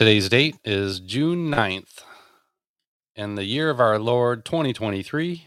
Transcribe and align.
Today's 0.00 0.30
date 0.30 0.56
is 0.64 0.98
June 0.98 1.50
9th 1.50 2.04
in 3.14 3.34
the 3.34 3.44
year 3.44 3.68
of 3.68 3.80
our 3.80 3.98
Lord 3.98 4.46
2023. 4.46 5.46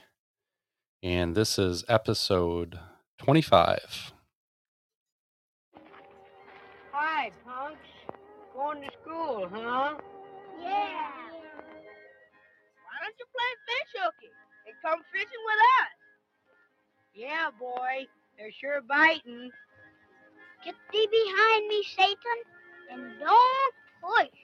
And 1.02 1.34
this 1.34 1.58
is 1.58 1.84
episode 1.90 2.78
25. 3.18 4.14
Hi, 6.92 7.32
punks. 7.44 7.80
Going 8.54 8.82
to 8.82 8.90
school, 9.02 9.50
huh? 9.52 9.96
Yeah. 10.62 11.10
Why 12.78 12.96
don't 13.02 13.16
you 13.18 13.26
play 13.34 13.52
fish 13.66 13.92
hooky 14.04 14.32
and 14.68 14.76
come 14.86 15.00
fishing 15.12 15.44
with 15.48 15.62
us? 15.82 15.98
Yeah, 17.16 17.50
boy. 17.60 18.06
They're 18.38 18.52
sure 18.52 18.82
biting. 18.88 19.50
Get 20.64 20.76
thee 20.92 21.08
behind 21.10 21.68
me, 21.68 21.84
Satan, 21.98 22.40
and 22.92 23.20
don't 23.20 23.74
push. 24.04 24.43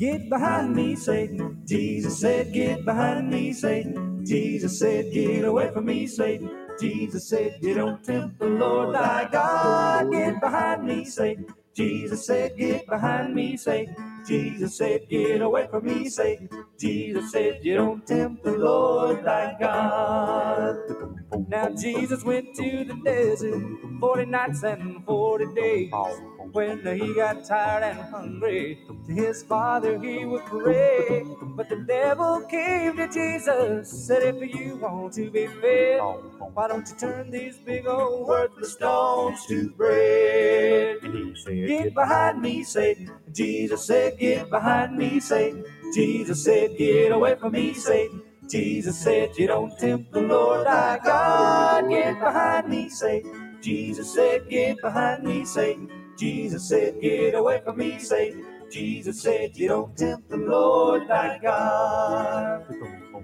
Get 0.00 0.30
behind 0.30 0.74
me, 0.74 0.96
Satan. 0.96 1.62
Jesus 1.66 2.20
said, 2.20 2.54
Get 2.54 2.86
behind 2.86 3.28
me, 3.28 3.52
Satan. 3.52 4.24
Jesus 4.24 4.78
said, 4.78 5.12
Get 5.12 5.44
away 5.44 5.70
from 5.74 5.84
me, 5.84 6.06
Satan. 6.06 6.50
Jesus 6.80 7.28
said, 7.28 7.58
You 7.60 7.74
don't 7.74 8.02
tempt 8.02 8.38
the 8.38 8.46
Lord 8.46 8.94
thy 8.94 9.28
God. 9.30 10.10
Get 10.10 10.40
behind 10.40 10.86
me, 10.86 11.04
Satan. 11.04 11.48
Jesus 11.76 12.24
said, 12.24 12.56
Get 12.56 12.86
behind 12.86 13.34
me, 13.34 13.58
Satan. 13.58 13.94
Jesus 14.26 14.78
said, 14.78 15.06
Get 15.10 15.42
away 15.42 15.68
from 15.70 15.84
me, 15.84 16.08
Satan. 16.08 16.48
Jesus 16.78 17.30
said, 17.30 17.60
You 17.62 17.76
don't 17.76 18.06
tempt 18.06 18.42
the 18.42 18.52
Lord 18.52 19.22
thy 19.22 19.54
God. 19.60 20.78
Now 21.46 21.68
Jesus 21.70 22.24
went 22.24 22.54
to 22.56 22.84
the 22.84 22.98
desert 23.04 23.62
40 24.00 24.24
nights 24.24 24.62
and 24.62 25.04
40 25.04 25.54
days. 25.54 25.92
When 26.52 26.84
he 26.84 27.14
got 27.14 27.44
tired 27.44 27.82
and 27.84 28.00
hungry, 28.10 28.78
to 29.06 29.12
his 29.12 29.42
father 29.42 29.98
he 30.00 30.24
would 30.24 30.44
pray. 30.46 31.24
But 31.42 31.68
the 31.68 31.84
devil 31.86 32.40
came 32.48 32.96
to 32.96 33.06
Jesus, 33.08 34.06
said, 34.06 34.22
If 34.34 34.54
you 34.54 34.76
want 34.76 35.12
to 35.14 35.30
be 35.30 35.46
fed, 35.46 36.00
why 36.54 36.68
don't 36.68 36.88
you 36.88 36.96
turn 36.96 37.30
these 37.30 37.58
big 37.58 37.86
old 37.86 38.26
worthless 38.26 38.72
stones 38.72 39.44
to 39.46 39.70
bread? 39.70 40.96
And 41.02 41.14
he 41.14 41.34
said, 41.36 41.68
Get 41.68 41.94
behind 41.94 42.40
me, 42.40 42.64
Satan. 42.64 43.10
Jesus 43.32 43.86
said, 43.86 44.18
Get 44.18 44.50
behind 44.50 44.96
me, 44.96 45.20
Satan. 45.20 45.64
Jesus 45.94 46.42
said, 46.42 46.76
Get 46.78 47.12
away 47.12 47.36
from 47.36 47.52
me, 47.52 47.74
Satan. 47.74 48.22
Jesus 48.48 48.98
said, 48.98 49.36
You 49.36 49.46
don't 49.46 49.78
tempt 49.78 50.12
the 50.12 50.22
Lord 50.22 50.66
thy 50.66 50.98
God. 50.98 51.88
Get 51.88 52.18
behind 52.18 52.68
me, 52.68 52.88
Satan. 52.88 53.58
Jesus 53.60 54.14
said, 54.14 54.48
Get 54.48 54.80
behind 54.80 55.22
me, 55.22 55.44
Satan. 55.44 55.99
Jesus 56.20 56.68
said, 56.68 57.00
Get 57.02 57.34
away 57.34 57.62
from 57.64 57.78
me, 57.78 57.98
Satan. 58.00 58.49
Jesus 58.70 59.22
said, 59.22 59.56
You 59.56 59.68
don't 59.68 59.96
tempt 59.96 60.28
the 60.30 60.36
Lord 60.36 61.08
thy 61.08 61.38
God. 61.38 62.66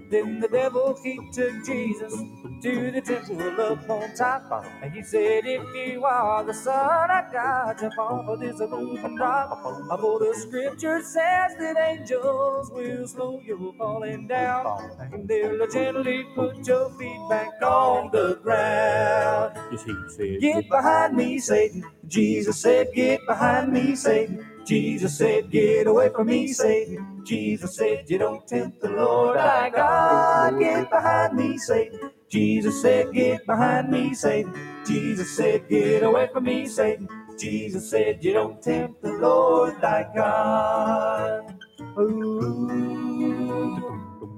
Then 0.09 0.39
the 0.39 0.47
devil 0.47 0.97
he 1.03 1.19
took 1.33 1.65
Jesus 1.65 2.13
to 2.61 2.91
the 2.91 3.01
temple 3.01 3.61
up 3.61 3.89
on 3.89 4.13
top. 4.15 4.65
And 4.81 4.93
he 4.93 5.03
said, 5.03 5.45
If 5.45 5.63
you 5.75 6.05
are 6.05 6.43
the 6.43 6.53
Son 6.53 7.09
of 7.11 7.31
God, 7.31 7.77
jump 7.79 7.97
off 7.97 8.27
of 8.27 8.39
this 8.39 8.59
roof 8.59 9.03
and 9.03 9.17
drop. 9.17 9.61
For 9.99 10.19
the 10.19 10.33
scripture 10.35 11.01
says 11.01 11.55
that 11.59 11.75
angels 11.77 12.71
will 12.71 13.07
slow 13.07 13.41
you 13.45 13.73
falling 13.77 14.27
down. 14.27 14.91
And 14.99 15.27
they'll 15.27 15.67
gently 15.67 16.25
put 16.35 16.65
your 16.67 16.89
feet 16.97 17.21
back 17.29 17.61
on 17.61 18.09
the 18.11 18.35
ground. 18.43 19.57
Yes, 19.71 19.83
he 19.83 19.95
said, 20.09 20.41
Get 20.41 20.69
behind 20.69 21.15
me, 21.15 21.39
Satan. 21.39 21.85
Jesus 22.07 22.59
said, 22.61 22.87
Get 22.93 23.25
behind 23.25 23.73
me, 23.73 23.95
Satan. 23.95 24.45
Jesus 24.67 25.17
said, 25.17 25.49
Get 25.49 25.87
away 25.87 26.09
from 26.13 26.27
me, 26.27 26.51
Satan. 26.51 27.23
Jesus 27.25 27.77
said, 27.77 28.09
You 28.09 28.17
don't 28.17 28.45
tempt 28.45 28.81
the 28.81 28.89
Lord 28.89 29.37
thy 29.37 29.69
God. 29.69 30.59
Get 30.59 30.89
behind 30.89 31.37
me, 31.37 31.57
Satan. 31.57 32.11
Jesus 32.29 32.81
said, 32.81 33.13
Get 33.13 33.45
behind 33.45 33.89
me, 33.89 34.13
Satan. 34.13 34.53
Jesus 34.85 35.37
said, 35.37 35.69
Get 35.69 36.03
away 36.03 36.27
from 36.33 36.43
me, 36.43 36.67
Satan. 36.67 37.07
Jesus 37.39 37.89
said, 37.89 38.21
You 38.21 38.33
don't 38.33 38.61
tempt 38.61 39.01
the 39.01 39.13
Lord 39.13 39.79
thy 39.81 40.05
God. 40.13 41.55
Ooh. 41.97 42.87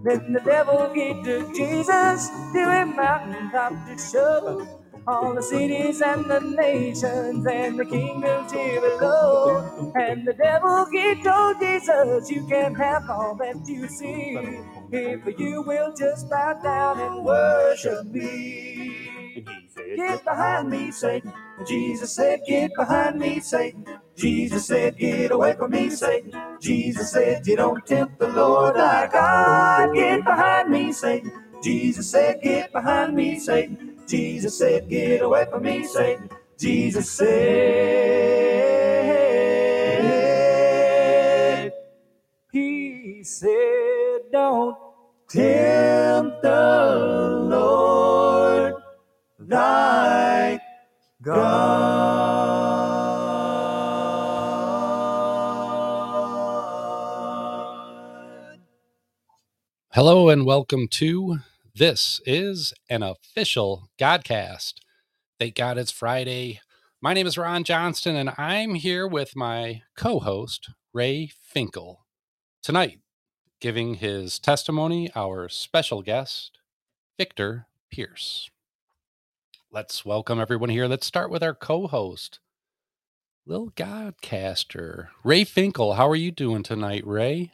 Then 0.03 0.31
the 0.33 0.41
devil 0.45 0.93
he 0.93 1.13
took 1.23 1.55
Jesus 1.55 2.29
to 2.53 2.59
a 2.59 2.85
mountaintop 2.85 3.73
to 3.87 3.97
show 3.97 4.67
all 5.07 5.35
the 5.35 5.43
cities 5.43 6.01
and 6.01 6.25
the 6.29 6.39
nations 6.41 7.45
and 7.47 7.79
the 7.79 7.85
kingdoms 7.85 8.51
here 8.51 8.81
below. 8.81 9.93
And 9.95 10.27
the 10.27 10.33
devil 10.33 10.85
he 10.91 11.23
told 11.23 11.59
Jesus, 11.59 12.29
You 12.31 12.45
can 12.47 12.75
have 12.75 13.09
all 13.09 13.35
that 13.35 13.57
you 13.67 13.87
see 13.87 14.37
if 14.91 15.39
you 15.39 15.63
will 15.63 15.93
just 15.97 16.29
bow 16.29 16.53
down 16.63 16.99
and 16.99 17.25
worship 17.25 18.05
me. 18.07 19.45
Get 19.97 20.23
behind 20.25 20.69
me, 20.69 20.91
Satan. 20.91 21.33
Jesus 21.67 22.13
said, 22.15 22.41
Get 22.47 22.71
behind 22.75 23.19
me, 23.19 23.39
Satan. 23.39 23.85
Jesus 24.17 24.67
said, 24.67 24.97
Get 24.97 25.31
away 25.31 25.55
from 25.55 25.71
me, 25.71 25.89
Satan. 25.89 26.33
Jesus 26.61 27.11
said, 27.11 27.47
You 27.47 27.57
don't 27.57 27.85
tempt 27.85 28.19
the 28.19 28.29
Lord 28.29 28.75
thy 28.75 29.07
God. 29.07 29.93
Get 29.95 30.23
behind 30.25 30.69
me, 30.69 30.91
Satan. 30.93 31.31
Jesus 31.63 32.11
said, 32.11 32.41
Get 32.43 32.71
behind 32.71 33.15
me, 33.15 33.39
Satan. 33.39 33.88
Jesus 34.09 34.57
said, 34.57 34.89
Get 34.89 35.21
away 35.21 35.45
from 35.51 35.61
me, 35.61 35.85
Satan. 35.85 36.31
Jesus 36.57 37.11
said, 37.11 37.29
He 42.51 43.23
said, 43.23 44.21
Don't 44.31 44.75
tempt 45.29 46.41
the 46.41 47.45
Lord 47.51 48.73
thy 49.37 50.59
God. 51.21 51.59
Hello 59.91 60.29
and 60.29 60.47
welcome 60.47 60.87
to 60.87 61.37
This 61.79 62.19
is 62.25 62.73
an 62.89 63.03
official 63.03 63.87
Godcast. 63.97 64.73
Thank 65.39 65.55
God 65.55 65.77
it's 65.77 65.93
Friday. 65.93 66.59
My 67.01 67.13
name 67.13 67.25
is 67.25 67.37
Ron 67.37 67.63
Johnston 67.63 68.17
and 68.17 68.33
I'm 68.37 68.75
here 68.75 69.07
with 69.07 69.33
my 69.33 69.83
co 69.95 70.19
host, 70.19 70.71
Ray 70.91 71.31
Finkel. 71.41 72.05
Tonight, 72.61 72.99
giving 73.61 73.93
his 73.93 74.39
testimony, 74.39 75.09
our 75.15 75.47
special 75.47 76.01
guest, 76.01 76.59
Victor 77.17 77.67
Pierce. 77.89 78.49
Let's 79.71 80.03
welcome 80.03 80.37
everyone 80.37 80.71
here. 80.71 80.85
Let's 80.85 81.07
start 81.07 81.31
with 81.31 81.41
our 81.41 81.55
co 81.55 81.87
host, 81.87 82.41
Lil 83.45 83.69
Godcaster, 83.69 85.07
Ray 85.23 85.45
Finkel. 85.45 85.93
How 85.93 86.09
are 86.09 86.17
you 86.17 86.31
doing 86.31 86.61
tonight, 86.61 87.07
Ray? 87.07 87.53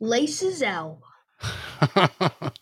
Laces 0.00 0.62
out. 0.62 0.98
well, 1.94 2.54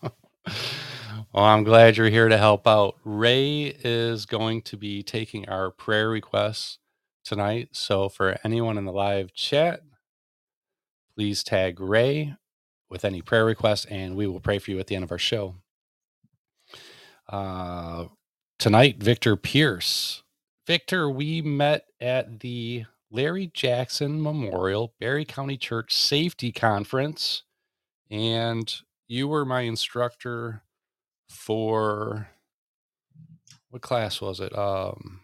I'm 1.35 1.63
glad 1.63 1.97
you're 1.97 2.09
here 2.09 2.29
to 2.29 2.37
help 2.37 2.67
out. 2.67 2.95
Ray 3.05 3.75
is 3.83 4.25
going 4.25 4.61
to 4.63 4.77
be 4.77 5.03
taking 5.03 5.49
our 5.49 5.71
prayer 5.71 6.09
requests 6.09 6.79
tonight. 7.23 7.69
So, 7.73 8.09
for 8.09 8.37
anyone 8.43 8.77
in 8.77 8.85
the 8.85 8.91
live 8.91 9.33
chat, 9.33 9.81
please 11.15 11.43
tag 11.43 11.79
Ray 11.79 12.35
with 12.89 13.05
any 13.05 13.21
prayer 13.21 13.45
requests, 13.45 13.85
and 13.85 14.15
we 14.15 14.27
will 14.27 14.39
pray 14.39 14.59
for 14.59 14.71
you 14.71 14.79
at 14.79 14.87
the 14.87 14.95
end 14.95 15.03
of 15.03 15.11
our 15.11 15.17
show. 15.17 15.55
Uh, 17.27 18.05
tonight, 18.57 18.97
Victor 19.01 19.35
Pierce. 19.35 20.23
Victor, 20.67 21.09
we 21.09 21.41
met 21.41 21.85
at 22.01 22.41
the 22.41 22.85
Larry 23.11 23.47
Jackson 23.53 24.21
Memorial 24.21 24.93
Barry 24.99 25.25
County 25.25 25.57
Church 25.57 25.93
Safety 25.93 26.51
Conference, 26.51 27.43
and 28.11 28.73
you 29.07 29.27
were 29.27 29.45
my 29.45 29.61
instructor 29.61 30.61
for 31.29 32.29
what 33.69 33.81
class 33.81 34.21
was 34.21 34.39
it? 34.39 34.55
Um, 34.57 35.21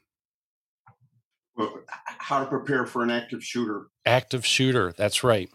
how 2.06 2.40
to 2.40 2.46
prepare 2.48 2.86
for 2.86 3.04
an 3.04 3.12
active 3.12 3.44
shooter. 3.44 3.88
active 4.06 4.46
shooter. 4.46 4.94
That's 4.98 5.24
right. 5.24 5.50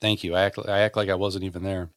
Thank 0.00 0.22
you. 0.22 0.34
I 0.36 0.42
act, 0.42 0.58
I 0.68 0.80
act 0.80 0.96
like 0.96 1.08
I 1.08 1.14
wasn't 1.14 1.44
even 1.44 1.62
there. 1.64 1.90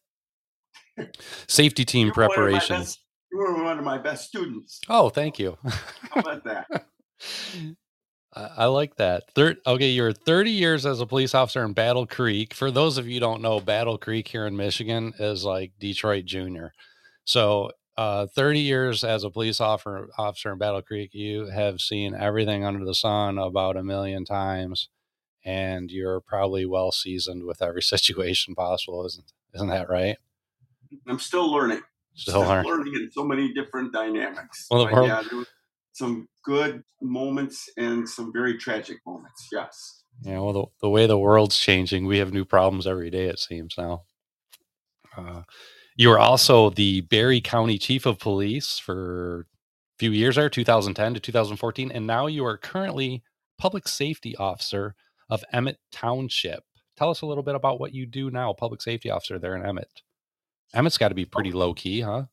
Safety 1.47 1.85
team 1.85 2.07
You 2.07 2.13
were 2.15 2.23
one 2.27 2.31
of 2.31 2.39
my 2.39 2.43
preparation. 2.49 2.77
best- 2.77 2.99
You 3.31 3.37
were 3.39 3.63
one 3.63 3.77
of 3.77 3.85
my 3.85 3.97
best 3.97 4.27
students. 4.29 4.79
Oh, 4.89 5.09
thank 5.09 5.37
you. 5.39 5.57
How 5.63 6.21
about 6.21 6.43
that? 6.45 6.67
I, 8.33 8.49
I 8.57 8.65
like 8.65 8.95
that. 8.97 9.23
Thir- 9.33 9.57
okay, 9.65 9.89
you're 9.89 10.13
30 10.13 10.51
years 10.51 10.85
as 10.85 11.01
a 11.01 11.05
police 11.05 11.33
officer 11.35 11.63
in 11.63 11.73
Battle 11.73 12.05
Creek. 12.07 12.53
For 12.53 12.71
those 12.71 12.97
of 12.97 13.07
you 13.07 13.15
who 13.15 13.19
don't 13.19 13.41
know, 13.41 13.59
Battle 13.59 13.97
Creek 13.97 14.27
here 14.27 14.45
in 14.47 14.55
Michigan 14.55 15.13
is 15.19 15.43
like 15.43 15.71
Detroit 15.79 16.25
Junior. 16.25 16.73
So 17.25 17.71
uh, 17.97 18.27
30 18.27 18.59
years 18.59 19.03
as 19.03 19.23
a 19.23 19.29
police 19.29 19.59
officer, 19.61 20.07
officer 20.17 20.51
in 20.51 20.57
Battle 20.57 20.81
Creek, 20.81 21.13
you 21.13 21.47
have 21.47 21.81
seen 21.81 22.15
everything 22.15 22.63
under 22.63 22.85
the 22.85 22.95
sun 22.95 23.37
about 23.37 23.77
a 23.77 23.83
million 23.83 24.25
times, 24.25 24.89
and 25.43 25.91
you're 25.91 26.21
probably 26.21 26.65
well 26.65 26.91
seasoned 26.91 27.43
with 27.45 27.61
every 27.61 27.81
situation 27.83 28.55
possible, 28.55 29.05
isn't 29.05 29.31
isn't 29.53 29.67
that 29.67 29.89
right? 29.89 30.17
I'm 31.07 31.19
still 31.19 31.51
learning. 31.51 31.81
Still 32.13 32.41
learning. 32.41 32.93
in 32.95 33.11
so 33.11 33.23
many 33.23 33.53
different 33.53 33.93
dynamics. 33.93 34.67
Well, 34.69 34.85
the 34.85 34.93
world- 34.93 35.07
yeah, 35.07 35.43
some 35.93 36.27
good 36.43 36.83
moments 37.01 37.69
and 37.77 38.07
some 38.07 38.31
very 38.33 38.57
tragic 38.57 38.97
moments. 39.05 39.47
Yes. 39.51 40.03
Yeah, 40.23 40.39
well, 40.39 40.53
the, 40.53 40.65
the 40.81 40.89
way 40.89 41.07
the 41.07 41.17
world's 41.17 41.57
changing, 41.57 42.05
we 42.05 42.19
have 42.19 42.33
new 42.33 42.45
problems 42.45 42.85
every 42.85 43.09
day, 43.09 43.25
it 43.25 43.39
seems 43.39 43.75
now. 43.77 44.03
Uh, 45.17 45.43
you 45.95 46.09
were 46.09 46.19
also 46.19 46.69
the 46.69 47.01
Barry 47.01 47.41
County 47.41 47.77
Chief 47.77 48.05
of 48.05 48.19
Police 48.19 48.79
for 48.79 49.41
a 49.41 49.99
few 49.99 50.11
years 50.11 50.35
there, 50.35 50.49
2010 50.49 51.15
to 51.15 51.19
2014, 51.19 51.91
and 51.91 52.07
now 52.07 52.27
you 52.27 52.45
are 52.45 52.57
currently 52.57 53.23
Public 53.57 53.87
Safety 53.87 54.35
Officer 54.37 54.95
of 55.29 55.43
Emmett 55.51 55.79
Township. 55.91 56.63
Tell 56.97 57.09
us 57.09 57.21
a 57.21 57.25
little 57.25 57.43
bit 57.43 57.55
about 57.55 57.79
what 57.79 57.93
you 57.93 58.05
do 58.05 58.29
now, 58.29 58.53
Public 58.53 58.81
Safety 58.81 59.09
Officer 59.09 59.39
there 59.39 59.55
in 59.55 59.65
Emmett. 59.65 60.01
Emmett's 60.73 60.97
got 60.97 61.09
to 61.09 61.15
be 61.15 61.25
pretty 61.25 61.51
low 61.51 61.73
key, 61.73 62.01
huh? 62.01 62.25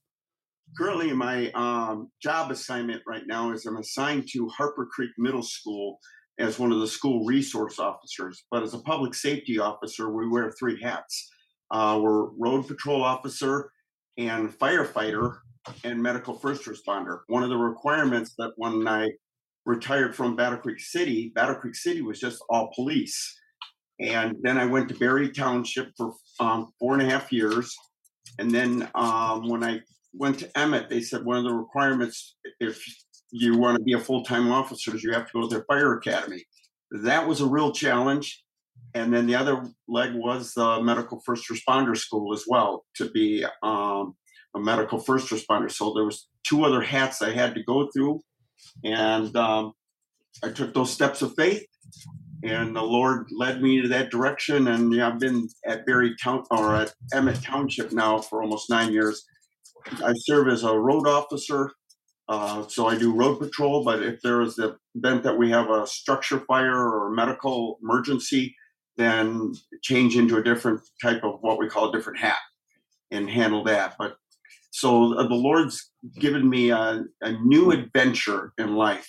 Currently, 0.77 1.13
my 1.13 1.51
um, 1.53 2.11
job 2.23 2.51
assignment 2.51 3.03
right 3.07 3.27
now 3.27 3.53
is 3.53 3.67
I'm 3.67 3.79
assigned 3.79 4.29
to 4.33 4.49
Harper 4.49 4.87
Creek 4.87 5.11
Middle 5.19 5.43
School 5.43 5.99
as 6.39 6.59
one 6.59 6.71
of 6.71 6.81
the 6.81 6.87
school 6.87 7.25
resource 7.25 7.79
officers. 7.79 8.45
But 8.51 8.63
as 8.63 8.75
a 8.75 8.79
public 8.79 9.15
safety 9.15 9.59
officer, 9.59 10.11
we 10.11 10.29
wear 10.29 10.53
three 10.53 10.81
hats. 10.81 11.31
Uh, 11.71 11.99
we're 12.01 12.29
road 12.39 12.67
patrol 12.67 13.03
officer 13.03 13.71
and 14.17 14.51
firefighter 14.51 15.39
and 15.85 16.03
medical 16.03 16.35
first 16.35 16.65
responder. 16.65 17.21
One 17.27 17.43
of 17.43 17.51
the 17.51 17.57
requirements 17.57 18.35
that 18.39 18.53
when 18.57 18.87
I 18.87 19.11
retired 19.67 20.15
from 20.15 20.37
Battle 20.37 20.59
Creek 20.59 20.81
City, 20.81 21.33
Battle 21.35 21.57
Creek 21.57 21.75
City 21.75 22.03
was 22.03 22.21
just 22.21 22.43
all 22.49 22.71
police. 22.75 23.37
And 24.01 24.37
then 24.43 24.59
I 24.59 24.65
went 24.65 24.89
to 24.89 24.95
Barry 24.95 25.31
Township 25.31 25.91
for 25.97 26.15
um, 26.41 26.73
four 26.79 26.95
and 26.95 27.03
a 27.03 27.11
half 27.11 27.33
years. 27.33 27.77
And 28.39 28.51
then 28.51 28.89
um, 28.95 29.49
when 29.49 29.65
I 29.65 29.81
went 30.13 30.39
to 30.41 30.59
Emmett, 30.59 30.89
they 30.89 31.01
said 31.01 31.25
one 31.25 31.39
of 31.39 31.45
the 31.45 31.53
requirements, 31.55 32.37
if 32.61 32.83
you 33.31 33.59
want 33.59 33.77
to 33.77 33.83
be 33.83 33.93
a 33.93 34.01
full-time 34.01 34.51
officer, 34.51 34.95
is 34.95 35.03
you 35.03 35.13
have 35.13 35.27
to 35.27 35.33
go 35.33 35.43
to 35.43 35.49
their 35.49 35.65
fire 35.65 35.95
academy. 35.95 36.45
That 36.91 37.27
was 37.27 37.41
a 37.41 37.47
real 37.47 37.73
challenge. 37.73 38.43
And 38.95 39.13
then 39.13 39.27
the 39.27 39.35
other 39.35 39.67
leg 39.87 40.15
was 40.15 40.55
the 40.55 40.81
medical 40.83 41.21
first 41.21 41.51
responder 41.51 41.97
school 41.97 42.33
as 42.33 42.45
well 42.49 42.87
to 42.97 43.11
be 43.11 43.45
um, 43.63 44.15
a 44.55 44.61
medical 44.61 44.99
first 44.99 45.31
responder. 45.31 45.71
So 45.71 45.93
there 45.95 46.05
was 46.05 46.29
two 46.45 46.65
other 46.65 46.81
hats 46.81 47.21
I 47.21 47.31
had 47.31 47.55
to 47.55 47.63
go 47.65 47.89
through, 47.89 48.21
and 48.85 49.37
um, 49.37 49.73
I 50.43 50.49
took 50.51 50.73
those 50.73 50.91
steps 50.91 51.21
of 51.23 51.35
faith, 51.35 51.67
and 52.43 52.75
the 52.75 52.83
Lord 52.83 53.27
led 53.31 53.61
me 53.61 53.83
to 53.83 53.89
that 53.89 54.11
direction. 54.11 54.69
And 54.69 54.93
yeah, 54.95 55.09
I've 55.09 55.21
been 55.21 55.49
at 55.67 55.85
Barry 55.85 56.15
Town 56.23 56.45
or 56.51 56.77
at 56.77 56.95
Emmett 57.13 57.43
Township 57.43 57.93
now 57.93 58.19
for 58.19 58.43
almost 58.43 58.71
nine 58.71 58.93
years. 58.93 59.25
I 60.05 60.13
serve 60.15 60.49
as 60.49 60.65
a 60.65 60.79
road 60.79 61.07
officer, 61.07 61.73
uh, 62.29 62.67
so 62.69 62.87
I 62.87 62.97
do 62.97 63.15
road 63.15 63.39
patrol. 63.39 63.85
But 63.85 64.03
if 64.03 64.21
there 64.23 64.43
is 64.43 64.57
the 64.57 64.77
event 64.95 65.23
that 65.23 65.37
we 65.37 65.51
have 65.51 65.71
a 65.71 65.87
structure 65.87 66.41
fire 66.41 66.77
or 66.77 67.09
a 67.09 67.15
medical 67.15 67.79
emergency, 67.83 68.55
then 68.97 69.55
change 69.83 70.17
into 70.17 70.37
a 70.37 70.43
different 70.43 70.81
type 71.01 71.23
of 71.25 71.39
what 71.41 71.59
we 71.59 71.69
call 71.69 71.89
a 71.89 71.93
different 71.93 72.19
hat 72.19 72.39
and 73.11 73.31
handle 73.31 73.65
that. 73.65 73.95
But 73.99 74.17
so 74.71 75.15
uh, 75.19 75.27
the 75.27 75.35
Lord's 75.35 75.91
given 76.19 76.49
me 76.49 76.71
a, 76.71 77.05
a 77.23 77.33
new 77.33 77.71
adventure 77.71 78.53
in 78.59 78.75
life, 78.75 79.09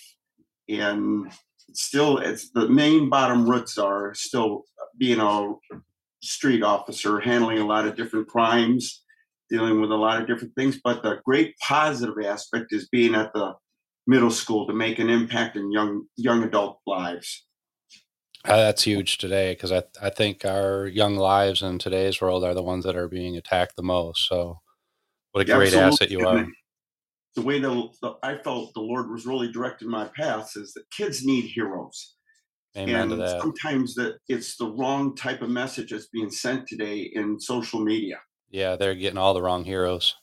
and 0.68 1.30
still, 1.74 2.18
it's 2.18 2.50
the 2.50 2.68
main 2.68 3.08
bottom 3.08 3.48
roots 3.48 3.78
are 3.78 4.14
still 4.14 4.64
being 4.98 5.20
a 5.20 5.52
street 6.22 6.62
officer, 6.62 7.20
handling 7.20 7.58
a 7.58 7.66
lot 7.66 7.86
of 7.86 7.96
different 7.96 8.28
crimes, 8.28 9.02
dealing 9.50 9.80
with 9.80 9.90
a 9.90 9.96
lot 9.96 10.20
of 10.20 10.26
different 10.26 10.54
things. 10.54 10.80
But 10.82 11.02
the 11.02 11.20
great 11.24 11.54
positive 11.58 12.14
aspect 12.24 12.66
is 12.70 12.88
being 12.88 13.14
at 13.14 13.32
the 13.34 13.54
middle 14.06 14.30
school 14.30 14.66
to 14.66 14.72
make 14.72 14.98
an 14.98 15.10
impact 15.10 15.56
in 15.56 15.70
young 15.70 16.04
young 16.16 16.42
adult 16.42 16.80
lives. 16.86 17.46
Uh, 18.44 18.56
that's 18.56 18.84
huge 18.84 19.18
today 19.18 19.52
because 19.52 19.70
I, 19.70 19.82
I 20.00 20.08
think 20.08 20.44
our 20.46 20.86
young 20.86 21.16
lives 21.16 21.62
in 21.62 21.78
today's 21.78 22.20
world 22.20 22.42
are 22.42 22.54
the 22.54 22.62
ones 22.62 22.84
that 22.84 22.96
are 22.96 23.08
being 23.08 23.36
attacked 23.36 23.76
the 23.76 23.82
most. 23.82 24.26
So, 24.26 24.60
what 25.32 25.42
a 25.42 25.44
great 25.44 25.74
Absolutely. 25.74 25.88
asset 25.88 26.10
you 26.10 26.26
are. 26.26 26.46
the- 27.34 27.42
way 27.42 27.60
that 27.60 27.90
the 28.02 28.14
I 28.22 28.38
felt 28.38 28.74
the 28.74 28.80
Lord 28.80 29.10
was 29.10 29.26
really 29.26 29.52
directing 29.52 29.88
my 29.88 30.10
paths 30.16 30.56
is 30.56 30.72
that 30.72 30.90
kids 30.90 31.24
need 31.24 31.44
heroes. 31.44 32.16
Amen 32.76 33.08
to 33.08 33.14
and 33.16 33.40
sometimes 33.40 33.94
that 33.94 34.18
it's 34.28 34.56
the 34.56 34.70
wrong 34.70 35.16
type 35.16 35.42
of 35.42 35.50
message 35.50 35.90
that's 35.90 36.08
being 36.08 36.30
sent 36.30 36.68
today 36.68 37.10
in 37.14 37.38
social 37.40 37.80
media. 37.80 38.18
Yeah, 38.50 38.76
they're 38.76 38.94
getting 38.94 39.18
all 39.18 39.34
the 39.34 39.42
wrong 39.42 39.64
heroes. 39.64 40.14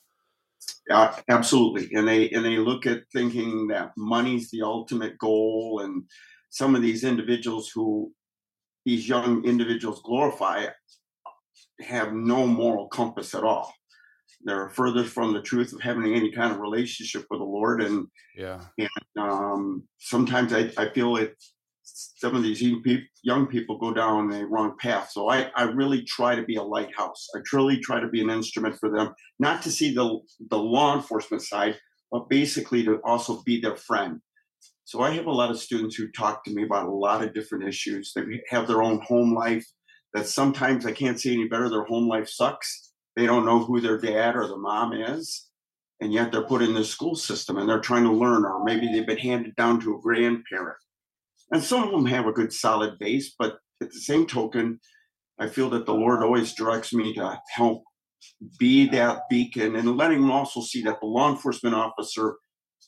Uh, 0.90 1.14
absolutely, 1.30 1.90
and 1.96 2.08
they 2.08 2.30
and 2.30 2.46
they 2.46 2.58
look 2.58 2.86
at 2.86 3.04
thinking 3.14 3.68
that 3.68 3.92
money's 3.98 4.50
the 4.52 4.62
ultimate 4.62 5.18
goal, 5.18 5.82
and 5.84 6.04
some 6.50 6.76
of 6.76 6.82
these 6.82 7.04
individuals 7.04 7.70
who 7.74 8.12
these 8.86 9.08
young 9.08 9.44
individuals 9.46 10.02
glorify 10.04 10.66
have 11.82 12.14
no 12.14 12.48
moral 12.48 12.88
compass 12.88 13.36
at 13.36 13.44
all. 13.44 13.74
They're 14.44 14.70
further 14.70 15.04
from 15.04 15.34
the 15.34 15.42
truth 15.42 15.74
of 15.74 15.82
having 15.82 16.14
any 16.14 16.32
kind 16.32 16.54
of 16.54 16.60
relationship 16.60 17.26
with 17.30 17.40
the 17.40 17.46
Lord, 17.46 17.82
and 17.82 18.08
Yeah. 18.36 18.62
And 18.78 18.90
um, 19.18 19.84
sometimes 20.00 20.54
I, 20.54 20.72
I 20.78 20.90
feel 20.90 21.18
it 21.18 21.36
some 22.18 22.36
of 22.36 22.44
these 22.44 22.62
young 23.24 23.48
people 23.48 23.78
go 23.78 23.94
down 23.94 24.34
a 24.34 24.46
wrong 24.46 24.76
path. 24.80 25.10
So 25.12 25.30
I, 25.30 25.50
I 25.56 25.64
really 25.64 26.04
try 26.04 26.36
to 26.36 26.44
be 26.44 26.56
a 26.56 26.64
lighthouse. 26.64 27.28
I 27.36 27.40
truly 27.46 27.80
try 27.80 28.00
to 28.00 28.08
be 28.08 28.22
an 28.22 28.30
instrument 28.30 28.78
for 28.80 28.90
them 28.90 29.14
not 29.40 29.62
to 29.64 29.72
see 29.72 29.94
the 29.94 30.20
the 30.50 30.58
law 30.58 30.96
enforcement 30.96 31.44
side 31.44 31.78
but 32.12 32.30
basically 32.30 32.84
to 32.84 33.02
also 33.04 33.42
be 33.44 33.60
their 33.60 33.76
friend. 33.76 34.22
So 34.86 35.02
i 35.02 35.12
have 35.12 35.26
a 35.26 35.32
lot 35.32 35.52
of 35.52 35.60
students 35.60 35.96
who 35.96 36.10
talk 36.12 36.44
to 36.46 36.54
me 36.54 36.64
about 36.64 36.88
a 36.88 36.92
lot 36.92 37.24
of 37.24 37.34
different 37.34 37.68
issues. 37.68 38.14
They 38.14 38.42
have 38.50 38.68
their 38.68 38.84
own 38.84 39.02
home 39.02 39.34
life 39.34 39.66
that 40.14 40.28
sometimes 40.28 40.86
i 40.86 40.92
can't 40.92 41.20
say 41.20 41.34
any 41.34 41.48
better. 41.48 41.70
Their 41.70 41.84
home 41.86 42.08
life 42.08 42.30
sucks. 42.30 42.94
They 43.16 43.26
don't 43.26 43.46
know 43.46 43.60
who 43.64 43.82
their 43.82 43.98
dad 43.98 44.36
or 44.36 44.48
their 44.48 44.58
mom 44.58 44.94
is 44.94 45.48
and 46.00 46.14
yet 46.14 46.32
they're 46.32 46.44
put 46.44 46.62
in 46.62 46.74
the 46.74 46.84
school 46.84 47.16
system 47.16 47.58
and 47.58 47.68
they're 47.68 47.80
trying 47.80 48.04
to 48.04 48.12
learn, 48.12 48.46
or 48.46 48.64
maybe 48.64 48.88
they've 48.88 49.08
been 49.08 49.18
handed 49.18 49.56
down 49.56 49.80
to 49.82 49.96
a 49.96 50.02
grandparent. 50.02 50.78
And 51.52 51.64
some 51.64 51.84
of 51.84 51.92
them 51.92 52.06
have 52.06 52.28
a 52.28 52.34
good 52.34 52.52
solid 52.52 53.00
base, 53.00 53.34
but 53.38 53.58
at 53.82 53.92
the 53.92 54.00
same 54.00 54.26
token, 54.28 54.80
I 55.40 55.48
feel 55.48 55.70
that 55.70 55.86
the 55.86 55.94
Lord 55.94 56.24
always 56.24 56.54
directs 56.54 56.94
me 56.94 57.14
to 57.14 57.40
help 57.54 57.84
be 58.60 58.90
that 58.90 59.22
beacon 59.30 59.76
and 59.76 59.96
letting 59.96 60.22
them 60.22 60.32
also 60.32 60.62
see 60.62 60.82
that 60.84 61.00
the 61.00 61.06
law 61.06 61.30
enforcement 61.30 61.76
officer 61.76 62.36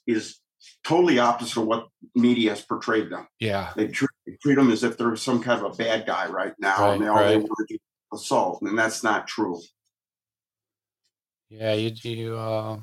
is 0.07 0.39
totally 0.83 1.19
opposite 1.19 1.61
of 1.61 1.67
what 1.67 1.87
media 2.15 2.49
has 2.49 2.61
portrayed 2.65 3.09
them. 3.11 3.27
Yeah. 3.39 3.71
They 3.75 3.87
treat, 3.87 4.09
they 4.25 4.37
treat 4.41 4.55
them 4.55 4.71
as 4.71 4.83
if 4.83 4.97
they're 4.97 5.15
some 5.15 5.41
kind 5.41 5.63
of 5.63 5.73
a 5.73 5.75
bad 5.75 6.05
guy 6.05 6.27
right 6.27 6.53
now, 6.59 6.91
and 6.91 7.01
Right, 7.01 7.05
they 7.05 7.07
all 7.07 7.17
they 7.17 7.35
right. 7.35 7.43
want 7.43 7.67
to 7.69 7.75
do 7.75 7.77
assault, 8.11 8.61
and 8.63 8.77
that's 8.77 9.03
not 9.03 9.27
true. 9.27 9.59
Yeah. 11.49 11.73
You, 11.73 11.91
you, 12.01 12.35
uh, 12.35 12.79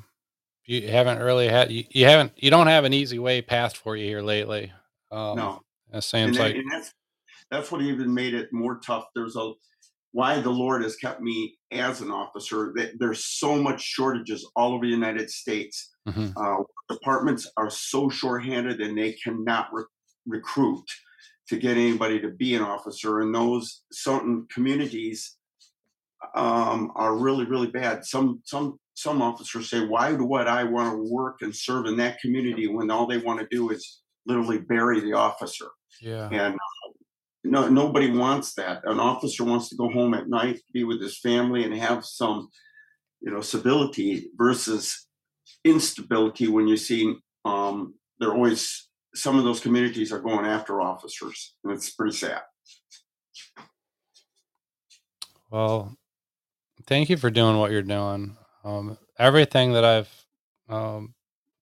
you 0.65 0.87
haven't 0.87 1.19
really 1.19 1.49
had, 1.49 1.71
you, 1.71 1.83
you 1.89 2.05
haven't, 2.05 2.31
you 2.35 2.49
don't 2.49 2.67
have 2.67 2.85
an 2.85 2.93
easy 2.93 3.19
way 3.19 3.41
passed 3.41 3.77
for 3.77 3.95
you 3.95 4.05
here 4.05 4.21
lately. 4.21 4.71
Um, 5.11 5.37
no. 5.37 5.61
It 5.91 5.95
and, 5.95 6.03
seems 6.03 6.37
that- 6.37 6.43
like, 6.43 6.55
and 6.55 6.71
that's 6.71 6.93
that's 7.49 7.71
what 7.71 7.81
even 7.81 8.13
made 8.13 8.33
it 8.33 8.51
more 8.51 8.79
tough. 8.79 9.05
There's 9.15 9.35
a 9.37 9.53
why 10.11 10.39
the 10.41 10.49
Lord 10.49 10.83
has 10.83 10.95
kept 10.95 11.21
me 11.21 11.57
as 11.71 12.01
an 12.01 12.11
officer. 12.11 12.73
That 12.75 12.99
there's 12.99 13.25
so 13.25 13.61
much 13.61 13.81
shortages 13.81 14.49
all 14.55 14.73
over 14.73 14.85
the 14.85 14.91
United 14.91 15.29
States. 15.29 15.89
Mhm. 16.07 16.33
Uh, 16.35 16.63
departments 16.89 17.49
are 17.57 17.69
so 17.69 18.09
shorthanded, 18.09 18.81
and 18.81 18.97
they 18.97 19.13
cannot 19.13 19.69
re- 19.71 19.83
recruit 20.25 20.85
to 21.49 21.57
get 21.57 21.77
anybody 21.77 22.19
to 22.19 22.29
be 22.29 22.55
an 22.55 22.61
officer. 22.61 23.21
And 23.21 23.33
those 23.33 23.83
certain 23.91 24.45
communities 24.53 25.37
um, 26.35 26.91
are 26.95 27.15
really, 27.15 27.45
really 27.45 27.67
bad. 27.67 28.03
Some 28.05 28.41
some 28.43 28.79
some 28.95 29.21
officers 29.21 29.69
say, 29.69 29.85
"Why 29.85 30.13
do 30.15 30.25
what 30.25 30.47
I 30.47 30.63
want 30.63 30.95
to 30.95 31.13
work 31.13 31.41
and 31.41 31.55
serve 31.55 31.85
in 31.85 31.95
that 31.97 32.19
community 32.19 32.67
when 32.67 32.89
all 32.91 33.05
they 33.05 33.19
want 33.19 33.39
to 33.39 33.47
do 33.49 33.69
is 33.69 34.01
literally 34.25 34.57
bury 34.59 34.99
the 34.99 35.13
officer?" 35.13 35.67
Yeah. 36.01 36.29
and 36.31 36.55
uh, 36.55 36.89
no 37.43 37.67
nobody 37.69 38.11
wants 38.11 38.53
that 38.53 38.81
an 38.85 38.99
officer 38.99 39.43
wants 39.43 39.69
to 39.69 39.75
go 39.75 39.89
home 39.89 40.13
at 40.13 40.27
night 40.27 40.59
be 40.73 40.83
with 40.83 41.01
his 41.01 41.19
family 41.19 41.63
and 41.63 41.73
have 41.73 42.05
some 42.05 42.49
you 43.21 43.31
know 43.31 43.41
stability 43.41 44.29
versus 44.37 45.07
instability 45.63 46.47
when 46.47 46.67
you 46.67 46.77
see 46.77 47.15
um 47.45 47.93
they're 48.19 48.33
always 48.33 48.89
some 49.15 49.37
of 49.37 49.43
those 49.43 49.59
communities 49.59 50.11
are 50.11 50.19
going 50.19 50.45
after 50.45 50.81
officers 50.81 51.55
and 51.63 51.73
it's 51.73 51.91
pretty 51.91 52.15
sad 52.15 52.41
Well, 55.49 55.97
thank 56.85 57.09
you 57.09 57.17
for 57.17 57.29
doing 57.29 57.57
what 57.57 57.71
you're 57.71 57.81
doing. 57.81 58.35
Um, 58.63 58.97
everything 59.17 59.73
that 59.73 59.85
I've 59.85 60.25
um, 60.67 61.13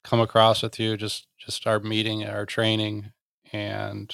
come 0.03 0.19
across 0.19 0.63
with 0.63 0.79
you, 0.79 0.97
just 0.97 1.27
just 1.37 1.67
our 1.67 1.79
meeting, 1.79 2.25
our 2.25 2.45
training, 2.45 3.11
and 3.55 4.13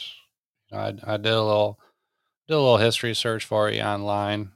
you 0.69 0.77
know, 0.77 0.83
I, 0.83 1.13
I 1.13 1.17
did 1.17 1.33
a 1.33 1.43
little 1.43 1.79
did 2.47 2.55
a 2.55 2.59
little 2.59 2.77
history 2.77 3.13
search 3.13 3.45
for 3.45 3.69
you 3.69 3.81
online 3.81 4.51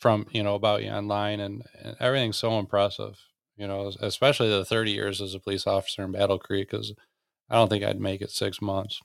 from 0.00 0.26
you 0.32 0.42
know 0.42 0.56
about 0.56 0.82
you 0.82 0.90
online, 0.90 1.40
and, 1.40 1.62
and 1.80 1.96
everything's 2.00 2.36
so 2.36 2.58
impressive. 2.58 3.18
You 3.56 3.68
know, 3.68 3.92
especially 4.00 4.48
the 4.50 4.64
30 4.64 4.90
years 4.90 5.20
as 5.20 5.34
a 5.34 5.38
police 5.38 5.66
officer 5.66 6.02
in 6.02 6.12
Battle 6.12 6.38
Creek, 6.38 6.70
because 6.70 6.92
I 7.48 7.54
don't 7.56 7.68
think 7.68 7.84
I'd 7.84 8.00
make 8.00 8.20
it 8.20 8.30
six 8.30 8.60
months. 8.60 9.00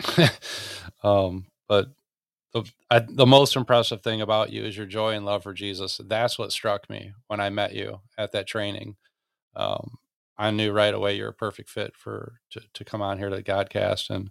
um, 1.02 1.46
but 1.68 1.88
the 2.52 2.64
I, 2.90 3.00
the 3.00 3.26
most 3.26 3.54
impressive 3.56 4.02
thing 4.02 4.20
about 4.20 4.50
you 4.50 4.64
is 4.64 4.76
your 4.76 4.86
joy 4.86 5.14
and 5.14 5.24
love 5.24 5.44
for 5.44 5.54
Jesus. 5.54 6.00
That's 6.04 6.38
what 6.38 6.50
struck 6.50 6.90
me 6.90 7.12
when 7.28 7.40
I 7.40 7.50
met 7.50 7.74
you 7.74 8.00
at 8.16 8.32
that 8.32 8.46
training. 8.46 8.96
Um, 9.54 9.98
I 10.38 10.50
knew 10.50 10.72
right 10.72 10.94
away 10.94 11.16
you're 11.16 11.30
a 11.30 11.34
perfect 11.34 11.68
fit 11.68 11.96
for 11.96 12.40
to, 12.50 12.62
to 12.74 12.84
come 12.84 13.02
on 13.02 13.18
here 13.18 13.30
to 13.30 13.36
the 13.36 13.42
Godcast, 13.42 14.10
and 14.10 14.30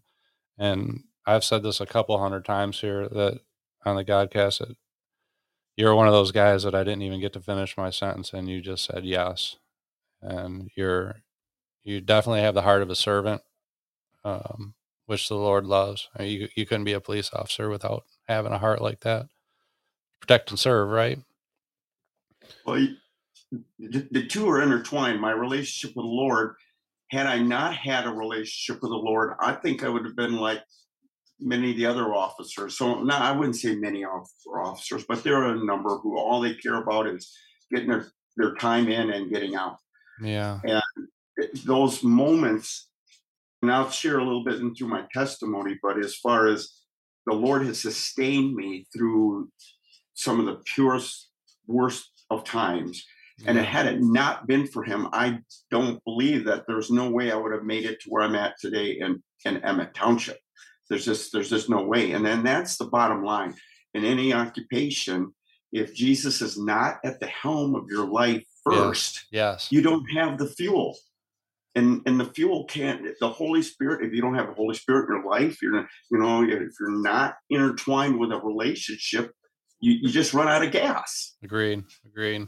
and 0.57 1.03
I've 1.25 1.43
said 1.43 1.63
this 1.63 1.81
a 1.81 1.85
couple 1.85 2.17
hundred 2.19 2.45
times 2.45 2.79
here 2.81 3.07
that 3.09 3.41
on 3.85 3.95
the 3.95 4.05
Godcast 4.05 4.59
that 4.59 4.75
you're 5.75 5.95
one 5.95 6.07
of 6.07 6.13
those 6.13 6.31
guys 6.31 6.63
that 6.63 6.75
I 6.75 6.83
didn't 6.83 7.03
even 7.03 7.21
get 7.21 7.33
to 7.33 7.41
finish 7.41 7.77
my 7.77 7.89
sentence, 7.89 8.33
and 8.33 8.49
you 8.49 8.61
just 8.61 8.85
said 8.85 9.05
yes, 9.05 9.57
and 10.21 10.69
you're 10.75 11.17
you 11.83 12.01
definitely 12.01 12.41
have 12.41 12.55
the 12.55 12.63
heart 12.63 12.81
of 12.81 12.89
a 12.89 12.95
servant. 12.95 13.41
Um, 14.23 14.75
which 15.07 15.29
the 15.29 15.35
Lord 15.35 15.65
loves. 15.65 16.09
Mean, 16.19 16.29
you 16.29 16.47
you 16.55 16.65
couldn't 16.65 16.83
be 16.83 16.93
a 16.93 17.01
police 17.01 17.31
officer 17.33 17.69
without 17.69 18.03
having 18.27 18.51
a 18.51 18.59
heart 18.59 18.81
like 18.81 18.99
that. 19.01 19.27
Protect 20.19 20.51
and 20.51 20.59
serve, 20.59 20.89
right? 20.89 21.19
Well, 22.65 22.87
the, 23.79 24.27
two 24.27 24.49
are 24.49 24.61
intertwined. 24.61 25.21
My 25.21 25.31
relationship 25.31 25.95
with 25.95 26.05
the 26.05 26.11
Lord, 26.11 26.55
had 27.11 27.25
I 27.25 27.39
not 27.39 27.75
had 27.75 28.05
a 28.05 28.11
relationship 28.11 28.81
with 28.81 28.91
the 28.91 28.97
Lord, 28.97 29.33
I 29.39 29.53
think 29.53 29.83
I 29.83 29.89
would 29.89 30.05
have 30.05 30.15
been 30.15 30.37
like 30.37 30.61
many 31.39 31.71
of 31.71 31.77
the 31.77 31.85
other 31.85 32.13
officers. 32.13 32.77
So 32.77 33.03
now 33.03 33.19
I 33.19 33.31
wouldn't 33.31 33.55
say 33.55 33.75
many 33.75 34.03
officers, 34.03 35.05
but 35.07 35.23
there 35.23 35.37
are 35.37 35.53
a 35.53 35.63
number 35.63 35.97
who 35.97 36.17
all 36.17 36.41
they 36.41 36.55
care 36.55 36.81
about 36.81 37.07
is 37.07 37.31
getting 37.71 37.89
their, 37.89 38.07
their 38.35 38.55
time 38.55 38.89
in 38.89 39.11
and 39.11 39.31
getting 39.31 39.55
out. 39.55 39.77
Yeah. 40.21 40.59
And 40.63 40.81
those 41.65 42.03
moments 42.03 42.87
and 43.61 43.71
I'll 43.71 43.89
share 43.89 44.19
a 44.19 44.23
little 44.23 44.43
bit 44.43 44.59
into 44.59 44.87
my 44.87 45.03
testimony, 45.13 45.79
but 45.81 45.97
as 45.99 46.15
far 46.15 46.47
as 46.47 46.81
the 47.25 47.33
Lord 47.33 47.65
has 47.65 47.81
sustained 47.81 48.55
me 48.55 48.87
through 48.95 49.49
some 50.13 50.39
of 50.39 50.45
the 50.45 50.61
purest, 50.65 51.29
worst 51.65 52.09
of 52.29 52.43
times. 52.43 53.03
And 53.45 53.57
had 53.57 53.85
it 53.85 54.01
not 54.01 54.47
been 54.47 54.65
for 54.65 54.83
him, 54.83 55.09
I 55.13 55.39
don't 55.69 56.03
believe 56.05 56.45
that 56.45 56.65
there's 56.67 56.89
no 56.89 57.09
way 57.09 57.31
I 57.31 57.35
would 57.35 57.51
have 57.53 57.63
made 57.63 57.85
it 57.85 58.01
to 58.01 58.09
where 58.09 58.23
I'm 58.23 58.35
at 58.35 58.55
today 58.59 58.97
in, 58.99 59.21
in 59.45 59.63
Emmett 59.63 59.93
Township. 59.93 60.39
There's 60.89 61.05
just 61.05 61.31
there's 61.31 61.49
just 61.49 61.69
no 61.69 61.83
way. 61.83 62.11
And 62.13 62.25
then 62.25 62.43
that's 62.43 62.77
the 62.77 62.85
bottom 62.85 63.23
line. 63.23 63.53
In 63.93 64.05
any 64.05 64.33
occupation, 64.33 65.33
if 65.71 65.93
Jesus 65.93 66.41
is 66.41 66.57
not 66.57 66.97
at 67.03 67.19
the 67.19 67.27
helm 67.27 67.75
of 67.75 67.85
your 67.89 68.07
life 68.07 68.43
first, 68.63 69.25
yes. 69.31 69.67
yes. 69.69 69.71
you 69.71 69.81
don't 69.81 70.05
have 70.15 70.39
the 70.39 70.47
fuel 70.47 70.97
and 71.77 72.01
and 72.05 72.19
the 72.19 72.25
fuel 72.25 72.65
can't 72.65 73.05
the 73.19 73.29
holy 73.29 73.61
spirit 73.61 74.03
if 74.03 74.11
you 74.11 74.21
don't 74.21 74.35
have 74.35 74.47
the 74.47 74.53
holy 74.53 74.75
spirit 74.75 75.07
in 75.07 75.15
your 75.15 75.29
life 75.29 75.61
you're 75.61 75.87
you 76.11 76.17
know 76.17 76.43
if 76.43 76.73
you're 76.79 77.01
not 77.01 77.35
intertwined 77.49 78.17
with 78.19 78.31
a 78.31 78.37
relationship 78.39 79.31
you, 79.79 79.93
you 79.93 80.09
just 80.09 80.33
run 80.33 80.47
out 80.47 80.63
of 80.63 80.71
gas 80.71 81.35
agreed 81.43 81.83
agreed 82.05 82.47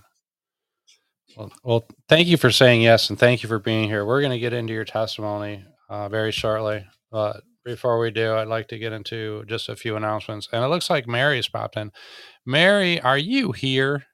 well, 1.39 1.53
well 1.63 1.87
thank 2.09 2.27
you 2.27 2.37
for 2.37 2.51
saying 2.51 2.81
yes 2.81 3.09
and 3.09 3.19
thank 3.19 3.43
you 3.43 3.49
for 3.49 3.59
being 3.59 3.89
here 3.89 4.05
we're 4.05 4.21
going 4.21 4.31
to 4.33 4.39
get 4.39 4.53
into 4.53 4.73
your 4.73 4.85
testimony 4.85 5.63
uh, 5.89 6.09
very 6.09 6.31
shortly 6.31 6.85
but 7.11 7.41
before 7.65 7.99
we 7.99 8.11
do 8.11 8.35
i'd 8.35 8.47
like 8.47 8.67
to 8.67 8.77
get 8.77 8.93
into 8.93 9.45
just 9.47 9.69
a 9.69 9.75
few 9.75 9.95
announcements 9.95 10.49
and 10.53 10.63
it 10.63 10.67
looks 10.67 10.89
like 10.89 11.07
mary's 11.07 11.47
popped 11.49 11.77
in 11.77 11.91
mary 12.45 13.01
are 13.01 13.17
you 13.17 13.53
here 13.53 14.05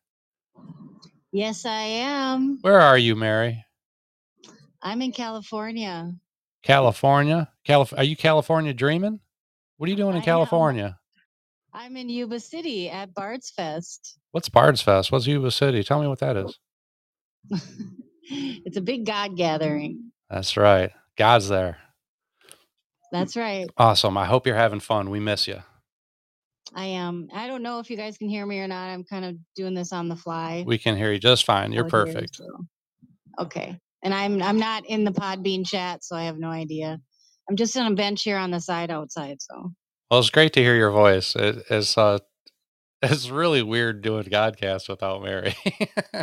yes 1.33 1.65
i 1.65 1.81
am 1.81 2.59
where 2.61 2.81
are 2.81 2.97
you 2.97 3.15
mary 3.15 3.65
I'm 4.85 5.01
in 5.01 5.11
California. 5.11 6.13
California? 6.61 7.51
Calif- 7.65 7.93
are 7.97 8.03
you 8.03 8.15
California 8.15 8.71
dreaming? 8.71 9.19
What 9.77 9.87
are 9.87 9.89
you 9.89 9.95
doing 9.95 10.15
in 10.15 10.21
I 10.21 10.25
California? 10.25 10.99
I'm 11.73 11.97
in 11.97 12.07
Yuba 12.07 12.39
City 12.39 12.87
at 12.87 13.11
Bard's 13.15 13.49
Fest. 13.49 14.19
What's 14.31 14.47
Bard's 14.47 14.81
Fest? 14.81 15.11
What's 15.11 15.25
Yuba 15.25 15.49
City? 15.49 15.83
Tell 15.83 15.99
me 15.99 16.07
what 16.07 16.19
that 16.19 16.37
is. 16.37 16.59
it's 18.29 18.77
a 18.77 18.81
big 18.81 19.05
God 19.05 19.35
gathering. 19.35 20.11
That's 20.29 20.57
right. 20.57 20.91
God's 21.17 21.47
there. 21.49 21.77
That's 23.11 23.37
right. 23.37 23.67
Awesome. 23.77 24.17
I 24.17 24.25
hope 24.25 24.45
you're 24.45 24.55
having 24.55 24.79
fun. 24.79 25.09
We 25.09 25.19
miss 25.19 25.47
you. 25.47 25.61
I 26.73 26.85
am. 26.85 27.29
I 27.33 27.47
don't 27.47 27.63
know 27.63 27.79
if 27.79 27.89
you 27.89 27.95
guys 27.95 28.17
can 28.17 28.27
hear 28.27 28.45
me 28.45 28.59
or 28.59 28.67
not. 28.67 28.89
I'm 28.89 29.03
kind 29.03 29.23
of 29.23 29.35
doing 29.55 29.73
this 29.73 29.93
on 29.93 30.09
the 30.09 30.15
fly. 30.15 30.63
We 30.65 30.77
can 30.77 30.97
hear 30.97 31.11
you 31.11 31.19
just 31.19 31.45
fine. 31.45 31.71
You're 31.71 31.85
perfect. 31.87 32.37
Here, 32.37 32.47
so. 32.47 33.43
Okay 33.43 33.79
and 34.05 34.13
I'm 34.13 34.41
I'm 34.41 34.59
not 34.59 34.85
in 34.85 35.03
the 35.03 35.11
Podbean 35.11 35.67
chat, 35.67 36.03
so 36.03 36.15
I 36.15 36.23
have 36.23 36.37
no 36.37 36.49
idea. 36.49 37.01
I'm 37.49 37.55
just 37.57 37.75
on 37.75 37.91
a 37.91 37.95
bench 37.95 38.21
here 38.23 38.37
on 38.37 38.51
the 38.51 38.61
side 38.61 38.91
outside. 38.91 39.41
So 39.41 39.73
well, 40.09 40.19
it's 40.19 40.29
great 40.29 40.53
to 40.53 40.61
hear 40.61 40.75
your 40.75 40.91
voice. 40.91 41.35
It, 41.35 41.63
it's 41.69 41.97
uh, 41.97 42.19
it's 43.11 43.29
really 43.29 43.61
weird 43.61 44.01
doing 44.01 44.25
Godcast 44.25 44.89
without 44.89 45.23
Mary. 45.23 45.55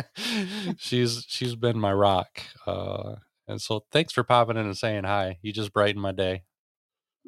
she's 0.77 1.25
she's 1.27 1.55
been 1.55 1.79
my 1.79 1.93
rock, 1.93 2.41
uh, 2.65 3.15
and 3.47 3.61
so 3.61 3.85
thanks 3.91 4.13
for 4.13 4.23
popping 4.23 4.57
in 4.57 4.65
and 4.65 4.77
saying 4.77 5.03
hi. 5.03 5.37
You 5.41 5.53
just 5.53 5.73
brightened 5.73 6.01
my 6.01 6.11
day. 6.11 6.43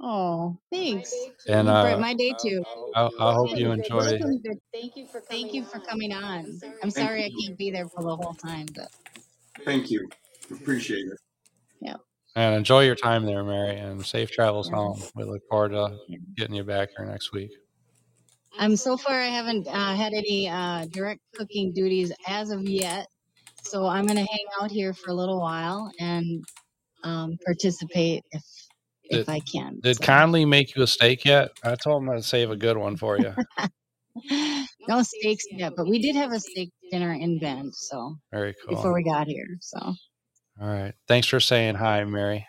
Oh, 0.02 0.58
thanks. 0.72 1.14
And 1.48 1.70
uh, 1.70 1.98
my 1.98 2.14
day 2.14 2.34
too. 2.42 2.64
I, 2.96 3.10
I 3.20 3.34
hope 3.34 3.58
you 3.58 3.72
enjoy. 3.72 4.20
Thank 4.74 4.98
you 4.98 5.08
for 5.08 5.22
thank 5.22 5.54
you 5.54 5.64
for 5.64 5.80
coming 5.80 6.14
on. 6.14 6.60
I'm 6.84 6.92
sorry 6.92 7.24
I 7.24 7.30
can't 7.42 7.58
be 7.58 7.72
there 7.72 7.88
for 7.88 8.04
the 8.04 8.16
whole 8.16 8.34
time, 8.34 8.68
but 8.76 8.92
thank 9.64 9.90
you. 9.90 10.10
Appreciate 10.52 11.06
it. 11.06 11.18
Yeah. 11.80 11.96
And 12.36 12.56
enjoy 12.56 12.84
your 12.84 12.96
time 12.96 13.26
there, 13.26 13.44
Mary, 13.44 13.78
and 13.78 14.06
safe 14.06 14.30
travels 14.32 14.70
home. 14.70 15.02
We 15.16 15.24
look 15.24 15.42
forward 15.50 15.70
to 15.70 15.98
getting 16.36 16.56
you 16.56 16.66
back 16.66 16.90
here 16.98 17.06
next 17.06 17.32
week. 17.32 17.52
Um, 18.60 18.76
so 18.76 18.98
far, 18.98 19.20
I 19.20 19.28
haven't 19.28 19.68
uh, 19.68 19.96
had 19.96 20.14
any 20.14 20.48
uh, 20.48 20.86
direct 20.92 21.22
cooking 21.36 21.74
duties 21.74 22.12
as 22.28 22.52
of 22.52 22.64
yet. 22.64 23.08
So 23.64 23.88
I'm 23.88 24.06
going 24.06 24.18
to 24.18 24.32
hang 24.32 24.46
out 24.62 24.72
here 24.72 24.94
for 24.94 25.10
a 25.10 25.14
little 25.14 25.40
while 25.40 25.92
and 26.00 26.44
um, 27.04 27.38
participate 27.46 28.24
if 28.32 28.44
did, 29.10 29.22
if 29.22 29.30
I 29.30 29.40
can. 29.40 29.80
Did 29.82 29.98
so. 29.98 30.04
Conley 30.04 30.46
make 30.46 30.76
you 30.76 30.84
a 30.84 30.88
steak 30.88 31.26
yet? 31.26 31.52
I 31.64 31.76
told 31.76 32.04
him 32.04 32.12
to 32.12 32.24
save 32.24 32.52
a 32.52 32.56
good 32.56 32.78
one 32.78 32.96
for 32.96 33.18
you. 33.18 33.34
no 34.88 35.02
steaks 35.04 35.46
yet, 35.52 35.74
but 35.76 35.88
we 35.88 36.00
did 36.00 36.16
have 36.16 36.32
a 36.32 36.40
steak 36.40 36.72
dinner 36.92 37.14
in 37.14 37.40
Bend. 37.40 37.74
So 37.74 38.16
very 38.32 38.56
cool. 38.66 38.76
Before 38.76 38.94
we 38.94 39.04
got 39.04 39.28
here, 39.28 39.58
so 39.60 39.80
all 39.80 40.68
right. 40.70 40.94
Thanks 41.08 41.28
for 41.28 41.40
saying 41.40 41.76
hi, 41.76 42.04
Mary. 42.06 42.48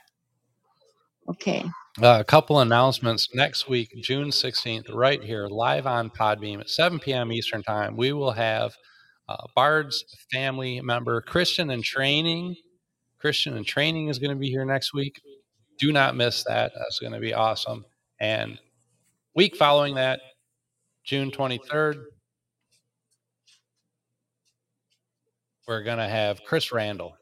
Okay. 1.28 1.64
Uh, 2.02 2.18
a 2.20 2.24
couple 2.24 2.60
announcements 2.60 3.34
next 3.34 3.68
week, 3.68 3.90
June 4.02 4.28
16th, 4.28 4.92
right 4.94 5.22
here, 5.22 5.48
live 5.48 5.86
on 5.86 6.10
Podbean 6.10 6.60
at 6.60 6.68
7 6.68 6.98
p.m. 6.98 7.32
Eastern 7.32 7.62
Time. 7.62 7.96
We 7.96 8.12
will 8.12 8.32
have 8.32 8.74
uh, 9.28 9.36
Bard's 9.54 10.04
family 10.30 10.80
member, 10.80 11.20
Christian 11.22 11.70
in 11.70 11.82
Training. 11.82 12.54
Christian 13.18 13.56
in 13.56 13.64
Training 13.64 14.08
is 14.08 14.18
going 14.18 14.30
to 14.30 14.36
be 14.36 14.50
here 14.50 14.64
next 14.64 14.92
week. 14.92 15.20
Do 15.78 15.92
not 15.92 16.16
miss 16.16 16.44
that. 16.44 16.72
That's 16.76 16.98
going 16.98 17.12
to 17.12 17.20
be 17.20 17.34
awesome. 17.34 17.84
And 18.20 18.58
week 19.34 19.56
following 19.56 19.94
that, 19.94 20.20
June 21.04 21.30
23rd, 21.30 22.02
we're 25.66 25.82
going 25.82 25.98
to 25.98 26.08
have 26.08 26.44
Chris 26.44 26.72
Randall. 26.72 27.16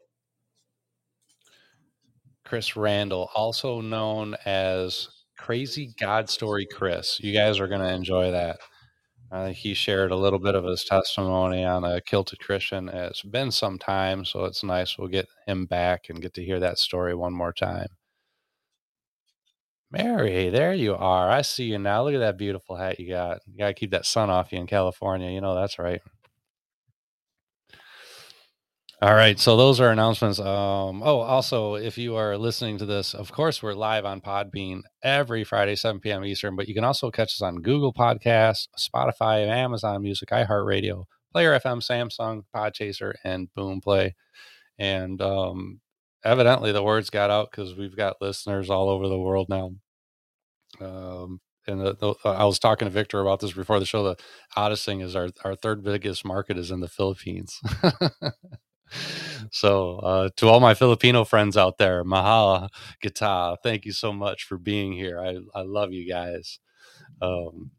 Chris 2.45 2.75
Randall, 2.75 3.29
also 3.35 3.81
known 3.81 4.35
as 4.45 5.09
Crazy 5.37 5.93
God 5.99 6.29
Story 6.29 6.67
Chris. 6.71 7.19
You 7.19 7.33
guys 7.33 7.59
are 7.59 7.67
going 7.67 7.81
to 7.81 7.93
enjoy 7.93 8.31
that. 8.31 8.59
I 9.31 9.45
think 9.45 9.57
he 9.57 9.73
shared 9.73 10.11
a 10.11 10.15
little 10.15 10.39
bit 10.39 10.55
of 10.55 10.63
his 10.63 10.83
testimony 10.83 11.65
on 11.65 11.83
a 11.83 11.99
kilted 11.99 12.39
Christian. 12.39 12.87
It's 12.87 13.23
been 13.23 13.51
some 13.51 13.79
time, 13.79 14.23
so 14.23 14.45
it's 14.45 14.63
nice. 14.63 14.97
We'll 14.97 15.07
get 15.07 15.27
him 15.47 15.65
back 15.65 16.09
and 16.09 16.21
get 16.21 16.35
to 16.35 16.45
hear 16.45 16.59
that 16.59 16.77
story 16.77 17.15
one 17.15 17.33
more 17.33 17.51
time. 17.51 17.87
Mary, 19.91 20.49
there 20.49 20.73
you 20.73 20.95
are. 20.95 21.29
I 21.29 21.41
see 21.41 21.65
you 21.65 21.79
now. 21.79 22.03
Look 22.03 22.13
at 22.13 22.19
that 22.19 22.37
beautiful 22.37 22.75
hat 22.75 22.99
you 22.99 23.09
got. 23.09 23.39
You 23.47 23.57
got 23.57 23.67
to 23.67 23.73
keep 23.73 23.91
that 23.91 24.05
sun 24.05 24.29
off 24.29 24.51
you 24.51 24.59
in 24.59 24.67
California. 24.67 25.31
You 25.31 25.41
know 25.41 25.55
that's 25.55 25.79
right. 25.79 26.01
All 29.01 29.13
right, 29.13 29.37
so 29.37 29.57
those 29.57 29.81
are 29.81 29.91
announcements. 29.91 30.39
Um, 30.39 31.03
oh, 31.03 31.19
also, 31.19 31.75
if 31.75 31.97
you 31.97 32.15
are 32.15 32.37
listening 32.37 32.77
to 32.77 32.85
this, 32.85 33.13
of 33.13 33.31
course, 33.31 33.61
we're 33.61 33.73
live 33.73 34.05
on 34.05 34.21
Podbean 34.21 34.81
every 35.03 35.43
Friday, 35.43 35.75
7 35.75 35.99
p.m. 35.99 36.23
Eastern, 36.23 36.55
but 36.55 36.67
you 36.69 36.73
can 36.73 36.85
also 36.85 37.11
catch 37.11 37.29
us 37.35 37.41
on 37.41 37.57
Google 37.57 37.93
Podcasts, 37.93 38.67
Spotify, 38.79 39.47
Amazon 39.47 40.01
Music, 40.01 40.29
iHeartRadio, 40.29 41.03
Player 41.33 41.59
FM, 41.59 41.81
Samsung, 41.85 42.43
Podchaser, 42.55 43.15
and 43.23 43.53
Boom 43.53 43.81
Play. 43.81 44.15
and 44.79 45.21
um, 45.21 45.81
evidently 46.25 46.71
the 46.71 46.83
words 46.83 47.09
got 47.09 47.29
out 47.31 47.51
because 47.51 47.75
we've 47.75 47.97
got 47.97 48.21
listeners 48.21 48.69
all 48.69 48.89
over 48.89 49.07
the 49.09 49.19
world 49.19 49.47
now. 49.49 49.71
Um, 50.81 51.41
and 51.67 51.81
the, 51.81 51.95
the, 51.95 52.15
I 52.29 52.45
was 52.45 52.59
talking 52.59 52.87
to 52.87 52.91
Victor 52.91 53.21
about 53.21 53.39
this 53.41 53.53
before 53.53 53.79
the 53.79 53.85
show. 53.85 54.03
The 54.03 54.17
oddest 54.55 54.85
thing 54.85 55.01
is 55.01 55.15
our 55.15 55.29
our 55.43 55.55
third 55.55 55.83
biggest 55.83 56.25
market 56.25 56.57
is 56.57 56.71
in 56.71 56.79
the 56.81 56.87
Philippines. 56.87 57.59
so 59.51 59.97
uh, 59.99 60.29
to 60.37 60.47
all 60.49 60.59
my 60.59 60.73
Filipino 60.75 61.23
friends 61.25 61.57
out 61.57 61.77
there, 61.77 62.03
mahal 62.03 62.69
kita, 63.03 63.57
thank 63.63 63.85
you 63.85 63.93
so 63.93 64.13
much 64.13 64.43
for 64.43 64.57
being 64.57 64.93
here. 64.93 65.19
I 65.19 65.39
I 65.55 65.63
love 65.63 65.93
you 65.93 66.09
guys. 66.09 66.59
Um, 67.21 67.71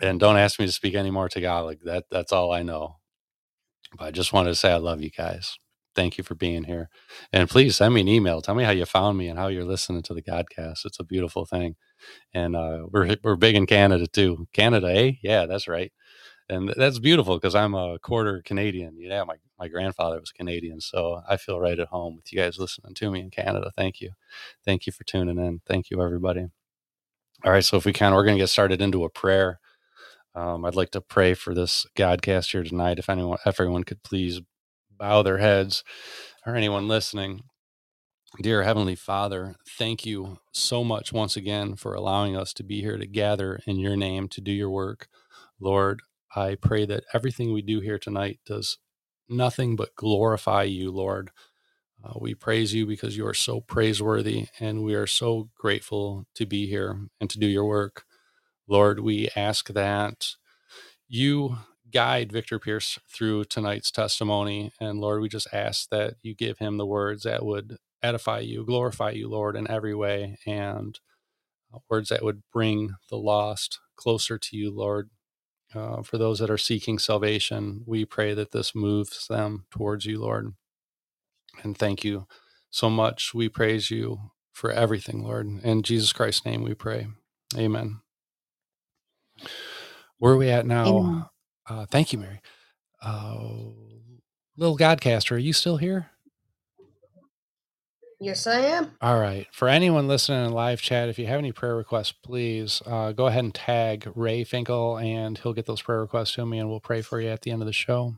and 0.00 0.20
don't 0.20 0.38
ask 0.38 0.60
me 0.60 0.66
to 0.66 0.72
speak 0.72 0.94
any 0.94 1.10
more 1.10 1.28
Tagalog. 1.28 1.78
That 1.84 2.06
that's 2.10 2.32
all 2.32 2.52
I 2.52 2.62
know. 2.62 2.96
But 3.98 4.06
I 4.06 4.10
just 4.10 4.32
wanted 4.32 4.50
to 4.50 4.54
say 4.56 4.72
I 4.72 4.76
love 4.78 5.02
you 5.02 5.10
guys. 5.10 5.58
Thank 5.94 6.18
you 6.18 6.24
for 6.24 6.34
being 6.36 6.64
here. 6.64 6.90
And 7.32 7.50
please 7.50 7.76
send 7.76 7.94
me 7.94 8.02
an 8.02 8.08
email. 8.08 8.42
Tell 8.42 8.54
me 8.54 8.64
how 8.64 8.72
you 8.72 8.86
found 8.86 9.18
me 9.18 9.28
and 9.28 9.38
how 9.38 9.48
you're 9.48 9.64
listening 9.64 10.02
to 10.04 10.14
the 10.14 10.22
Godcast. 10.22 10.86
It's 10.86 11.00
a 11.00 11.04
beautiful 11.04 11.46
thing. 11.46 11.76
And 12.34 12.56
uh, 12.56 12.86
we're 12.90 13.16
we're 13.24 13.36
big 13.36 13.56
in 13.56 13.66
Canada 13.66 14.06
too. 14.06 14.48
Canada, 14.54 14.88
eh? 14.88 15.12
Yeah, 15.22 15.46
that's 15.46 15.68
right. 15.68 15.92
And 16.48 16.72
that's 16.76 16.98
beautiful 16.98 17.36
because 17.36 17.54
I'm 17.54 17.74
a 17.74 17.98
quarter 17.98 18.42
Canadian. 18.42 18.96
Yeah, 18.98 19.24
my, 19.24 19.36
my 19.58 19.68
grandfather 19.68 20.18
was 20.20 20.32
Canadian. 20.32 20.80
So 20.80 21.20
I 21.28 21.36
feel 21.36 21.60
right 21.60 21.78
at 21.78 21.88
home 21.88 22.16
with 22.16 22.32
you 22.32 22.38
guys 22.38 22.58
listening 22.58 22.94
to 22.94 23.10
me 23.10 23.20
in 23.20 23.30
Canada. 23.30 23.70
Thank 23.76 24.00
you. 24.00 24.12
Thank 24.64 24.86
you 24.86 24.92
for 24.92 25.04
tuning 25.04 25.38
in. 25.38 25.60
Thank 25.66 25.90
you, 25.90 26.02
everybody. 26.02 26.46
All 27.44 27.52
right. 27.52 27.64
So 27.64 27.76
if 27.76 27.84
we 27.84 27.92
can, 27.92 28.14
we're 28.14 28.24
going 28.24 28.36
to 28.36 28.42
get 28.42 28.48
started 28.48 28.80
into 28.80 29.04
a 29.04 29.10
prayer. 29.10 29.60
Um, 30.34 30.64
I'd 30.64 30.76
like 30.76 30.90
to 30.92 31.00
pray 31.00 31.34
for 31.34 31.54
this 31.54 31.86
Godcast 31.96 32.52
here 32.52 32.64
tonight. 32.64 32.98
If 32.98 33.10
anyone, 33.10 33.38
everyone 33.44 33.84
could 33.84 34.02
please 34.02 34.40
bow 34.90 35.22
their 35.22 35.38
heads, 35.38 35.84
or 36.46 36.56
anyone 36.56 36.88
listening. 36.88 37.42
Dear 38.40 38.62
Heavenly 38.62 38.94
Father, 38.94 39.56
thank 39.78 40.06
you 40.06 40.38
so 40.52 40.84
much 40.84 41.12
once 41.12 41.36
again 41.36 41.76
for 41.76 41.94
allowing 41.94 42.36
us 42.36 42.52
to 42.54 42.64
be 42.64 42.80
here 42.82 42.98
to 42.98 43.06
gather 43.06 43.60
in 43.66 43.78
your 43.78 43.96
name 43.96 44.28
to 44.28 44.40
do 44.40 44.52
your 44.52 44.70
work. 44.70 45.08
Lord, 45.60 46.02
I 46.38 46.56
pray 46.56 46.86
that 46.86 47.04
everything 47.14 47.52
we 47.52 47.62
do 47.62 47.80
here 47.80 47.98
tonight 47.98 48.40
does 48.46 48.78
nothing 49.28 49.76
but 49.76 49.96
glorify 49.96 50.64
you, 50.64 50.92
Lord. 50.92 51.30
Uh, 52.04 52.14
we 52.20 52.34
praise 52.34 52.74
you 52.74 52.86
because 52.86 53.16
you 53.16 53.26
are 53.26 53.34
so 53.34 53.60
praiseworthy, 53.60 54.48
and 54.60 54.84
we 54.84 54.94
are 54.94 55.06
so 55.08 55.50
grateful 55.58 56.26
to 56.36 56.46
be 56.46 56.66
here 56.68 56.98
and 57.20 57.30
to 57.30 57.38
do 57.38 57.46
your 57.46 57.66
work. 57.66 58.04
Lord, 58.68 59.00
we 59.00 59.30
ask 59.36 59.68
that 59.70 60.28
you 61.08 61.58
guide 61.92 62.32
Victor 62.32 62.58
Pierce 62.58 62.98
through 63.08 63.44
tonight's 63.44 63.90
testimony. 63.90 64.72
And 64.80 65.00
Lord, 65.00 65.20
we 65.22 65.28
just 65.28 65.48
ask 65.52 65.88
that 65.90 66.14
you 66.22 66.34
give 66.34 66.58
him 66.58 66.78
the 66.78 66.86
words 66.86 67.24
that 67.24 67.44
would 67.44 67.76
edify 68.02 68.40
you, 68.40 68.64
glorify 68.64 69.10
you, 69.10 69.28
Lord, 69.28 69.56
in 69.56 69.70
every 69.70 69.94
way, 69.94 70.38
and 70.46 70.98
uh, 71.74 71.78
words 71.90 72.10
that 72.10 72.24
would 72.24 72.42
bring 72.52 72.92
the 73.10 73.18
lost 73.18 73.80
closer 73.96 74.38
to 74.38 74.56
you, 74.56 74.70
Lord. 74.74 75.10
Uh, 75.74 76.02
for 76.02 76.18
those 76.18 76.38
that 76.38 76.50
are 76.50 76.58
seeking 76.58 76.98
salvation, 76.98 77.82
we 77.86 78.04
pray 78.04 78.34
that 78.34 78.52
this 78.52 78.74
moves 78.74 79.26
them 79.28 79.66
towards 79.70 80.06
you, 80.06 80.20
Lord. 80.20 80.54
And 81.62 81.76
thank 81.76 82.04
you 82.04 82.26
so 82.70 82.88
much. 82.90 83.34
We 83.34 83.48
praise 83.48 83.90
you 83.90 84.30
for 84.52 84.70
everything, 84.70 85.22
Lord. 85.22 85.46
In 85.62 85.82
Jesus 85.82 86.12
Christ's 86.12 86.44
name 86.46 86.62
we 86.62 86.74
pray. 86.74 87.08
Amen. 87.56 88.00
Where 90.18 90.32
are 90.34 90.38
we 90.38 90.50
at 90.50 90.66
now? 90.66 91.30
Uh, 91.68 91.86
thank 91.86 92.12
you, 92.12 92.18
Mary. 92.18 92.40
Uh, 93.02 93.36
little 94.56 94.78
Godcaster, 94.78 95.32
are 95.32 95.38
you 95.38 95.52
still 95.52 95.76
here? 95.76 96.10
Yes, 98.20 98.46
I 98.48 98.60
am. 98.60 98.92
All 99.00 99.18
right. 99.20 99.46
For 99.52 99.68
anyone 99.68 100.08
listening 100.08 100.44
in 100.44 100.52
live 100.52 100.80
chat, 100.80 101.08
if 101.08 101.18
you 101.20 101.26
have 101.28 101.38
any 101.38 101.52
prayer 101.52 101.76
requests, 101.76 102.12
please 102.12 102.82
uh, 102.84 103.12
go 103.12 103.26
ahead 103.28 103.44
and 103.44 103.54
tag 103.54 104.10
Ray 104.14 104.42
Finkel, 104.42 104.98
and 104.98 105.38
he'll 105.38 105.52
get 105.52 105.66
those 105.66 105.82
prayer 105.82 106.00
requests 106.00 106.34
to 106.34 106.44
me, 106.44 106.58
and 106.58 106.68
we'll 106.68 106.80
pray 106.80 107.00
for 107.02 107.20
you 107.20 107.28
at 107.28 107.42
the 107.42 107.52
end 107.52 107.62
of 107.62 107.66
the 107.66 107.72
show. 107.72 108.16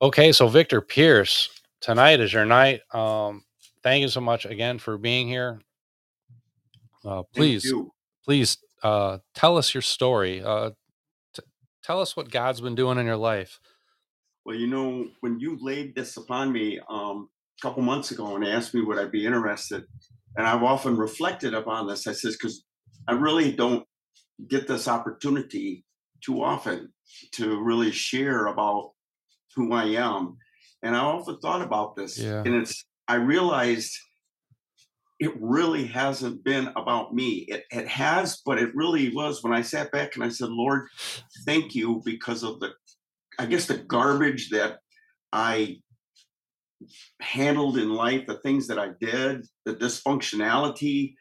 Okay, 0.00 0.32
so 0.32 0.48
Victor 0.48 0.80
Pierce, 0.80 1.48
tonight 1.80 2.18
is 2.18 2.32
your 2.32 2.44
night. 2.44 2.80
Um, 2.92 3.44
thank 3.84 4.02
you 4.02 4.08
so 4.08 4.20
much 4.20 4.44
again 4.44 4.80
for 4.80 4.98
being 4.98 5.28
here. 5.28 5.60
Uh, 7.04 7.22
please, 7.32 7.72
please 8.24 8.58
uh, 8.82 9.18
tell 9.36 9.56
us 9.56 9.72
your 9.72 9.82
story. 9.82 10.42
Uh, 10.42 10.70
t- 11.34 11.42
tell 11.84 12.00
us 12.00 12.16
what 12.16 12.30
God's 12.30 12.60
been 12.60 12.74
doing 12.74 12.98
in 12.98 13.06
your 13.06 13.16
life. 13.16 13.60
Well, 14.44 14.56
you 14.56 14.66
know, 14.66 15.06
when 15.20 15.38
you 15.38 15.56
laid 15.60 15.94
this 15.94 16.16
upon 16.16 16.52
me 16.52 16.80
um, 16.88 17.28
a 17.58 17.62
couple 17.62 17.82
months 17.82 18.10
ago 18.10 18.34
and 18.36 18.44
asked 18.44 18.74
me 18.74 18.80
would 18.82 18.98
I 18.98 19.06
be 19.06 19.26
interested, 19.26 19.84
and 20.36 20.46
I've 20.46 20.62
often 20.62 20.96
reflected 20.96 21.54
upon 21.54 21.86
this. 21.86 22.06
I 22.06 22.12
says 22.12 22.36
because 22.36 22.64
I 23.08 23.12
really 23.12 23.52
don't 23.52 23.84
get 24.48 24.66
this 24.66 24.88
opportunity 24.88 25.84
too 26.24 26.42
often 26.42 26.92
to 27.32 27.60
really 27.62 27.90
share 27.92 28.46
about 28.46 28.92
who 29.54 29.72
I 29.72 29.84
am, 29.84 30.36
and 30.82 30.96
I 30.96 31.00
often 31.00 31.38
thought 31.38 31.62
about 31.62 31.96
this, 31.96 32.18
Yeah. 32.18 32.42
and 32.44 32.54
it's 32.54 32.84
I 33.08 33.16
realized 33.16 33.92
it 35.20 35.32
really 35.40 35.86
hasn't 35.86 36.42
been 36.42 36.68
about 36.74 37.14
me. 37.14 37.44
It, 37.48 37.64
it 37.70 37.86
has, 37.86 38.40
but 38.44 38.58
it 38.58 38.74
really 38.74 39.14
was 39.14 39.42
when 39.44 39.52
I 39.52 39.62
sat 39.62 39.92
back 39.92 40.16
and 40.16 40.24
I 40.24 40.28
said, 40.30 40.48
Lord, 40.48 40.88
thank 41.46 41.76
you 41.76 42.02
because 42.04 42.42
of 42.42 42.58
the, 42.58 42.72
I 43.38 43.46
guess, 43.46 43.66
the 43.66 43.78
garbage 43.78 44.50
that 44.50 44.78
I 45.32 45.80
handled 47.20 47.78
in 47.78 47.92
life, 47.92 48.26
the 48.26 48.38
things 48.38 48.66
that 48.68 48.78
I 48.78 48.90
did, 49.00 49.46
the 49.64 49.74
dysfunctionality. 49.74 51.14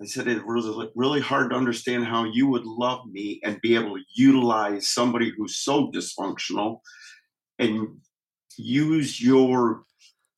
I 0.00 0.06
said 0.06 0.26
it 0.26 0.44
was 0.44 0.90
really 0.94 1.20
hard 1.20 1.50
to 1.50 1.56
understand 1.56 2.06
how 2.06 2.24
you 2.24 2.48
would 2.48 2.64
love 2.64 3.06
me 3.06 3.40
and 3.44 3.60
be 3.60 3.74
able 3.74 3.96
to 3.96 4.04
utilize 4.14 4.88
somebody 4.88 5.32
who's 5.36 5.58
so 5.58 5.90
dysfunctional 5.92 6.80
and 7.58 8.00
use 8.56 9.20
your 9.22 9.84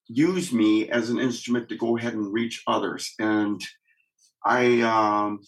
use 0.07 0.53
me 0.53 0.91
as 0.91 1.09
an 1.09 1.19
instrument 1.19 1.69
to 1.69 1.77
go 1.77 1.97
ahead 1.97 2.15
and 2.15 2.33
reach 2.33 2.63
others. 2.67 3.15
And 3.19 3.63
I 4.45 4.83
um, 4.83 5.41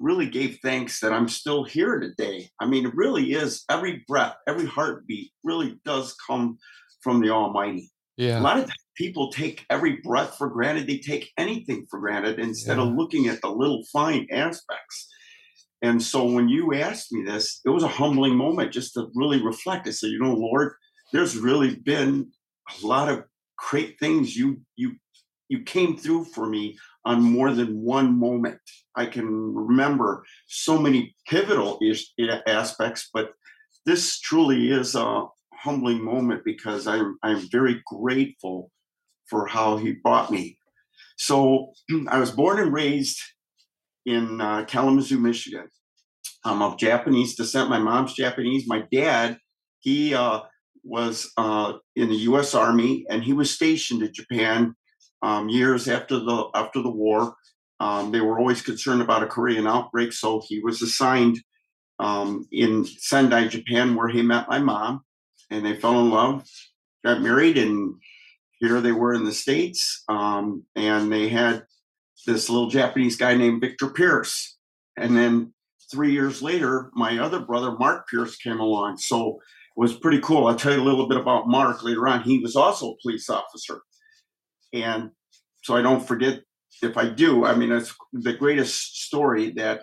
really 0.00 0.26
gave 0.26 0.58
thanks 0.62 0.98
that 1.00 1.12
I'm 1.12 1.28
still 1.28 1.62
here 1.62 2.00
today. 2.00 2.50
I 2.58 2.66
mean, 2.66 2.86
it 2.86 2.94
really 2.94 3.32
is 3.32 3.64
every 3.70 4.04
breath, 4.08 4.34
every 4.48 4.66
heartbeat 4.66 5.30
really 5.44 5.78
does 5.84 6.16
come 6.26 6.58
from 7.00 7.20
the 7.20 7.30
Almighty. 7.30 7.90
A 8.20 8.42
lot 8.42 8.58
of 8.58 8.70
people 8.96 9.32
take 9.32 9.64
every 9.70 9.96
breath 9.96 10.36
for 10.36 10.48
granted, 10.48 10.86
they 10.86 10.98
take 10.98 11.32
anything 11.38 11.86
for 11.90 11.98
granted 12.00 12.38
instead 12.38 12.76
Yeah. 12.76 12.84
of 12.84 12.94
looking 12.94 13.28
at 13.28 13.40
the 13.40 13.50
little 13.50 13.82
fine 13.92 14.26
aspects. 14.30 15.08
And 15.82 16.02
so 16.02 16.24
when 16.24 16.48
you 16.48 16.74
asked 16.74 17.10
me 17.12 17.22
this, 17.24 17.60
it 17.64 17.70
was 17.70 17.82
a 17.82 17.88
humbling 17.88 18.36
moment 18.36 18.72
just 18.72 18.92
to 18.94 19.10
really 19.14 19.42
reflect. 19.42 19.88
I 19.88 19.92
said, 19.92 20.10
you 20.10 20.18
know, 20.18 20.34
Lord, 20.34 20.74
there's 21.12 21.38
really 21.38 21.76
been 21.76 22.30
a 22.82 22.86
lot 22.86 23.08
of 23.08 23.24
great 23.56 23.98
things 23.98 24.36
you 24.36 24.60
you 24.76 24.96
you 25.48 25.62
came 25.62 25.96
through 25.96 26.24
for 26.26 26.46
me 26.46 26.78
on 27.04 27.20
more 27.22 27.52
than 27.52 27.80
one 27.82 28.16
moment. 28.18 28.60
I 28.94 29.06
can 29.06 29.26
remember 29.54 30.24
so 30.46 30.78
many 30.78 31.16
pivotal 31.26 31.78
ish, 31.82 32.12
aspects, 32.46 33.10
but 33.12 33.32
this 33.84 34.20
truly 34.20 34.70
is 34.70 34.94
a 34.94 35.26
humbling 35.62 36.02
moment 36.02 36.42
because 36.44 36.86
I'm 36.86 37.18
I'm 37.22 37.48
very 37.50 37.82
grateful 37.86 38.70
for 39.28 39.46
how 39.46 39.76
he 39.76 39.92
brought 39.92 40.30
me. 40.30 40.58
So 41.16 41.72
I 42.08 42.18
was 42.18 42.30
born 42.30 42.58
and 42.58 42.72
raised 42.72 43.20
in 44.06 44.40
uh, 44.40 44.64
Kalamazoo, 44.64 45.18
Michigan. 45.18 45.68
I'm 46.44 46.62
of 46.62 46.78
Japanese 46.78 47.36
descent. 47.36 47.68
My 47.68 47.78
mom's 47.78 48.14
Japanese. 48.14 48.66
My 48.66 48.84
dad, 48.90 49.36
he 49.80 50.14
uh, 50.14 50.40
was 50.82 51.30
uh, 51.36 51.74
in 51.96 52.08
the 52.08 52.16
U.S. 52.16 52.54
Army, 52.54 53.04
and 53.10 53.22
he 53.22 53.34
was 53.34 53.50
stationed 53.50 54.02
in 54.02 54.12
Japan 54.12 54.74
um, 55.22 55.48
years 55.48 55.88
after 55.88 56.18
the 56.18 56.48
after 56.54 56.82
the 56.82 56.90
war. 56.90 57.34
Um, 57.78 58.10
they 58.10 58.20
were 58.20 58.38
always 58.38 58.62
concerned 58.62 59.00
about 59.02 59.22
a 59.22 59.26
Korean 59.26 59.66
outbreak, 59.66 60.12
so 60.12 60.42
he 60.46 60.60
was 60.60 60.82
assigned 60.82 61.38
um, 61.98 62.46
in 62.50 62.86
Sendai, 62.86 63.48
Japan, 63.48 63.94
where 63.94 64.08
he 64.08 64.22
met 64.22 64.48
my 64.48 64.58
mom, 64.58 65.02
and 65.50 65.64
they 65.64 65.76
fell 65.76 66.00
in 66.00 66.10
love, 66.10 66.48
got 67.04 67.22
married, 67.22 67.58
and 67.58 67.94
here 68.58 68.80
they 68.80 68.92
were 68.92 69.14
in 69.14 69.24
the 69.24 69.32
states, 69.32 70.04
um, 70.08 70.64
and 70.76 71.12
they 71.12 71.28
had 71.28 71.64
this 72.26 72.50
little 72.50 72.68
Japanese 72.68 73.16
guy 73.16 73.34
named 73.34 73.60
Victor 73.60 73.88
Pierce, 73.88 74.56
and 74.96 75.16
then 75.16 75.52
three 75.90 76.12
years 76.12 76.42
later, 76.42 76.90
my 76.94 77.18
other 77.18 77.40
brother 77.40 77.72
Mark 77.72 78.08
Pierce 78.08 78.36
came 78.36 78.60
along. 78.60 78.98
So 78.98 79.36
it 79.36 79.80
was 79.80 79.96
pretty 79.96 80.20
cool. 80.20 80.46
I'll 80.46 80.54
tell 80.54 80.72
you 80.72 80.80
a 80.80 80.84
little 80.84 81.08
bit 81.08 81.18
about 81.18 81.48
Mark 81.48 81.82
later 81.82 82.06
on. 82.06 82.22
He 82.22 82.38
was 82.38 82.54
also 82.54 82.92
a 82.92 82.96
police 83.02 83.28
officer, 83.28 83.80
and 84.72 85.10
so 85.62 85.76
I 85.76 85.82
don't 85.82 86.06
forget 86.06 86.42
if 86.82 86.96
I 86.96 87.08
do. 87.08 87.44
I 87.44 87.54
mean, 87.54 87.72
it's 87.72 87.94
the 88.12 88.32
greatest 88.32 89.02
story 89.04 89.50
that 89.52 89.82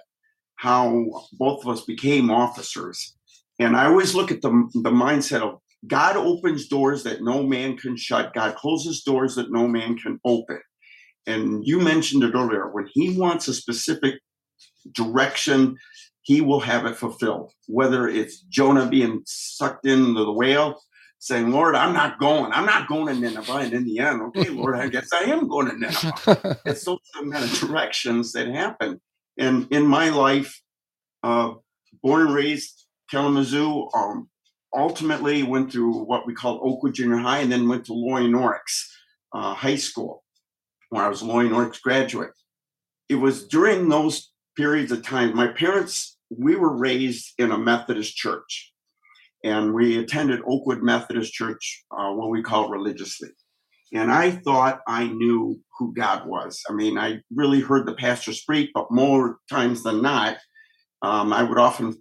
how 0.56 1.06
both 1.34 1.64
of 1.64 1.70
us 1.70 1.84
became 1.86 2.32
officers. 2.32 3.17
And 3.60 3.76
I 3.76 3.86
always 3.86 4.16
look 4.16 4.32
at 4.32 4.42
the 4.42 4.50
the 4.74 4.92
mindset 4.92 5.42
of 5.42 5.60
God 5.86 6.18
opens 6.18 6.68
doors 6.68 7.04
that 7.04 7.22
no 7.22 7.44
man 7.44 7.78
can 7.78 7.96
shut. 7.96 8.34
God 8.34 8.56
closes 8.56 9.04
doors 9.04 9.36
that 9.36 9.52
no 9.52 9.68
man 9.68 9.98
can 9.98 10.20
open. 10.26 10.60
And 11.26 11.66
you 11.68 11.80
mentioned 11.80 12.24
it 12.24 12.34
earlier. 12.34 12.70
When 12.72 12.88
He 12.92 13.18
wants 13.18 13.48
a 13.48 13.54
specific 13.54 14.16
direction, 14.92 15.78
He 16.22 16.42
will 16.42 16.62
have 16.62 16.86
it 16.86 16.98
fulfilled. 16.98 17.52
Whether 17.68 18.08
it's 18.08 18.42
Jonah 18.42 18.88
being 18.88 19.22
sucked 19.26 19.86
into 19.86 20.24
the 20.24 20.32
whale, 20.32 20.80
saying, 21.20 21.52
Lord, 21.52 21.76
I'm 21.76 21.94
not 21.94 22.20
going. 22.20 22.52
I'm 22.52 22.66
not 22.66 22.88
going 22.88 23.14
to 23.14 23.20
Nineveh. 23.20 23.54
And 23.54 23.74
in 23.74 23.86
the 23.86 24.00
end, 24.00 24.22
okay, 24.38 24.50
Lord, 24.50 24.76
I 24.76 24.88
guess 24.88 25.10
I 25.14 25.24
am 25.24 25.48
going 25.48 25.68
to 25.70 25.78
Nineveh. 25.78 26.60
it's 26.66 26.86
those 26.86 27.00
kind 27.14 27.34
of 27.36 27.60
directions 27.60 28.32
that 28.34 28.48
happen. 28.48 29.02
And 29.38 29.68
in 29.72 29.86
my 29.86 30.10
life, 30.10 30.62
uh, 31.24 31.54
born 32.02 32.28
and 32.28 32.34
raised 32.34 32.87
Kalamazoo, 33.10 33.90
um, 33.94 34.30
ultimately 34.74 35.44
went 35.44 35.72
through 35.72 36.06
what 36.06 36.28
we 36.28 36.34
call 36.34 36.60
Oakwood 36.64 36.94
Junior 36.94 37.18
High 37.18 37.40
and 37.40 37.52
then 37.52 37.68
went 37.68 37.86
to 37.86 37.94
Loy 37.94 38.22
Norrix 38.22 38.86
uh, 39.34 39.54
High 39.54 39.76
School, 39.76 40.24
where 40.90 41.04
I 41.04 41.10
was 41.10 41.24
Loy 41.24 41.46
Norrix 41.46 41.82
graduate. 41.82 42.32
It 43.10 43.16
was 43.16 43.48
during 43.48 43.90
those 43.90 44.32
periods 44.56 44.92
of 44.92 45.04
time, 45.04 45.36
my 45.36 45.48
parents, 45.48 46.18
we 46.30 46.56
were 46.56 46.76
raised 46.76 47.34
in 47.38 47.52
a 47.52 47.58
Methodist 47.58 48.16
church 48.16 48.74
and 49.44 49.74
we 49.74 50.00
attended 50.00 50.42
Oakwood 50.46 50.82
Methodist 50.82 51.32
Church, 51.32 51.86
uh, 51.92 52.12
what 52.12 52.30
we 52.30 52.42
call 52.42 52.70
religiously. 52.70 53.30
And 53.94 54.12
I 54.12 54.32
thought 54.32 54.82
I 54.88 55.08
knew 55.08 55.62
who 55.78 55.94
God 55.94 56.28
was. 56.28 56.62
I 56.70 56.74
mean, 56.74 56.98
I 56.98 57.22
really 57.34 57.62
heard 57.62 57.86
the 57.86 57.94
pastor 57.94 58.34
speak, 58.34 58.72
but 58.74 58.92
more 58.92 59.38
times 59.50 59.84
than 59.84 60.02
not, 60.02 60.38
um, 61.02 61.32
I 61.32 61.44
would 61.44 61.58
often 61.58 61.96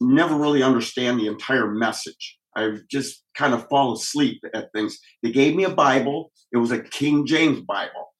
never 0.00 0.36
really 0.36 0.62
understand 0.62 1.18
the 1.18 1.26
entire 1.26 1.70
message. 1.70 2.38
I 2.56 2.78
just 2.90 3.24
kind 3.36 3.54
of 3.54 3.68
fall 3.68 3.94
asleep 3.94 4.40
at 4.54 4.70
things. 4.72 4.98
They 5.22 5.32
gave 5.32 5.56
me 5.56 5.64
a 5.64 5.74
Bible. 5.74 6.30
It 6.52 6.58
was 6.58 6.70
a 6.70 6.82
King 6.82 7.26
James 7.26 7.60
Bible. 7.60 8.12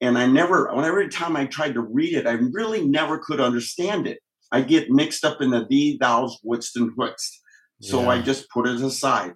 And 0.00 0.18
I 0.18 0.26
never, 0.26 0.70
every 0.70 1.08
time 1.08 1.36
I 1.36 1.46
tried 1.46 1.74
to 1.74 1.80
read 1.80 2.14
it, 2.14 2.26
I 2.26 2.32
really 2.32 2.86
never 2.86 3.18
could 3.18 3.40
understand 3.40 4.06
it. 4.06 4.18
I 4.52 4.60
get 4.60 4.90
mixed 4.90 5.24
up 5.24 5.40
in 5.40 5.50
the 5.50 5.66
thee, 5.68 5.98
thous, 6.00 6.38
wouldst, 6.42 6.76
and 6.76 6.90
wouldst. 6.96 7.40
So 7.80 8.02
yeah. 8.02 8.08
I 8.10 8.22
just 8.22 8.48
put 8.50 8.68
it 8.68 8.80
aside. 8.80 9.34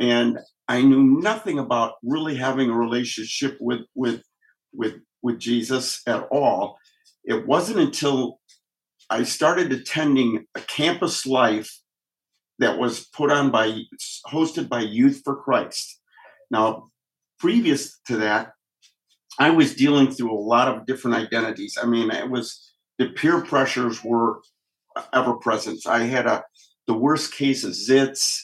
And 0.00 0.38
I 0.68 0.82
knew 0.82 1.02
nothing 1.20 1.58
about 1.58 1.94
really 2.02 2.36
having 2.36 2.70
a 2.70 2.76
relationship 2.76 3.56
with 3.60 3.80
with 3.94 4.22
with 4.72 4.94
with 5.22 5.38
Jesus 5.38 6.00
at 6.06 6.26
all. 6.30 6.78
It 7.24 7.46
wasn't 7.46 7.80
until 7.80 8.38
I 9.10 9.22
started 9.24 9.72
attending 9.72 10.46
a 10.54 10.60
campus 10.60 11.26
life 11.26 11.80
that 12.58 12.78
was 12.78 13.06
put 13.06 13.30
on 13.30 13.50
by 13.50 13.80
hosted 14.26 14.68
by 14.68 14.80
Youth 14.80 15.22
for 15.24 15.36
Christ. 15.36 16.00
Now, 16.50 16.88
previous 17.38 17.98
to 18.06 18.16
that, 18.18 18.52
I 19.38 19.50
was 19.50 19.74
dealing 19.74 20.10
through 20.10 20.32
a 20.32 20.38
lot 20.38 20.68
of 20.68 20.86
different 20.86 21.16
identities. 21.16 21.76
I 21.80 21.86
mean, 21.86 22.10
it 22.10 22.30
was 22.30 22.72
the 22.98 23.08
peer 23.08 23.40
pressures 23.40 24.04
were 24.04 24.40
ever 25.12 25.34
present. 25.34 25.86
I 25.86 26.04
had 26.04 26.26
a 26.26 26.44
the 26.86 26.94
worst 26.94 27.34
case 27.34 27.64
of 27.64 27.72
zits. 27.72 28.42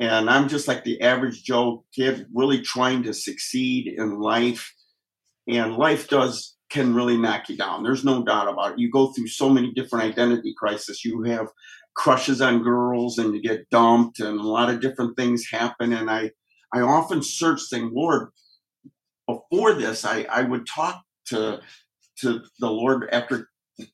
And 0.00 0.28
I'm 0.28 0.48
just 0.48 0.66
like 0.66 0.84
the 0.84 1.00
average 1.00 1.44
Joe 1.44 1.84
kid, 1.94 2.26
really 2.32 2.60
trying 2.60 3.02
to 3.04 3.14
succeed 3.14 3.86
in 3.86 4.20
life. 4.20 4.72
And 5.46 5.76
life 5.76 6.08
does 6.08 6.56
can 6.72 6.94
really 6.94 7.18
knock 7.18 7.48
you 7.50 7.56
down. 7.56 7.82
There's 7.82 8.04
no 8.04 8.24
doubt 8.24 8.48
about 8.48 8.72
it. 8.72 8.78
You 8.78 8.90
go 8.90 9.12
through 9.12 9.28
so 9.28 9.50
many 9.50 9.72
different 9.72 10.06
identity 10.06 10.54
crises. 10.56 11.04
You 11.04 11.22
have 11.24 11.48
crushes 11.94 12.40
on 12.40 12.62
girls 12.62 13.18
and 13.18 13.34
you 13.34 13.42
get 13.42 13.68
dumped 13.68 14.20
and 14.20 14.40
a 14.40 14.42
lot 14.42 14.70
of 14.70 14.80
different 14.80 15.16
things 15.16 15.46
happen. 15.50 15.92
And 15.92 16.10
I 16.10 16.30
I 16.74 16.80
often 16.80 17.22
search 17.22 17.60
saying, 17.60 17.90
Lord, 17.92 18.30
before 19.26 19.74
this, 19.74 20.06
I, 20.06 20.22
I 20.30 20.42
would 20.42 20.66
talk 20.66 21.02
to 21.26 21.60
to 22.20 22.40
the 22.58 22.70
Lord 22.70 23.08
after 23.12 23.48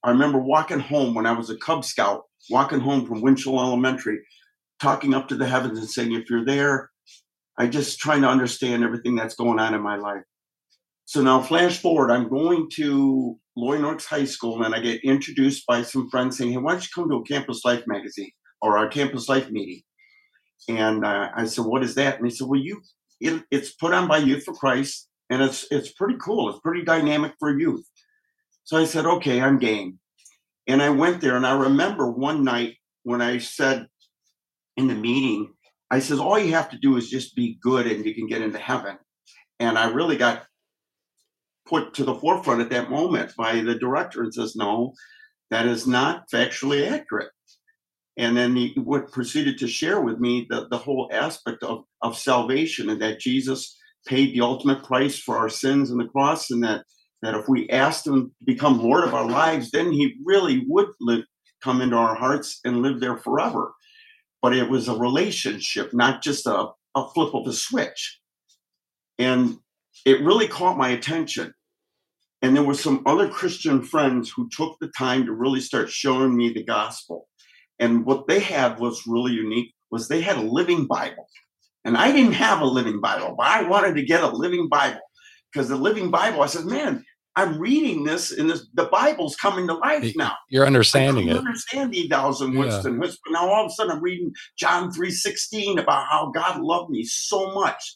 I 0.05 0.11
remember 0.11 0.39
walking 0.39 0.81
home 0.81 1.15
when 1.15 1.27
I 1.27 1.33
was 1.33 1.51
a 1.51 1.57
Cub 1.57 1.85
Scout 1.85 2.23
walking 2.51 2.81
home 2.81 3.07
from 3.07 3.21
Winchell 3.21 3.61
Elementary, 3.61 4.21
talking 4.81 5.15
up 5.15 5.29
to 5.29 5.35
the 5.35 5.47
heavens 5.47 5.79
and 5.79 5.89
saying, 5.89 6.13
if 6.13 6.31
you're 6.31 6.45
there, 6.45 6.91
I 7.59 7.67
just 7.67 7.99
trying 7.99 8.23
to 8.23 8.29
understand 8.29 8.85
everything 8.85 9.17
that's 9.17 9.35
going 9.35 9.59
on 9.59 9.75
in 9.75 9.83
my 9.83 9.97
life. 9.97 10.23
So 11.09 11.23
now 11.23 11.41
flash 11.41 11.81
forward, 11.81 12.11
I'm 12.11 12.29
going 12.29 12.69
to 12.75 13.39
Loy 13.57 13.79
Norrix 13.79 14.05
High 14.05 14.27
School 14.27 14.63
and 14.63 14.75
I 14.75 14.81
get 14.81 15.03
introduced 15.03 15.65
by 15.67 15.81
some 15.81 16.11
friends 16.11 16.37
saying, 16.37 16.53
hey, 16.53 16.59
why 16.59 16.73
don't 16.73 16.83
you 16.83 16.89
come 16.95 17.09
to 17.09 17.17
a 17.17 17.25
Campus 17.25 17.65
Life 17.65 17.83
magazine 17.87 18.31
or 18.61 18.77
our 18.77 18.89
Campus 18.89 19.27
Life 19.27 19.51
meeting? 19.51 19.81
And 20.69 21.07
uh, 21.07 21.31
I 21.35 21.47
said, 21.47 21.65
what 21.65 21.83
is 21.83 21.95
that? 21.95 22.19
And 22.19 22.27
they 22.27 22.35
said, 22.35 22.47
well, 22.47 22.61
you, 22.61 22.83
it, 23.23 23.43
it's 23.51 23.73
put 23.73 23.95
on 23.95 24.07
by 24.07 24.19
Youth 24.19 24.45
for 24.45 24.53
Christ 24.53 25.09
and 25.31 25.41
it's, 25.41 25.65
it's 25.71 25.95
pretty 25.95 26.19
cool. 26.23 26.51
It's 26.51 26.61
pretty 26.61 26.85
dynamic 26.85 27.33
for 27.39 27.59
youth. 27.59 27.89
So 28.65 28.77
I 28.77 28.85
said, 28.85 29.07
okay, 29.07 29.41
I'm 29.41 29.59
game. 29.59 29.99
And 30.67 30.83
I 30.83 30.91
went 30.91 31.23
there 31.23 31.39
and 31.39 31.47
I 31.47 31.59
remember 31.59 32.11
one 32.11 32.45
night 32.45 32.75
when 33.05 33.23
I 33.23 33.39
said 33.39 33.87
in 34.77 34.89
the 34.89 34.95
meeting, 34.95 35.55
I 35.91 36.01
says, 36.01 36.19
all 36.19 36.39
you 36.39 36.53
have 36.53 36.69
to 36.69 36.79
do 36.79 36.99
is 36.99 37.09
just 37.09 37.35
be 37.35 37.59
good 37.63 37.87
and 37.87 38.05
you 38.05 38.15
can 38.15 38.27
get 38.27 38.43
into 38.43 38.59
heaven. 38.59 38.99
And 39.59 39.79
I 39.79 39.89
really 39.89 40.19
got 40.19 40.45
put 41.69 41.95
to 41.95 42.05
the 42.05 42.15
forefront 42.15 42.61
at 42.61 42.71
that 42.71 42.91
moment 42.91 43.33
by 43.37 43.61
the 43.61 43.75
director 43.75 44.23
and 44.23 44.33
says, 44.33 44.57
no, 44.57 44.95
that 45.51 45.67
is 45.67 45.87
not 45.87 46.29
factually 46.31 46.91
accurate. 46.91 47.31
And 48.17 48.37
then 48.37 48.57
he 48.57 48.75
would 48.77 49.13
proceeded 49.13 49.59
to 49.59 49.69
share 49.69 50.01
with 50.01 50.19
me 50.19 50.47
the, 50.51 50.67
the 50.71 50.79
whole 50.79 51.09
aspect 51.13 51.63
of, 51.63 51.85
of 52.03 52.19
salvation 52.19 52.91
and 52.91 53.01
that 53.01 53.21
Jesus 53.21 53.77
paid 54.07 54.35
the 54.35 54.41
ultimate 54.41 54.83
price 54.83 55.19
for 55.19 55.37
our 55.37 55.49
sins 55.49 55.91
on 55.91 55.99
the 55.99 56.07
cross 56.07 56.51
and 56.51 56.63
that 56.65 56.85
that 57.23 57.35
if 57.35 57.49
we 57.49 57.69
asked 57.71 58.07
him 58.07 58.29
to 58.29 58.45
become 58.45 58.81
Lord 58.81 59.05
of 59.05 59.15
our 59.15 59.29
lives, 59.29 59.71
then 59.71 59.91
he 59.91 60.15
really 60.25 60.65
would 60.69 60.89
live, 61.01 61.25
come 61.63 61.81
into 61.81 61.97
our 61.97 62.15
hearts 62.15 62.61
and 62.65 62.83
live 62.83 63.01
there 63.01 63.17
forever. 63.17 63.73
But 64.41 64.55
it 64.55 64.69
was 64.69 64.89
a 64.89 64.97
relationship, 64.97 65.93
not 65.93 66.23
just 66.23 66.47
a, 66.47 66.69
a 66.95 67.09
flip 67.11 67.35
of 67.35 67.47
a 67.47 67.53
switch. 67.53 68.21
And 69.19 69.57
it 70.05 70.21
really 70.21 70.47
caught 70.47 70.79
my 70.79 70.91
attention. 70.91 71.53
And 72.41 72.55
there 72.55 72.63
were 72.63 72.75
some 72.75 73.03
other 73.05 73.29
Christian 73.29 73.83
friends 73.83 74.31
who 74.31 74.49
took 74.51 74.79
the 74.81 74.89
time 74.97 75.27
to 75.27 75.33
really 75.33 75.61
start 75.61 75.91
showing 75.91 76.37
me 76.37 76.53
the 76.53 76.63
gospel. 76.63 77.29
And 77.79 78.05
what 78.05 78.27
they 78.27 78.41
had 78.41 78.79
was 78.79 79.07
really 79.07 79.33
unique 79.33 79.75
was 79.91 80.09
they 80.09 80.21
had 80.21 80.37
a 80.37 80.43
living 80.43 80.87
Bible. 80.87 81.29
And 81.85 81.97
I 81.97 82.13
didn't 82.13 82.33
have 82.33 82.61
a 82.61 82.67
living 82.67 83.01
Bible, 83.01 83.35
but 83.37 83.47
I 83.47 83.63
wanted 83.63 83.97
to 83.97 84.03
get 84.03 84.23
a 84.23 84.29
living 84.29 84.69
Bible 84.69 85.01
because 85.53 85.69
the 85.69 85.77
Living 85.77 86.11
Bible, 86.11 86.43
I 86.43 86.47
said, 86.47 86.67
man, 86.67 87.05
I'm 87.37 87.59
reading 87.59 88.03
this 88.03 88.33
and 88.33 88.51
this, 88.51 88.67
the 88.75 88.87
Bible's 88.87 89.37
coming 89.37 89.69
to 89.69 89.75
life 89.75 90.13
now. 90.17 90.33
You're 90.51 90.67
understanding 90.67 91.29
it. 91.29 91.37
Understand 91.37 91.93
the 91.93 92.09
thousand 92.09 92.57
Winston 92.57 93.01
yeah. 93.01 93.11
Now 93.29 93.49
all 93.49 93.67
of 93.67 93.71
a 93.71 93.75
sudden 93.75 93.93
I'm 93.93 94.03
reading 94.03 94.33
John 94.59 94.91
3:16 94.91 95.79
about 95.79 96.07
how 96.11 96.33
God 96.35 96.61
loved 96.61 96.91
me 96.91 97.05
so 97.05 97.55
much 97.55 97.95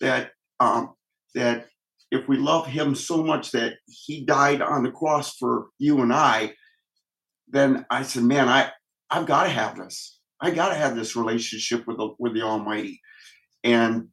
that 0.00 0.30
um, 0.60 0.94
that 1.34 1.66
if 2.14 2.28
we 2.28 2.36
love 2.36 2.66
him 2.66 2.94
so 2.94 3.22
much 3.22 3.50
that 3.50 3.74
he 3.86 4.24
died 4.24 4.62
on 4.62 4.84
the 4.84 4.90
cross 4.90 5.36
for 5.36 5.68
you 5.78 6.00
and 6.00 6.12
I, 6.12 6.54
then 7.48 7.84
I 7.90 8.04
said, 8.04 8.22
man, 8.22 8.48
I 8.48 8.70
I've 9.10 9.26
got 9.26 9.44
to 9.44 9.50
have 9.50 9.76
this. 9.76 10.20
I 10.40 10.50
got 10.50 10.68
to 10.68 10.74
have 10.74 10.96
this 10.96 11.16
relationship 11.16 11.86
with 11.86 11.98
the 11.98 12.14
with 12.18 12.34
the 12.34 12.42
Almighty. 12.42 13.00
And 13.64 14.08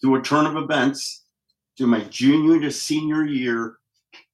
through 0.00 0.16
a 0.16 0.22
turn 0.22 0.46
of 0.46 0.56
events, 0.56 1.24
through 1.76 1.88
my 1.88 2.00
junior 2.04 2.60
to 2.60 2.70
senior 2.70 3.24
year 3.24 3.76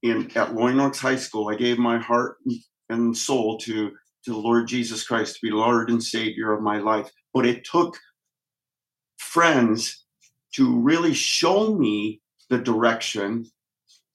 in 0.02 0.30
at 0.36 0.54
Loy 0.54 0.72
Norrix 0.72 0.98
High 0.98 1.16
School, 1.16 1.48
I 1.48 1.54
gave 1.54 1.78
my 1.78 1.98
heart 1.98 2.38
and 2.88 3.16
soul 3.16 3.56
to 3.58 3.90
to 4.24 4.30
the 4.32 4.36
Lord 4.36 4.66
Jesus 4.66 5.06
Christ 5.06 5.36
to 5.36 5.40
be 5.42 5.50
Lord 5.50 5.90
and 5.90 6.02
Savior 6.02 6.52
of 6.52 6.62
my 6.62 6.78
life. 6.78 7.10
But 7.32 7.46
it 7.46 7.64
took 7.64 7.96
friends 9.18 10.04
to 10.54 10.80
really 10.80 11.14
show 11.14 11.74
me 11.74 12.19
the 12.50 12.58
direction 12.58 13.46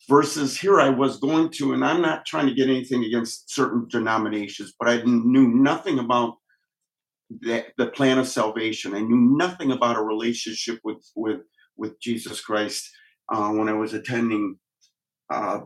versus 0.07 0.57
here 0.57 0.79
I 0.79 0.89
was 0.89 1.17
going 1.17 1.49
to, 1.51 1.73
and 1.73 1.83
I'm 1.83 2.01
not 2.01 2.25
trying 2.25 2.47
to 2.47 2.53
get 2.53 2.69
anything 2.69 3.03
against 3.05 3.53
certain 3.53 3.87
denominations, 3.89 4.73
but 4.79 4.89
I 4.89 5.01
knew 5.03 5.47
nothing 5.47 5.99
about 5.99 6.35
the, 7.29 7.65
the 7.77 7.87
plan 7.87 8.19
of 8.19 8.27
salvation. 8.27 8.93
I 8.93 8.99
knew 8.99 9.35
nothing 9.35 9.71
about 9.71 9.97
a 9.97 10.01
relationship 10.01 10.79
with 10.83 11.03
with 11.15 11.41
with 11.75 11.99
Jesus 11.99 12.39
Christ 12.41 12.89
uh, 13.33 13.49
when 13.49 13.67
I 13.67 13.73
was 13.73 13.93
attending 13.93 14.57
uh, 15.29 15.61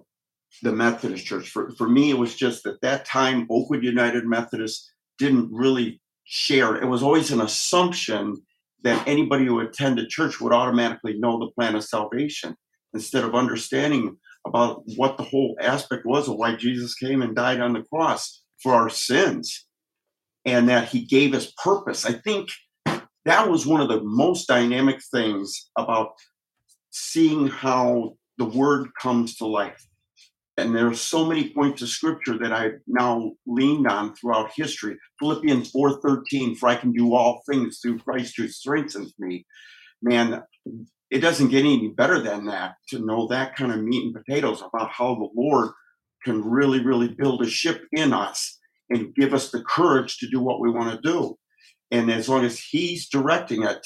the 0.63 0.71
Methodist 0.71 1.25
Church. 1.25 1.49
For, 1.49 1.71
for 1.71 1.87
me, 1.87 2.09
it 2.09 2.17
was 2.17 2.35
just 2.35 2.65
at 2.65 2.81
that 2.81 3.05
time, 3.05 3.45
Oakwood 3.49 3.83
United 3.83 4.25
Methodist 4.25 4.91
didn't 5.17 5.49
really 5.51 6.01
share. 6.23 6.77
It 6.77 6.87
was 6.87 7.03
always 7.03 7.31
an 7.31 7.41
assumption 7.41 8.41
that 8.83 9.07
anybody 9.07 9.45
who 9.45 9.59
attended 9.59 10.09
church 10.09 10.39
would 10.39 10.53
automatically 10.53 11.17
know 11.17 11.39
the 11.39 11.51
plan 11.51 11.75
of 11.75 11.83
salvation 11.83 12.55
instead 12.93 13.23
of 13.23 13.35
understanding 13.35 14.17
about 14.45 14.83
what 14.95 15.17
the 15.17 15.23
whole 15.23 15.55
aspect 15.61 16.05
was 16.05 16.27
of 16.27 16.35
why 16.35 16.55
Jesus 16.55 16.95
came 16.95 17.21
and 17.21 17.35
died 17.35 17.59
on 17.59 17.73
the 17.73 17.83
cross 17.83 18.41
for 18.61 18.73
our 18.73 18.89
sins 18.89 19.65
and 20.45 20.69
that 20.69 20.87
he 20.87 21.05
gave 21.05 21.33
us 21.33 21.51
purpose. 21.63 22.05
I 22.05 22.13
think 22.13 22.49
that 23.25 23.49
was 23.49 23.67
one 23.67 23.81
of 23.81 23.89
the 23.89 24.01
most 24.03 24.47
dynamic 24.47 25.01
things 25.11 25.69
about 25.77 26.13
seeing 26.91 27.47
how 27.47 28.15
the 28.37 28.45
word 28.45 28.89
comes 28.99 29.35
to 29.35 29.45
life. 29.45 29.85
And 30.59 30.75
there 30.75 30.87
are 30.87 30.93
so 30.93 31.25
many 31.25 31.53
points 31.53 31.81
of 31.81 31.89
scripture 31.89 32.37
that 32.39 32.51
I've 32.51 32.79
now 32.87 33.31
leaned 33.45 33.87
on 33.87 34.15
throughout 34.15 34.51
history. 34.55 34.97
Philippians 35.19 35.71
4:13, 35.71 36.55
for 36.55 36.69
I 36.69 36.75
can 36.75 36.91
do 36.91 37.15
all 37.15 37.41
things 37.49 37.79
through 37.79 37.99
Christ 37.99 38.35
who 38.37 38.47
strengthens 38.47 39.13
me. 39.19 39.45
Man, 40.01 40.43
it 41.09 41.19
doesn't 41.19 41.49
get 41.49 41.65
any 41.65 41.89
better 41.89 42.21
than 42.21 42.45
that 42.45 42.75
to 42.89 42.99
know 42.99 43.27
that 43.27 43.55
kind 43.55 43.71
of 43.71 43.81
meat 43.81 44.05
and 44.05 44.13
potatoes 44.13 44.61
about 44.61 44.91
how 44.91 45.15
the 45.15 45.29
Lord 45.35 45.71
can 46.23 46.43
really, 46.43 46.83
really 46.83 47.07
build 47.07 47.41
a 47.41 47.49
ship 47.49 47.85
in 47.91 48.13
us 48.13 48.59
and 48.89 49.15
give 49.15 49.33
us 49.33 49.51
the 49.51 49.63
courage 49.63 50.17
to 50.17 50.29
do 50.29 50.39
what 50.39 50.59
we 50.59 50.69
want 50.69 50.91
to 50.91 51.07
do. 51.07 51.37
And 51.91 52.11
as 52.11 52.29
long 52.29 52.45
as 52.45 52.59
He's 52.59 53.09
directing 53.09 53.63
it, 53.63 53.85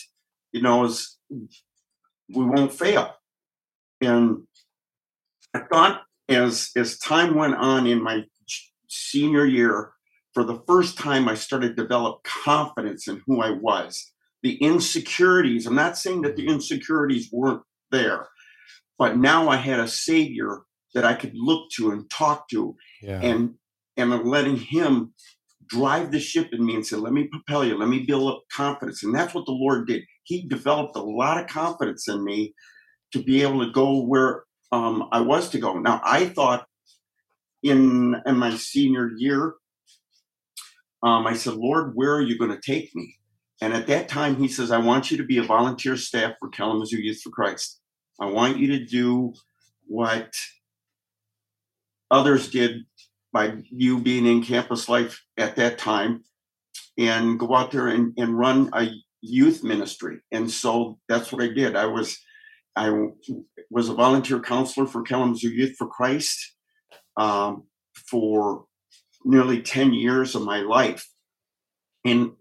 you 0.52 0.62
know, 0.62 0.86
as 0.86 1.18
we 1.30 2.46
won't 2.46 2.74
fail. 2.74 3.14
And 4.02 4.44
I 5.54 5.60
thought 5.60 6.03
as 6.30 6.72
as 6.76 6.98
time 6.98 7.36
went 7.36 7.56
on 7.56 7.88
in 7.88 8.02
my 8.02 8.24
senior 8.88 9.46
year, 9.46 9.92
for 10.34 10.44
the 10.44 10.62
first 10.68 10.98
time, 10.98 11.28
I 11.28 11.36
started 11.36 11.76
to 11.76 11.84
develop 11.84 12.24
confidence 12.24 13.08
in 13.08 13.22
who 13.26 13.42
I 13.42 13.52
was. 13.52 14.12
The 14.42 14.56
insecurities, 14.56 15.66
I'm 15.66 15.76
not 15.76 15.98
saying 15.98 16.22
that 16.24 16.36
the 16.36 16.48
insecurities 16.48 17.30
weren't 17.32 17.62
there, 17.92 18.28
but 18.98 19.18
now 19.18 19.50
I 19.50 19.56
had 19.58 19.80
a 19.80 19.88
savior 19.88 20.64
that 20.94 21.06
I 21.06 21.14
could 21.14 21.34
look 21.36 21.70
to 21.76 21.92
and 21.92 22.10
talk 22.10 22.50
to. 22.50 22.76
Yeah. 23.02 23.20
And 23.22 23.56
and 23.98 24.14
I'm 24.14 24.26
letting 24.26 24.58
him 24.58 25.14
drive 25.68 26.12
the 26.12 26.20
ship 26.20 26.50
in 26.52 26.66
me 26.66 26.76
and 26.76 26.86
say, 26.86 26.98
let 26.98 27.14
me 27.14 27.28
propel 27.28 27.64
you, 27.64 27.78
let 27.78 27.90
me 27.90 28.00
build 28.00 28.32
up 28.32 28.44
confidence. 28.52 29.04
And 29.04 29.14
that's 29.14 29.34
what 29.34 29.46
the 29.46 29.52
Lord 29.52 29.88
did. 29.88 30.04
He 30.24 30.48
developed 30.48 30.96
a 30.96 31.02
lot 31.02 31.40
of 31.40 31.48
confidence 31.48 32.08
in 32.08 32.24
me 32.24 32.54
to 33.12 33.24
be 33.24 33.42
able 33.42 33.66
to 33.66 33.72
go 33.72 34.02
where 34.02 34.44
um, 34.74 35.08
I 35.12 35.22
was 35.22 35.50
to 35.50 35.60
go. 35.60 35.78
Now, 35.78 36.02
I 36.04 36.26
thought 36.26 36.66
in, 37.62 38.20
in 38.26 38.38
my 38.38 38.56
senior 38.56 39.12
year, 39.16 39.54
um, 41.04 41.28
I 41.28 41.36
said, 41.36 41.54
Lord, 41.54 41.92
where 41.94 42.16
are 42.16 42.22
you 42.22 42.40
going 42.40 42.50
to 42.50 42.60
take 42.60 42.90
me? 42.96 43.16
And 43.62 43.72
at 43.74 43.86
that 43.86 44.10
time, 44.10 44.36
he 44.36 44.48
says, 44.48 44.72
I 44.72 44.80
want 44.80 45.12
you 45.12 45.18
to 45.18 45.24
be 45.24 45.38
a 45.38 45.44
volunteer 45.44 45.96
staff 45.96 46.34
for 46.40 46.50
Kalamazoo 46.50 46.98
Youth 46.98 47.22
for 47.22 47.30
Christ. 47.30 47.82
I 48.20 48.26
want 48.26 48.58
you 48.58 48.68
to 48.70 48.84
do 48.84 49.34
what 49.86 50.34
others 52.10 52.50
did 52.50 52.86
by 53.32 53.58
you 53.70 54.00
being 54.00 54.26
in 54.26 54.42
campus 54.42 54.90
life 54.90 55.24
at 55.38 55.56
that 55.58 55.78
time 55.78 56.24
and 56.98 57.38
go 57.38 57.56
out 57.56 57.70
there 57.72 57.90
and, 57.90 58.14
and 58.18 58.38
run 58.38 58.72
a 58.74 58.90
youth 59.22 59.64
ministry. 59.64 60.18
And 60.32 60.50
so 60.50 60.98
that's 61.08 61.32
what 61.32 61.44
I 61.44 61.50
did. 61.50 61.76
I 61.76 61.86
was 61.86 62.18
I 62.76 62.92
was 63.70 63.90
a 63.90 63.94
volunteer 63.94 64.40
counselor 64.40 64.88
for 64.88 65.04
Kalamazoo 65.04 65.50
Youth 65.50 65.76
for 65.78 65.88
Christ 65.88 66.56
um, 67.18 67.64
for 68.10 68.66
nearly 69.26 69.62
10 69.62 69.94
years 69.94 70.36
of 70.36 70.44
my 70.44 70.60
life. 70.60 71.08
And 72.06 72.32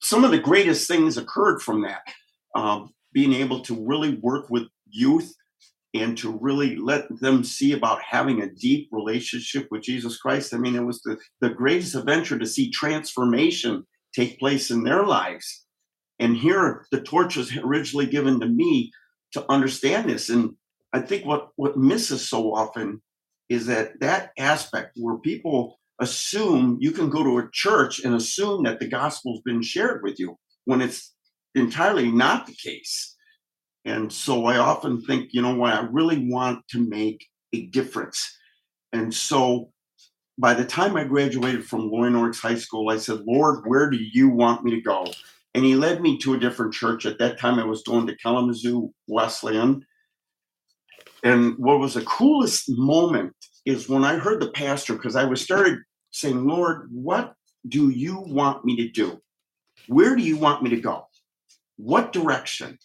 some 0.00 0.24
of 0.24 0.30
the 0.30 0.38
greatest 0.38 0.88
things 0.88 1.16
occurred 1.16 1.60
from 1.60 1.82
that. 1.82 2.00
Um, 2.54 2.90
being 3.12 3.32
able 3.32 3.60
to 3.60 3.86
really 3.86 4.16
work 4.16 4.50
with 4.50 4.64
youth 4.88 5.34
and 5.94 6.16
to 6.18 6.38
really 6.40 6.76
let 6.76 7.08
them 7.20 7.42
see 7.42 7.72
about 7.72 8.00
having 8.02 8.42
a 8.42 8.50
deep 8.50 8.88
relationship 8.92 9.66
with 9.70 9.82
Jesus 9.82 10.18
Christ. 10.18 10.54
I 10.54 10.58
mean, 10.58 10.76
it 10.76 10.84
was 10.84 11.02
the, 11.02 11.18
the 11.40 11.50
greatest 11.50 11.96
adventure 11.96 12.38
to 12.38 12.46
see 12.46 12.70
transformation 12.70 13.84
take 14.14 14.38
place 14.38 14.70
in 14.70 14.84
their 14.84 15.04
lives. 15.04 15.66
And 16.20 16.36
here, 16.36 16.86
the 16.92 17.00
torch 17.00 17.36
was 17.36 17.56
originally 17.56 18.06
given 18.06 18.38
to 18.40 18.46
me 18.46 18.92
to 19.32 19.50
understand 19.50 20.08
this. 20.08 20.28
And 20.28 20.54
I 20.92 21.00
think 21.00 21.24
what, 21.24 21.50
what 21.56 21.76
misses 21.76 22.28
so 22.28 22.54
often 22.54 23.02
is 23.48 23.66
that 23.66 24.00
that 24.00 24.30
aspect 24.38 24.92
where 24.96 25.18
people 25.18 25.78
assume 26.00 26.78
you 26.80 26.92
can 26.92 27.10
go 27.10 27.22
to 27.22 27.38
a 27.38 27.50
church 27.52 28.00
and 28.04 28.14
assume 28.14 28.64
that 28.64 28.80
the 28.80 28.88
gospel's 28.88 29.42
been 29.42 29.62
shared 29.62 30.02
with 30.02 30.18
you 30.18 30.36
when 30.64 30.80
it's 30.80 31.14
entirely 31.54 32.10
not 32.10 32.46
the 32.46 32.54
case. 32.54 33.16
And 33.84 34.12
so 34.12 34.46
I 34.46 34.58
often 34.58 35.02
think, 35.02 35.30
you 35.32 35.42
know 35.42 35.54
what, 35.54 35.74
I 35.74 35.80
really 35.90 36.28
want 36.28 36.66
to 36.68 36.78
make 36.78 37.26
a 37.52 37.66
difference. 37.66 38.36
And 38.92 39.12
so 39.12 39.72
by 40.38 40.54
the 40.54 40.64
time 40.64 40.96
I 40.96 41.04
graduated 41.04 41.66
from 41.66 41.90
Loy 41.90 42.08
Norrix 42.08 42.40
High 42.40 42.56
School, 42.56 42.90
I 42.90 42.96
said, 42.96 43.20
Lord, 43.26 43.66
where 43.66 43.90
do 43.90 43.98
you 43.98 44.28
want 44.28 44.64
me 44.64 44.70
to 44.72 44.80
go? 44.80 45.06
And 45.54 45.64
he 45.64 45.74
led 45.74 46.00
me 46.00 46.16
to 46.18 46.34
a 46.34 46.38
different 46.38 46.74
church. 46.74 47.06
At 47.06 47.18
that 47.18 47.38
time, 47.38 47.58
I 47.58 47.64
was 47.64 47.82
going 47.82 48.06
to 48.06 48.16
Kalamazoo 48.16 48.92
Wesleyan. 49.08 49.84
And 51.22 51.58
what 51.58 51.80
was 51.80 51.94
the 51.94 52.02
coolest 52.02 52.70
moment 52.70 53.34
is 53.66 53.88
when 53.88 54.04
I 54.04 54.16
heard 54.16 54.40
the 54.40 54.50
pastor, 54.52 54.94
because 54.94 55.16
I 55.16 55.24
was 55.24 55.40
started 55.40 55.80
saying, 56.12 56.46
Lord, 56.46 56.88
what 56.90 57.34
do 57.68 57.90
you 57.90 58.20
want 58.20 58.64
me 58.64 58.76
to 58.76 58.88
do? 58.88 59.20
Where 59.86 60.16
do 60.16 60.22
you 60.22 60.36
want 60.36 60.62
me 60.62 60.70
to 60.70 60.80
go? 60.80 61.06
What 61.76 62.12
direction? 62.12 62.78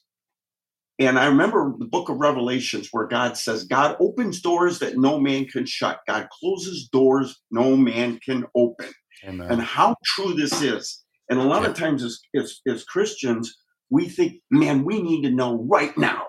And 0.98 1.20
I 1.20 1.26
remember 1.26 1.74
the 1.78 1.86
book 1.86 2.10
of 2.10 2.18
Revelations 2.18 2.90
where 2.92 3.08
God 3.08 3.38
says, 3.38 3.66
God 3.66 3.98
opens 4.00 4.42
doors 4.42 4.80
that 4.80 4.98
no 4.98 5.20
man 5.20 5.46
can 5.46 5.66
shut. 5.66 6.00
God 6.08 6.30
closes 6.30 6.88
doors 6.88 7.42
no 7.52 7.76
man 7.76 8.20
can 8.24 8.46
open. 8.56 8.90
Amen. 9.26 9.52
And 9.52 9.62
how 9.62 9.96
true 10.04 10.34
this 10.34 10.62
is. 10.62 11.05
And 11.30 11.40
a 11.40 11.44
lot 11.44 11.64
Yeah. 11.64 11.70
of 11.70 11.76
times 11.76 12.04
as, 12.04 12.20
as, 12.36 12.62
as 12.68 12.84
Christians, 12.84 13.58
we 13.90 14.10
think, 14.10 14.42
man, 14.52 14.84
we 14.84 15.02
need 15.02 15.24
to 15.24 15.32
know 15.32 15.64
right 15.64 15.96
now. 15.98 16.28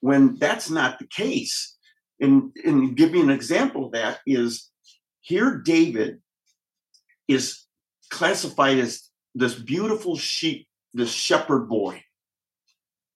When 0.00 0.36
that's 0.36 0.70
not 0.70 0.98
the 0.98 1.06
case. 1.08 1.76
And, 2.20 2.52
and 2.64 2.96
give 2.96 3.12
me 3.12 3.20
an 3.20 3.30
example 3.30 3.86
of 3.86 3.92
that 3.92 4.20
is 4.26 4.70
here 5.20 5.58
David 5.58 6.20
is 7.26 7.64
classified 8.10 8.78
as 8.78 9.08
this 9.34 9.54
beautiful 9.54 10.16
sheep, 10.16 10.66
this 10.94 11.12
shepherd 11.12 11.68
boy. 11.68 12.02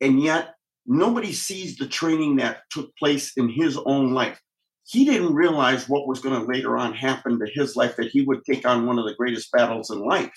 And 0.01 0.21
yet 0.21 0.55
nobody 0.87 1.33
sees 1.33 1.77
the 1.77 1.87
training 1.87 2.37
that 2.37 2.63
took 2.71 2.95
place 2.97 3.33
in 3.37 3.49
his 3.49 3.79
own 3.87 4.13
life. 4.13 4.41
He 4.85 5.05
didn't 5.05 5.35
realize 5.35 5.89
what 5.89 6.09
was 6.09 6.21
going 6.21 6.39
to 6.41 6.47
later 6.53 6.77
on 6.77 6.93
happen 6.93 7.39
to 7.39 7.47
his 7.55 7.77
life, 7.77 7.97
that 7.97 8.11
he 8.11 8.23
would 8.23 8.45
take 8.45 8.67
on 8.67 8.87
one 8.87 8.99
of 8.99 9.05
the 9.07 9.15
greatest 9.15 9.51
battles 9.53 9.91
in 9.91 10.01
life. 10.01 10.33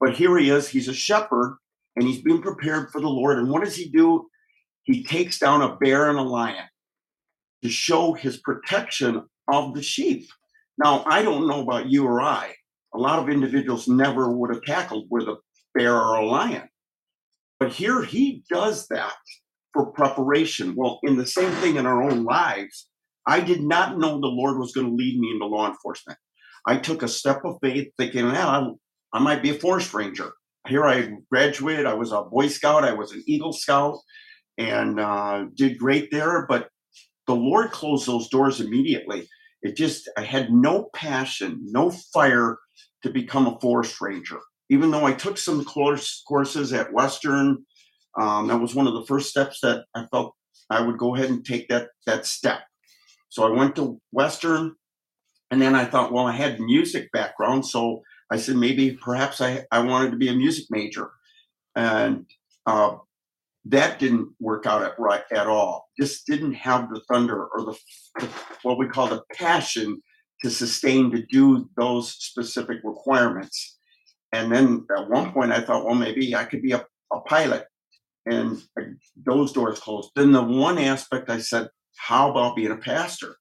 But 0.00 0.14
here 0.14 0.36
he 0.38 0.50
is, 0.50 0.68
he's 0.68 0.88
a 0.88 0.94
shepherd 0.94 1.58
and 1.96 2.06
he's 2.06 2.22
being 2.22 2.42
prepared 2.42 2.90
for 2.90 3.00
the 3.00 3.08
Lord. 3.08 3.38
And 3.38 3.50
what 3.50 3.64
does 3.64 3.76
he 3.76 3.88
do? 3.88 4.28
He 4.84 5.04
takes 5.04 5.38
down 5.38 5.62
a 5.62 5.76
bear 5.76 6.08
and 6.08 6.18
a 6.18 6.22
lion 6.22 6.66
to 7.62 7.68
show 7.68 8.12
his 8.12 8.38
protection 8.38 9.22
of 9.48 9.74
the 9.74 9.82
sheep. 9.82 10.28
Now, 10.78 11.04
I 11.06 11.22
don't 11.22 11.48
know 11.48 11.60
about 11.60 11.90
you 11.90 12.06
or 12.06 12.22
I. 12.22 12.54
A 12.94 12.98
lot 12.98 13.18
of 13.18 13.28
individuals 13.28 13.88
never 13.88 14.30
would 14.30 14.54
have 14.54 14.62
tackled 14.62 15.06
with 15.10 15.24
a 15.24 15.36
bear 15.74 15.94
or 15.94 16.16
a 16.16 16.26
lion. 16.26 16.68
But 17.58 17.72
here 17.72 18.02
he 18.02 18.44
does 18.50 18.86
that 18.88 19.16
for 19.72 19.86
preparation. 19.86 20.74
Well, 20.76 21.00
in 21.02 21.16
the 21.16 21.26
same 21.26 21.50
thing 21.54 21.76
in 21.76 21.86
our 21.86 22.02
own 22.02 22.24
lives, 22.24 22.88
I 23.26 23.40
did 23.40 23.62
not 23.62 23.98
know 23.98 24.20
the 24.20 24.28
Lord 24.28 24.58
was 24.58 24.72
going 24.72 24.86
to 24.86 24.94
lead 24.94 25.18
me 25.18 25.32
into 25.32 25.46
law 25.46 25.68
enforcement. 25.68 26.18
I 26.66 26.78
took 26.78 27.02
a 27.02 27.08
step 27.08 27.44
of 27.44 27.58
faith 27.60 27.92
thinking, 27.98 28.24
"Ah, 28.26 28.70
I 29.12 29.18
might 29.18 29.42
be 29.42 29.50
a 29.50 29.54
forest 29.54 29.94
ranger. 29.94 30.32
Here 30.66 30.84
I 30.84 31.12
graduated. 31.30 31.86
I 31.86 31.94
was 31.94 32.12
a 32.12 32.22
Boy 32.22 32.48
Scout. 32.48 32.84
I 32.84 32.92
was 32.92 33.12
an 33.12 33.22
Eagle 33.26 33.52
Scout 33.52 33.98
and 34.58 35.00
uh, 35.00 35.46
did 35.54 35.78
great 35.78 36.10
there. 36.10 36.46
But 36.46 36.68
the 37.26 37.34
Lord 37.34 37.70
closed 37.70 38.06
those 38.06 38.28
doors 38.28 38.60
immediately. 38.60 39.28
It 39.62 39.76
just, 39.76 40.10
I 40.16 40.22
had 40.22 40.52
no 40.52 40.88
passion, 40.94 41.60
no 41.62 41.90
fire 41.90 42.58
to 43.02 43.10
become 43.10 43.46
a 43.46 43.58
forest 43.60 44.00
ranger. 44.00 44.38
Even 44.70 44.90
though 44.90 45.06
I 45.06 45.12
took 45.12 45.38
some 45.38 45.64
course, 45.64 46.22
courses 46.28 46.72
at 46.72 46.92
Western, 46.92 47.64
um, 48.20 48.48
that 48.48 48.58
was 48.60 48.74
one 48.74 48.86
of 48.86 48.94
the 48.94 49.06
first 49.06 49.30
steps 49.30 49.60
that 49.62 49.84
I 49.94 50.04
felt 50.06 50.34
I 50.70 50.80
would 50.80 50.98
go 50.98 51.14
ahead 51.14 51.30
and 51.30 51.44
take 51.44 51.68
that 51.68 51.88
that 52.06 52.26
step. 52.26 52.60
So 53.30 53.44
I 53.44 53.56
went 53.56 53.76
to 53.76 54.00
Western, 54.12 54.74
and 55.50 55.60
then 55.60 55.74
I 55.74 55.84
thought, 55.84 56.12
well, 56.12 56.26
I 56.26 56.32
had 56.32 56.60
music 56.60 57.10
background, 57.12 57.66
so 57.66 58.02
I 58.30 58.36
said 58.36 58.56
maybe 58.56 58.92
perhaps 58.92 59.40
I, 59.40 59.64
I 59.70 59.80
wanted 59.80 60.10
to 60.10 60.16
be 60.16 60.28
a 60.28 60.34
music 60.34 60.66
major, 60.70 61.10
and 61.74 62.26
uh, 62.66 62.96
that 63.66 63.98
didn't 63.98 64.28
work 64.40 64.66
out 64.66 64.82
at 64.82 64.98
right 64.98 65.24
at 65.30 65.46
all. 65.46 65.88
Just 65.98 66.26
didn't 66.26 66.54
have 66.54 66.90
the 66.90 67.00
thunder 67.08 67.46
or 67.46 67.64
the, 67.64 67.78
the 68.20 68.28
what 68.62 68.78
we 68.78 68.86
call 68.86 69.08
the 69.08 69.22
passion 69.34 70.02
to 70.42 70.50
sustain 70.50 71.10
to 71.10 71.24
do 71.26 71.68
those 71.76 72.12
specific 72.12 72.78
requirements. 72.84 73.78
And 74.32 74.52
then 74.52 74.86
at 74.96 75.08
one 75.08 75.32
point, 75.32 75.52
I 75.52 75.60
thought, 75.60 75.84
well, 75.84 75.94
maybe 75.94 76.34
I 76.34 76.44
could 76.44 76.62
be 76.62 76.72
a, 76.72 76.84
a 77.12 77.20
pilot, 77.20 77.66
and 78.26 78.62
uh, 78.78 78.84
those 79.16 79.52
doors 79.52 79.80
closed. 79.80 80.10
Then 80.14 80.32
the 80.32 80.42
one 80.42 80.78
aspect 80.78 81.30
I 81.30 81.38
said, 81.38 81.68
how 81.96 82.30
about 82.30 82.56
being 82.56 82.70
a 82.70 82.76
pastor? 82.76 83.36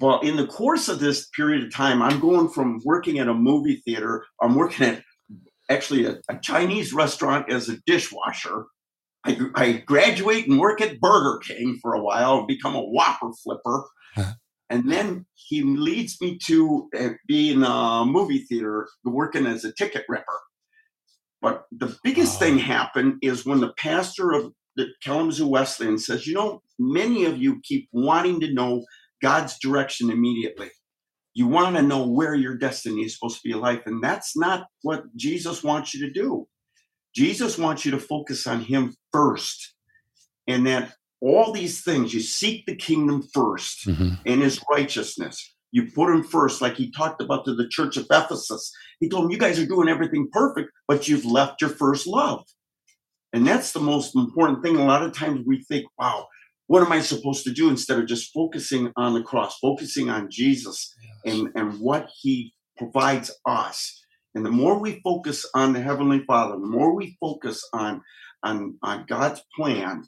Well, 0.00 0.20
in 0.20 0.36
the 0.36 0.46
course 0.46 0.88
of 0.88 1.00
this 1.00 1.28
period 1.28 1.64
of 1.64 1.72
time, 1.72 2.02
I'm 2.02 2.20
going 2.20 2.48
from 2.48 2.80
working 2.84 3.18
at 3.18 3.28
a 3.28 3.34
movie 3.34 3.82
theater, 3.84 4.24
I'm 4.40 4.54
working 4.54 4.86
at 4.86 5.02
actually 5.70 6.04
a, 6.04 6.18
a 6.28 6.38
Chinese 6.42 6.92
restaurant 6.92 7.50
as 7.50 7.68
a 7.68 7.78
dishwasher. 7.86 8.66
I, 9.24 9.38
I 9.54 9.72
graduate 9.72 10.48
and 10.48 10.60
work 10.60 10.80
at 10.80 11.00
Burger 11.00 11.38
King 11.38 11.78
for 11.82 11.94
a 11.94 12.02
while 12.02 12.38
and 12.38 12.46
become 12.46 12.76
a 12.76 12.82
Whopper 12.82 13.32
flipper. 13.42 13.84
and 14.70 14.90
then 14.90 15.26
he 15.34 15.62
leads 15.62 16.20
me 16.20 16.38
to 16.46 16.88
uh, 16.98 17.08
be 17.26 17.52
in 17.52 17.62
a 17.64 18.04
movie 18.04 18.44
theater 18.48 18.88
working 19.04 19.46
as 19.46 19.64
a 19.64 19.72
ticket 19.72 20.04
ripper. 20.08 20.24
But 21.40 21.64
the 21.70 21.96
biggest 22.02 22.38
thing 22.38 22.58
happened 22.58 23.18
is 23.22 23.46
when 23.46 23.60
the 23.60 23.72
pastor 23.76 24.32
of 24.32 24.52
the 24.76 24.88
Kalamazoo 25.02 25.46
Wesleyan 25.46 25.98
says, 25.98 26.26
you 26.26 26.34
know, 26.34 26.62
many 26.78 27.24
of 27.24 27.38
you 27.38 27.60
keep 27.62 27.88
wanting 27.92 28.40
to 28.40 28.52
know 28.52 28.84
God's 29.22 29.58
direction 29.58 30.10
immediately. 30.10 30.70
You 31.34 31.46
want 31.46 31.76
to 31.76 31.82
know 31.82 32.06
where 32.06 32.34
your 32.34 32.56
destiny 32.56 33.02
is 33.02 33.14
supposed 33.14 33.36
to 33.36 33.48
be 33.48 33.52
in 33.52 33.60
life. 33.60 33.82
And 33.86 34.02
that's 34.02 34.36
not 34.36 34.66
what 34.82 35.04
Jesus 35.16 35.62
wants 35.62 35.92
you 35.94 36.06
to 36.06 36.12
do. 36.12 36.48
Jesus 37.14 37.58
wants 37.58 37.84
you 37.84 37.90
to 37.92 37.98
focus 37.98 38.46
on 38.46 38.60
Him 38.60 38.94
first. 39.12 39.74
And 40.46 40.66
that 40.66 40.94
all 41.20 41.52
these 41.52 41.82
things, 41.82 42.14
you 42.14 42.20
seek 42.20 42.66
the 42.66 42.76
kingdom 42.76 43.22
1st 43.34 43.86
Mhm. 43.86 44.18
and 44.24 44.42
His 44.42 44.60
righteousness. 44.70 45.54
You 45.72 45.90
put 45.90 46.10
Him 46.10 46.22
first, 46.22 46.62
like 46.62 46.76
He 46.76 46.90
talked 46.90 47.20
about 47.22 47.44
to 47.46 47.54
the 47.54 47.68
church 47.68 47.96
of 47.96 48.06
Ephesus. 48.10 48.72
He 49.00 49.08
told 49.08 49.24
them, 49.24 49.30
You 49.30 49.38
guys 49.38 49.58
are 49.58 49.66
doing 49.66 49.88
everything 49.88 50.28
perfect, 50.32 50.70
but 50.88 51.08
you've 51.08 51.24
left 51.24 51.60
your 51.60 51.70
first 51.70 52.06
love. 52.06 52.44
And 53.32 53.46
that's 53.46 53.72
the 53.72 53.80
most 53.80 54.14
important 54.14 54.62
thing. 54.62 54.76
A 54.76 54.84
lot 54.84 55.02
of 55.02 55.12
times 55.12 55.42
we 55.46 55.62
think, 55.64 55.86
Wow, 55.98 56.28
what 56.66 56.82
am 56.82 56.92
I 56.92 57.00
supposed 57.00 57.44
to 57.44 57.52
do 57.52 57.68
instead 57.68 57.98
of 57.98 58.06
just 58.06 58.32
focusing 58.32 58.92
on 58.96 59.14
the 59.14 59.22
cross, 59.22 59.58
focusing 59.58 60.10
on 60.10 60.28
Jesus 60.30 60.94
and, 61.24 61.48
and 61.54 61.78
what 61.80 62.08
he 62.20 62.54
provides 62.76 63.30
us. 63.46 64.02
And 64.34 64.44
the 64.44 64.50
more 64.50 64.78
we 64.78 65.00
focus 65.02 65.48
on 65.54 65.72
the 65.72 65.80
Heavenly 65.80 66.24
Father, 66.26 66.54
the 66.54 66.66
more 66.66 66.94
we 66.94 67.16
focus 67.20 67.66
on, 67.72 68.02
on, 68.42 68.76
on 68.82 69.06
God's 69.08 69.42
plan, 69.54 70.04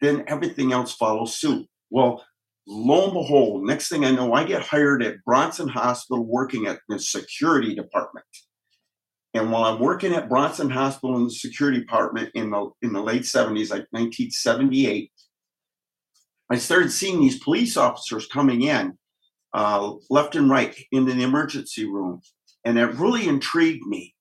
then 0.00 0.24
everything 0.26 0.72
else 0.72 0.94
follows 0.94 1.36
suit. 1.36 1.66
Well, 1.90 2.24
lo 2.66 3.04
and 3.04 3.12
behold, 3.12 3.64
next 3.64 3.88
thing 3.88 4.04
I 4.04 4.10
know, 4.10 4.32
I 4.32 4.44
get 4.44 4.62
hired 4.62 5.02
at 5.02 5.22
Bronson 5.24 5.68
Hospital 5.68 6.24
working 6.24 6.66
at 6.66 6.80
the 6.88 6.98
security 6.98 7.74
department. 7.74 8.26
And 9.34 9.52
while 9.52 9.64
I'm 9.64 9.80
working 9.80 10.14
at 10.14 10.30
Bronson 10.30 10.70
Hospital 10.70 11.16
in 11.16 11.24
the 11.24 11.30
security 11.30 11.80
department 11.80 12.30
in 12.34 12.50
the 12.50 12.70
in 12.80 12.94
the 12.94 13.02
late 13.02 13.22
70s, 13.22 13.70
like 13.70 13.86
1978, 13.90 15.12
I 16.50 16.58
started 16.58 16.92
seeing 16.92 17.20
these 17.20 17.42
police 17.42 17.76
officers 17.76 18.26
coming 18.26 18.62
in 18.62 18.96
uh, 19.52 19.94
left 20.10 20.36
and 20.36 20.50
right 20.50 20.76
into 20.92 21.12
the 21.12 21.22
emergency 21.22 21.84
room. 21.84 22.20
And 22.64 22.78
it 22.78 22.94
really 22.94 23.28
intrigued 23.28 23.86
me. 23.86 24.14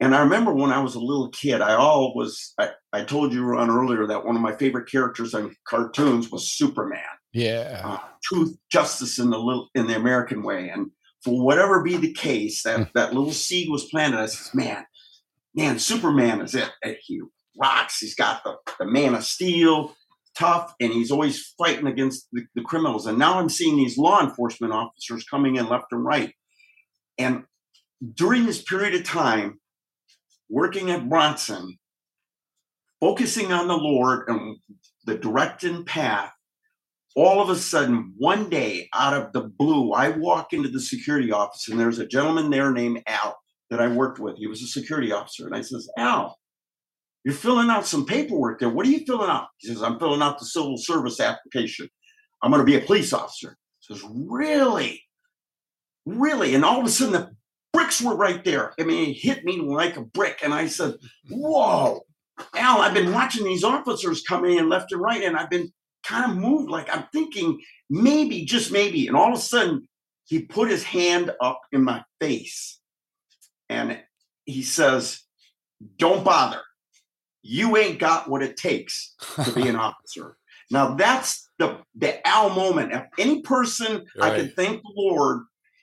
And 0.00 0.14
I 0.14 0.20
remember 0.20 0.52
when 0.52 0.70
I 0.70 0.80
was 0.82 0.96
a 0.96 1.00
little 1.00 1.28
kid, 1.30 1.60
I 1.60 1.74
always, 1.74 2.52
I, 2.58 2.70
I 2.92 3.04
told 3.04 3.32
you 3.32 3.44
Ron 3.44 3.70
earlier 3.70 4.06
that 4.06 4.24
one 4.24 4.36
of 4.36 4.42
my 4.42 4.54
favorite 4.54 4.90
characters 4.90 5.34
on 5.34 5.56
cartoons 5.66 6.30
was 6.30 6.50
Superman. 6.50 7.00
Yeah. 7.32 7.80
Uh, 7.84 7.98
truth, 8.22 8.56
justice 8.70 9.18
in 9.18 9.30
the 9.30 9.38
little 9.38 9.68
in 9.74 9.86
the 9.86 9.96
American 9.96 10.42
way. 10.42 10.68
And 10.68 10.90
for 11.22 11.42
whatever 11.42 11.82
be 11.82 11.96
the 11.96 12.12
case, 12.12 12.62
that, 12.64 12.92
that 12.94 13.14
little 13.14 13.32
seed 13.32 13.70
was 13.70 13.86
planted. 13.86 14.20
I 14.20 14.26
says, 14.26 14.54
man, 14.54 14.84
man, 15.54 15.78
Superman 15.78 16.40
is 16.42 16.54
it. 16.54 16.70
He 17.00 17.20
rocks. 17.56 18.00
He's 18.00 18.14
got 18.14 18.44
the, 18.44 18.56
the 18.78 18.84
man 18.84 19.14
of 19.14 19.24
steel, 19.24 19.94
tough, 20.36 20.74
and 20.80 20.92
he's 20.92 21.10
always 21.10 21.54
fighting 21.58 21.86
against 21.86 22.28
the, 22.32 22.42
the 22.54 22.62
criminals. 22.62 23.06
And 23.06 23.18
now 23.18 23.38
I'm 23.38 23.48
seeing 23.48 23.76
these 23.76 23.98
law 23.98 24.20
enforcement 24.20 24.72
officers 24.72 25.24
coming 25.24 25.56
in 25.56 25.68
left 25.68 25.92
and 25.92 26.04
right. 26.04 26.32
And 27.18 27.44
during 28.14 28.46
this 28.46 28.62
period 28.62 28.94
of 28.94 29.04
time, 29.04 29.60
working 30.48 30.90
at 30.90 31.08
Bronson, 31.08 31.78
focusing 33.00 33.52
on 33.52 33.68
the 33.68 33.76
Lord 33.76 34.28
and 34.28 34.56
the 35.04 35.16
directing 35.16 35.84
path, 35.84 36.32
all 37.16 37.40
of 37.40 37.48
a 37.48 37.56
sudden, 37.56 38.12
one 38.18 38.50
day 38.50 38.88
out 38.92 39.14
of 39.14 39.32
the 39.32 39.42
blue, 39.42 39.92
I 39.92 40.08
walk 40.10 40.52
into 40.52 40.68
the 40.68 40.80
security 40.80 41.30
office 41.30 41.68
and 41.68 41.78
there's 41.78 42.00
a 42.00 42.06
gentleman 42.06 42.50
there 42.50 42.72
named 42.72 43.02
Al 43.06 43.38
that 43.70 43.80
I 43.80 43.88
worked 43.88 44.18
with. 44.18 44.36
He 44.36 44.48
was 44.48 44.62
a 44.62 44.66
security 44.66 45.12
officer. 45.12 45.46
And 45.46 45.54
I 45.54 45.60
says, 45.60 45.88
Al, 45.96 46.36
you're 47.24 47.34
filling 47.34 47.70
out 47.70 47.86
some 47.86 48.04
paperwork 48.04 48.60
there. 48.60 48.68
What 48.68 48.86
are 48.86 48.90
you 48.90 49.04
filling 49.04 49.30
out? 49.30 49.48
He 49.58 49.68
says, 49.68 49.82
I'm 49.82 49.98
filling 49.98 50.22
out 50.22 50.38
the 50.38 50.44
civil 50.44 50.76
service 50.76 51.20
application. 51.20 51.88
I'm 52.42 52.50
going 52.50 52.60
to 52.60 52.66
be 52.66 52.76
a 52.76 52.86
police 52.86 53.12
officer. 53.12 53.56
He 53.80 53.94
says, 53.94 54.04
Really? 54.10 55.02
Really? 56.06 56.54
And 56.54 56.64
all 56.64 56.80
of 56.80 56.86
a 56.86 56.90
sudden, 56.90 57.12
the 57.14 57.30
bricks 57.72 58.02
were 58.02 58.14
right 58.14 58.44
there. 58.44 58.74
I 58.78 58.84
mean, 58.84 59.10
it 59.10 59.14
hit 59.14 59.44
me 59.44 59.58
like 59.58 59.96
a 59.96 60.02
brick. 60.02 60.40
And 60.44 60.52
I 60.52 60.66
said, 60.66 60.94
Whoa, 61.30 62.02
Al, 62.54 62.80
I've 62.82 62.94
been 62.94 63.12
watching 63.12 63.44
these 63.44 63.64
officers 63.64 64.22
coming 64.22 64.58
in 64.58 64.68
left 64.68 64.92
and 64.92 65.00
right, 65.00 65.22
and 65.22 65.36
I've 65.36 65.50
been 65.50 65.72
kind 66.04 66.30
of 66.30 66.36
moved. 66.36 66.70
Like 66.70 66.94
I'm 66.94 67.06
thinking 67.12 67.58
maybe, 67.88 68.44
just 68.44 68.70
maybe. 68.70 69.06
And 69.06 69.16
all 69.16 69.32
of 69.32 69.38
a 69.38 69.42
sudden, 69.42 69.88
he 70.26 70.42
put 70.42 70.70
his 70.70 70.82
hand 70.82 71.32
up 71.40 71.60
in 71.72 71.84
my 71.84 72.02
face 72.20 72.80
and 73.68 73.98
he 74.44 74.62
says, 74.62 75.22
Don't 75.96 76.24
bother. 76.24 76.60
You 77.46 77.76
ain't 77.76 77.98
got 77.98 78.28
what 78.28 78.42
it 78.42 78.56
takes 78.56 79.14
to 79.44 79.52
be 79.52 79.68
an 79.68 79.76
officer. 79.88 80.36
Now 80.70 80.94
that's 80.94 81.50
the 81.58 81.78
the 81.94 82.26
Al 82.26 82.50
moment. 82.50 82.92
If 82.92 83.02
any 83.18 83.42
person 83.42 84.06
I 84.20 84.30
Right. 84.30 84.36
could 84.36 84.56
thank 84.56 84.82
the 84.82 84.92
Lord, 84.96 85.42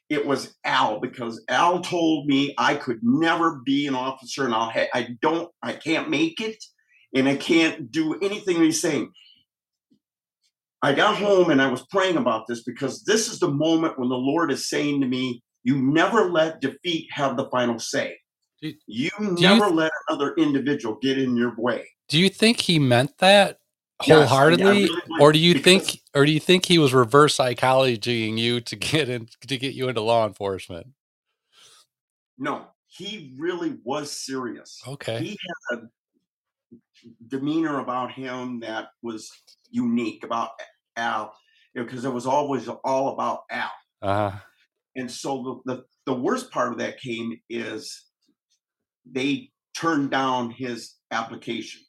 it 0.10 0.26
was 0.26 0.56
Al 0.66 1.00
because 1.00 1.44
Al 1.48 1.82
told 1.82 2.26
me 2.26 2.54
I 2.58 2.74
could 2.76 3.00
never 3.04 3.62
be 3.64 3.86
an 3.88 3.94
officer, 3.96 4.44
and 4.44 4.54
I'll 4.56 4.72
ha- 4.72 4.90
I 4.94 5.16
don't 5.22 5.50
I 5.62 5.74
can't 5.74 6.10
make 6.10 6.42
it, 6.42 6.58
and 7.16 7.30
I 7.30 7.36
can't 7.36 7.92
do 7.92 8.16
anything 8.22 8.58
he's 8.62 8.82
saying. 8.82 9.12
I 10.82 10.94
got 10.96 11.16
home 11.18 11.52
and 11.52 11.62
I 11.62 11.70
was 11.70 11.86
praying 11.92 12.18
about 12.18 12.48
this 12.48 12.64
because 12.64 13.04
this 13.04 13.32
is 13.32 13.40
the 13.40 13.52
moment 13.52 14.00
when 14.00 14.10
the 14.10 14.16
Lord 14.16 14.52
is 14.52 14.68
saying 14.68 15.02
to 15.02 15.08
me, 15.08 15.44
"You 15.64 15.80
never 15.80 16.28
let 16.32 16.60
defeat 16.60 17.08
have 17.12 17.38
the 17.38 17.48
final 17.52 17.78
say. 17.78 18.18
Do- 18.62 18.74
You 18.88 19.10
you 19.20 19.32
never 19.40 19.70
let 19.70 19.92
another 20.10 20.34
individual 20.36 20.96
get 21.02 21.18
in 21.18 21.36
your 21.36 21.54
way." 21.58 21.88
Do 22.10 22.20
you 22.20 22.30
think 22.30 22.60
he 22.62 22.78
meant 22.80 23.18
that 23.20 23.60
Yes, 24.06 24.10
I- 24.10 24.14
I 24.14 24.26
wholeheartedly, 24.26 24.66
really 24.84 25.02
or 25.20 25.32
do 25.32 25.40
you 25.40 25.54
think, 25.60 26.02
or 26.16 26.26
do 26.26 26.32
you 26.32 26.40
think 26.40 26.66
he 26.66 26.78
was 26.80 26.94
reverse 26.94 27.38
psychologying 27.38 28.38
you 28.38 28.60
to 28.62 28.76
get 28.76 29.10
in 29.10 29.28
to 29.48 29.58
get 29.58 29.74
you 29.74 29.90
into 29.90 30.02
law 30.02 30.26
enforcement? 30.26 30.88
No, 32.38 32.68
he 32.88 33.34
really 33.38 33.78
was 33.84 34.12
serious. 34.12 34.82
Okay. 34.88 35.24
He 35.24 35.38
had 35.70 35.80
a 35.80 35.82
demeanor 37.28 37.80
about 37.80 38.12
him 38.12 38.60
that 38.62 38.90
was 39.02 39.32
unique 39.70 40.24
about 40.24 40.52
Al, 40.96 41.34
because 41.74 42.06
it 42.06 42.10
was 42.14 42.26
always 42.26 42.68
all 42.68 43.14
about 43.14 43.44
Al. 43.52 43.72
Uh, 44.02 44.40
And 44.96 45.10
so 45.10 45.62
the, 45.66 45.74
the 45.76 45.86
the 46.08 46.14
worst 46.14 46.52
part 46.52 46.72
of 46.74 46.80
that 46.80 47.00
came 47.00 47.40
is 47.50 48.08
they 49.10 49.50
turned 49.76 50.12
down 50.12 50.52
his 50.52 50.96
application. 51.12 51.82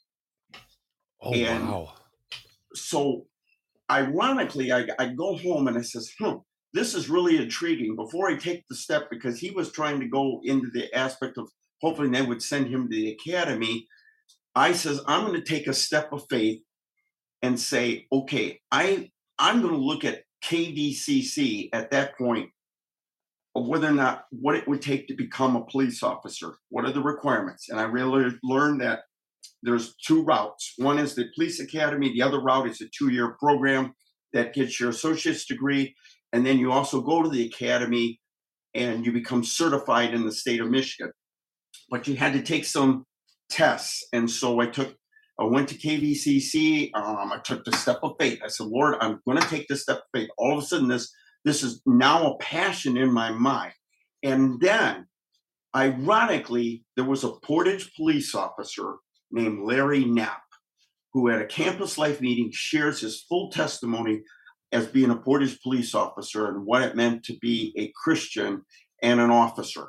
oh 1.21 1.33
And- 1.35 1.69
wow. 1.69 1.93
So 2.75 3.27
ironically, 3.91 4.73
I, 4.73 4.87
I 4.99 5.09
go 5.09 5.37
home 5.37 5.69
and 5.69 5.77
I 5.77 5.83
says, 5.83 6.11
hmm, 6.19 6.37
this 6.73 6.95
is 6.95 7.11
really 7.11 7.37
intriguing. 7.37 7.97
Before 7.97 8.29
I 8.29 8.37
take 8.37 8.65
the 8.69 8.75
step, 8.75 9.11
because 9.11 9.39
he 9.39 9.51
was 9.51 9.73
trying 9.73 10.01
to 10.01 10.09
go 10.09 10.41
into 10.45 10.71
the 10.71 10.93
aspect 10.97 11.37
of 11.37 11.51
hopefully 11.83 12.09
they 12.09 12.23
would 12.23 12.43
send 12.43 12.69
him 12.69 12.89
to 12.89 12.97
the 12.97 13.11
academy. 13.11 13.87
I 14.55 14.73
says, 14.73 15.01
I'm 15.07 15.27
going 15.27 15.39
to 15.39 15.47
take 15.47 15.67
a 15.67 15.75
step 15.75 16.13
of 16.13 16.25
faith 16.31 16.63
and 17.43 17.59
say, 17.59 18.07
okay, 18.11 18.61
I 18.71 19.11
I'm 19.39 19.61
going 19.61 19.75
to 19.75 19.81
look 19.81 20.05
at 20.05 20.23
KVCC 20.45 21.69
at 21.73 21.91
that 21.91 22.17
point 22.17 22.49
of 23.55 23.67
whether 23.67 23.89
or 23.89 23.93
not 23.93 24.25
what 24.31 24.55
it 24.55 24.67
would 24.67 24.81
take 24.81 25.07
to 25.09 25.15
become 25.15 25.57
a 25.57 25.65
police 25.65 26.03
officer. 26.03 26.55
What 26.71 26.85
are 26.85 26.93
the 26.93 27.03
requirements? 27.03 27.69
And 27.69 27.79
I 27.79 27.85
really 27.85 28.31
learned 28.43 28.81
that 28.81 29.01
there's 29.63 29.95
two 29.97 30.23
routes. 30.23 30.75
One 30.79 30.99
is 30.99 31.15
the 31.15 31.27
police 31.35 31.61
academy. 31.61 32.13
The 32.13 32.23
other 32.23 32.41
route 32.41 32.69
is 32.69 32.81
a 32.81 32.89
two-year 32.97 33.37
program 33.39 33.95
that 34.33 34.55
gets 34.55 34.81
your 34.81 34.91
associate's 34.91 35.45
degree, 35.45 35.95
and 36.33 36.45
then 36.45 36.59
you 36.59 36.73
also 36.73 37.01
go 37.01 37.23
to 37.23 37.29
the 37.29 37.47
academy 37.47 38.19
and 38.75 39.05
you 39.05 39.13
become 39.13 39.45
certified 39.45 40.15
in 40.15 40.25
the 40.25 40.33
state 40.33 40.61
of 40.61 40.71
Michigan. 40.71 41.13
But 41.91 42.09
you 42.09 42.17
had 42.17 42.33
to 42.33 42.43
take 42.43 42.65
some 42.65 43.05
tests, 43.51 44.07
and 44.13 44.31
so 44.31 44.61
I 44.61 44.67
took. 44.67 44.95
I 45.39 45.45
went 45.45 45.69
to 45.71 45.75
KVCC. 45.75 46.91
Um, 46.95 47.33
I 47.33 47.39
took 47.43 47.65
the 47.65 47.73
step 47.73 48.01
of 48.03 48.15
faith. 48.21 48.41
I 48.45 48.49
said, 48.49 48.67
Lord, 48.67 48.97
I'm 49.01 49.21
going 49.27 49.41
to 49.41 49.49
take 49.49 49.67
this 49.67 49.83
step 49.83 49.97
of 49.97 50.03
faith. 50.15 50.29
All 50.39 50.57
of 50.57 50.63
a 50.63 50.67
sudden, 50.67 50.89
this 50.89 51.13
this 51.45 51.63
is 51.63 51.83
now 51.87 52.33
a 52.33 52.39
passion 52.39 52.97
in 52.97 53.13
my 53.13 53.31
mind. 53.31 53.73
And 54.23 54.61
then, 54.61 55.07
ironically, 55.75 56.85
there 56.97 57.05
was 57.05 57.25
a 57.25 57.33
Portage 57.43 57.95
police 57.95 58.35
officer 58.35 58.97
named 59.31 59.65
Larry 59.65 60.05
Knapp, 60.05 60.43
who 61.13 61.31
at 61.31 61.43
a 61.43 61.47
campus 61.47 61.99
life 61.99 62.21
meeting 62.21 62.51
shares 62.53 63.01
his 63.01 63.23
full 63.23 63.51
testimony 63.51 64.23
as 64.71 64.87
being 64.87 65.11
a 65.11 65.17
Portage 65.17 65.61
police 65.61 65.95
officer 65.95 66.49
and 66.49 66.65
what 66.65 66.83
it 66.83 66.97
meant 66.97 67.25
to 67.25 67.37
be 67.41 67.75
a 67.77 67.93
Christian 68.03 68.63
and 69.03 69.21
an 69.21 69.31
officer. 69.31 69.89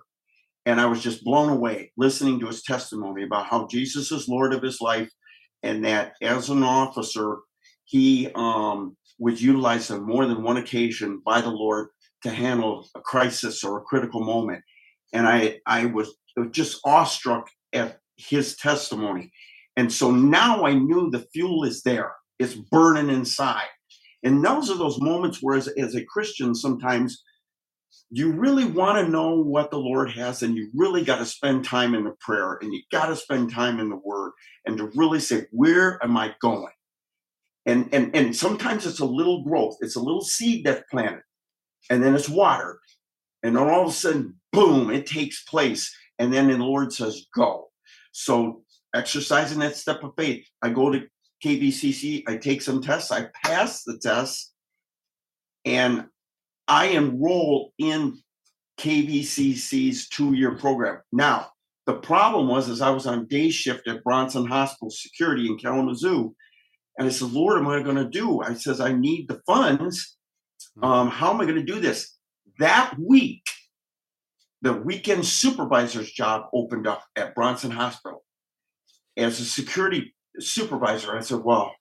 and 0.66 0.80
I 0.80 0.86
was 0.86 1.01
just 1.01 1.24
blown 1.24 1.49
away 1.49 1.91
listening 1.97 2.39
to 2.39 2.47
his 2.47 2.64
testimony 2.64 3.24
about 3.24 3.47
how 3.47 3.68
Jesus 3.68 4.12
is 4.12 4.28
Lord 4.30 4.54
of 4.54 4.62
his 4.64 4.80
life, 4.82 5.10
and 5.62 5.84
that 5.86 6.14
as 6.22 6.49
an 6.49 6.64
officer, 6.64 7.39
he 7.86 8.30
um, 8.36 8.95
was 9.24 9.41
utilized 9.41 9.89
on 9.89 10.05
more 10.05 10.26
than 10.26 10.43
one 10.43 10.57
occasion 10.57 11.21
by 11.26 11.39
the 11.39 11.49
Lord 11.49 11.88
to 12.24 12.30
handle 12.30 12.89
a 12.93 12.99
crisis 12.99 13.63
or 13.63 13.78
a 13.78 13.84
critical 13.84 14.21
moment. 14.21 14.61
And 15.13 15.26
I, 15.26 15.59
I 15.65 15.86
was 15.86 16.13
just 16.51 16.82
awestruck 16.84 17.49
at 17.71 17.99
his 18.17 18.57
testimony. 18.57 19.32
And 19.78 19.91
so 19.91 20.11
now 20.11 20.65
I 20.65 20.74
knew 20.74 21.09
the 21.09 21.26
fuel 21.34 21.63
is 21.63 21.84
there, 21.84 22.13
it's 22.38 22.53
burning 22.53 23.09
inside. 23.09 23.69
And 24.24 24.43
those 24.43 24.69
are 24.69 24.78
those 24.78 24.99
moments 24.99 25.39
where, 25.41 25.57
as, 25.57 25.69
as 25.69 25.95
a 25.95 26.05
Christian, 26.05 26.53
sometimes 26.53 27.24
you 28.09 28.32
really 28.32 28.65
want 28.65 28.97
to 28.97 29.11
know 29.11 29.36
what 29.39 29.71
the 29.71 29.80
Lord 29.80 30.11
has, 30.11 30.43
and 30.43 30.55
you 30.55 30.69
really 30.74 31.03
got 31.03 31.19
to 31.19 31.26
spend 31.26 31.63
time 31.63 31.95
in 31.95 32.03
the 32.03 32.15
prayer 32.19 32.57
and 32.61 32.74
you 32.74 32.82
got 32.91 33.07
to 33.07 33.15
spend 33.15 33.51
time 33.51 33.80
in 33.80 33.89
the 33.89 33.99
Word 34.03 34.34
and 34.65 34.78
to 34.78 34.91
really 34.95 35.19
say, 35.19 35.45
Where 35.51 35.97
am 36.03 36.17
I 36.17 36.36
going? 36.41 36.74
And, 37.66 37.89
and, 37.93 38.16
and 38.16 38.36
sometimes 38.36 38.86
it's 38.86 38.99
a 38.99 39.05
little 39.05 39.43
growth, 39.43 39.78
it's 39.82 39.95
a 39.95 40.01
little 40.01 40.22
seed 40.22 40.66
that's 40.66 40.84
planted, 40.91 41.22
and 41.89 42.03
then 42.03 42.14
it's 42.14 42.30
watered. 42.30 42.80
And 43.41 43.55
then 43.55 43.70
all 43.70 43.84
of 43.84 43.89
a 43.89 43.91
sudden, 43.91 44.36
boom, 44.51 44.89
it 44.89 45.05
takes 45.05 45.43
place. 45.43 45.93
And 46.20 46.34
then 46.34 46.47
the 46.47 46.57
Lord 46.57 46.93
says, 46.93 47.26
Go. 47.36 47.70
So, 48.11 48.64
exercising 48.93 49.59
that 49.59 49.76
step 49.76 50.03
of 50.03 50.14
faith, 50.18 50.45
I 50.61 50.70
go 50.70 50.91
to 50.91 51.07
KVCC, 51.43 52.24
I 52.28 52.38
take 52.38 52.61
some 52.61 52.82
tests, 52.82 53.11
I 53.11 53.28
pass 53.43 53.84
the 53.84 53.97
tests, 53.97 54.53
and 55.66 56.05
I 56.68 56.88
enroll 56.88 57.74
in 57.78 58.20
KVCC's 58.80 60.09
two-year 60.09 60.55
program. 60.55 61.01
Now, 61.11 61.47
the 61.86 61.95
problem 61.95 62.47
was 62.47 62.70
is 62.70 62.82
I 62.82 62.91
was 62.91 63.07
on 63.07 63.28
day 63.28 63.49
shift 63.49 63.88
at 63.88 64.03
Bronson 64.03 64.45
Hospital 64.45 64.89
Security 64.89 65.47
in 65.47 65.57
Kalamazoo, 65.57 66.34
and 66.98 67.08
I 67.08 67.12
said, 67.12 67.32
"Lord, 67.32 67.58
am 67.58 67.68
I 67.68 67.82
going 67.82 67.98
to 67.98 68.10
do?" 68.10 68.41
I 68.41 68.54
says, 68.54 68.80
"I 68.80 68.94
need 68.94 69.28
the 69.28 69.41
funds. 69.46 70.18
Hmm. 70.78 70.84
Um, 70.84 71.08
how 71.10 71.34
am 71.34 71.41
I 71.41 71.46
going 71.46 71.64
to 71.64 71.74
do 71.74 71.80
this?" 71.80 72.18
That 72.60 72.96
week, 73.00 73.44
the 74.62 74.74
weekend 74.74 75.26
supervisor's 75.26 76.12
job 76.12 76.46
opened 76.54 76.88
up 76.88 77.04
at 77.16 77.36
Bronson 77.36 77.72
Hospital 77.72 78.24
as 79.18 79.39
a 79.39 79.46
security 79.46 80.16
supervisor. 80.39 81.16
I 81.16 81.22
said, 81.22 81.41
"Well, 81.44 81.74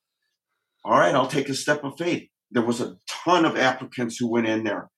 all 0.84 0.98
right, 0.98 1.14
I'll 1.14 1.26
take 1.26 1.48
a 1.48 1.54
step 1.54 1.84
of 1.84 1.98
faith." 1.98 2.28
there 2.52 2.62
was 2.62 2.80
a 2.80 2.96
ton 3.08 3.44
of 3.44 3.56
applicants 3.56 4.18
who 4.18 4.30
went 4.30 4.46
in 4.46 4.62
there. 4.62 4.90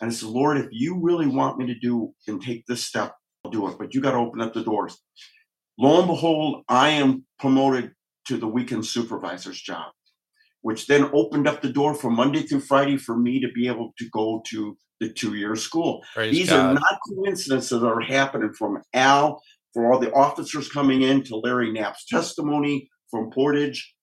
And 0.00 0.10
I 0.10 0.14
said, 0.14 0.28
Lord, 0.28 0.58
if 0.58 0.66
you 0.70 1.00
really 1.00 1.26
want 1.26 1.58
me 1.58 1.66
to 1.66 1.78
do 1.78 2.14
and 2.28 2.40
take 2.40 2.66
this 2.66 2.84
step, 2.84 3.14
I'll 3.44 3.50
do 3.50 3.66
it. 3.68 3.78
But 3.78 3.94
you 3.94 4.00
got 4.00 4.12
to 4.12 4.18
open 4.18 4.40
up 4.40 4.54
the 4.54 4.62
doors. 4.62 4.96
Lo 5.78 5.98
and 5.98 6.06
behold, 6.06 6.64
I 6.68 6.90
am 6.90 7.24
promoted 7.38 7.92
to 8.28 8.36
the 8.36 8.46
weekend 8.46 8.86
supervisor's 8.86 9.60
job, 9.60 9.90
which 10.60 10.86
then 10.86 11.10
opened 11.12 11.48
up 11.48 11.62
the 11.62 11.72
door 11.72 11.94
for 11.94 12.10
Monday 12.10 12.42
through 12.42 12.60
Friday 12.60 12.96
for 12.96 13.16
me 13.16 13.40
to 13.40 13.48
be 13.52 13.66
able 13.66 13.92
to 13.98 14.08
go 14.10 14.42
to 14.46 14.76
the 15.00 15.10
two 15.12 15.34
year 15.34 15.56
school. 15.56 16.04
Praise 16.14 16.34
These 16.34 16.50
God. 16.50 16.70
are 16.70 16.74
not 16.74 16.98
coincidences 17.08 17.80
that 17.80 17.86
are 17.86 18.00
happening 18.00 18.52
from 18.52 18.82
Al, 18.94 19.42
for 19.72 19.92
all 19.92 19.98
the 19.98 20.12
officers 20.12 20.70
coming 20.70 21.02
in, 21.02 21.22
to 21.24 21.36
Larry 21.36 21.72
Knapp's 21.72 22.04
testimony 22.06 22.88
from 23.10 23.30
Portage. 23.30 23.94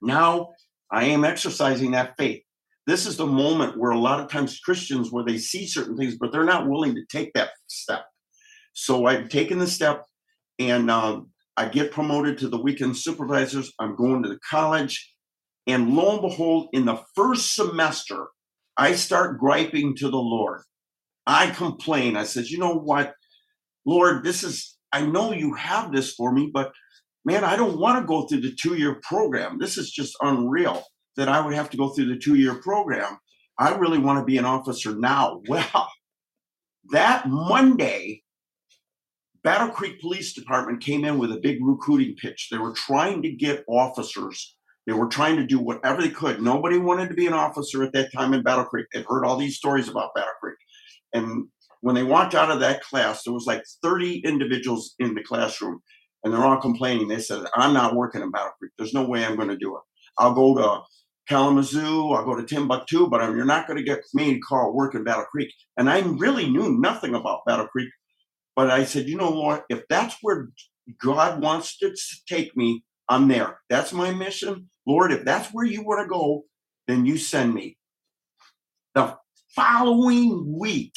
Now 0.00 0.50
I 0.90 1.04
am 1.04 1.24
exercising 1.24 1.92
that 1.92 2.14
faith. 2.18 2.42
This 2.86 3.06
is 3.06 3.16
the 3.16 3.26
moment 3.26 3.78
where 3.78 3.92
a 3.92 3.98
lot 3.98 4.20
of 4.20 4.28
times 4.28 4.58
Christians, 4.58 5.12
where 5.12 5.24
they 5.24 5.38
see 5.38 5.66
certain 5.66 5.96
things, 5.96 6.16
but 6.16 6.32
they're 6.32 6.44
not 6.44 6.68
willing 6.68 6.96
to 6.96 7.04
take 7.08 7.32
that 7.34 7.50
step. 7.68 8.04
So 8.72 9.06
I've 9.06 9.28
taken 9.28 9.58
the 9.58 9.68
step 9.68 10.04
and 10.58 10.90
um, 10.90 11.31
I 11.56 11.68
get 11.68 11.92
promoted 11.92 12.38
to 12.38 12.48
the 12.48 12.60
weekend 12.60 12.96
supervisors. 12.96 13.72
I'm 13.78 13.96
going 13.96 14.22
to 14.22 14.28
the 14.28 14.38
college. 14.48 15.14
And 15.66 15.94
lo 15.94 16.12
and 16.12 16.22
behold, 16.22 16.68
in 16.72 16.84
the 16.84 17.00
first 17.14 17.54
semester, 17.54 18.28
I 18.76 18.94
start 18.94 19.38
griping 19.38 19.94
to 19.96 20.08
the 20.08 20.16
Lord. 20.16 20.62
I 21.26 21.50
complain. 21.50 22.16
I 22.16 22.24
said, 22.24 22.46
you 22.46 22.58
know 22.58 22.74
what, 22.74 23.14
Lord, 23.84 24.24
this 24.24 24.42
is, 24.42 24.76
I 24.92 25.04
know 25.04 25.32
you 25.32 25.54
have 25.54 25.92
this 25.92 26.14
for 26.14 26.32
me, 26.32 26.50
but 26.52 26.72
man, 27.24 27.44
I 27.44 27.56
don't 27.56 27.78
want 27.78 28.00
to 28.00 28.06
go 28.06 28.26
through 28.26 28.40
the 28.40 28.56
two 28.60 28.74
year 28.74 29.00
program. 29.02 29.58
This 29.58 29.78
is 29.78 29.90
just 29.90 30.16
unreal 30.20 30.82
that 31.16 31.28
I 31.28 31.44
would 31.44 31.54
have 31.54 31.70
to 31.70 31.76
go 31.76 31.90
through 31.90 32.06
the 32.06 32.18
two 32.18 32.34
year 32.34 32.54
program. 32.54 33.18
I 33.58 33.74
really 33.76 33.98
want 33.98 34.18
to 34.18 34.24
be 34.24 34.38
an 34.38 34.44
officer 34.44 34.94
now. 34.94 35.42
Well, 35.48 35.88
that 36.90 37.28
Monday, 37.28 38.21
Battle 39.44 39.70
Creek 39.70 40.00
Police 40.00 40.34
Department 40.34 40.82
came 40.82 41.04
in 41.04 41.18
with 41.18 41.32
a 41.32 41.40
big 41.40 41.58
recruiting 41.60 42.14
pitch. 42.16 42.48
They 42.50 42.58
were 42.58 42.72
trying 42.74 43.22
to 43.22 43.32
get 43.32 43.64
officers. 43.68 44.56
They 44.86 44.92
were 44.92 45.08
trying 45.08 45.36
to 45.36 45.46
do 45.46 45.58
whatever 45.58 46.00
they 46.00 46.10
could. 46.10 46.40
Nobody 46.40 46.78
wanted 46.78 47.08
to 47.08 47.14
be 47.14 47.26
an 47.26 47.32
officer 47.32 47.82
at 47.82 47.92
that 47.92 48.12
time 48.12 48.34
in 48.34 48.42
Battle 48.42 48.64
Creek. 48.64 48.86
They'd 48.92 49.06
heard 49.08 49.24
all 49.24 49.36
these 49.36 49.56
stories 49.56 49.88
about 49.88 50.14
Battle 50.14 50.32
Creek. 50.40 50.56
And 51.12 51.48
when 51.80 51.94
they 51.94 52.04
walked 52.04 52.34
out 52.34 52.50
of 52.50 52.60
that 52.60 52.82
class, 52.82 53.24
there 53.24 53.34
was 53.34 53.46
like 53.46 53.64
30 53.82 54.22
individuals 54.24 54.94
in 54.98 55.14
the 55.14 55.22
classroom 55.22 55.80
and 56.22 56.32
they're 56.32 56.44
all 56.44 56.60
complaining. 56.60 57.08
They 57.08 57.18
said, 57.18 57.44
I'm 57.54 57.74
not 57.74 57.96
working 57.96 58.22
in 58.22 58.30
Battle 58.30 58.52
Creek. 58.58 58.72
There's 58.78 58.94
no 58.94 59.04
way 59.06 59.24
I'm 59.24 59.36
going 59.36 59.48
to 59.48 59.56
do 59.56 59.76
it. 59.76 59.82
I'll 60.18 60.34
go 60.34 60.54
to 60.56 60.82
Kalamazoo, 61.28 62.12
I'll 62.12 62.24
go 62.24 62.36
to 62.36 62.44
Timbuktu, 62.44 63.08
but 63.08 63.22
you're 63.34 63.44
not 63.44 63.66
going 63.66 63.78
to 63.78 63.84
get 63.84 64.00
me 64.14 64.34
to 64.34 64.40
call 64.40 64.74
work 64.74 64.94
in 64.94 65.04
Battle 65.04 65.24
Creek. 65.30 65.52
And 65.76 65.88
I 65.88 66.00
really 66.00 66.48
knew 66.48 66.78
nothing 66.78 67.14
about 67.14 67.44
Battle 67.46 67.66
Creek. 67.68 67.88
But 68.54 68.70
I 68.70 68.84
said, 68.84 69.08
you 69.08 69.16
know, 69.16 69.30
Lord, 69.30 69.62
if 69.68 69.82
that's 69.88 70.16
where 70.22 70.48
God 71.00 71.40
wants 71.42 71.78
to 71.78 71.94
take 72.28 72.56
me, 72.56 72.84
I'm 73.08 73.28
there. 73.28 73.60
That's 73.68 73.92
my 73.92 74.10
mission. 74.12 74.68
Lord, 74.86 75.12
if 75.12 75.24
that's 75.24 75.48
where 75.50 75.64
you 75.64 75.82
want 75.84 76.02
to 76.02 76.08
go, 76.08 76.44
then 76.86 77.06
you 77.06 77.16
send 77.18 77.54
me. 77.54 77.78
The 78.94 79.16
following 79.54 80.58
week, 80.58 80.94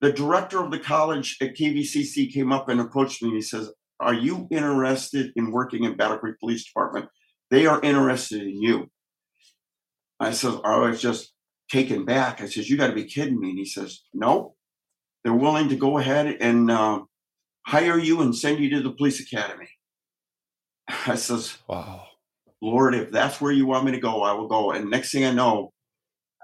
the 0.00 0.12
director 0.12 0.62
of 0.62 0.70
the 0.70 0.78
college 0.78 1.36
at 1.40 1.56
KVCC 1.56 2.32
came 2.32 2.52
up 2.52 2.68
and 2.68 2.80
approached 2.80 3.22
me. 3.22 3.30
He 3.30 3.42
says, 3.42 3.70
are 4.00 4.14
you 4.14 4.46
interested 4.50 5.32
in 5.36 5.50
working 5.50 5.84
in 5.84 5.96
Battle 5.96 6.18
Creek 6.18 6.36
Police 6.38 6.66
Department? 6.66 7.06
They 7.50 7.66
are 7.66 7.80
interested 7.80 8.42
in 8.42 8.62
you. 8.62 8.90
I 10.20 10.32
said, 10.32 10.54
I 10.64 10.78
was 10.78 11.00
just 11.00 11.32
taken 11.70 12.04
back. 12.04 12.40
I 12.40 12.46
says, 12.46 12.68
you 12.68 12.76
got 12.76 12.88
to 12.88 12.94
be 12.94 13.04
kidding 13.04 13.40
me. 13.40 13.50
And 13.50 13.58
he 13.58 13.64
says, 13.64 14.02
no, 14.14 14.54
they're 15.22 15.32
willing 15.32 15.68
to 15.70 15.76
go 15.76 15.98
ahead 15.98 16.26
and 16.40 16.70
uh, 16.70 17.00
hire 17.66 17.98
you 17.98 18.20
and 18.22 18.34
send 18.34 18.58
you 18.58 18.70
to 18.70 18.82
the 18.82 18.92
police 18.92 19.20
academy. 19.20 19.68
I 21.06 21.16
says, 21.16 21.58
wow, 21.66 22.06
Lord, 22.60 22.94
if 22.94 23.10
that's 23.10 23.40
where 23.40 23.52
you 23.52 23.66
want 23.66 23.84
me 23.84 23.92
to 23.92 24.00
go, 24.00 24.22
I 24.22 24.32
will 24.32 24.48
go. 24.48 24.72
And 24.72 24.90
next 24.90 25.12
thing 25.12 25.24
I 25.24 25.32
know, 25.32 25.72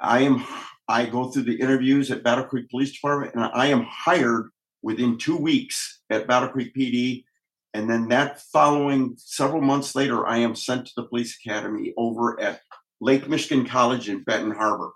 I 0.01 0.20
am, 0.20 0.45
I 0.89 1.07
go 1.07 1.31
through 1.31 1.45
the 1.45 1.61
interviews 1.61 2.11
at 2.11 2.22
Battle 2.22 2.45
Creek 2.45 2.68
Police 2.70 2.93
Department 2.93 3.35
and 3.35 3.45
I 3.45 3.66
am 3.66 3.87
hired 3.89 4.51
within 4.83 5.16
two 5.16 5.37
weeks 5.37 6.03
at 6.11 6.27
Battle 6.27 6.51
Creek 6.51 6.75
PD 6.75 7.25
and 7.75 7.91
then 7.91 8.09
that 8.09 8.41
following 8.41 9.14
several 9.16 9.61
months 9.61 9.97
later, 9.97 10.25
I 10.25 10.39
am 10.39 10.55
sent 10.55 10.87
to 10.87 10.93
the 10.97 11.03
police 11.03 11.37
academy 11.45 11.93
over 11.97 12.41
at 12.41 12.61
Lake 13.01 13.29
Michigan 13.29 13.66
College 13.66 14.09
in 14.09 14.22
Benton 14.22 14.53
Harbor. 14.53 14.93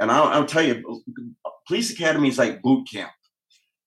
And 0.00 0.10
I'll, 0.10 0.24
I'll 0.24 0.44
tell 0.44 0.62
you, 0.62 1.02
police 1.66 1.90
academy 1.92 2.28
is 2.28 2.38
like 2.38 2.62
boot 2.62 2.88
camp. 2.90 3.10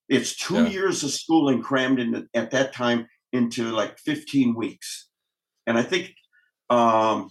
It's 0.08 0.36
two 0.36 0.64
yeah. 0.64 0.68
years 0.68 1.02
of 1.02 1.10
schooling 1.10 1.62
crammed 1.62 1.98
in 1.98 2.28
at 2.34 2.50
that 2.50 2.72
time 2.74 3.06
into 3.32 3.70
like 3.70 3.98
15 3.98 4.54
weeks. 4.54 5.08
And 5.66 5.78
I 5.78 5.82
think 5.82 6.12
um, 6.70 7.30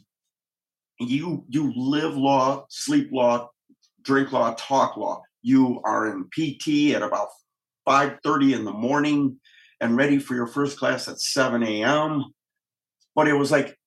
you 0.99 1.45
you 1.49 1.71
live 1.75 2.15
law, 2.15 2.65
sleep 2.69 3.09
law, 3.11 3.49
drink 4.01 4.31
law, 4.31 4.55
talk 4.57 4.97
law. 4.97 5.21
You 5.41 5.81
are 5.83 6.07
in 6.07 6.25
PT 6.25 6.95
at 6.95 7.01
about 7.01 7.29
5:30 7.87 8.55
in 8.55 8.65
the 8.65 8.71
morning 8.71 9.39
and 9.79 9.97
ready 9.97 10.17
for 10.17 10.33
your 10.35 10.47
first 10.47 10.79
class 10.79 11.07
at 11.07 11.19
7 11.19 11.61
a.m. 11.63 12.25
But 13.15 13.27
it 13.27 13.33
was 13.33 13.51
like, 13.51 13.77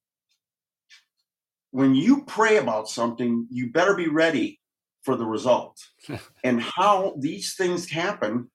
when 1.70 1.94
you 1.94 2.24
pray 2.24 2.58
about 2.58 2.88
something, 2.88 3.46
you 3.50 3.72
better 3.72 3.94
be 3.94 4.08
ready 4.08 4.60
for 5.06 5.16
the 5.16 5.24
result. 5.24 5.78
and 6.44 6.60
how 6.60 7.14
these 7.18 7.54
things 7.54 7.88
happen, 7.88 8.50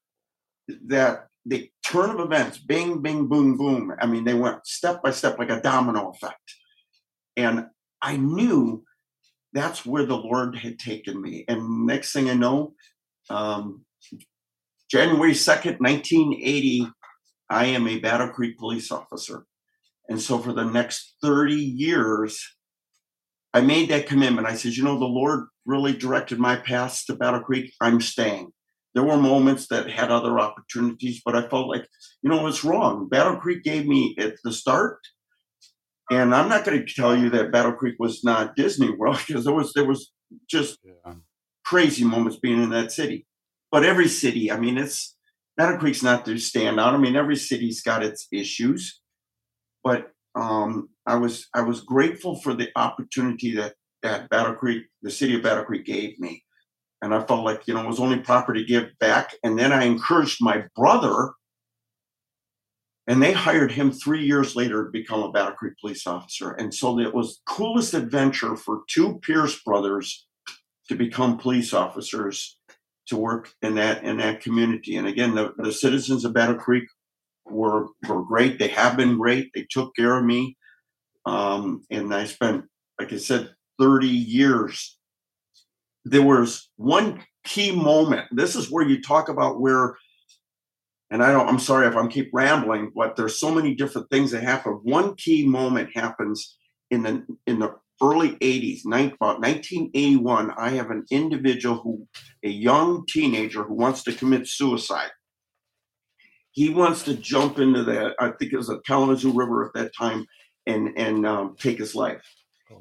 that 0.86 1.28
the 1.46 1.72
turn 1.84 2.12
of 2.12 2.20
events, 2.20 2.60
bing, 2.60 3.02
bing, 3.02 3.28
boom, 3.28 3.58
boom. 3.58 3.94
I 4.00 4.06
mean, 4.06 4.26
they 4.26 4.36
went 4.36 4.68
step 4.68 5.02
by 5.02 5.12
step 5.12 5.40
like 5.40 5.50
a 5.50 5.62
domino 5.62 6.12
effect. 6.12 6.54
And 7.36 7.68
I 8.02 8.18
knew 8.18 8.84
that's 9.54 9.86
where 9.86 10.06
the 10.06 10.18
Lord 10.18 10.56
had 10.56 10.78
taken 10.78 11.20
me. 11.20 11.46
And 11.48 11.88
next 11.88 12.14
thing 12.14 12.30
I 12.30 12.36
know, 12.36 12.74
um, 13.30 13.86
January 14.90 15.32
2nd, 15.32 15.80
1980, 15.80 16.88
I 17.50 17.66
am 17.66 17.88
a 17.88 18.00
Battle 18.00 18.30
Creek 18.30 18.58
police 18.58 18.92
officer. 18.92 19.46
And 20.10 20.22
so 20.22 20.38
for 20.38 20.52
the 20.52 20.66
next 20.66 21.16
30 21.24 21.56
years, 21.56 22.46
I 23.54 23.62
made 23.62 23.90
that 23.90 24.08
commitment. 24.08 24.48
I 24.48 24.56
said, 24.56 24.74
you 24.74 24.84
know, 24.84 25.00
the 25.00 25.06
Lord 25.06 25.48
really 25.66 25.94
directed 25.94 26.40
my 26.40 26.56
path 26.56 27.04
to 27.08 27.16
Battle 27.16 27.42
Creek. 27.42 27.74
I'm 27.82 28.02
staying. 28.02 28.52
there 28.94 29.04
were 29.04 29.18
moments 29.18 29.68
that 29.68 29.90
had 29.90 30.12
other 30.12 30.38
opportunities, 30.40 31.22
but 31.24 31.36
I 31.36 31.48
felt 31.48 31.70
like, 31.70 31.88
you 32.22 32.30
know, 32.30 32.46
it's 32.48 32.64
wrong. 32.66 33.08
Battle 33.08 33.38
Creek 33.38 33.64
gave 33.64 33.88
me 33.88 34.16
at 34.20 34.36
the 34.44 34.52
start. 34.52 35.00
And 36.10 36.36
I'm 36.36 36.50
not 36.50 36.66
going 36.66 36.86
to 36.86 36.94
tell 36.94 37.16
you 37.16 37.30
that 37.30 37.52
Battle 37.54 37.72
Creek 37.72 37.96
was 38.00 38.24
not 38.24 38.56
Disney 38.58 38.90
World 38.92 39.20
because 39.28 39.46
there 39.46 39.54
was 39.54 39.72
there 39.74 39.86
was 39.86 40.12
just 40.50 40.78
Yeah. 40.84 41.14
crazy 41.66 42.04
moments 42.04 42.38
being 42.40 42.62
in 42.62 42.70
that 42.72 42.92
city. 42.92 43.26
But 43.72 43.86
every 43.86 44.10
city, 44.10 44.52
I 44.52 44.58
mean, 44.60 44.78
it's 44.78 45.16
Battle 45.56 45.78
Creek's 45.78 46.04
not 46.04 46.26
to 46.26 46.38
stand 46.38 46.80
out. 46.80 46.94
I 46.94 46.98
mean, 46.98 47.16
every 47.16 47.38
city's 47.38 47.82
got 47.82 48.04
its 48.04 48.28
issues. 48.32 49.00
But 49.84 50.12
um, 50.36 50.90
I 51.06 51.16
was 51.16 51.48
I 51.54 51.62
was 51.62 51.82
grateful 51.82 52.36
for 52.42 52.54
the 52.54 52.70
opportunity 52.76 53.56
that 53.56 53.76
that 54.04 54.30
Battle 54.30 54.56
Creek, 54.56 54.86
the 55.02 55.12
city 55.12 55.36
of 55.36 55.44
Battle 55.44 55.66
Creek, 55.66 55.86
gave 55.86 56.20
me, 56.20 56.44
and 57.02 57.14
I 57.14 57.24
felt 57.24 57.46
like 57.46 57.68
you 57.68 57.74
know 57.74 57.82
it 57.82 57.88
was 57.88 58.00
only 58.00 58.20
proper 58.20 58.54
to 58.54 58.64
give 58.64 58.90
back. 59.00 59.34
And 59.44 59.58
then 59.58 59.72
I 59.72 59.84
encouraged 59.84 60.42
my 60.42 60.66
brother, 60.76 61.32
and 63.08 63.22
they 63.22 63.34
hired 63.34 63.72
him 63.72 63.92
three 63.92 64.24
years 64.24 64.56
later 64.56 64.86
to 64.86 64.92
become 64.92 65.24
a 65.24 65.32
Battle 65.32 65.54
Creek 65.54 65.74
police 65.80 66.06
officer. 66.08 66.52
And 66.52 66.74
so 66.74 67.00
it 67.00 67.14
was 67.14 67.42
coolest 67.48 67.94
adventure 67.94 68.56
for 68.56 68.82
two 68.88 69.20
Pierce 69.20 69.62
brothers 69.64 70.28
to 70.90 70.96
become 70.96 71.38
police 71.38 71.74
officers 71.74 72.58
to 73.08 73.18
work 73.18 73.52
in 73.62 73.76
that 73.76 74.04
in 74.04 74.18
that 74.18 74.42
community. 74.42 74.96
And 74.98 75.08
again, 75.08 75.36
the, 75.36 75.54
the 75.58 75.72
citizens 75.72 76.26
of 76.26 76.34
Battle 76.34 76.56
Creek 76.56 76.86
were 77.46 77.88
were 78.08 78.24
great. 78.24 78.60
They 78.60 78.70
have 78.70 78.98
been 78.98 79.18
great. 79.18 79.52
They 79.54 79.68
took 79.70 79.96
care 79.96 80.18
of 80.18 80.26
me. 80.26 80.58
Um, 81.26 81.84
and 81.92 82.14
I 82.14 82.26
spent, 82.26 82.66
like 83.00 83.14
I 83.14 83.18
said, 83.18 83.54
30 83.82 84.08
years. 84.08 84.98
There 86.06 86.22
was 86.22 86.70
one 86.78 87.24
key 87.44 87.72
moment. 87.72 88.28
This 88.32 88.56
is 88.56 88.70
where 88.70 88.88
you 88.88 89.02
talk 89.02 89.28
about 89.28 89.60
where, 89.60 89.98
and 91.10 91.24
I 91.24 91.32
don't, 91.32 91.48
I'm 91.48 91.60
sorry 91.60 91.88
if 91.88 91.96
I'm 91.96 92.10
keep 92.10 92.30
rambling, 92.32 92.92
but 92.96 93.16
there's 93.16 93.38
so 93.38 93.54
many 93.54 93.76
different 93.76 94.10
things 94.10 94.32
that 94.32 94.44
happen. 94.44 94.80
One 94.84 95.16
key 95.16 95.46
moment 95.46 95.90
happens 95.96 96.58
in 96.92 97.04
the 97.04 97.26
in 97.48 97.60
the 97.60 97.76
early 98.02 98.32
80s, 98.38 98.86
about 98.86 99.42
1981. 99.42 100.52
I 100.58 100.70
have 100.72 100.90
an 100.92 101.06
individual 101.12 101.82
who, 101.82 102.08
a 102.44 102.50
young 102.50 103.06
teenager 103.08 103.64
who 103.64 103.76
wants 103.76 104.04
to 104.04 104.14
commit 104.14 104.48
suicide 104.48 105.12
he 106.52 106.70
wants 106.70 107.04
to 107.04 107.16
jump 107.16 107.60
into 107.60 107.84
that. 107.84 108.16
I 108.20 108.32
think 108.32 108.54
it 108.54 108.58
was 108.58 108.70
a 108.70 108.80
Kalamazoo 108.80 109.32
River 109.32 109.66
at 109.66 109.74
that 109.74 109.92
time, 109.98 110.26
and 110.68 110.98
and 110.98 111.26
um, 111.26 111.56
take 111.60 111.80
his 111.80 111.96
life. 111.96 112.22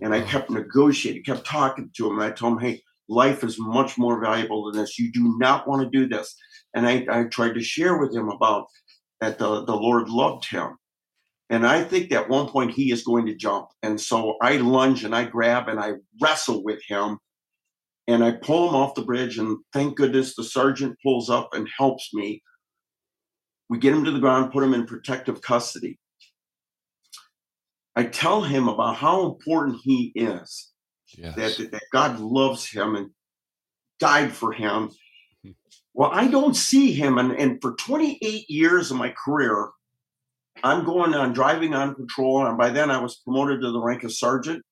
And 0.02 0.14
I 0.14 0.20
kept 0.22 0.50
negotiating, 0.50 1.24
kept 1.24 1.46
talking 1.46 1.90
to 1.96 2.06
him. 2.06 2.18
And 2.18 2.24
I 2.24 2.30
told 2.30 2.54
him, 2.54 2.58
"Hey, 2.60 2.82
life 3.08 3.44
is 3.44 3.58
much 3.58 3.98
more 3.98 4.20
valuable 4.20 4.64
than 4.64 4.80
this. 4.80 4.98
You 4.98 5.12
do 5.12 5.36
not 5.38 5.68
want 5.68 5.82
to 5.82 5.90
do 5.90 6.08
this." 6.08 6.34
And 6.74 6.86
I, 6.86 7.06
I 7.10 7.24
tried 7.24 7.54
to 7.54 7.62
share 7.62 7.98
with 7.98 8.14
him 8.14 8.28
about 8.28 8.66
that 9.20 9.38
the 9.38 9.64
the 9.64 9.76
Lord 9.76 10.08
loved 10.08 10.46
him. 10.46 10.76
And 11.50 11.66
I 11.66 11.82
think 11.82 12.12
at 12.12 12.28
one 12.28 12.48
point 12.48 12.70
he 12.70 12.92
is 12.92 13.02
going 13.02 13.26
to 13.26 13.34
jump. 13.34 13.68
And 13.82 14.00
so 14.00 14.36
I 14.40 14.56
lunge 14.58 15.04
and 15.04 15.14
I 15.14 15.24
grab 15.24 15.68
and 15.68 15.80
I 15.80 15.94
wrestle 16.20 16.62
with 16.62 16.80
him. 16.86 17.18
And 18.06 18.24
I 18.24 18.32
pull 18.32 18.68
him 18.68 18.76
off 18.76 18.94
the 18.94 19.02
bridge. 19.02 19.38
And 19.38 19.58
thank 19.72 19.96
goodness 19.96 20.36
the 20.36 20.44
sergeant 20.44 20.96
pulls 21.02 21.28
up 21.28 21.54
and 21.54 21.68
helps 21.76 22.14
me 22.14 22.42
we 23.70 23.78
get 23.78 23.94
him 23.94 24.04
to 24.04 24.10
the 24.10 24.18
ground, 24.18 24.52
put 24.52 24.64
him 24.64 24.74
in 24.74 24.84
protective 24.84 25.40
custody. 25.40 25.96
I 28.00 28.04
tell 28.04 28.40
him 28.40 28.66
about 28.66 28.96
how 28.96 29.26
important 29.26 29.78
he 29.82 30.10
is, 30.14 30.72
Yes. 31.18 31.36
that, 31.36 31.70
that 31.70 31.82
God 31.92 32.18
loves 32.18 32.66
him 32.66 32.96
and 32.96 33.10
died 33.98 34.32
for 34.32 34.52
him. 34.52 34.90
Mhm. 35.44 35.54
Well, 35.92 36.10
I 36.10 36.26
don't 36.28 36.56
see 36.56 36.92
him. 36.92 37.18
And, 37.18 37.32
and 37.32 37.60
for 37.60 37.74
28 37.74 38.48
years 38.48 38.90
of 38.90 38.96
my 38.96 39.10
career, 39.10 39.68
I'm 40.64 40.86
going 40.86 41.12
on 41.12 41.34
driving 41.34 41.74
on 41.74 41.94
patrol. 41.94 42.46
And 42.46 42.56
by 42.56 42.70
then 42.70 42.90
I 42.90 42.96
was 43.02 43.16
promoted 43.16 43.60
to 43.60 43.70
the 43.70 43.80
rank 43.82 44.02
of 44.04 44.14
sergeant. 44.14 44.64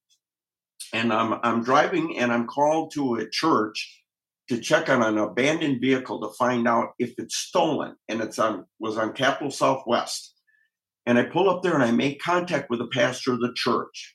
And 0.95 1.12
I'm, 1.12 1.39
I'm 1.43 1.62
driving 1.62 2.16
and 2.16 2.33
I'm 2.33 2.47
called 2.47 2.93
to 2.95 3.16
a 3.16 3.29
church 3.29 4.05
to 4.49 4.59
check 4.59 4.89
on 4.89 5.03
an 5.03 5.18
abandoned 5.18 5.83
vehicle 5.83 6.22
to 6.22 6.35
find 6.39 6.66
out 6.66 6.95
if 6.99 7.12
it's 7.18 7.37
stolen. 7.37 7.95
And 8.09 8.22
it's 8.22 8.39
on 8.39 8.64
was 8.79 8.97
on 8.97 9.12
Capital 9.12 9.51
Southwest. 9.51 10.35
And 11.09 11.19
I 11.19 11.23
pull 11.23 11.49
up 11.49 11.63
there 11.63 11.73
and 11.73 11.83
I 11.83 11.91
make 11.91 12.21
contact 12.21 12.69
with 12.69 12.81
the 12.81 12.87
pastor 12.89 13.33
of 13.33 13.41
the 13.41 13.55
church. 13.55 14.15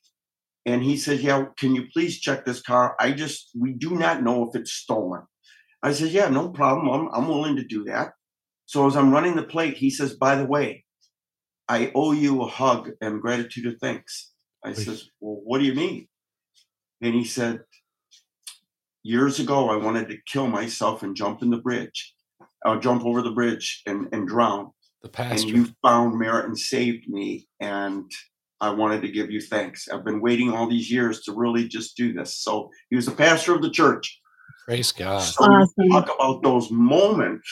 And 0.68 0.84
he 0.84 0.96
says, 0.96 1.24
Yeah, 1.24 1.46
can 1.58 1.74
you 1.74 1.88
please 1.92 2.20
check 2.20 2.46
this 2.46 2.62
car? 2.62 2.96
I 3.00 3.14
just 3.14 3.50
we 3.60 3.74
do 3.74 3.98
not 3.98 4.22
know 4.22 4.48
if 4.48 4.56
it's 4.56 4.74
stolen. 4.74 5.24
I 5.82 5.92
said, 5.92 6.10
Yeah, 6.10 6.30
no 6.30 6.50
problem. 6.50 6.88
I'm 6.88 7.10
I'm 7.12 7.28
willing 7.28 7.56
to 7.56 7.64
do 7.64 7.84
that. 7.86 8.14
So 8.68 8.86
as 8.86 8.96
I'm 8.96 9.12
running 9.12 9.36
the 9.36 9.42
plate, 9.44 9.76
he 9.76 9.90
says, 9.90 10.14
By 10.14 10.36
the 10.36 10.46
way, 10.46 10.86
I 11.68 11.92
owe 11.96 12.12
you 12.12 12.44
a 12.44 12.48
hug 12.48 12.92
and 13.02 13.22
gratitude 13.22 13.66
and 13.66 13.80
thanks. 13.80 14.32
I 14.64 14.74
Please. 14.74 14.86
says, 14.86 15.10
Well, 15.20 15.42
what 15.44 15.58
do 15.58 15.66
you 15.66 15.74
mean? 15.74 16.08
And 17.02 17.16
he 17.16 17.26
said, 17.26 17.62
Years 19.02 19.40
ago, 19.40 19.72
I 19.72 19.78
wanted 19.78 20.10
to 20.10 20.18
kill 20.28 20.46
myself 20.46 21.02
and 21.02 21.16
jump 21.16 21.42
in 21.42 21.50
the 21.50 21.58
bridge. 21.58 22.14
I'll 22.64 22.80
jump 22.80 23.04
over 23.04 23.24
the 23.24 23.32
bridge 23.32 23.82
and, 23.88 24.10
and 24.14 24.28
drown. 24.28 24.72
The 25.04 25.22
And 25.22 25.44
you 25.44 25.68
found 25.82 26.18
merit 26.18 26.46
and 26.46 26.58
saved 26.58 27.10
me. 27.10 27.48
And 27.60 28.10
I 28.62 28.70
wanted 28.70 29.02
to 29.02 29.10
give 29.10 29.30
you 29.30 29.42
thanks. 29.42 29.90
I've 29.90 30.06
been 30.06 30.22
waiting 30.22 30.52
all 30.54 30.70
these 30.70 30.90
years 30.90 31.22
to 31.24 31.34
really 31.34 31.68
just 31.68 31.98
do 31.98 32.14
this. 32.14 32.38
So 32.38 32.70
he 32.90 32.96
was 32.96 33.06
the 33.06 33.12
pastor 33.12 33.54
of 33.54 33.62
the 33.62 33.70
church. 33.70 34.22
Praise 34.66 34.92
God. 34.94 35.20
So 35.20 35.44
Awesome. 35.44 35.90
talk 35.90 36.10
about 36.16 36.42
those 36.42 36.72
moments 36.72 37.48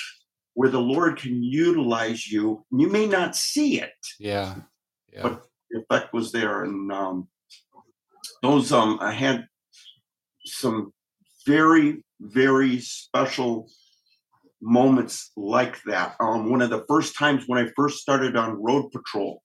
where 0.53 0.69
the 0.69 0.79
Lord 0.79 1.17
can 1.17 1.43
utilize 1.43 2.31
you. 2.31 2.65
You 2.71 2.89
may 2.89 3.05
not 3.05 3.35
see 3.35 3.81
it, 3.81 3.91
Yeah. 4.19 4.55
Yeah. 5.11 5.23
but 5.23 5.43
the 5.69 5.79
effect 5.81 6.13
was 6.13 6.31
there. 6.31 6.63
And 6.63 6.89
um, 6.91 7.27
those, 8.41 8.71
um, 8.71 8.97
I 9.01 9.11
had 9.11 9.45
some 10.45 10.93
very, 11.45 12.03
very 12.21 12.79
special 12.79 13.69
moments 14.61 15.31
like 15.35 15.81
that. 15.83 16.15
Um, 16.19 16.49
one 16.49 16.61
of 16.61 16.69
the 16.69 16.85
first 16.87 17.17
times 17.17 17.43
when 17.47 17.63
I 17.65 17.71
first 17.75 17.99
started 17.99 18.35
on 18.35 18.61
road 18.61 18.91
patrol, 18.91 19.41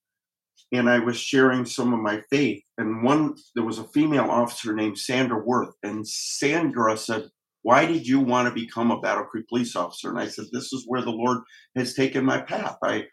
and 0.73 0.91
I 0.91 0.99
was 0.99 1.17
sharing 1.17 1.65
some 1.65 1.95
of 1.95 2.01
my 2.01 2.23
faith, 2.31 2.63
and 2.77 3.03
one 3.03 3.35
there 3.55 3.65
was 3.65 3.79
a 3.79 3.89
female 3.89 4.31
officer 4.31 4.75
named 4.75 4.99
Sandra 4.99 5.39
Worth, 5.39 5.75
and 5.83 6.07
Sandra 6.07 6.97
said, 6.97 7.29
"Why 7.63 7.87
did 7.87 8.07
you 8.07 8.21
want 8.21 8.49
to 8.49 8.55
become 8.55 8.91
a 8.91 9.01
Battle 9.01 9.25
Creek 9.25 9.49
police 9.49 9.77
officer?" 9.77 10.11
And 10.11 10.19
I 10.19 10.29
said, 10.29 10.47
"This 10.53 10.73
is 10.73 10.85
where 10.87 11.03
the 11.03 11.11
Lord 11.11 11.39
has 11.77 11.95
taken 11.95 12.25
my 12.25 12.41
path. 12.41 12.77
I, 12.83 13.05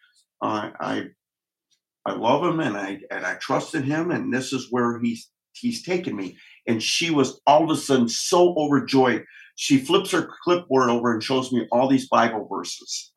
I, 0.42 0.72
I, 0.80 1.04
I 2.06 2.14
love 2.14 2.44
Him, 2.44 2.60
and 2.60 2.76
I 2.76 3.00
and 3.12 3.26
I 3.26 3.36
trust 3.36 3.76
in 3.76 3.84
Him, 3.84 4.12
and 4.12 4.34
this 4.34 4.52
is 4.52 4.68
where 4.72 5.00
He's 5.00 5.30
He's 5.54 5.84
taken 5.84 6.16
me." 6.16 6.38
And 6.68 6.82
she 6.82 7.12
was 7.12 7.40
all 7.46 7.66
of 7.66 7.70
a 7.70 7.80
sudden 7.80 8.10
so 8.10 8.56
overjoyed. 8.58 9.26
She 9.56 9.78
flips 9.78 10.12
her 10.12 10.30
clipboard 10.44 10.90
over 10.90 11.14
and 11.14 11.24
shows 11.24 11.52
me 11.52 11.68
all 11.72 11.88
these 11.88 12.10
Bible 12.10 12.48
verses. 12.48 13.12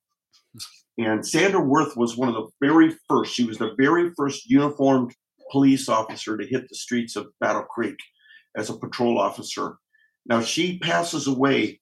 And 0.98 1.26
Sandra 1.26 1.60
Worth 1.60 1.96
was 1.96 2.16
one 2.16 2.28
of 2.28 2.34
the 2.34 2.48
very 2.60 2.94
first, 3.08 3.34
she 3.34 3.44
was 3.44 3.58
the 3.58 3.74
very 3.76 4.12
first 4.16 4.48
uniformed 4.48 5.14
police 5.50 5.88
officer 5.88 6.36
to 6.36 6.46
hit 6.46 6.68
the 6.68 6.74
streets 6.74 7.16
of 7.16 7.28
Battle 7.40 7.64
Creek 7.64 7.98
as 8.56 8.70
a 8.70 8.78
patrol 8.78 9.18
officer. 9.18 9.76
Now, 10.24 10.40
she 10.40 10.78
passes 10.78 11.26
away 11.26 11.80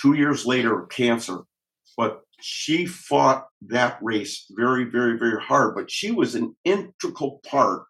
two 0.00 0.14
years 0.14 0.46
later 0.46 0.82
of 0.82 0.90
cancer, 0.90 1.40
but 1.96 2.22
she 2.40 2.86
fought 2.86 3.46
that 3.62 3.98
race 4.02 4.46
very, 4.50 4.84
very, 4.84 5.18
very 5.18 5.40
hard. 5.40 5.74
But 5.74 5.90
she 5.90 6.10
was 6.10 6.34
an 6.34 6.54
integral 6.64 7.40
part 7.46 7.84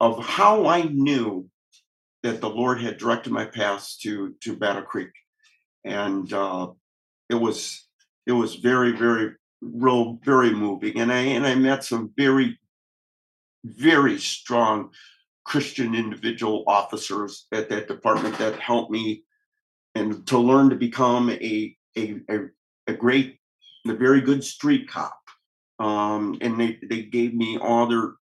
of 0.00 0.24
how 0.24 0.66
I 0.66 0.82
knew 0.82 1.48
that 2.26 2.40
the 2.40 2.50
Lord 2.50 2.80
had 2.80 2.98
directed 2.98 3.32
my 3.32 3.44
path 3.44 3.94
to 4.02 4.34
to 4.42 4.56
Battle 4.56 4.82
Creek, 4.82 5.12
and 5.84 6.30
uh, 6.32 6.68
it 7.30 7.36
was 7.36 7.86
it 8.26 8.32
was 8.32 8.56
very 8.56 8.92
very 8.92 9.32
real 9.62 10.18
very 10.24 10.50
moving, 10.50 10.98
and 10.98 11.12
I 11.12 11.20
and 11.36 11.46
I 11.46 11.54
met 11.54 11.84
some 11.84 12.12
very 12.16 12.58
very 13.64 14.18
strong 14.18 14.90
Christian 15.44 15.94
individual 15.94 16.64
officers 16.66 17.46
at 17.52 17.68
that 17.68 17.86
department 17.86 18.36
that 18.38 18.58
helped 18.58 18.90
me 18.90 19.22
and 19.94 20.26
to 20.26 20.38
learn 20.38 20.70
to 20.70 20.76
become 20.76 21.30
a 21.30 21.76
a 21.96 22.20
a, 22.28 22.38
a 22.88 22.92
great 22.92 23.38
a 23.86 23.94
very 23.94 24.20
good 24.20 24.42
street 24.42 24.88
cop. 24.88 25.16
Um, 25.78 26.38
and 26.40 26.58
they 26.58 26.80
they 26.82 27.02
gave 27.02 27.34
me 27.34 27.56
all 27.56 27.86
their 27.86 28.14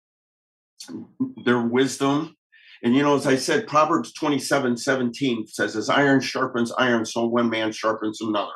their 1.46 1.62
wisdom 1.62 2.36
and 2.84 2.94
you 2.94 3.02
know, 3.02 3.16
as 3.16 3.26
I 3.26 3.36
said, 3.36 3.66
Proverbs 3.66 4.12
27 4.12 4.76
17 4.76 5.46
says, 5.46 5.74
As 5.74 5.88
iron 5.88 6.20
sharpens 6.20 6.70
iron, 6.72 7.06
so 7.06 7.24
one 7.24 7.48
man 7.48 7.72
sharpens 7.72 8.20
another. 8.20 8.52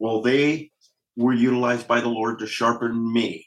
Well, 0.00 0.20
they 0.20 0.72
were 1.16 1.32
utilized 1.32 1.86
by 1.86 2.00
the 2.00 2.08
Lord 2.08 2.40
to 2.40 2.46
sharpen 2.48 3.12
me. 3.12 3.46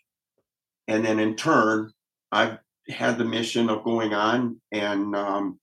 And 0.88 1.05
then 1.05 1.20
in 1.20 1.36
turn, 1.36 1.91
I've 2.32 2.59
had 2.88 3.18
the 3.18 3.26
mission 3.26 3.70
of 3.70 3.84
going 3.84 4.13
on 4.13 4.61
and 4.72 5.13
um, 5.18 5.59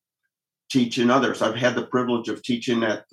teaching 0.71 1.09
others. 1.09 1.41
I've 1.41 1.57
had 1.57 1.75
the 1.75 1.87
privilege 1.87 2.29
of 2.29 2.43
teaching 2.43 2.83
at 2.83 3.05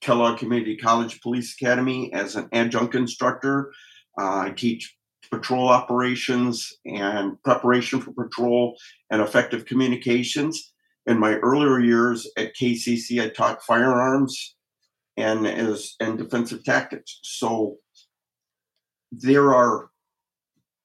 Kellogg 0.00 0.38
Community 0.38 0.78
College 0.78 1.20
Police 1.20 1.54
Academy 1.60 2.10
as 2.14 2.36
an 2.36 2.48
adjunct 2.52 2.94
instructor. 2.94 3.70
Uh, 4.18 4.38
I 4.38 4.54
teach 4.56 4.96
patrol 5.32 5.68
operations 5.68 6.74
and 6.84 7.42
preparation 7.42 8.00
for 8.00 8.12
patrol 8.12 8.76
and 9.10 9.22
effective 9.22 9.64
communications. 9.64 10.72
In 11.06 11.18
my 11.18 11.34
earlier 11.36 11.80
years 11.80 12.30
at 12.36 12.54
KCC, 12.54 13.20
I 13.24 13.30
taught 13.30 13.64
firearms 13.64 14.54
and 15.16 15.46
as 15.46 15.96
and 15.98 16.18
defensive 16.18 16.62
tactics. 16.64 17.18
So 17.22 17.78
there 19.10 19.54
are 19.54 19.90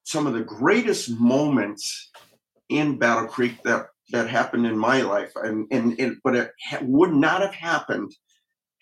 some 0.04 0.26
of 0.26 0.34
the 0.34 0.44
greatest 0.44 1.10
moments 1.20 2.10
in 2.70 2.98
Battle 2.98 3.28
Creek 3.28 3.62
that 3.64 3.88
that 4.12 4.30
happened 4.30 4.66
in 4.66 4.78
my 4.78 5.02
life, 5.02 5.34
and 5.36 5.68
and, 5.72 6.18
but 6.24 6.36
it 6.36 6.52
would 6.82 7.14
not 7.14 7.42
have 7.42 7.54
happened 7.54 8.16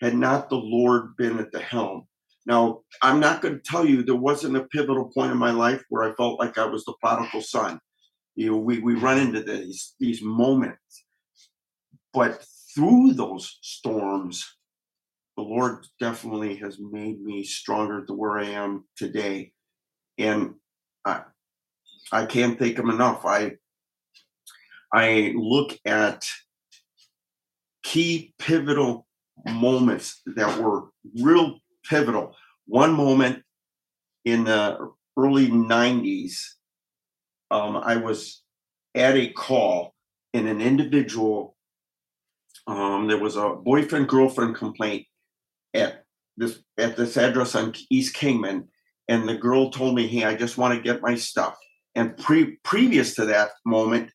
had 0.00 0.14
not 0.14 0.48
the 0.48 0.56
Lord 0.56 1.16
been 1.16 1.38
at 1.38 1.50
the 1.52 1.60
helm. 1.60 2.06
Now, 2.46 2.82
I'm 3.02 3.18
not 3.18 3.42
going 3.42 3.54
to 3.54 3.60
tell 3.60 3.84
you 3.84 4.02
there 4.02 4.14
wasn't 4.14 4.56
a 4.56 4.64
pivotal 4.64 5.10
point 5.12 5.32
in 5.32 5.38
my 5.38 5.50
life 5.50 5.82
where 5.88 6.04
I 6.08 6.14
felt 6.14 6.38
like 6.38 6.56
I 6.56 6.64
was 6.64 6.84
the 6.84 6.94
prodigal 7.00 7.42
son. 7.42 7.80
You 8.36 8.52
know, 8.52 8.58
we 8.58 8.78
we 8.78 8.94
run 8.94 9.18
into 9.18 9.42
these 9.42 9.94
these 9.98 10.22
moments, 10.22 11.04
but 12.12 12.44
through 12.74 13.14
those 13.14 13.58
storms, 13.62 14.44
the 15.36 15.42
Lord 15.42 15.86
definitely 15.98 16.56
has 16.56 16.78
made 16.78 17.20
me 17.20 17.44
stronger 17.44 18.04
to 18.04 18.12
where 18.12 18.38
I 18.38 18.44
am 18.44 18.84
today, 18.96 19.52
and 20.18 20.54
I 21.04 21.22
I 22.12 22.26
can't 22.26 22.58
thank 22.58 22.78
Him 22.78 22.90
enough. 22.90 23.24
I 23.24 23.56
I 24.92 25.32
look 25.34 25.76
at 25.84 26.26
key 27.82 28.34
pivotal 28.38 29.06
moments 29.46 30.22
that 30.36 30.60
were 30.60 30.90
real 31.20 31.58
pivotal. 31.88 32.34
One 32.66 32.92
moment 32.92 33.42
in 34.24 34.44
the 34.44 34.90
early 35.16 35.48
90s, 35.48 36.34
um, 37.50 37.76
I 37.76 37.96
was 37.96 38.42
at 38.94 39.16
a 39.16 39.30
call 39.30 39.94
and 40.34 40.48
an 40.48 40.60
individual, 40.60 41.56
um, 42.66 43.06
there 43.06 43.18
was 43.18 43.36
a 43.36 43.50
boyfriend 43.50 44.08
girlfriend 44.08 44.56
complaint 44.56 45.06
at 45.74 46.04
this 46.36 46.58
at 46.78 46.96
this 46.96 47.16
address 47.16 47.54
on 47.54 47.74
East 47.90 48.14
Kingman, 48.14 48.68
and 49.08 49.28
the 49.28 49.36
girl 49.36 49.70
told 49.70 49.94
me, 49.94 50.06
"Hey, 50.06 50.24
I 50.24 50.34
just 50.34 50.58
want 50.58 50.74
to 50.74 50.82
get 50.82 51.02
my 51.02 51.14
stuff." 51.14 51.56
And 51.94 52.16
pre 52.18 52.56
previous 52.64 53.14
to 53.14 53.24
that 53.26 53.50
moment, 53.64 54.10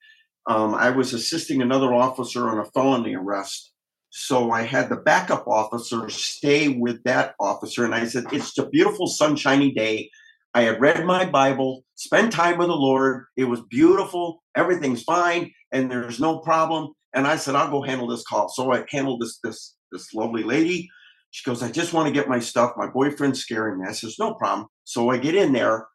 um, 0.47 0.75
I 0.75 0.89
was 0.89 1.13
assisting 1.13 1.61
another 1.61 1.93
officer 1.93 2.49
on 2.49 2.59
a 2.59 2.65
felony 2.65 3.15
arrest. 3.15 3.70
So 4.11 4.51
I 4.51 4.63
had 4.63 4.89
the 4.89 4.97
backup 4.97 5.47
officer 5.47 6.09
stay 6.09 6.67
with 6.67 7.01
that 7.05 7.33
officer. 7.39 7.85
And 7.85 7.95
I 7.95 8.05
said, 8.05 8.25
It's 8.31 8.57
a 8.57 8.67
beautiful, 8.67 9.07
sunshiny 9.07 9.71
day. 9.71 10.11
I 10.53 10.63
had 10.63 10.81
read 10.81 11.05
my 11.05 11.25
Bible, 11.25 11.85
spent 11.95 12.33
time 12.33 12.57
with 12.57 12.67
the 12.67 12.75
Lord. 12.75 13.25
It 13.37 13.45
was 13.45 13.61
beautiful. 13.61 14.43
Everything's 14.55 15.03
fine. 15.03 15.51
And 15.71 15.89
there's 15.89 16.19
no 16.19 16.39
problem. 16.39 16.91
And 17.13 17.25
I 17.25 17.37
said, 17.37 17.55
I'll 17.55 17.71
go 17.71 17.81
handle 17.81 18.07
this 18.07 18.23
call. 18.23 18.49
So 18.49 18.73
I 18.73 18.83
handled 18.89 19.21
this, 19.21 19.39
this, 19.43 19.75
this 19.93 20.13
lovely 20.13 20.43
lady. 20.43 20.89
She 21.31 21.49
goes, 21.49 21.63
I 21.63 21.71
just 21.71 21.93
want 21.93 22.07
to 22.07 22.13
get 22.13 22.27
my 22.27 22.39
stuff. 22.39 22.73
My 22.75 22.87
boyfriend's 22.87 23.39
scaring 23.39 23.79
me. 23.79 23.87
I 23.87 23.93
says, 23.93 24.17
No 24.19 24.33
problem. 24.33 24.67
So 24.83 25.09
I 25.09 25.17
get 25.17 25.35
in 25.35 25.53
there. 25.53 25.87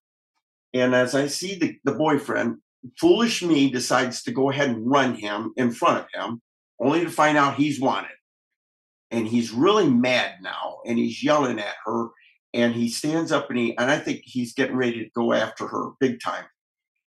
And 0.73 0.95
as 0.95 1.15
I 1.15 1.27
see 1.27 1.59
the, 1.59 1.77
the 1.85 1.93
boyfriend, 1.93 2.57
foolish 2.99 3.43
me 3.43 3.69
decides 3.69 4.23
to 4.23 4.33
go 4.33 4.51
ahead 4.51 4.71
and 4.71 4.91
run 4.91 5.15
him 5.15 5.53
in 5.57 5.71
front 5.71 5.99
of 5.99 6.07
him, 6.15 6.41
only 6.81 7.05
to 7.05 7.11
find 7.11 7.37
out 7.39 7.57
he's 7.57 7.81
wanted. 7.81 8.11
And 9.11 9.27
he's 9.27 9.53
really 9.53 9.89
mad 9.89 10.37
now, 10.43 10.79
and 10.85 10.99
he's 10.99 11.23
yelling 11.23 11.59
at 11.59 11.75
her. 11.85 12.09
And 12.53 12.75
he 12.75 12.89
stands 12.89 13.33
up 13.33 13.51
and 13.51 13.59
he, 13.59 13.77
and 13.77 13.91
I 13.91 13.99
think 13.99 14.23
he's 14.25 14.55
getting 14.55 14.77
ready 14.77 15.05
to 15.05 15.11
go 15.15 15.33
after 15.33 15.67
her 15.67 15.91
big 16.01 16.21
time. 16.21 16.45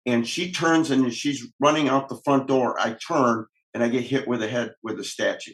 And 0.06 0.26
she 0.26 0.52
turns 0.52 0.90
and 0.90 1.12
she's 1.12 1.46
running 1.60 1.88
out 1.88 2.08
the 2.08 2.20
front 2.24 2.48
door. 2.48 2.78
I 2.80 2.96
turn 3.06 3.46
and 3.74 3.82
I 3.82 3.88
get 3.88 4.04
hit 4.04 4.26
with 4.26 4.42
a 4.42 4.48
head 4.48 4.72
with 4.82 4.98
a 5.00 5.04
statue. 5.04 5.52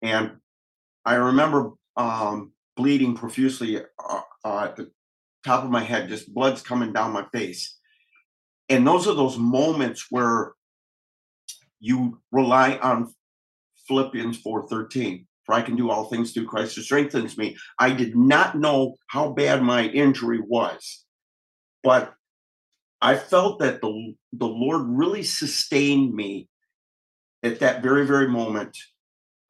And 0.00 0.36
I 1.04 1.14
remember 1.16 1.72
um, 1.96 2.52
bleeding 2.76 3.14
profusely 3.14 3.78
uh, 3.78 4.20
uh, 4.44 4.64
at 4.64 4.76
the 4.76 4.90
top 5.44 5.64
of 5.64 5.70
my 5.70 5.82
head, 5.82 6.08
just 6.08 6.32
blood's 6.32 6.62
coming 6.62 6.92
down 6.92 7.12
my 7.12 7.26
face 7.32 7.76
and 8.68 8.86
those 8.86 9.06
are 9.06 9.14
those 9.14 9.38
moments 9.38 10.06
where 10.10 10.52
you 11.80 12.20
rely 12.32 12.76
on 12.76 13.12
philippians 13.88 14.42
4.13 14.42 15.26
for 15.44 15.54
i 15.54 15.62
can 15.62 15.76
do 15.76 15.90
all 15.90 16.04
things 16.04 16.32
through 16.32 16.46
christ 16.46 16.76
who 16.76 16.82
strengthens 16.82 17.36
me. 17.38 17.56
I 17.78 17.90
did 17.90 18.16
not 18.16 18.58
know 18.58 18.96
how 19.08 19.32
bad 19.32 19.62
my 19.62 19.84
injury 19.84 20.40
was 20.40 21.04
but 21.82 22.14
i 23.00 23.16
felt 23.16 23.60
that 23.60 23.80
the, 23.80 24.14
the 24.32 24.48
lord 24.48 24.82
really 24.86 25.22
sustained 25.22 26.14
me 26.14 26.48
at 27.42 27.60
that 27.60 27.82
very 27.82 28.06
very 28.06 28.28
moment. 28.28 28.76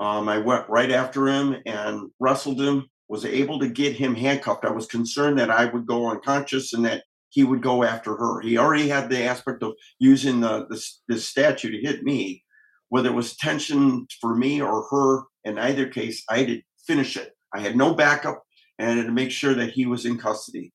Um, 0.00 0.28
i 0.28 0.38
went 0.38 0.68
right 0.68 0.90
after 0.90 1.28
him 1.28 1.56
and 1.64 2.10
wrestled 2.20 2.60
him 2.60 2.86
was 3.08 3.24
able 3.24 3.60
to 3.60 3.68
get 3.68 3.94
him 3.94 4.16
handcuffed. 4.16 4.64
I 4.64 4.72
was 4.72 4.86
concerned 4.86 5.38
that 5.38 5.50
i 5.50 5.64
would 5.64 5.86
go 5.86 6.10
unconscious 6.10 6.72
and 6.74 6.84
that 6.84 7.04
he 7.36 7.44
would 7.44 7.60
go 7.60 7.84
after 7.84 8.16
her. 8.16 8.40
He 8.40 8.56
already 8.56 8.88
had 8.88 9.10
the 9.10 9.24
aspect 9.24 9.62
of 9.62 9.74
using 9.98 10.40
the 10.40 10.66
this 11.06 11.28
statue 11.28 11.70
to 11.70 11.86
hit 11.86 12.02
me, 12.02 12.42
whether 12.88 13.10
it 13.10 13.14
was 13.14 13.36
tension 13.36 14.06
for 14.22 14.34
me 14.34 14.62
or 14.62 14.86
her. 14.90 15.24
In 15.44 15.58
either 15.58 15.86
case, 15.86 16.24
I 16.30 16.38
had 16.38 16.46
to 16.46 16.62
finish 16.86 17.14
it. 17.18 17.32
I 17.52 17.60
had 17.60 17.76
no 17.76 17.92
backup, 17.92 18.42
and 18.78 18.90
I 18.90 18.94
had 18.94 19.06
to 19.06 19.12
make 19.12 19.30
sure 19.30 19.52
that 19.52 19.72
he 19.72 19.84
was 19.84 20.06
in 20.06 20.16
custody. 20.16 20.72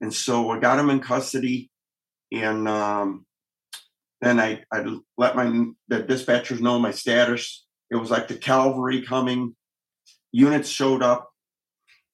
And 0.00 0.14
so 0.14 0.50
I 0.50 0.60
got 0.60 0.78
him 0.78 0.90
in 0.90 1.00
custody, 1.00 1.72
and 2.32 2.68
um, 2.68 3.26
then 4.20 4.38
I 4.38 4.62
I 4.72 4.84
let 5.18 5.34
my 5.34 5.46
the 5.88 6.04
dispatchers 6.04 6.60
know 6.60 6.78
my 6.78 6.92
status. 6.92 7.66
It 7.90 7.96
was 7.96 8.12
like 8.12 8.28
the 8.28 8.36
cavalry 8.36 9.02
coming. 9.02 9.56
Units 10.30 10.68
showed 10.68 11.02
up 11.02 11.29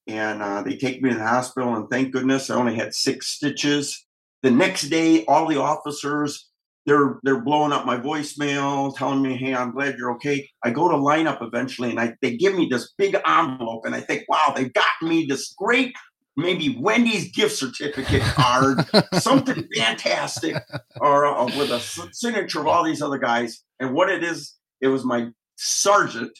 and 0.06 0.42
uh, 0.42 0.62
they 0.62 0.76
take 0.76 1.02
me 1.02 1.10
to 1.10 1.16
the 1.16 1.26
hospital 1.26 1.74
and 1.74 1.88
thank 1.90 2.12
goodness 2.12 2.50
i 2.50 2.54
only 2.54 2.74
had 2.74 2.94
six 2.94 3.28
stitches. 3.28 4.06
The 4.42 4.50
next 4.50 4.82
day 4.88 5.24
all 5.26 5.46
the 5.48 5.60
officers 5.60 6.50
they're 6.84 7.18
they're 7.24 7.42
blowing 7.42 7.72
up 7.72 7.84
my 7.84 7.96
voicemail 7.96 8.96
telling 8.96 9.20
me 9.20 9.36
hey 9.36 9.54
i'm 9.54 9.72
glad 9.72 9.96
you're 9.98 10.12
okay. 10.12 10.48
I 10.64 10.70
go 10.70 10.88
to 10.88 10.96
line 10.96 11.26
up 11.26 11.42
eventually 11.42 11.90
and 11.90 12.00
I, 12.00 12.14
they 12.22 12.36
give 12.36 12.54
me 12.54 12.68
this 12.70 12.92
big 12.96 13.16
envelope 13.26 13.84
and 13.84 13.94
i 13.94 14.00
think 14.00 14.24
wow 14.28 14.52
they've 14.54 14.72
got 14.72 14.86
me 15.02 15.26
this 15.26 15.52
great 15.56 15.94
maybe 16.36 16.76
wendy's 16.78 17.30
gift 17.32 17.56
certificate 17.56 18.22
card 18.22 18.78
something 19.14 19.66
fantastic 19.74 20.56
or 21.00 21.26
uh, 21.26 21.44
with 21.58 21.70
a 21.70 21.80
signature 22.12 22.60
of 22.60 22.66
all 22.66 22.84
these 22.84 23.02
other 23.02 23.18
guys. 23.18 23.62
And 23.80 23.94
what 23.94 24.10
it 24.10 24.22
is 24.22 24.54
it 24.80 24.88
was 24.88 25.04
my 25.04 25.28
sergeant 25.56 26.38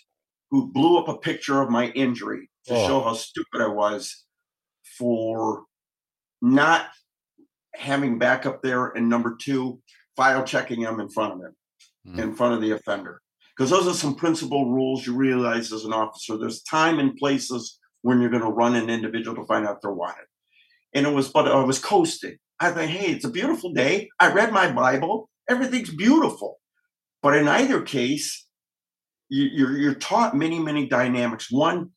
who 0.51 0.71
blew 0.71 0.99
up 0.99 1.09
a 1.09 1.17
picture 1.17 1.63
of 1.63 1.71
my 1.71 1.89
injury 1.89 2.51
to 2.67 2.75
oh. 2.75 2.87
show 2.87 3.01
how 3.01 3.15
stupid 3.15 3.61
I 3.61 3.69
was 3.69 4.25
for 4.99 5.65
not 6.43 6.87
having 7.75 8.19
backup 8.19 8.63
there, 8.63 8.89
and 8.89 9.09
number 9.09 9.37
two, 9.41 9.81
file 10.17 10.45
checking 10.45 10.81
them 10.81 11.01
in 11.01 11.09
front 11.09 11.35
of 11.35 11.41
him, 11.41 11.57
mm. 12.07 12.19
in 12.19 12.35
front 12.35 12.55
of 12.55 12.61
the 12.61 12.73
offender. 12.73 13.21
Because 13.57 13.71
those 13.71 13.87
are 13.89 13.95
some 13.95 14.15
principal 14.15 14.71
rules 14.71 15.07
you 15.07 15.15
realize 15.15 15.73
as 15.73 15.85
an 15.85 15.93
officer. 15.93 16.37
There's 16.37 16.63
time 16.63 16.99
and 16.99 17.17
places 17.17 17.79
when 18.03 18.21
you're 18.21 18.31
going 18.31 18.43
to 18.43 18.49
run 18.49 18.77
an 18.77 18.91
individual 18.91 19.37
to 19.37 19.47
find 19.47 19.67
out 19.67 19.81
they're 19.83 19.93
wanted. 19.93 20.27
And 20.95 21.07
it 21.07 21.13
was, 21.13 21.29
but 21.29 21.49
I 21.49 21.63
was 21.65 21.79
coasting. 21.79 22.37
I 22.61 22.71
think, 22.71 22.91
hey, 22.91 23.13
it's 23.13 23.25
a 23.25 23.31
beautiful 23.31 23.73
day. 23.73 24.09
I 24.21 24.33
read 24.33 24.53
my 24.53 24.71
Bible. 24.71 25.29
Everything's 25.49 25.91
beautiful. 25.91 26.59
But 27.23 27.37
in 27.37 27.49
either 27.49 27.83
case, 27.83 28.47
you, 29.29 29.45
you're, 29.53 29.77
you're 29.77 29.95
taught 29.95 30.37
many, 30.37 30.59
many 30.59 30.87
dynamics. 30.87 31.51
One, 31.51 31.91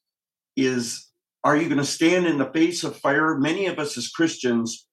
is 0.66 1.10
are 1.43 1.55
you 1.55 1.70
going 1.70 1.78
to 1.78 1.86
stand 1.86 2.26
in 2.28 2.38
the 2.38 2.51
face 2.51 2.84
of 2.84 2.97
fire? 2.97 3.38
Many 3.38 3.68
of 3.68 3.80
us 3.80 3.97
as 3.97 4.10
Christians, 4.10 4.86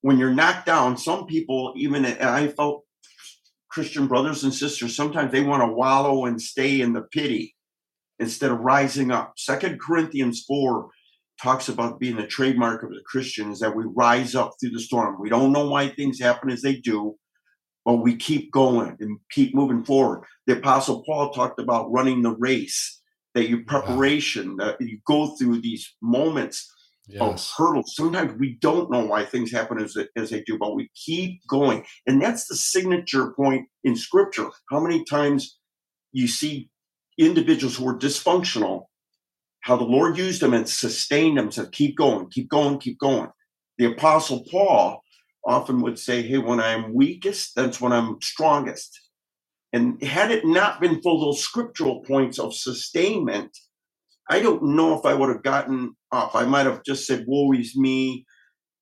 when 0.00 0.18
you're 0.18 0.34
knocked 0.34 0.66
down, 0.66 0.96
some 0.96 1.26
people, 1.26 1.74
even 1.76 2.04
I 2.06 2.48
felt 2.48 2.84
Christian 3.68 4.06
brothers 4.06 4.44
and 4.44 4.54
sisters, 4.54 4.94
sometimes 4.94 5.32
they 5.32 5.42
want 5.42 5.62
to 5.62 5.74
wallow 5.74 6.26
and 6.26 6.40
stay 6.40 6.80
in 6.80 6.92
the 6.92 7.02
pity 7.02 7.56
instead 8.20 8.52
of 8.52 8.60
rising 8.60 9.10
up. 9.10 9.32
Second 9.36 9.80
Corinthians 9.80 10.44
4 10.46 10.88
talks 11.42 11.68
about 11.68 11.98
being 11.98 12.16
the 12.16 12.26
trademark 12.26 12.84
of 12.84 12.90
the 12.90 13.02
Christian 13.04 13.50
is 13.50 13.58
that 13.58 13.74
we 13.74 13.84
rise 13.96 14.36
up 14.36 14.52
through 14.60 14.70
the 14.70 14.78
storm. 14.78 15.20
We 15.20 15.30
don't 15.30 15.52
know 15.52 15.68
why 15.68 15.88
things 15.88 16.20
happen 16.20 16.50
as 16.50 16.62
they 16.62 16.76
do, 16.76 17.16
but 17.84 17.96
we 17.96 18.14
keep 18.14 18.52
going 18.52 18.96
and 19.00 19.18
keep 19.32 19.52
moving 19.52 19.84
forward. 19.84 20.22
The 20.46 20.58
Apostle 20.58 21.02
Paul 21.04 21.32
talked 21.32 21.58
about 21.58 21.90
running 21.90 22.22
the 22.22 22.36
race 22.36 23.01
that 23.34 23.48
you 23.48 23.64
preparation 23.64 24.56
that 24.56 24.76
you 24.80 24.98
go 25.06 25.28
through 25.36 25.60
these 25.60 25.94
moments 26.02 26.72
yes. 27.06 27.20
of 27.20 27.54
hurdles 27.56 27.94
sometimes 27.94 28.38
we 28.38 28.58
don't 28.60 28.90
know 28.90 29.04
why 29.04 29.24
things 29.24 29.50
happen 29.50 29.82
as, 29.82 29.96
as 30.16 30.30
they 30.30 30.42
do 30.42 30.58
but 30.58 30.74
we 30.74 30.90
keep 30.94 31.40
going 31.46 31.84
and 32.06 32.20
that's 32.20 32.46
the 32.46 32.56
signature 32.56 33.32
point 33.32 33.66
in 33.84 33.96
scripture 33.96 34.48
how 34.70 34.80
many 34.80 35.04
times 35.04 35.58
you 36.12 36.28
see 36.28 36.70
individuals 37.18 37.76
who 37.76 37.88
are 37.88 37.98
dysfunctional, 37.98 38.86
how 39.60 39.76
the 39.76 39.84
Lord 39.84 40.18
used 40.18 40.40
them 40.42 40.54
and 40.54 40.68
sustained 40.68 41.38
them, 41.38 41.50
said, 41.50 41.72
keep 41.72 41.96
going, 41.96 42.28
keep 42.30 42.48
going, 42.48 42.78
keep 42.78 42.98
going. 42.98 43.30
The 43.78 43.86
Apostle 43.86 44.44
Paul 44.50 45.02
often 45.46 45.80
would 45.82 45.98
say, 45.98 46.22
Hey, 46.22 46.38
when 46.38 46.60
I'm 46.60 46.94
weakest, 46.94 47.54
that's 47.56 47.80
when 47.80 47.92
I'm 47.92 48.20
strongest. 48.20 49.01
And 49.72 50.02
had 50.02 50.30
it 50.30 50.44
not 50.44 50.80
been 50.80 51.00
for 51.00 51.18
those 51.18 51.42
scriptural 51.42 52.00
points 52.02 52.38
of 52.38 52.54
sustainment, 52.54 53.56
I 54.28 54.40
don't 54.40 54.62
know 54.62 54.98
if 54.98 55.06
I 55.06 55.14
would 55.14 55.30
have 55.30 55.42
gotten 55.42 55.96
off. 56.10 56.34
I 56.34 56.44
might 56.44 56.66
have 56.66 56.84
just 56.84 57.06
said, 57.06 57.24
Woe 57.26 57.52
is 57.52 57.76
me, 57.76 58.26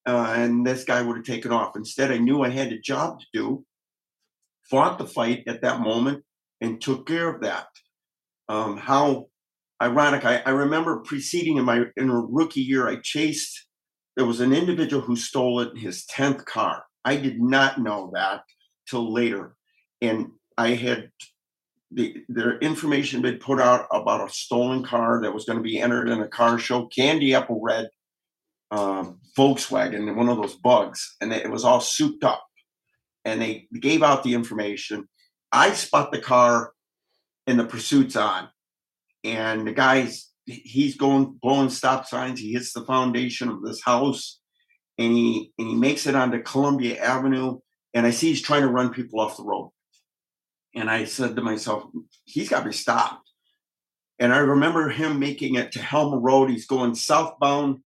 uh, 0.05 0.33
and 0.35 0.65
this 0.65 0.83
guy 0.83 1.01
would 1.01 1.17
have 1.17 1.25
taken 1.25 1.51
off. 1.51 1.75
Instead, 1.75 2.11
I 2.11 2.17
knew 2.17 2.41
I 2.41 2.49
had 2.49 2.71
a 2.71 2.79
job 2.79 3.19
to 3.19 3.25
do, 3.33 3.65
fought 4.69 4.97
the 4.97 5.07
fight 5.07 5.43
at 5.47 5.61
that 5.61 5.79
moment, 5.79 6.23
and 6.59 6.81
took 6.81 7.07
care 7.07 7.33
of 7.33 7.41
that. 7.41 7.67
Um, 8.49 8.77
how 8.77 9.27
ironic. 9.81 10.25
I, 10.25 10.41
I 10.45 10.51
remember 10.51 10.99
preceding 10.99 11.57
in 11.57 11.65
my 11.65 11.85
in 11.95 12.09
a 12.09 12.19
rookie 12.19 12.61
year, 12.61 12.87
I 12.87 12.97
chased 12.97 13.65
there 14.15 14.25
was 14.25 14.41
an 14.41 14.53
individual 14.53 15.01
who 15.01 15.15
stole 15.15 15.61
it 15.61 15.71
in 15.71 15.77
his 15.77 16.05
10th 16.05 16.45
car. 16.45 16.83
I 17.05 17.15
did 17.15 17.41
not 17.41 17.81
know 17.81 18.11
that 18.13 18.43
till 18.87 19.11
later. 19.11 19.55
And 20.01 20.27
I 20.57 20.69
had 20.69 21.09
the 21.91 22.23
their 22.29 22.57
information 22.59 23.21
been 23.21 23.37
put 23.37 23.59
out 23.59 23.87
about 23.91 24.27
a 24.27 24.33
stolen 24.33 24.83
car 24.83 25.21
that 25.21 25.33
was 25.33 25.45
going 25.45 25.57
to 25.57 25.63
be 25.63 25.79
entered 25.79 26.09
in 26.09 26.21
a 26.21 26.27
car 26.27 26.57
show, 26.57 26.87
candy 26.87 27.33
apple 27.35 27.59
red 27.61 27.89
um, 28.71 29.19
Volkswagen, 29.37 30.15
one 30.15 30.29
of 30.29 30.37
those 30.37 30.55
bugs, 30.55 31.15
and 31.21 31.31
it 31.33 31.51
was 31.51 31.65
all 31.65 31.81
souped 31.81 32.23
up. 32.23 32.43
And 33.25 33.41
they 33.41 33.67
gave 33.79 34.01
out 34.01 34.23
the 34.23 34.33
information. 34.33 35.07
I 35.51 35.73
spot 35.73 36.11
the 36.11 36.19
car, 36.19 36.71
and 37.45 37.59
the 37.59 37.65
pursuit's 37.65 38.15
on, 38.15 38.49
and 39.23 39.67
the 39.67 39.73
guy's 39.73 40.29
he's 40.45 40.97
going 40.97 41.37
blowing 41.41 41.69
stop 41.69 42.07
signs. 42.07 42.39
He 42.39 42.53
hits 42.53 42.73
the 42.73 42.85
foundation 42.85 43.49
of 43.49 43.61
this 43.61 43.83
house, 43.83 44.39
and 44.97 45.13
he 45.13 45.51
and 45.59 45.67
he 45.67 45.75
makes 45.75 46.07
it 46.07 46.15
onto 46.15 46.41
Columbia 46.41 46.97
Avenue. 46.97 47.59
And 47.93 48.07
I 48.07 48.11
see 48.11 48.29
he's 48.29 48.41
trying 48.41 48.61
to 48.61 48.69
run 48.69 48.93
people 48.93 49.19
off 49.19 49.35
the 49.35 49.43
road. 49.43 49.71
And 50.73 50.89
I 50.89 51.05
said 51.05 51.35
to 51.35 51.41
myself, 51.41 51.83
he's 52.25 52.49
got 52.49 52.59
to 52.59 52.69
be 52.69 52.73
stopped. 52.73 53.29
And 54.19 54.33
I 54.33 54.37
remember 54.37 54.87
him 54.87 55.19
making 55.19 55.55
it 55.55 55.71
to 55.73 55.81
Helmer 55.81 56.19
Road. 56.19 56.49
He's 56.49 56.67
going 56.67 56.93
southbound, 56.93 57.79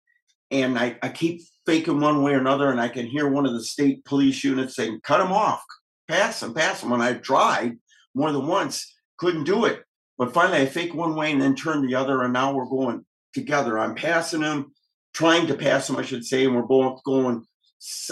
and 0.51 0.77
I, 0.77 0.99
I 1.01 1.09
keep 1.09 1.43
faking 1.65 2.01
one 2.01 2.23
way 2.23 2.33
or 2.33 2.39
another, 2.39 2.71
and 2.71 2.81
I 2.81 2.89
can 2.89 3.07
hear 3.07 3.29
one 3.29 3.47
of 3.47 3.53
the 3.53 3.63
state 3.63 4.05
police 4.05 4.43
units 4.43 4.75
saying, 4.75 5.01
"Cut 5.05 5.21
him 5.21 5.31
off, 5.31 5.63
pass 6.09 6.43
him, 6.43 6.53
pass 6.53 6.83
him." 6.83 6.91
And 6.91 7.03
I 7.03 7.15
tried 7.15 7.79
more 8.17 8.33
than 8.33 8.49
once, 8.49 8.93
couldn't 9.17 9.45
do 9.45 9.65
it. 9.65 9.85
But 10.19 10.35
finally, 10.35 10.59
I 10.59 10.67
fake 10.67 10.93
one 10.93 11.15
way 11.15 11.31
and 11.31 11.41
then 11.41 11.55
turn 11.55 11.87
the 11.87 11.95
other, 11.95 12.23
and 12.23 12.33
now 12.33 12.53
we're 12.53 12.67
going 12.67 13.05
together. 13.33 13.79
I'm 13.79 13.95
passing 13.95 14.43
him, 14.43 14.73
trying 15.13 15.47
to 15.47 15.55
pass 15.55 15.89
him, 15.89 15.97
I 15.97 16.03
should 16.03 16.25
say, 16.25 16.45
and 16.45 16.57
we're 16.57 16.63
both 16.63 17.03
going 17.05 17.45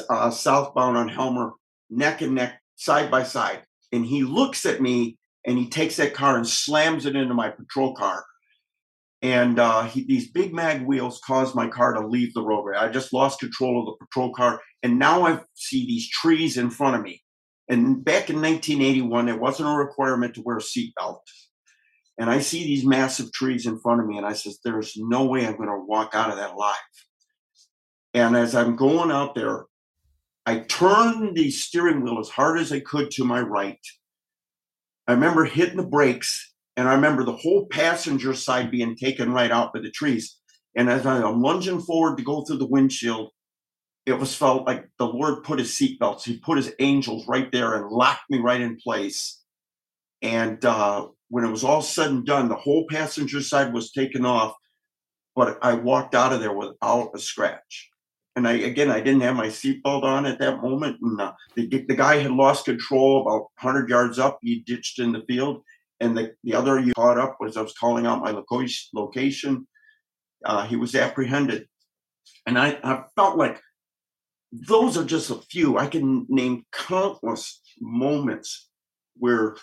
uh, 0.08 0.30
southbound 0.30 0.96
on 0.96 1.08
Helmer, 1.08 1.52
neck 1.90 2.20
and 2.20 2.36
neck, 2.36 2.60
side 2.76 3.10
by 3.10 3.24
side. 3.24 3.62
And 3.92 4.04
he 4.04 4.22
looks 4.22 4.66
at 4.66 4.80
me 4.80 5.18
and 5.46 5.58
he 5.58 5.68
takes 5.68 5.96
that 5.96 6.14
car 6.14 6.36
and 6.36 6.46
slams 6.46 7.06
it 7.06 7.16
into 7.16 7.34
my 7.34 7.50
patrol 7.50 7.94
car. 7.94 8.24
And 9.20 9.58
uh, 9.58 9.84
he, 9.84 10.04
these 10.04 10.30
big 10.30 10.52
mag 10.52 10.82
wheels 10.82 11.20
caused 11.24 11.54
my 11.54 11.68
car 11.68 11.92
to 11.92 12.06
leave 12.06 12.34
the 12.34 12.42
roadway. 12.42 12.76
I 12.76 12.88
just 12.88 13.12
lost 13.12 13.40
control 13.40 13.80
of 13.80 13.86
the 13.86 14.04
patrol 14.04 14.32
car, 14.34 14.60
and 14.82 14.98
now 14.98 15.24
I 15.24 15.40
see 15.54 15.86
these 15.86 16.10
trees 16.10 16.58
in 16.58 16.70
front 16.70 16.96
of 16.96 17.02
me. 17.02 17.22
And 17.68 18.04
back 18.04 18.30
in 18.30 18.42
1981, 18.42 19.26
there 19.26 19.36
wasn't 19.36 19.68
a 19.68 19.72
requirement 19.72 20.34
to 20.34 20.42
wear 20.42 20.56
a 20.56 20.60
seatbelt 20.60 21.20
and 22.18 22.30
I 22.30 22.40
see 22.40 22.64
these 22.64 22.84
massive 22.84 23.32
trees 23.32 23.66
in 23.66 23.78
front 23.78 24.00
of 24.00 24.06
me, 24.06 24.16
and 24.16 24.26
I 24.26 24.34
says, 24.34 24.58
"There's 24.62 24.96
no 24.96 25.24
way 25.24 25.46
I'm 25.46 25.56
going 25.56 25.68
to 25.68 25.84
walk 25.84 26.14
out 26.14 26.30
of 26.30 26.36
that 26.36 26.52
alive." 26.52 26.76
And 28.14 28.36
as 28.36 28.54
I'm 28.54 28.76
going 28.76 29.10
out 29.10 29.34
there, 29.34 29.66
I 30.44 30.60
turned 30.60 31.36
the 31.36 31.50
steering 31.50 32.02
wheel 32.02 32.18
as 32.18 32.28
hard 32.28 32.58
as 32.58 32.72
I 32.72 32.80
could 32.80 33.10
to 33.12 33.24
my 33.24 33.40
right. 33.40 33.78
I 35.06 35.12
remember 35.12 35.44
hitting 35.44 35.76
the 35.76 35.84
brakes, 35.84 36.52
and 36.76 36.88
I 36.88 36.94
remember 36.94 37.24
the 37.24 37.36
whole 37.36 37.66
passenger 37.66 38.34
side 38.34 38.70
being 38.70 38.96
taken 38.96 39.32
right 39.32 39.50
out 39.50 39.72
by 39.72 39.80
the 39.80 39.90
trees. 39.90 40.38
And 40.74 40.88
as 40.88 41.06
I'm 41.06 41.42
lunging 41.42 41.80
forward 41.80 42.16
to 42.18 42.24
go 42.24 42.42
through 42.42 42.58
the 42.58 42.66
windshield, 42.66 43.30
it 44.04 44.14
was 44.14 44.34
felt 44.34 44.66
like 44.66 44.88
the 44.98 45.06
Lord 45.06 45.44
put 45.44 45.60
his 45.60 45.70
seatbelts. 45.70 46.24
He 46.24 46.38
put 46.38 46.56
his 46.56 46.72
angels 46.80 47.28
right 47.28 47.50
there 47.52 47.74
and 47.74 47.90
locked 47.90 48.28
me 48.30 48.38
right 48.38 48.60
in 48.60 48.76
place. 48.76 49.40
And 50.22 50.64
uh, 50.64 51.06
when 51.28 51.44
it 51.44 51.50
was 51.50 51.62
all 51.62 51.82
said 51.82 52.10
and 52.10 52.26
done, 52.26 52.48
the 52.48 52.56
whole 52.56 52.86
passenger 52.88 53.40
side 53.40 53.72
was 53.72 53.92
taken 53.92 54.26
off, 54.26 54.54
but 55.36 55.58
I 55.62 55.74
walked 55.74 56.14
out 56.14 56.32
of 56.32 56.40
there 56.40 56.52
without 56.52 57.12
a 57.14 57.18
scratch. 57.18 57.91
And 58.34 58.48
I 58.48 58.52
again, 58.52 58.90
I 58.90 59.00
didn't 59.00 59.20
have 59.20 59.36
my 59.36 59.48
seatbelt 59.48 60.04
on 60.04 60.24
at 60.24 60.38
that 60.38 60.62
moment, 60.62 60.98
and 61.02 61.20
uh, 61.20 61.32
the, 61.54 61.66
the 61.66 61.94
guy 61.94 62.16
had 62.16 62.30
lost 62.30 62.64
control 62.64 63.20
about 63.20 63.48
100 63.60 63.88
yards 63.90 64.18
up. 64.18 64.38
He 64.40 64.60
ditched 64.60 64.98
in 64.98 65.12
the 65.12 65.22
field, 65.28 65.62
and 66.00 66.16
the, 66.16 66.32
the 66.42 66.54
other 66.54 66.80
you 66.80 66.94
caught 66.94 67.18
up 67.18 67.36
was 67.40 67.56
I 67.56 67.62
was 67.62 67.74
calling 67.74 68.06
out 68.06 68.22
my 68.22 68.30
location. 68.94 69.66
Uh, 70.44 70.66
he 70.66 70.76
was 70.76 70.94
apprehended, 70.94 71.66
and 72.46 72.58
I, 72.58 72.78
I 72.82 73.04
felt 73.16 73.36
like 73.36 73.60
those 74.50 74.96
are 74.96 75.04
just 75.04 75.30
a 75.30 75.40
few. 75.50 75.78
I 75.78 75.86
can 75.86 76.26
name 76.28 76.64
countless 76.72 77.60
moments 77.80 78.68
where 79.16 79.56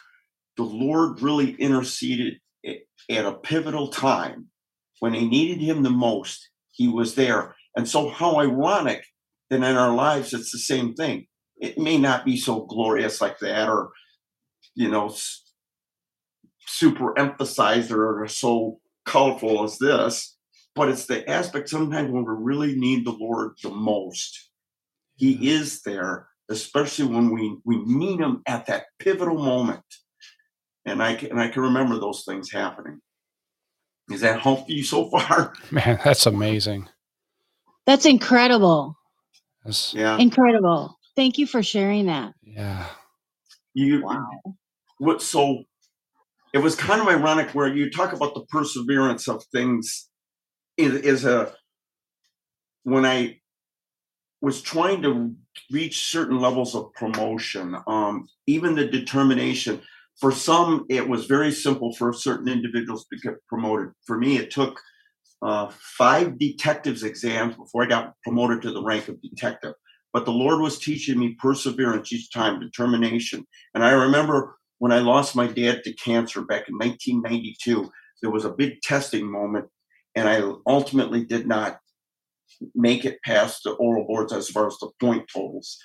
the 0.58 0.64
Lord 0.64 1.22
really 1.22 1.52
interceded 1.52 2.40
at 2.66 3.26
a 3.26 3.34
pivotal 3.34 3.90
time 3.90 4.48
when 5.00 5.14
they 5.14 5.26
needed 5.26 5.62
him 5.62 5.84
the 5.84 5.90
most. 5.90 6.50
He 6.72 6.88
was 6.88 7.16
there. 7.16 7.56
And 7.80 7.88
so, 7.88 8.10
how 8.10 8.42
ironic 8.42 9.06
that 9.50 9.56
in 9.56 9.64
our 9.64 9.96
lives 9.96 10.34
it's 10.34 10.52
the 10.52 10.60
same 10.60 10.96
thing. 10.96 11.28
It 11.62 11.78
may 11.78 11.98
not 11.98 12.26
be 12.26 12.36
so 12.36 12.66
glorious 12.66 13.22
like 13.22 13.40
that, 13.40 13.70
or, 13.70 13.92
you 14.76 14.90
know, 14.90 15.16
super 16.68 17.18
emphasized 17.18 17.90
or 17.90 18.28
so 18.28 18.82
colorful 19.06 19.64
as 19.64 19.78
this, 19.78 20.36
but 20.76 20.90
it's 20.90 21.06
the 21.06 21.26
aspect 21.30 21.70
sometimes 21.70 22.12
when 22.12 22.26
we 22.26 22.34
really 22.38 22.76
need 22.76 23.06
the 23.06 23.16
Lord 23.18 23.54
the 23.64 23.70
most. 23.70 24.50
He 25.16 25.50
is 25.50 25.82
there, 25.84 26.28
especially 26.50 27.06
when 27.06 27.32
we, 27.32 27.60
we 27.64 27.78
need 27.86 28.20
him 28.20 28.42
at 28.46 28.66
that 28.66 28.88
pivotal 29.00 29.42
moment 29.42 29.86
and 30.86 31.02
I 31.02 31.16
can, 31.16 31.32
and 31.32 31.40
I 31.40 31.48
can 31.48 31.62
remember 31.62 31.98
those 31.98 32.26
things 32.26 32.52
happening. 32.52 33.00
Is 34.12 34.20
that 34.20 34.42
help 34.42 34.70
you 34.70 34.84
so 34.84 35.10
far? 35.10 35.54
Man, 35.72 35.98
that's 36.04 36.26
amazing. 36.26 36.90
That's 37.90 38.06
incredible. 38.06 38.96
That's, 39.66 39.96
Yeah. 39.96 40.16
Incredible. 40.20 40.96
Thank 41.16 41.40
you 41.40 41.48
for 41.48 41.64
sharing 41.64 42.06
that. 42.06 42.36
yeah. 42.44 42.86
You 43.74 44.04
Wow. 44.04 44.30
what 45.00 45.24
so 45.24 45.64
it 46.54 46.60
was 46.60 46.76
kind 46.76 47.02
of 47.02 47.08
ironic 47.08 47.56
where 47.56 47.68
you 47.68 47.90
talk 47.90 48.14
about 48.14 48.36
the 48.36 48.46
perseverance 48.46 49.28
of 49.28 49.44
things 49.46 50.08
is, 50.78 50.94
is 51.02 51.26
a 51.26 51.56
when 52.84 53.08
I 53.08 53.40
was 54.40 54.62
trying 54.62 55.02
to 55.02 55.36
reach 55.72 56.12
certain 56.12 56.40
levels 56.40 56.76
of 56.76 56.94
promotion, 56.94 57.76
um, 57.88 58.28
even 58.46 58.76
the 58.76 58.86
determination 58.86 59.82
for 60.20 60.32
some, 60.32 60.86
it 60.90 61.10
was 61.10 61.26
very 61.26 61.52
simple 61.52 61.96
for 61.96 62.14
certain 62.14 62.50
individuals 62.50 63.08
to 63.08 63.18
get 63.18 63.36
promoted. 63.48 63.94
For 64.06 64.20
me, 64.20 64.38
it 64.38 64.52
took 64.52 64.80
uh, 65.42 65.72
five 65.98 66.38
detectives 66.38 67.04
exams 67.04 67.56
before 67.56 67.84
I 67.84 67.88
got 67.88 68.14
promoted 68.24 68.62
to 68.64 68.72
the 68.72 68.84
rank 68.84 69.08
of 69.08 69.22
detective. 69.22 69.74
But 70.12 70.26
the 70.26 70.32
Lord 70.32 70.60
was 70.60 70.80
teaching 70.80 71.20
me 71.20 71.38
perseverance 71.40 72.12
each 72.12 72.32
time, 72.32 72.60
determination. 72.60 73.46
And 73.74 73.84
I 73.84 73.92
remember 73.92 74.58
when 74.80 74.92
I 74.92 75.00
lost 75.00 75.36
my 75.36 75.48
dad 75.48 75.84
to 75.84 75.94
cancer 75.94 76.42
back 76.42 76.68
in 76.68 76.76
1992, 76.78 77.90
there 78.22 78.32
was 78.32 78.46
a 78.46 78.52
big 78.52 78.82
testing 78.82 79.30
moment, 79.30 79.68
and 80.16 80.28
I 80.28 80.42
ultimately 80.68 81.26
did 81.26 81.48
not 81.48 81.80
make 82.76 83.06
it 83.06 83.20
past 83.24 83.64
the 83.64 83.72
oral 83.72 84.06
boards 84.06 84.34
as 84.34 84.50
far 84.50 84.68
as 84.68 84.78
the 84.80 84.90
point 85.00 85.30
totals. 85.32 85.78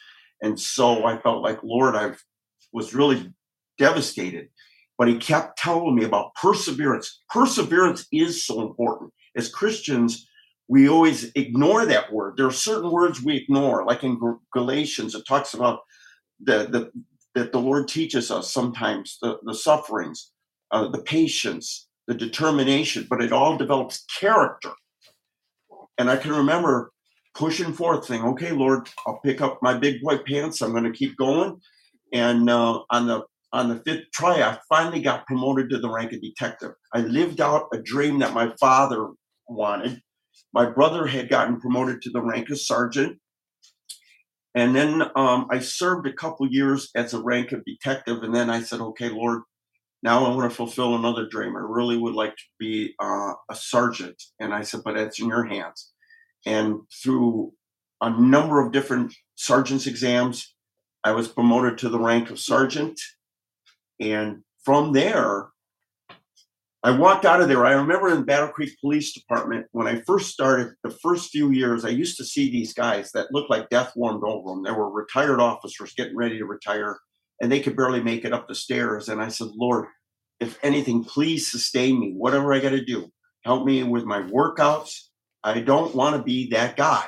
And 0.42 0.58
so 0.58 1.04
I 1.04 1.18
felt 1.18 1.42
like, 1.42 1.62
Lord, 1.62 1.94
I 1.94 2.12
was 2.72 2.94
really 2.94 3.32
devastated. 3.78 4.48
But 4.96 5.08
he 5.08 5.16
kept 5.16 5.58
telling 5.58 5.94
me 5.94 6.04
about 6.04 6.34
perseverance. 6.34 7.22
Perseverance 7.28 8.06
is 8.12 8.44
so 8.44 8.62
important. 8.62 9.12
As 9.36 9.48
Christians, 9.48 10.28
we 10.68 10.88
always 10.88 11.30
ignore 11.34 11.84
that 11.86 12.12
word. 12.12 12.36
There 12.36 12.46
are 12.46 12.52
certain 12.52 12.90
words 12.90 13.22
we 13.22 13.36
ignore, 13.36 13.84
like 13.84 14.02
in 14.02 14.18
Galatians, 14.52 15.14
it 15.14 15.26
talks 15.26 15.54
about 15.54 15.80
the, 16.40 16.66
the 16.66 16.92
that 17.34 17.52
the 17.52 17.60
Lord 17.60 17.88
teaches 17.88 18.30
us 18.30 18.52
sometimes 18.52 19.18
the, 19.20 19.38
the 19.42 19.54
sufferings, 19.54 20.30
uh, 20.70 20.88
the 20.88 21.02
patience, 21.02 21.88
the 22.06 22.14
determination, 22.14 23.08
but 23.10 23.20
it 23.20 23.32
all 23.32 23.56
develops 23.56 24.04
character. 24.20 24.70
And 25.98 26.08
I 26.08 26.16
can 26.16 26.30
remember 26.30 26.92
pushing 27.34 27.72
forth, 27.72 28.04
saying, 28.04 28.22
"Okay, 28.22 28.52
Lord, 28.52 28.88
I'll 29.06 29.20
pick 29.24 29.40
up 29.40 29.58
my 29.62 29.74
big 29.74 30.00
boy 30.00 30.18
pants. 30.18 30.62
I'm 30.62 30.72
going 30.72 30.84
to 30.84 30.92
keep 30.92 31.16
going." 31.16 31.60
And 32.12 32.48
uh, 32.48 32.80
on 32.90 33.06
the 33.06 33.22
on 33.52 33.68
the 33.68 33.82
fifth 33.84 34.10
try, 34.12 34.42
I 34.42 34.58
finally 34.68 35.00
got 35.00 35.26
promoted 35.26 35.70
to 35.70 35.78
the 35.78 35.90
rank 35.90 36.12
of 36.12 36.20
detective. 36.20 36.72
I 36.92 37.00
lived 37.00 37.40
out 37.40 37.68
a 37.72 37.78
dream 37.78 38.18
that 38.20 38.34
my 38.34 38.52
father 38.58 39.10
wanted. 39.48 40.00
My 40.52 40.66
brother 40.66 41.06
had 41.06 41.28
gotten 41.28 41.60
promoted 41.60 42.02
to 42.02 42.10
the 42.10 42.22
rank 42.22 42.50
of 42.50 42.60
sergeant. 42.60 43.18
And 44.54 44.74
then 44.74 45.02
um, 45.16 45.46
I 45.50 45.58
served 45.58 46.06
a 46.06 46.12
couple 46.12 46.46
years 46.48 46.90
as 46.94 47.12
a 47.12 47.22
rank 47.22 47.52
of 47.52 47.64
detective. 47.64 48.22
And 48.22 48.34
then 48.34 48.50
I 48.50 48.62
said, 48.62 48.80
okay, 48.80 49.08
Lord, 49.08 49.42
now 50.02 50.24
I 50.24 50.34
want 50.34 50.50
to 50.50 50.56
fulfill 50.56 50.94
another 50.94 51.26
dream. 51.26 51.56
I 51.56 51.60
really 51.60 51.96
would 51.96 52.14
like 52.14 52.36
to 52.36 52.44
be 52.60 52.94
uh, 53.00 53.32
a 53.50 53.54
sergeant. 53.54 54.22
And 54.38 54.54
I 54.54 54.62
said, 54.62 54.82
but 54.84 54.94
that's 54.94 55.20
in 55.20 55.28
your 55.28 55.44
hands. 55.44 55.92
And 56.46 56.80
through 57.02 57.52
a 58.00 58.10
number 58.10 58.64
of 58.64 58.70
different 58.70 59.14
sergeant's 59.34 59.86
exams, 59.86 60.54
I 61.04 61.12
was 61.12 61.28
promoted 61.28 61.78
to 61.78 61.88
the 61.88 61.98
rank 61.98 62.30
of 62.30 62.38
sergeant. 62.38 63.00
And 64.00 64.42
from 64.64 64.92
there, 64.92 65.48
I 66.84 66.90
walked 66.90 67.24
out 67.24 67.40
of 67.40 67.48
there. 67.48 67.64
I 67.64 67.72
remember 67.72 68.10
in 68.10 68.24
Battle 68.24 68.50
Creek 68.50 68.78
Police 68.78 69.14
Department 69.14 69.66
when 69.72 69.86
I 69.86 70.02
first 70.02 70.30
started, 70.30 70.74
the 70.82 70.90
first 70.90 71.30
few 71.30 71.50
years, 71.50 71.82
I 71.82 71.88
used 71.88 72.18
to 72.18 72.26
see 72.26 72.50
these 72.50 72.74
guys 72.74 73.10
that 73.12 73.32
looked 73.32 73.48
like 73.48 73.70
death 73.70 73.94
warmed 73.96 74.22
over 74.22 74.50
them. 74.50 74.62
They 74.62 74.70
were 74.70 74.90
retired 74.90 75.40
officers 75.40 75.94
getting 75.94 76.14
ready 76.14 76.36
to 76.36 76.44
retire, 76.44 76.98
and 77.40 77.50
they 77.50 77.60
could 77.60 77.74
barely 77.74 78.02
make 78.02 78.26
it 78.26 78.34
up 78.34 78.48
the 78.48 78.54
stairs. 78.54 79.08
And 79.08 79.22
I 79.22 79.28
said, 79.28 79.48
Lord, 79.56 79.86
if 80.40 80.58
anything, 80.62 81.04
please 81.04 81.50
sustain 81.50 81.98
me. 81.98 82.12
Whatever 82.12 82.52
I 82.52 82.60
got 82.60 82.70
to 82.70 82.84
do, 82.84 83.10
help 83.46 83.64
me 83.64 83.82
with 83.82 84.04
my 84.04 84.20
workouts. 84.20 85.04
I 85.42 85.60
don't 85.60 85.94
want 85.94 86.16
to 86.16 86.22
be 86.22 86.50
that 86.50 86.76
guy. 86.76 87.06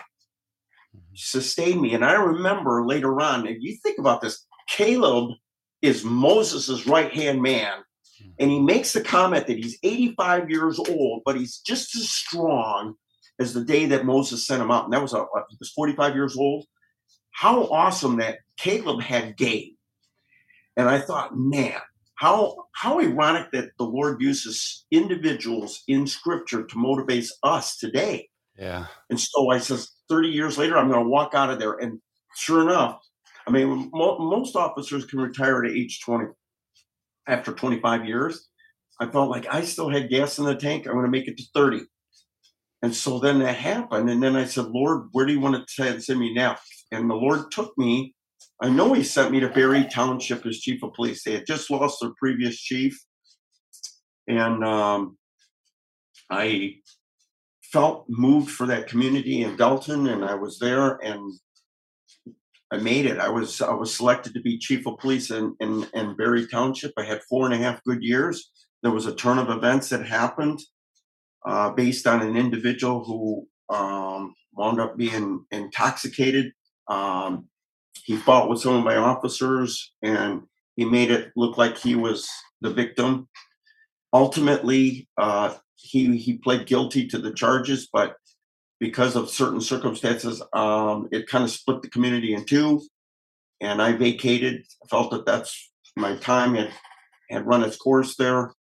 Mm-hmm. 0.96 1.16
Sustain 1.16 1.82
me. 1.82 1.92
And 1.92 2.02
I 2.02 2.14
remember 2.14 2.86
later 2.86 3.20
on, 3.20 3.46
if 3.46 3.58
you 3.60 3.76
think 3.82 3.98
about 3.98 4.22
this, 4.22 4.46
Caleb 4.70 5.32
is 5.82 6.02
Moses's 6.02 6.86
right 6.86 7.12
hand 7.12 7.42
man 7.42 7.82
Hmm. 8.18 8.30
and 8.38 8.50
he 8.50 8.60
makes 8.60 8.92
the 8.92 9.00
comment 9.00 9.46
that 9.46 9.56
he's 9.56 9.78
85 9.82 10.50
years 10.50 10.78
old, 10.78 11.22
but 11.24 11.36
he's 11.36 11.58
just 11.58 11.94
as 11.96 12.10
strong 12.10 12.94
as 13.38 13.52
the 13.52 13.64
day 13.64 13.86
that 13.86 14.06
Moses 14.06 14.46
sent 14.46 14.62
him 14.62 14.70
out. 14.70 14.84
And 14.84 14.92
that 14.92 15.02
was, 15.02 15.14
uh, 15.14 15.22
a, 15.22 15.42
he 15.48 15.56
was 15.58 15.70
45 15.70 16.14
years 16.14 16.36
old. 16.36 16.66
How 17.32 17.64
awesome 17.64 18.16
that 18.18 18.38
Caleb 18.56 19.02
had 19.02 19.36
game. 19.36 19.76
And 20.76 20.88
I 20.88 21.00
thought, 21.00 21.36
man, 21.36 21.80
how 22.16 22.64
how 22.72 23.00
ironic 23.00 23.52
that 23.52 23.70
the 23.78 23.84
Lord 23.84 24.20
uses 24.20 24.86
individuals 24.90 25.82
in 25.86 26.06
Scripture 26.06 26.64
to 26.64 26.78
motivate 26.78 27.30
us 27.42 27.76
today. 27.76 28.28
Yeah. 28.58 28.86
And 29.10 29.20
so 29.20 29.50
I 29.50 29.58
says, 29.58 29.90
30 30.08 30.28
years 30.28 30.58
later, 30.58 30.76
I'm 30.76 30.88
going 30.88 31.04
to 31.04 31.10
walk 31.10 31.34
out 31.34 31.50
of 31.50 31.58
there. 31.58 31.74
And 31.74 32.00
sure 32.34 32.62
enough, 32.62 33.00
I 33.46 33.50
mean, 33.50 33.90
mo- 33.92 34.18
most 34.18 34.56
officers 34.56 35.04
can 35.04 35.20
retire 35.20 35.64
at 35.64 35.70
age 35.70 36.00
20 36.00 36.26
after 37.26 37.52
25 37.52 38.06
years, 38.06 38.48
I 39.00 39.06
felt 39.06 39.30
like 39.30 39.46
I 39.52 39.62
still 39.62 39.90
had 39.90 40.08
gas 40.08 40.38
in 40.38 40.44
the 40.44 40.54
tank. 40.54 40.86
I'm 40.86 40.94
going 40.94 41.04
to 41.04 41.10
make 41.10 41.28
it 41.28 41.36
to 41.36 41.44
30. 41.54 41.82
And 42.82 42.94
so 42.94 43.18
then 43.18 43.40
that 43.40 43.56
happened. 43.56 44.10
And 44.10 44.22
then 44.22 44.36
I 44.36 44.44
said, 44.44 44.66
Lord, 44.66 45.08
where 45.12 45.26
do 45.26 45.32
you 45.32 45.40
want 45.40 45.66
to 45.66 46.00
send 46.00 46.20
me 46.20 46.32
now? 46.32 46.56
And 46.92 47.10
the 47.10 47.14
Lord 47.14 47.50
took 47.50 47.76
me. 47.76 48.14
I 48.60 48.68
know 48.68 48.92
He 48.92 49.02
sent 49.02 49.32
me 49.32 49.40
to 49.40 49.48
Barry 49.48 49.86
Township 49.90 50.46
as 50.46 50.60
chief 50.60 50.82
of 50.82 50.94
police. 50.94 51.22
They 51.24 51.32
had 51.32 51.46
just 51.46 51.70
lost 51.70 51.98
their 52.00 52.12
previous 52.18 52.56
chief. 52.58 52.98
And 54.28 54.64
um, 54.64 55.18
I 56.30 56.76
felt 57.62 58.06
moved 58.08 58.50
for 58.50 58.66
that 58.66 58.88
community 58.88 59.42
in 59.42 59.56
Delton. 59.56 60.06
And 60.06 60.24
I 60.24 60.34
was 60.34 60.58
there 60.58 60.96
and 60.96 61.32
I 62.72 62.78
made 62.78 63.06
it. 63.06 63.18
I 63.18 63.28
was 63.28 63.60
I 63.60 63.72
was 63.72 63.94
selected 63.94 64.34
to 64.34 64.40
be 64.40 64.58
chief 64.58 64.86
of 64.86 64.98
police 64.98 65.30
in, 65.30 65.54
in, 65.60 65.86
in 65.94 66.16
Barry 66.16 66.46
Township. 66.46 66.92
I 66.96 67.04
had 67.04 67.22
four 67.22 67.44
and 67.46 67.54
a 67.54 67.58
half 67.58 67.82
good 67.84 68.02
years. 68.02 68.50
There 68.82 68.92
was 68.92 69.06
a 69.06 69.14
turn 69.14 69.38
of 69.38 69.50
events 69.50 69.88
that 69.90 70.04
happened 70.04 70.60
uh, 71.46 71.70
based 71.70 72.06
on 72.06 72.22
an 72.22 72.36
individual 72.36 73.04
who 73.04 73.46
um, 73.74 74.34
wound 74.52 74.80
up 74.80 74.96
being 74.96 75.44
intoxicated. 75.52 76.52
Um, 76.88 77.46
he 78.04 78.16
fought 78.16 78.48
with 78.48 78.60
some 78.60 78.74
of 78.74 78.84
my 78.84 78.96
officers 78.96 79.92
and 80.02 80.42
he 80.76 80.84
made 80.84 81.10
it 81.10 81.32
look 81.36 81.56
like 81.56 81.78
he 81.78 81.94
was 81.94 82.28
the 82.60 82.70
victim. 82.70 83.28
Ultimately, 84.12 85.08
uh, 85.18 85.54
he 85.76 86.16
he 86.16 86.38
pled 86.38 86.66
guilty 86.66 87.06
to 87.08 87.18
the 87.18 87.32
charges, 87.32 87.88
but 87.92 88.16
because 88.78 89.16
of 89.16 89.30
certain 89.30 89.60
circumstances, 89.60 90.42
um, 90.52 91.08
it 91.12 91.28
kind 91.28 91.44
of 91.44 91.50
split 91.50 91.82
the 91.82 91.90
community 91.90 92.34
in 92.34 92.44
two. 92.44 92.82
And 93.60 93.80
I 93.80 93.92
vacated. 93.92 94.66
Felt 94.90 95.10
that 95.12 95.26
that's 95.26 95.70
my 95.96 96.16
time 96.16 96.54
had 96.54 96.70
had 97.30 97.46
run 97.46 97.62
its 97.62 97.76
course 97.76 98.16
there. 98.16 98.52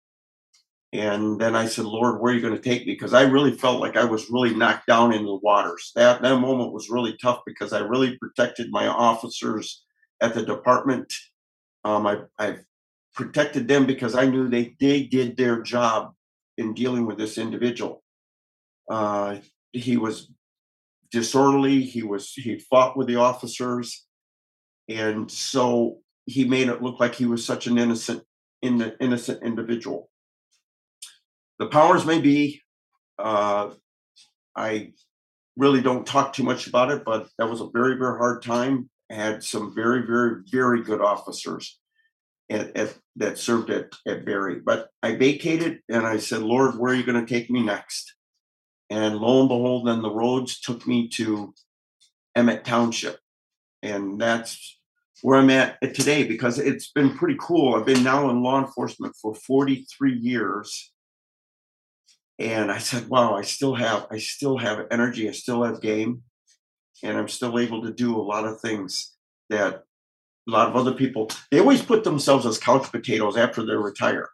And 0.93 1.39
then 1.39 1.55
I 1.55 1.66
said, 1.66 1.86
Lord, 1.86 2.22
where 2.22 2.32
are 2.32 2.36
you 2.36 2.41
going 2.41 2.55
to 2.55 2.61
take 2.61 2.88
me? 2.88 2.93
Because 2.93 3.13
I 3.13 3.24
really 3.24 3.51
felt 3.51 3.82
like 3.82 3.97
I 3.97 4.05
was 4.05 4.30
really 4.30 4.55
knocked 4.55 4.88
down 4.88 5.13
in 5.13 5.26
the 5.26 5.36
waters. 5.36 5.91
That 5.95 6.22
that 6.22 6.39
moment 6.39 6.72
was 6.72 6.89
really 6.89 7.18
tough 7.22 7.41
because 7.45 7.74
I 7.74 7.80
really 7.80 8.18
protected 8.18 8.72
my 8.72 8.88
officers 8.88 9.84
at 10.22 10.34
the 10.34 10.45
department. 10.45 11.13
Um, 11.84 12.07
I, 12.07 12.20
I 12.39 12.57
protected 13.13 13.68
them 13.68 13.86
because 13.86 14.16
I 14.16 14.26
knew 14.26 14.47
they, 14.47 14.76
they 14.80 15.03
did 15.03 15.36
their 15.36 15.61
job 15.61 16.13
in 16.57 16.74
dealing 16.74 17.05
with 17.05 17.18
this 17.18 17.38
individual. 17.38 18.01
Uh, 18.89 19.38
he 19.76 19.97
was 19.97 20.32
disorderly. 21.11 21.82
He 21.82 22.03
was 22.03 22.32
he 22.32 22.59
fought 22.59 22.97
with 22.97 23.07
the 23.07 23.17
officers, 23.17 24.05
and 24.89 25.30
so 25.30 25.99
he 26.26 26.45
made 26.45 26.69
it 26.69 26.82
look 26.82 26.99
like 26.99 27.15
he 27.15 27.26
was 27.26 27.45
such 27.45 27.67
an 27.67 27.78
innocent 27.78 28.23
in 28.61 28.78
the 28.78 28.95
innocent 28.99 29.43
individual. 29.43 30.09
The 31.59 31.67
powers 31.67 32.05
may 32.05 32.19
be. 32.19 32.61
Uh, 33.17 33.71
I 34.55 34.91
really 35.57 35.82
don't 35.82 36.05
talk 36.05 36.34
too 36.34 36.43
much 36.43 36.67
about 36.67 36.91
it, 36.91 37.03
but 37.05 37.28
that 37.38 37.49
was 37.49 37.61
a 37.61 37.69
very 37.69 37.97
very 37.97 38.17
hard 38.17 38.41
time. 38.41 38.89
I 39.11 39.15
had 39.15 39.43
some 39.43 39.76
very 39.76 40.05
very 40.05 40.41
very 40.51 40.84
good 40.84 41.01
officers 41.01 41.80
at, 42.49 42.76
at, 42.76 42.97
that 43.17 43.38
served 43.38 43.69
at, 43.69 43.91
at 44.07 44.26
Barry. 44.26 44.59
But 44.59 44.89
I 45.01 45.15
vacated 45.15 45.80
and 45.89 46.05
I 46.05 46.17
said, 46.17 46.41
Lord, 46.41 46.78
where 46.78 46.93
are 46.93 46.95
you 46.95 47.03
going 47.03 47.23
to 47.23 47.34
take 47.34 47.49
me 47.49 47.63
next? 47.63 48.14
And 48.89 49.17
lo 49.17 49.39
and 49.41 49.49
behold, 49.49 49.88
then 49.88 50.01
the 50.01 50.11
roads 50.11 50.59
took 50.59 50.86
me 50.86 51.07
to 51.09 51.53
Emmett 52.36 52.65
Township. 52.65 53.19
And 53.81 54.19
that's 54.19 54.79
where 55.21 55.39
I'm 55.39 55.49
at 55.49 55.81
today 55.93 56.23
because 56.23 56.59
it's 56.59 56.91
been 56.91 57.15
pretty 57.15 57.38
cool. 57.39 57.75
I've 57.75 57.86
been 57.86 58.03
now 58.03 58.29
in 58.29 58.43
law 58.43 58.59
enforcement 58.59 59.15
for 59.15 59.33
43 59.33 60.13
years. 60.13 60.91
And 62.38 62.71
I 62.71 62.79
said, 62.79 63.07
wow, 63.07 63.36
I 63.36 63.41
still 63.41 63.75
have 63.75 64.07
I 64.11 64.17
still 64.17 64.57
have 64.57 64.88
energy, 64.91 65.29
I 65.29 65.31
still 65.31 65.63
have 65.63 65.81
game, 65.81 66.23
and 67.01 67.17
I'm 67.17 67.29
still 67.29 67.57
able 67.57 67.81
to 67.83 67.93
do 67.93 68.15
a 68.15 68.21
lot 68.21 68.45
of 68.45 68.59
things 68.59 69.13
that 69.49 69.83
a 70.47 70.51
lot 70.51 70.67
of 70.67 70.75
other 70.75 70.93
people 70.93 71.31
they 71.49 71.59
always 71.59 71.81
put 71.81 72.03
themselves 72.03 72.45
as 72.45 72.57
couch 72.57 72.91
potatoes 72.91 73.38
after 73.38 73.65
they 73.65 73.75
retire. 73.75 74.29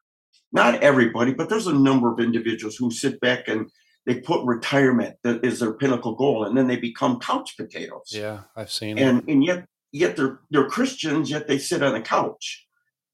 Not 0.51 0.81
everybody, 0.81 1.33
but 1.33 1.47
there's 1.47 1.67
a 1.67 1.73
number 1.73 2.11
of 2.11 2.19
individuals 2.19 2.75
who 2.75 2.91
sit 2.91 3.19
back 3.21 3.47
and 3.47 3.69
they 4.05 4.19
put 4.19 4.45
retirement 4.45 5.15
that 5.23 5.45
is 5.45 5.59
their 5.59 5.73
pinnacle 5.73 6.15
goal, 6.15 6.45
and 6.45 6.57
then 6.57 6.67
they 6.67 6.77
become 6.77 7.19
couch 7.19 7.55
potatoes. 7.57 8.09
Yeah, 8.09 8.41
I've 8.55 8.71
seen 8.71 8.97
and 8.97 9.19
it. 9.19 9.27
and 9.27 9.43
yet 9.43 9.65
yet 9.91 10.15
they're 10.15 10.39
they're 10.49 10.69
Christians, 10.69 11.29
yet 11.29 11.47
they 11.47 11.57
sit 11.57 11.83
on 11.83 11.95
a 11.95 12.01
couch 12.01 12.65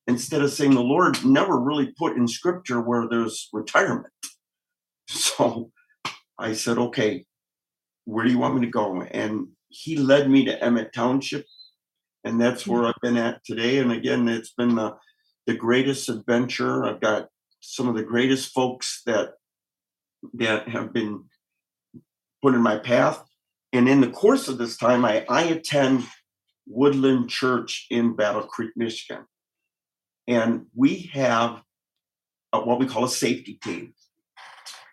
instead 0.08 0.42
of 0.42 0.52
saying 0.52 0.74
the 0.74 0.82
Lord 0.82 1.24
never 1.26 1.60
really 1.60 1.94
put 1.98 2.16
in 2.16 2.28
Scripture 2.28 2.82
where 2.82 3.08
there's 3.10 3.50
retirement. 3.54 4.14
So 5.10 5.72
I 6.38 6.52
said, 6.52 6.78
okay, 6.78 7.26
where 8.04 8.26
do 8.26 8.32
you 8.32 8.38
want 8.38 8.56
me 8.56 8.62
to 8.66 8.72
go? 8.72 9.02
And 9.02 9.48
he 9.70 9.96
led 9.96 10.30
me 10.30 10.44
to 10.46 10.62
Emmett 10.62 10.94
Township, 10.94 11.46
and 12.26 12.42
that's 12.42 12.68
where 12.68 12.86
I've 12.86 13.02
been 13.02 13.16
at 13.16 13.44
today. 13.46 13.80
And 13.80 13.94
again, 13.94 14.28
it's 14.28 14.52
been 14.52 14.76
the 14.76 14.98
the 15.46 15.56
greatest 15.56 16.10
adventure. 16.10 16.84
I've 16.84 17.00
got 17.00 17.30
some 17.62 17.88
of 17.88 17.96
the 17.96 18.04
greatest 18.04 18.54
folks 18.54 19.02
that 19.06 19.36
that 20.34 20.68
have 20.70 20.94
been 20.94 21.26
put 22.42 22.56
in 22.56 22.62
my 22.62 22.78
path. 22.78 23.24
And 23.74 23.90
in 23.90 24.02
the 24.02 24.10
course 24.10 24.48
of 24.48 24.58
this 24.58 24.78
time, 24.78 25.06
I, 25.06 25.26
I 25.30 25.44
attend 25.44 26.06
Woodland 26.66 27.30
Church 27.30 27.88
in 27.90 28.16
Battle 28.16 28.44
Creek, 28.44 28.72
Michigan. 28.76 29.26
And 30.28 30.66
we 30.76 31.10
have 31.14 31.62
a, 32.54 32.60
what 32.60 32.80
we 32.80 32.88
call 32.88 33.06
a 33.06 33.10
safety 33.10 33.60
team. 33.64 33.94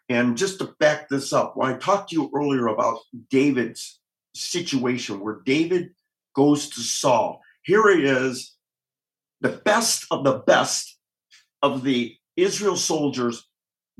And 0.08 0.36
just 0.36 0.58
to 0.58 0.74
back 0.78 1.08
this 1.08 1.32
up, 1.32 1.56
when 1.56 1.72
I 1.72 1.78
talked 1.78 2.10
to 2.10 2.16
you 2.16 2.30
earlier 2.34 2.66
about 2.66 2.98
David's 3.30 4.00
situation 4.34 5.20
where 5.20 5.40
David 5.44 5.90
goes 6.34 6.68
to 6.70 6.80
Saul, 6.80 7.40
here 7.62 7.96
he 7.96 8.04
is, 8.04 8.54
the 9.40 9.48
best 9.48 10.06
of 10.10 10.24
the 10.24 10.38
best 10.38 10.98
of 11.62 11.82
the 11.82 12.16
Israel 12.36 12.76
soldiers 12.76 13.46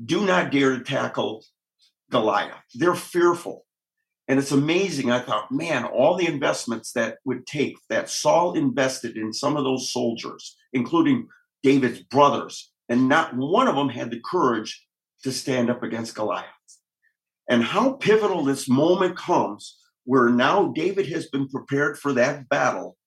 do 0.03 0.25
not 0.25 0.51
dare 0.51 0.77
to 0.77 0.83
tackle 0.83 1.43
Goliath. 2.11 2.63
They're 2.73 2.95
fearful. 2.95 3.65
And 4.27 4.39
it's 4.39 4.51
amazing. 4.51 5.11
I 5.11 5.19
thought, 5.19 5.51
man, 5.51 5.85
all 5.85 6.15
the 6.15 6.27
investments 6.27 6.91
that 6.93 7.17
would 7.25 7.45
take 7.45 7.77
that 7.89 8.09
Saul 8.09 8.55
invested 8.55 9.17
in 9.17 9.31
some 9.31 9.55
of 9.55 9.63
those 9.63 9.91
soldiers, 9.91 10.57
including 10.73 11.27
David's 11.61 11.99
brothers, 11.99 12.71
and 12.89 13.07
not 13.07 13.35
one 13.35 13.67
of 13.67 13.75
them 13.75 13.89
had 13.89 14.09
the 14.11 14.21
courage 14.29 14.85
to 15.23 15.31
stand 15.31 15.69
up 15.69 15.83
against 15.83 16.15
Goliath. 16.15 16.45
And 17.47 17.63
how 17.63 17.93
pivotal 17.93 18.43
this 18.43 18.67
moment 18.67 19.15
comes 19.15 19.77
where 20.05 20.29
now 20.29 20.71
David 20.73 21.07
has 21.09 21.27
been 21.27 21.47
prepared 21.47 21.97
for 21.97 22.13
that 22.13 22.49
battle 22.49 22.97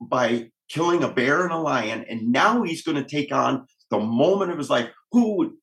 by 0.00 0.50
killing 0.68 1.02
a 1.02 1.12
bear 1.12 1.44
and 1.44 1.52
a 1.52 1.58
lion, 1.58 2.04
and 2.08 2.32
now 2.32 2.62
he's 2.62 2.82
going 2.82 2.96
to 2.96 3.08
take 3.08 3.32
on 3.32 3.66
the 3.92 4.00
moment 4.00 4.50
of 4.50 4.58
his 4.58 4.70
life, 4.70 4.88
who 5.12 5.56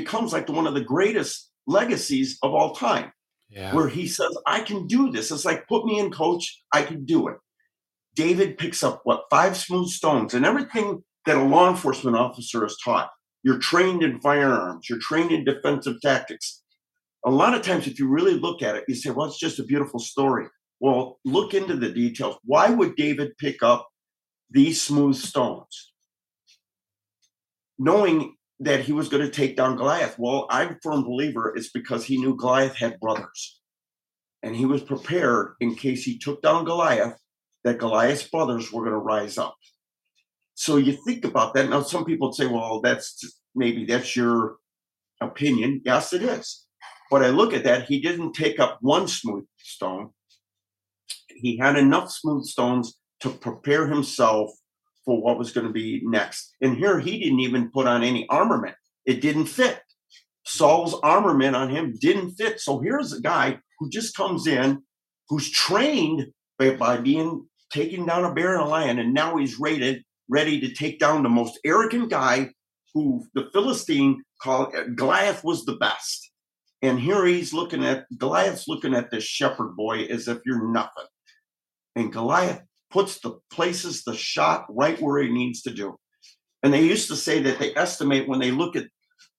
becomes 0.00 0.32
like 0.32 0.48
one 0.48 0.66
of 0.68 0.74
the 0.74 0.88
greatest 0.94 1.50
legacies 1.66 2.38
of 2.44 2.52
all 2.54 2.74
time 2.74 3.08
Yeah. 3.48 3.74
where 3.74 3.88
he 3.88 4.06
says, 4.06 4.32
I 4.46 4.60
can 4.60 4.86
do 4.86 5.10
this. 5.10 5.30
It's 5.32 5.44
like, 5.50 5.66
put 5.66 5.84
me 5.84 5.98
in, 5.98 6.10
coach. 6.10 6.44
I 6.72 6.82
can 6.82 7.04
do 7.04 7.28
it. 7.28 7.38
David 8.14 8.58
picks 8.58 8.82
up 8.82 9.00
what 9.04 9.24
five 9.30 9.56
smooth 9.56 9.88
stones 9.88 10.34
and 10.34 10.44
everything 10.44 11.02
that 11.26 11.36
a 11.36 11.42
law 11.42 11.68
enforcement 11.70 12.16
officer 12.16 12.64
is 12.66 12.76
taught. 12.84 13.10
You're 13.42 13.58
trained 13.58 14.02
in 14.02 14.20
firearms, 14.20 14.88
you're 14.88 14.98
trained 15.10 15.32
in 15.32 15.44
defensive 15.44 15.96
tactics. 16.02 16.62
A 17.24 17.30
lot 17.30 17.54
of 17.54 17.62
times, 17.62 17.86
if 17.86 17.98
you 17.98 18.08
really 18.08 18.34
look 18.34 18.62
at 18.62 18.76
it, 18.76 18.84
you 18.88 18.94
say, 18.94 19.10
well, 19.10 19.26
it's 19.26 19.38
just 19.38 19.58
a 19.58 19.64
beautiful 19.64 20.00
story. 20.00 20.46
Well, 20.80 21.18
look 21.24 21.52
into 21.54 21.76
the 21.76 21.90
details. 21.90 22.36
Why 22.44 22.70
would 22.70 22.96
David 22.96 23.36
pick 23.38 23.62
up 23.62 23.86
these 24.50 24.80
smooth 24.82 25.16
stones? 25.16 25.89
Knowing 27.82 28.36
that 28.58 28.80
he 28.80 28.92
was 28.92 29.08
going 29.08 29.24
to 29.24 29.30
take 29.30 29.56
down 29.56 29.74
Goliath. 29.74 30.18
Well, 30.18 30.46
I'm 30.50 30.72
a 30.72 30.78
firm 30.82 31.02
believer 31.02 31.54
it's 31.56 31.70
because 31.70 32.04
he 32.04 32.18
knew 32.18 32.36
Goliath 32.36 32.76
had 32.76 33.00
brothers. 33.00 33.58
And 34.42 34.54
he 34.54 34.66
was 34.66 34.82
prepared 34.82 35.54
in 35.60 35.74
case 35.74 36.04
he 36.04 36.18
took 36.18 36.42
down 36.42 36.66
Goliath, 36.66 37.16
that 37.64 37.78
Goliath's 37.78 38.28
brothers 38.28 38.70
were 38.70 38.82
going 38.82 38.92
to 38.92 38.98
rise 38.98 39.38
up. 39.38 39.54
So 40.54 40.76
you 40.76 40.92
think 41.06 41.24
about 41.24 41.54
that. 41.54 41.70
Now, 41.70 41.80
some 41.80 42.04
people 42.04 42.34
say, 42.34 42.46
well, 42.46 42.82
that's 42.82 43.24
maybe 43.54 43.86
that's 43.86 44.14
your 44.14 44.56
opinion. 45.22 45.80
Yes, 45.86 46.12
it 46.12 46.22
is. 46.22 46.66
But 47.10 47.24
I 47.24 47.30
look 47.30 47.54
at 47.54 47.64
that, 47.64 47.86
he 47.86 48.00
didn't 48.00 48.34
take 48.34 48.60
up 48.60 48.76
one 48.82 49.08
smooth 49.08 49.46
stone. 49.56 50.10
He 51.28 51.56
had 51.56 51.76
enough 51.76 52.10
smooth 52.10 52.44
stones 52.44 52.98
to 53.20 53.30
prepare 53.30 53.86
himself 53.86 54.50
for 55.04 55.20
what 55.20 55.38
was 55.38 55.52
going 55.52 55.66
to 55.66 55.72
be 55.72 56.00
next. 56.04 56.54
And 56.60 56.76
here 56.76 56.98
he 56.98 57.18
didn't 57.18 57.40
even 57.40 57.70
put 57.70 57.86
on 57.86 58.02
any 58.02 58.28
armament, 58.28 58.76
it 59.04 59.20
didn't 59.20 59.46
fit. 59.46 59.80
Saul's 60.46 60.98
armament 61.02 61.54
on 61.54 61.70
him 61.70 61.94
didn't 62.00 62.32
fit. 62.32 62.60
So 62.60 62.80
here's 62.80 63.12
a 63.12 63.20
guy 63.20 63.58
who 63.78 63.90
just 63.90 64.16
comes 64.16 64.46
in, 64.46 64.82
who's 65.28 65.50
trained 65.50 66.26
by, 66.58 66.74
by 66.74 66.96
being 66.96 67.46
taking 67.70 68.06
down 68.06 68.24
a 68.24 68.34
bear 68.34 68.54
and 68.54 68.62
a 68.62 68.68
lion, 68.68 68.98
and 68.98 69.14
now 69.14 69.36
he's 69.36 69.60
rated 69.60 70.02
ready 70.28 70.60
to 70.60 70.72
take 70.72 70.98
down 70.98 71.22
the 71.22 71.28
most 71.28 71.58
arrogant 71.64 72.10
guy 72.10 72.50
who 72.94 73.24
the 73.34 73.48
Philistine 73.52 74.22
called 74.40 74.74
uh, 74.74 74.84
Goliath 74.94 75.44
was 75.44 75.64
the 75.64 75.76
best. 75.76 76.30
And 76.82 76.98
here 76.98 77.26
he's 77.26 77.52
looking 77.52 77.84
at 77.84 78.06
Goliath's 78.16 78.66
looking 78.66 78.94
at 78.94 79.10
this 79.10 79.24
shepherd 79.24 79.76
boy 79.76 80.04
as 80.04 80.28
if 80.28 80.38
you're 80.46 80.72
nothing. 80.72 81.04
And 81.94 82.12
Goliath 82.12 82.62
puts 82.90 83.20
the 83.20 83.38
places 83.52 84.02
the 84.02 84.14
shot 84.14 84.66
right 84.68 85.00
where 85.00 85.22
he 85.22 85.30
needs 85.30 85.62
to 85.62 85.70
do. 85.70 85.96
And 86.62 86.72
they 86.72 86.84
used 86.84 87.08
to 87.08 87.16
say 87.16 87.42
that 87.42 87.58
they 87.58 87.74
estimate 87.74 88.28
when 88.28 88.40
they 88.40 88.50
look 88.50 88.76
at 88.76 88.86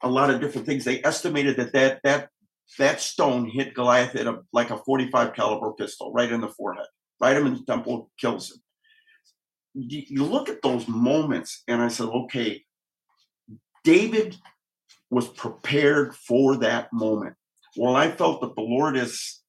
a 0.01 0.09
lot 0.09 0.29
of 0.29 0.41
different 0.41 0.65
things, 0.65 0.83
they 0.83 1.03
estimated 1.03 1.57
that 1.57 1.73
that 1.73 1.99
that 2.03 2.29
that 2.77 3.01
stone 3.01 3.49
hit 3.49 3.73
Goliath 3.73 4.15
at 4.15 4.27
a 4.27 4.39
like 4.53 4.71
a 4.71 4.77
45 4.77 5.33
caliber 5.33 5.73
pistol 5.73 6.11
right 6.11 6.31
in 6.31 6.41
the 6.41 6.47
forehead, 6.47 6.87
right 7.19 7.37
him 7.37 7.47
in 7.47 7.53
the 7.55 7.65
temple, 7.65 8.09
kills 8.17 8.51
him. 8.51 8.57
You, 9.73 10.03
you 10.07 10.25
look 10.25 10.49
at 10.49 10.61
those 10.61 10.87
moments, 10.87 11.63
and 11.67 11.81
I 11.81 11.87
said, 11.87 12.07
okay, 12.07 12.63
David 13.83 14.35
was 15.09 15.27
prepared 15.27 16.15
for 16.15 16.57
that 16.57 16.91
moment. 16.91 17.35
Well, 17.77 17.95
I 17.95 18.11
felt 18.11 18.41
that 18.41 18.55
the 18.55 18.61
Lord 18.61 18.97
is, 18.97 19.41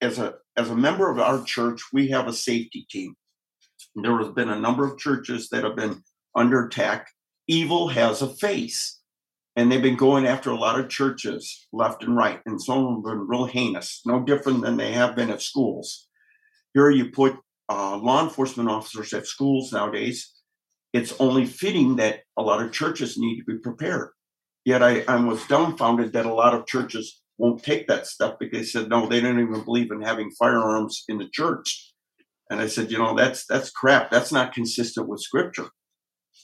as 0.00 0.18
a 0.18 0.34
as 0.56 0.70
a 0.70 0.76
member 0.76 1.10
of 1.10 1.18
our 1.18 1.42
church, 1.44 1.80
we 1.92 2.08
have 2.08 2.28
a 2.28 2.32
safety 2.32 2.86
team. 2.90 3.14
There 3.96 4.18
has 4.18 4.28
been 4.28 4.50
a 4.50 4.60
number 4.60 4.86
of 4.86 4.98
churches 4.98 5.48
that 5.48 5.64
have 5.64 5.74
been 5.74 6.02
under 6.34 6.66
attack. 6.66 7.08
Evil 7.48 7.88
has 7.88 8.20
a 8.20 8.28
face, 8.28 9.00
and 9.56 9.72
they've 9.72 9.82
been 9.82 9.96
going 9.96 10.26
after 10.26 10.50
a 10.50 10.56
lot 10.56 10.78
of 10.78 10.90
churches 10.90 11.66
left 11.72 12.02
and 12.04 12.14
right, 12.14 12.40
and 12.44 12.60
some 12.60 12.78
of 12.78 12.84
them 12.84 12.96
have 12.96 13.04
been 13.04 13.28
real 13.28 13.46
heinous, 13.46 14.02
no 14.04 14.20
different 14.20 14.62
than 14.62 14.76
they 14.76 14.92
have 14.92 15.16
been 15.16 15.30
at 15.30 15.40
schools. 15.40 16.08
Here 16.74 16.90
you 16.90 17.10
put 17.10 17.36
uh, 17.70 17.96
law 17.96 18.22
enforcement 18.22 18.68
officers 18.68 19.14
at 19.14 19.26
schools 19.26 19.72
nowadays. 19.72 20.30
It's 20.92 21.14
only 21.18 21.46
fitting 21.46 21.96
that 21.96 22.20
a 22.36 22.42
lot 22.42 22.62
of 22.62 22.72
churches 22.72 23.16
need 23.16 23.38
to 23.38 23.44
be 23.44 23.58
prepared. 23.58 24.10
Yet 24.66 24.82
I, 24.82 25.02
I 25.08 25.16
was 25.16 25.46
dumbfounded 25.46 26.12
that 26.12 26.26
a 26.26 26.34
lot 26.34 26.52
of 26.52 26.66
churches 26.66 27.22
won't 27.38 27.62
take 27.62 27.86
that 27.88 28.06
step 28.06 28.38
because 28.38 28.58
they 28.58 28.64
said 28.64 28.88
no, 28.88 29.06
they 29.06 29.20
don't 29.20 29.40
even 29.40 29.64
believe 29.64 29.90
in 29.90 30.02
having 30.02 30.30
firearms 30.32 31.04
in 31.08 31.18
the 31.18 31.28
church. 31.30 31.85
And 32.50 32.60
I 32.60 32.66
said, 32.66 32.90
you 32.90 32.98
know, 32.98 33.14
that's 33.14 33.46
that's 33.46 33.70
crap. 33.70 34.10
That's 34.10 34.32
not 34.32 34.52
consistent 34.52 35.08
with 35.08 35.20
scripture. 35.20 35.68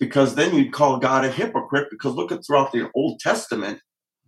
Because 0.00 0.34
then 0.34 0.54
you'd 0.54 0.72
call 0.72 0.98
God 0.98 1.24
a 1.24 1.30
hypocrite 1.30 1.88
because 1.90 2.14
look 2.14 2.32
at 2.32 2.44
throughout 2.44 2.72
the 2.72 2.90
Old 2.94 3.20
Testament, 3.20 3.78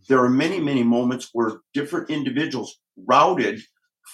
there 0.09 0.23
are 0.23 0.29
many, 0.29 0.61
many 0.61 0.83
moments 0.83 1.31
where 1.33 1.61
different 1.73 2.11
individuals 2.11 2.79
routed 2.97 3.61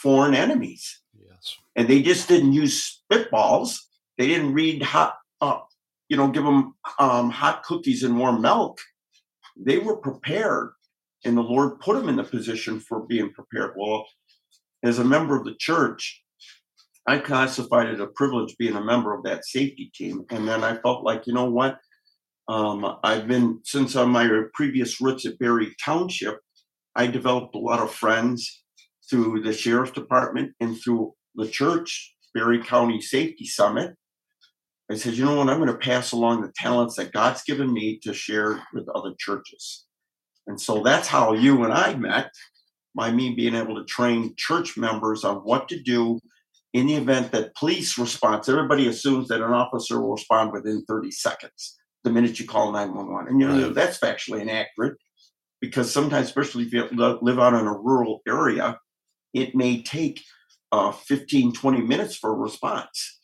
foreign 0.03 0.35
enemies. 0.35 1.03
Yes. 1.19 1.57
And 1.77 1.89
they 1.89 2.03
just 2.03 2.29
didn't 2.29 2.53
use 2.53 3.03
spitballs. 3.11 3.77
They 4.17 4.29
didn't 4.29 4.55
read 4.55 4.83
hot, 4.83 5.17
uh, 5.41 5.59
you 6.09 6.17
know, 6.17 6.29
give 6.29 6.45
them 6.45 6.75
um, 6.99 7.31
hot 7.31 7.63
cookies 7.65 8.03
and 8.05 8.19
warm 8.19 8.41
milk. 8.41 8.79
They 9.57 9.79
were 9.79 9.97
prepared, 9.97 10.71
and 11.25 11.37
the 11.37 11.43
Lord 11.43 11.81
put 11.81 11.97
them 11.97 12.09
in 12.09 12.17
the 12.17 12.25
position 12.25 12.81
for 12.81 13.01
being 13.01 13.33
prepared. 13.33 13.75
Well, 13.77 14.07
as 14.83 14.99
a 14.99 15.05
member 15.05 15.37
of 15.37 15.45
the 15.45 15.55
church, 15.59 16.23
I 17.11 17.19
classified 17.19 17.89
it 17.89 18.01
a 18.01 18.07
privilege 18.07 18.57
being 18.57 18.77
a 18.77 18.85
member 18.85 19.13
of 19.13 19.25
that 19.25 19.45
safety 19.45 19.91
team. 19.93 20.25
And 20.31 20.47
then 20.47 20.63
I 20.63 20.77
felt 20.77 21.05
like, 21.05 21.27
you 21.27 21.33
know 21.33 21.51
what? 21.51 21.77
Um, 22.47 22.99
I've 23.03 23.27
been, 23.27 23.61
since 23.65 23.97
on 23.97 24.11
my 24.11 24.29
previous 24.55 25.01
roots 25.01 25.27
at 25.27 25.39
Barry 25.41 25.75
Township, 25.85 26.39
I 26.95 27.09
developed 27.09 27.57
a 27.57 27.59
lot 27.59 27.81
of 27.81 27.93
friends 27.93 28.63
through 29.09 29.43
the 29.43 29.53
sheriff's 29.53 29.91
department 29.91 30.53
and 30.61 30.81
through 30.81 31.15
the 31.35 31.49
church, 31.49 32.15
Barry 32.33 32.63
County 32.63 33.01
Safety 33.01 33.45
Summit. 33.45 33.97
I 34.89 34.95
said, 34.95 35.15
you 35.15 35.25
know 35.25 35.35
what? 35.35 35.49
I'm 35.49 35.59
going 35.59 35.69
to 35.69 35.79
pass 35.79 36.13
along 36.13 36.43
the 36.43 36.53
talents 36.55 36.95
that 36.95 37.13
God's 37.13 37.43
given 37.43 37.73
me 37.73 37.99
to 38.05 38.15
share 38.15 38.63
with 38.73 38.89
other 38.95 39.15
churches. 39.19 39.85
And 40.47 40.61
so 40.61 40.83
that's 40.85 41.09
how 41.09 41.33
you 41.33 41.65
and 41.65 41.73
I 41.73 41.95
met 41.95 42.31
by 42.95 43.11
me 43.11 43.35
being 43.35 43.57
able 43.57 43.75
to 43.77 43.85
train 43.85 44.35
church 44.37 44.77
members 44.77 45.25
on 45.25 45.39
what 45.39 45.69
to 45.71 45.81
do 45.81 46.21
in 46.73 46.87
the 46.87 46.95
event 46.95 47.33
that 47.33 47.55
police 47.57 47.99
response, 47.99 48.49
everybody 48.49 48.87
assumes 48.89 49.29
that 49.29 49.41
an 49.43 49.53
officer 49.53 50.01
will 50.01 50.12
respond 50.12 50.53
within 50.53 50.85
30 50.87 51.11
seconds 51.11 51.79
the 52.05 52.11
minute 52.11 52.39
you 52.39 52.47
call 52.47 52.73
911. 52.73 53.29
And 53.33 53.41
you 53.41 53.49
know, 53.49 53.66
Right. 53.66 53.75
that's 53.75 53.99
factually 53.99 54.41
inaccurate 54.41 54.97
because 55.61 55.93
sometimes, 55.93 56.27
especially 56.29 56.64
if 56.64 56.73
you 56.73 56.89
live 56.91 57.39
out 57.39 57.55
in 57.55 57.66
a 57.66 57.77
rural 57.77 58.23
area, 58.27 58.79
it 59.35 59.55
may 59.55 59.83
take 59.83 60.23
uh, 60.73 60.93
15, 60.93 61.53
20 61.53 61.81
minutes 61.83 62.16
for 62.16 62.31
a 62.31 62.37
response. 62.37 63.18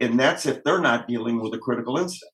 And 0.00 0.18
that's 0.18 0.44
if 0.44 0.62
they're 0.64 0.80
not 0.80 1.08
dealing 1.08 1.40
with 1.40 1.54
a 1.54 1.58
critical 1.58 1.96
incident. 1.96 2.32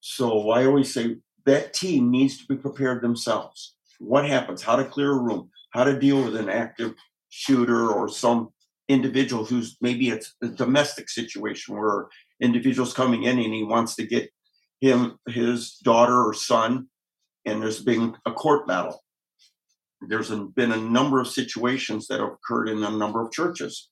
So 0.00 0.50
I 0.50 0.66
always 0.66 0.92
say 0.92 1.16
that 1.46 1.72
team 1.72 2.10
needs 2.10 2.38
to 2.38 2.46
be 2.46 2.56
prepared 2.56 3.02
themselves. 3.02 3.74
What 3.98 4.26
happens? 4.28 4.62
How 4.62 4.76
to 4.76 4.84
clear 4.84 5.12
a 5.12 5.18
room? 5.20 5.50
How 5.70 5.84
to 5.84 5.98
deal 5.98 6.22
with 6.22 6.36
an 6.36 6.48
active 6.48 6.94
shooter 7.30 7.90
or 7.90 8.08
some 8.08 8.50
individual 8.88 9.44
who's 9.44 9.76
maybe 9.80 10.10
it's 10.10 10.34
a 10.42 10.48
domestic 10.48 11.08
situation 11.08 11.76
where 11.76 12.06
individuals 12.40 12.92
coming 12.92 13.24
in 13.24 13.38
and 13.38 13.54
he 13.54 13.64
wants 13.64 13.96
to 13.96 14.06
get 14.06 14.30
him 14.80 15.18
his 15.26 15.76
daughter 15.82 16.22
or 16.22 16.34
son 16.34 16.88
and 17.46 17.62
there's 17.62 17.82
been 17.82 18.16
a 18.26 18.32
court 18.32 18.66
battle. 18.66 19.02
There's 20.08 20.30
been 20.30 20.72
a 20.72 20.76
number 20.76 21.20
of 21.20 21.28
situations 21.28 22.08
that 22.08 22.20
have 22.20 22.30
occurred 22.30 22.68
in 22.68 22.82
a 22.82 22.90
number 22.90 23.22
of 23.22 23.32
churches. 23.32 23.90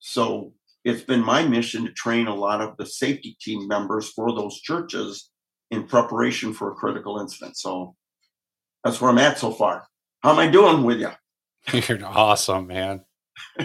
So 0.00 0.52
it's 0.84 1.02
been 1.02 1.24
my 1.24 1.44
mission 1.44 1.84
to 1.84 1.92
train 1.92 2.26
a 2.26 2.34
lot 2.34 2.60
of 2.60 2.76
the 2.76 2.86
safety 2.86 3.36
team 3.40 3.68
members 3.68 4.10
for 4.10 4.32
those 4.32 4.60
churches 4.60 5.30
in 5.70 5.84
preparation 5.84 6.52
for 6.52 6.72
a 6.72 6.74
critical 6.74 7.20
incident. 7.20 7.56
So 7.56 7.94
that's 8.82 9.00
where 9.00 9.10
i'm 9.10 9.18
at 9.18 9.38
so 9.38 9.52
far. 9.52 9.86
How 10.22 10.32
am 10.32 10.38
i 10.38 10.48
doing 10.48 10.82
with 10.82 11.00
you 11.00 11.10
You're 11.88 12.04
awesome, 12.04 12.66
man. 12.66 13.04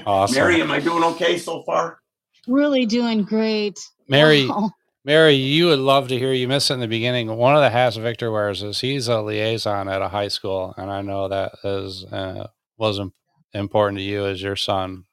Awesome. 0.06 0.36
mary 0.36 0.62
am 0.62 0.72
i 0.72 0.80
doing 0.80 1.04
okay 1.04 1.38
so 1.38 1.64
far 1.64 2.00
Really 2.48 2.86
doing 2.86 3.24
great. 3.24 3.78
Mary, 4.08 4.48
Wow. 4.48 4.72
Mary, 5.04 5.34
you 5.34 5.66
would 5.66 5.80
love 5.80 6.08
to 6.08 6.18
hear 6.18 6.32
you 6.32 6.48
miss 6.48 6.70
it 6.72 6.76
in 6.76 6.80
the 6.80 6.88
beginning. 6.88 7.28
One 7.36 7.56
of 7.58 7.62
the 7.62 7.70
hats 7.70 7.98
Victor 7.98 8.32
wears 8.32 8.64
is 8.64 8.80
he's 8.80 9.10
a 9.10 9.22
liaison 9.22 9.90
at 9.90 10.02
a 10.02 10.08
high 10.08 10.30
school, 10.30 10.74
and 10.78 10.90
I 10.90 11.02
know 11.02 11.28
that 11.28 11.52
is 11.66 12.06
uh, 12.06 12.48
was 12.78 13.00
im- 13.00 13.12
important 13.54 13.98
to 13.98 14.04
you 14.04 14.26
as 14.28 14.42
your 14.42 14.56
son 14.56 15.04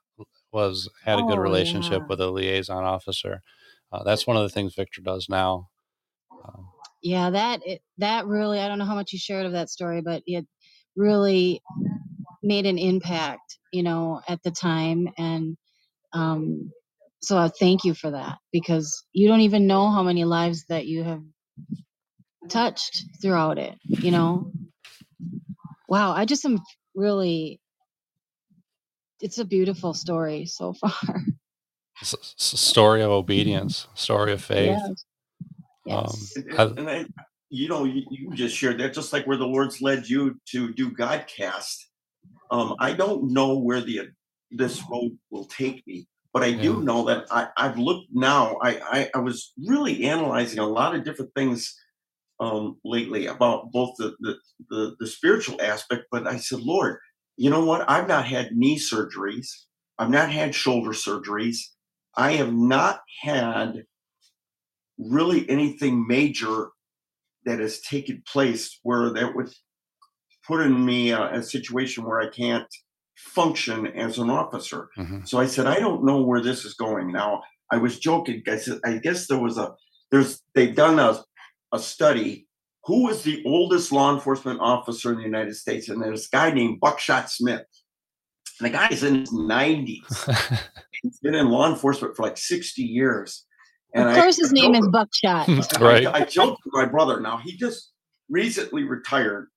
was 0.52 0.88
had 1.04 1.18
a 1.18 1.22
good 1.22 1.38
Oh, 1.38 1.42
relationship 1.42 2.02
yeah. 2.02 2.06
with 2.08 2.20
a 2.20 2.30
liaison 2.30 2.84
officer. 2.84 3.42
Uh, 3.90 4.04
that's 4.04 4.28
one 4.28 4.36
of 4.36 4.44
the 4.44 4.48
things 4.48 4.76
Victor 4.76 5.00
does 5.02 5.26
now. 5.28 5.70
Um, 6.46 6.68
Yeah, 7.02 7.30
that 7.30 7.62
it, 7.66 7.82
that 7.98 8.26
really 8.26 8.60
I 8.60 8.68
don't 8.68 8.78
know 8.78 8.84
how 8.86 8.94
much 8.94 9.12
you 9.12 9.18
shared 9.18 9.46
of 9.46 9.52
that 9.52 9.70
story, 9.70 10.02
but 10.02 10.22
it 10.26 10.46
really 10.94 11.60
made 12.44 12.66
an 12.66 12.78
impact, 12.78 13.58
you 13.72 13.84
know, 13.84 14.22
at 14.28 14.42
the 14.44 14.52
time 14.52 15.08
and 15.18 15.56
um 16.14 16.72
so 17.22 17.38
I 17.38 17.48
thank 17.48 17.84
you 17.84 17.94
for 17.94 18.12
that 18.12 18.38
because 18.52 19.04
you 19.12 19.28
don't 19.28 19.42
even 19.42 19.66
know 19.66 19.90
how 19.90 20.02
many 20.04 20.24
lives 20.24 20.66
that 20.70 20.86
you 20.86 21.04
have 21.04 21.22
touched 22.50 23.04
throughout 23.22 23.58
it, 23.58 23.78
you 23.86 24.10
know. 24.12 24.52
Wow, 25.88 26.12
I 26.12 26.26
just 26.26 26.44
am 26.46 26.60
really 26.94 27.60
it's 29.20 29.38
a 29.38 29.44
beautiful 29.46 29.94
story 29.94 30.46
so 30.46 30.72
far. 30.80 31.22
s- 32.02 32.14
s- 32.22 32.60
story 32.60 33.02
of 33.02 33.10
obedience, 33.10 33.88
story 33.94 34.32
of 34.32 34.42
faith. 34.42 34.84
Yes. 34.84 35.04
Um, 35.90 36.28
Yes. 36.28 36.32
And, 36.36 36.48
and- 36.50 36.78
and 36.78 36.90
I, 36.90 37.06
you 37.50 37.68
know, 37.68 37.84
you, 37.84 38.04
you 38.10 38.34
just 38.34 38.56
shared 38.56 38.80
that 38.80 38.94
just 38.94 39.12
like 39.12 39.26
where 39.26 39.36
the 39.38 39.46
Lord's 39.46 39.82
led 39.82 40.08
you 40.08 40.40
to 40.50 40.72
do 40.74 40.90
Godcast. 40.92 41.76
Um, 42.50 42.76
I 42.78 42.92
don't 42.92 43.32
know 43.32 43.58
where 43.58 43.80
the 43.80 44.08
this 44.50 44.82
road 44.90 45.18
will 45.30 45.46
take 45.46 45.86
me, 45.86 46.06
but 46.32 46.42
I 46.42 46.52
do 46.52 46.74
Yeah. 46.74 46.82
know 46.82 47.04
that 47.06 47.26
I, 47.30 47.48
I've 47.56 47.78
looked 47.78 48.08
now. 48.12 48.56
I, 48.62 48.78
I 48.78 49.10
I 49.14 49.18
was 49.18 49.52
really 49.66 50.04
analyzing 50.04 50.58
a 50.60 50.66
lot 50.66 50.94
of 50.94 51.04
different 51.04 51.32
things 51.34 51.74
um, 52.40 52.78
lately 52.84 53.26
about 53.26 53.72
both 53.72 53.94
the, 53.98 54.14
the 54.20 54.36
the 54.70 54.96
the 55.00 55.06
spiritual 55.06 55.60
aspect, 55.60 56.04
but 56.10 56.26
I 56.26 56.36
said, 56.36 56.60
Lord, 56.60 56.98
you 57.36 57.50
know 57.50 57.64
what? 57.64 57.88
I've 57.90 58.08
not 58.08 58.26
had 58.26 58.52
knee 58.52 58.78
surgeries. 58.78 59.48
I've 59.98 60.10
not 60.10 60.30
had 60.30 60.54
shoulder 60.54 60.90
surgeries. 60.90 61.58
I 62.16 62.32
have 62.32 62.52
not 62.52 63.00
had 63.22 63.84
really 64.98 65.48
anything 65.48 66.06
major 66.06 66.70
that 67.44 67.60
has 67.60 67.80
taken 67.80 68.22
place 68.26 68.78
where 68.82 69.10
that 69.10 69.34
would 69.34 69.52
put 70.46 70.60
in 70.60 70.84
me 70.84 71.12
uh, 71.12 71.28
a 71.38 71.42
situation 71.42 72.04
where 72.04 72.20
I 72.20 72.28
can't 72.28 72.66
function 73.16 73.86
as 73.86 74.18
an 74.18 74.30
officer. 74.30 74.88
mhm. 74.98 75.26
So 75.26 75.38
I 75.38 75.46
said, 75.46 75.66
I 75.66 75.78
don't 75.78 76.04
know 76.04 76.20
where 76.22 76.40
this 76.40 76.64
is 76.64 76.74
going. 76.74 77.12
Now 77.12 77.42
I 77.70 77.76
was 77.78 77.98
joking. 77.98 78.42
I 78.48 78.56
said, 78.56 78.80
I 78.84 78.98
guess 78.98 79.26
there 79.26 79.38
was 79.38 79.56
a 79.58 79.74
there's 80.10 80.42
they've 80.54 80.74
done 80.74 80.98
a, 80.98 81.22
a 81.72 81.78
study. 81.78 82.46
Who 82.84 83.04
was 83.04 83.22
the 83.22 83.42
oldest 83.46 83.92
law 83.92 84.12
enforcement 84.14 84.60
officer 84.60 85.10
in 85.12 85.16
the 85.18 85.24
United 85.24 85.54
States? 85.56 85.88
And 85.88 86.02
there's 86.02 86.26
a 86.26 86.30
guy 86.30 86.50
named 86.50 86.80
Buckshot 86.80 87.30
Smith. 87.30 87.62
And 88.60 88.66
the 88.66 88.70
guy's 88.70 89.02
in 89.02 89.20
his 89.20 89.32
90s. 89.32 90.60
He's 91.02 91.18
been 91.20 91.34
in 91.34 91.48
law 91.48 91.68
enforcement 91.68 92.14
for 92.14 92.22
like 92.24 92.36
60 92.36 92.82
years. 92.82 93.46
And 93.94 94.08
of 94.08 94.14
I- 94.14 94.20
course 94.20 94.36
his 94.36 94.50
I 94.50 94.54
name 94.60 94.74
is 94.74 94.86
Buckshot. 94.88 95.48
right. 95.80 96.06
I, 96.06 96.12
I 96.12 96.24
joked 96.24 96.62
with 96.64 96.74
my 96.74 96.84
brother. 96.84 97.20
Now 97.20 97.38
he 97.38 97.56
just 97.56 97.90
recently 98.28 98.84
retired. 98.84 99.48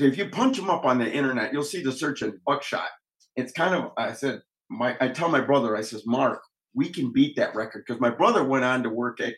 If 0.00 0.18
you 0.18 0.28
punch 0.28 0.58
him 0.58 0.70
up 0.70 0.84
on 0.84 0.98
the 0.98 1.10
internet, 1.10 1.52
you'll 1.52 1.64
see 1.64 1.82
the 1.82 1.92
search 1.92 2.22
in 2.22 2.40
buckshot. 2.46 2.88
It's 3.36 3.52
kind 3.52 3.74
of 3.74 3.92
I 3.96 4.12
said 4.12 4.42
my 4.68 4.96
I 5.00 5.08
tell 5.08 5.28
my 5.28 5.40
brother, 5.40 5.76
I 5.76 5.82
says, 5.82 6.04
Mark, 6.06 6.42
we 6.74 6.88
can 6.88 7.12
beat 7.12 7.36
that 7.36 7.54
record 7.54 7.84
because 7.86 8.00
my 8.00 8.10
brother 8.10 8.44
went 8.44 8.64
on 8.64 8.82
to 8.82 8.90
work 8.90 9.20
at 9.20 9.34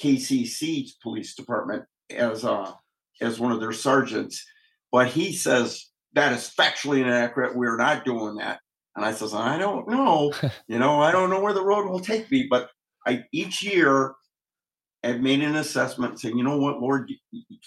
KCC's 0.00 0.96
police 1.02 1.34
department 1.34 1.84
as 2.10 2.44
uh 2.44 2.72
as 3.20 3.40
one 3.40 3.52
of 3.52 3.60
their 3.60 3.72
sergeants. 3.72 4.44
But 4.92 5.08
he 5.08 5.32
says 5.32 5.90
that 6.14 6.32
is 6.32 6.52
factually 6.58 7.00
inaccurate. 7.00 7.56
We're 7.56 7.76
not 7.76 8.04
doing 8.04 8.36
that. 8.36 8.60
And 8.96 9.04
I 9.04 9.12
says, 9.12 9.34
I 9.34 9.58
don't 9.58 9.88
know. 9.88 10.32
you 10.68 10.78
know, 10.78 11.00
I 11.00 11.12
don't 11.12 11.30
know 11.30 11.40
where 11.40 11.52
the 11.52 11.64
road 11.64 11.88
will 11.88 12.00
take 12.00 12.30
me, 12.30 12.46
but 12.50 12.68
I 13.06 13.24
each 13.32 13.62
year 13.62 14.14
I've 15.02 15.20
made 15.20 15.42
an 15.42 15.56
assessment 15.56 16.20
saying, 16.20 16.36
you 16.36 16.44
know 16.44 16.58
what, 16.58 16.80
Lord, 16.80 17.10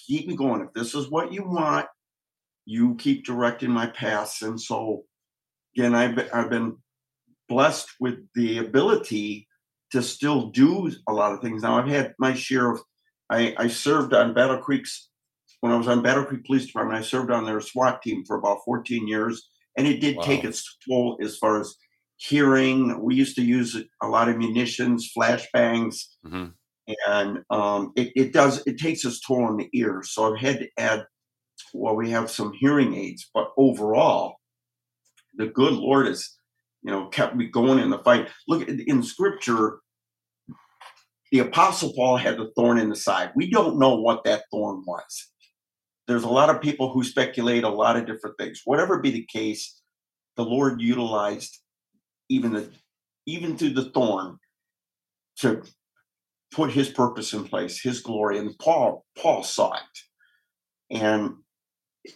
keep 0.07 0.27
me 0.27 0.35
going. 0.35 0.61
If 0.61 0.73
this 0.73 0.93
is 0.93 1.09
what 1.09 1.33
you 1.33 1.43
want, 1.43 1.87
you 2.65 2.95
keep 2.95 3.25
directing 3.25 3.71
my 3.71 3.87
paths. 3.87 4.41
And 4.41 4.59
so, 4.59 5.03
again, 5.75 5.95
I've 5.95 6.15
been, 6.15 6.29
I've 6.33 6.49
been 6.49 6.77
blessed 7.49 7.89
with 7.99 8.19
the 8.35 8.59
ability 8.59 9.47
to 9.91 10.01
still 10.01 10.49
do 10.49 10.91
a 11.07 11.13
lot 11.13 11.33
of 11.33 11.41
things. 11.41 11.61
Now, 11.63 11.77
I've 11.77 11.87
had 11.87 12.13
my 12.19 12.33
share 12.33 12.71
of, 12.71 12.81
I, 13.29 13.53
I 13.57 13.67
served 13.67 14.13
on 14.13 14.33
Battle 14.33 14.57
Creek's, 14.57 15.09
when 15.61 15.71
I 15.71 15.77
was 15.77 15.87
on 15.87 16.01
Battle 16.01 16.25
Creek 16.25 16.45
Police 16.45 16.65
Department, 16.65 16.99
I 16.99 17.03
served 17.03 17.31
on 17.31 17.45
their 17.45 17.61
SWAT 17.61 18.01
team 18.01 18.25
for 18.25 18.37
about 18.37 18.59
14 18.65 19.07
years. 19.07 19.49
And 19.77 19.87
it 19.87 19.99
did 20.01 20.17
take 20.21 20.43
its 20.43 20.77
toll 20.87 21.17
as 21.21 21.37
far 21.37 21.59
as 21.59 21.75
hearing. 22.17 23.01
We 23.01 23.15
used 23.15 23.35
to 23.37 23.43
use 23.43 23.75
a 24.01 24.07
lot 24.07 24.29
of 24.29 24.37
munitions, 24.37 25.11
flashbangs, 25.17 25.95
Mhm. 26.25 26.53
and 27.07 27.39
um, 27.49 27.91
it, 27.95 28.11
it 28.15 28.33
does 28.33 28.61
it 28.67 28.77
takes 28.77 29.03
its 29.05 29.19
toll 29.25 29.45
on 29.45 29.57
the 29.57 29.69
ear. 29.73 30.03
So 30.03 30.31
I've 30.33 30.39
had 30.39 30.59
to 30.59 30.69
add. 30.77 31.05
Well, 31.73 31.95
we 31.95 32.11
have 32.11 32.29
some 32.29 32.53
hearing 32.53 32.93
aids, 32.95 33.29
but 33.33 33.51
overall, 33.57 34.37
the 35.35 35.47
good 35.47 35.73
Lord 35.73 36.07
has, 36.07 36.37
you 36.83 36.91
know, 36.91 37.07
kept 37.07 37.35
me 37.35 37.47
going 37.47 37.79
in 37.79 37.89
the 37.89 37.99
fight. 37.99 38.29
Look 38.47 38.67
in 38.67 39.03
Scripture, 39.03 39.79
the 41.31 41.39
Apostle 41.39 41.93
Paul 41.95 42.17
had 42.17 42.37
the 42.37 42.51
thorn 42.55 42.77
in 42.77 42.89
the 42.89 42.95
side. 42.95 43.31
We 43.35 43.49
don't 43.49 43.79
know 43.79 43.95
what 43.95 44.23
that 44.25 44.43
thorn 44.51 44.83
was. 44.85 45.31
There's 46.07 46.23
a 46.23 46.29
lot 46.29 46.49
of 46.49 46.61
people 46.61 46.91
who 46.91 47.03
speculate 47.03 47.63
a 47.63 47.69
lot 47.69 47.97
of 47.97 48.05
different 48.05 48.37
things. 48.37 48.61
Whatever 48.65 48.99
be 48.99 49.11
the 49.11 49.27
case, 49.31 49.81
the 50.35 50.45
Lord 50.45 50.81
utilized 50.81 51.59
even 52.29 52.53
the 52.53 52.69
even 53.25 53.57
through 53.57 53.71
the 53.71 53.89
thorn 53.91 54.37
to 55.37 55.63
put 56.53 56.71
his 56.71 56.89
purpose 56.89 57.33
in 57.33 57.45
place, 57.45 57.81
his 57.81 58.01
glory. 58.01 58.37
And 58.37 58.57
Paul, 58.59 59.05
Paul 59.17 59.43
saw 59.43 59.73
it. 59.73 60.97
And 60.97 61.35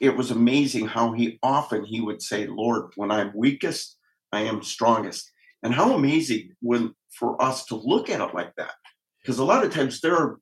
it 0.01 0.15
was 0.15 0.31
amazing 0.31 0.87
how 0.87 1.13
he 1.13 1.39
often 1.43 1.83
he 1.85 2.01
would 2.01 2.21
say, 2.21 2.47
Lord, 2.47 2.91
when 2.95 3.11
I'm 3.11 3.31
weakest, 3.35 3.97
I 4.31 4.41
am 4.41 4.61
strongest. 4.63 5.31
And 5.63 5.73
how 5.73 5.93
amazing 5.95 6.51
when 6.61 6.93
for 7.11 7.41
us 7.41 7.65
to 7.65 7.75
look 7.75 8.09
at 8.09 8.21
it 8.21 8.33
like 8.35 8.53
that. 8.57 8.73
Because 9.21 9.39
a 9.39 9.45
lot 9.45 9.63
of 9.65 9.73
times 9.73 10.01
there 10.01 10.15
are 10.15 10.39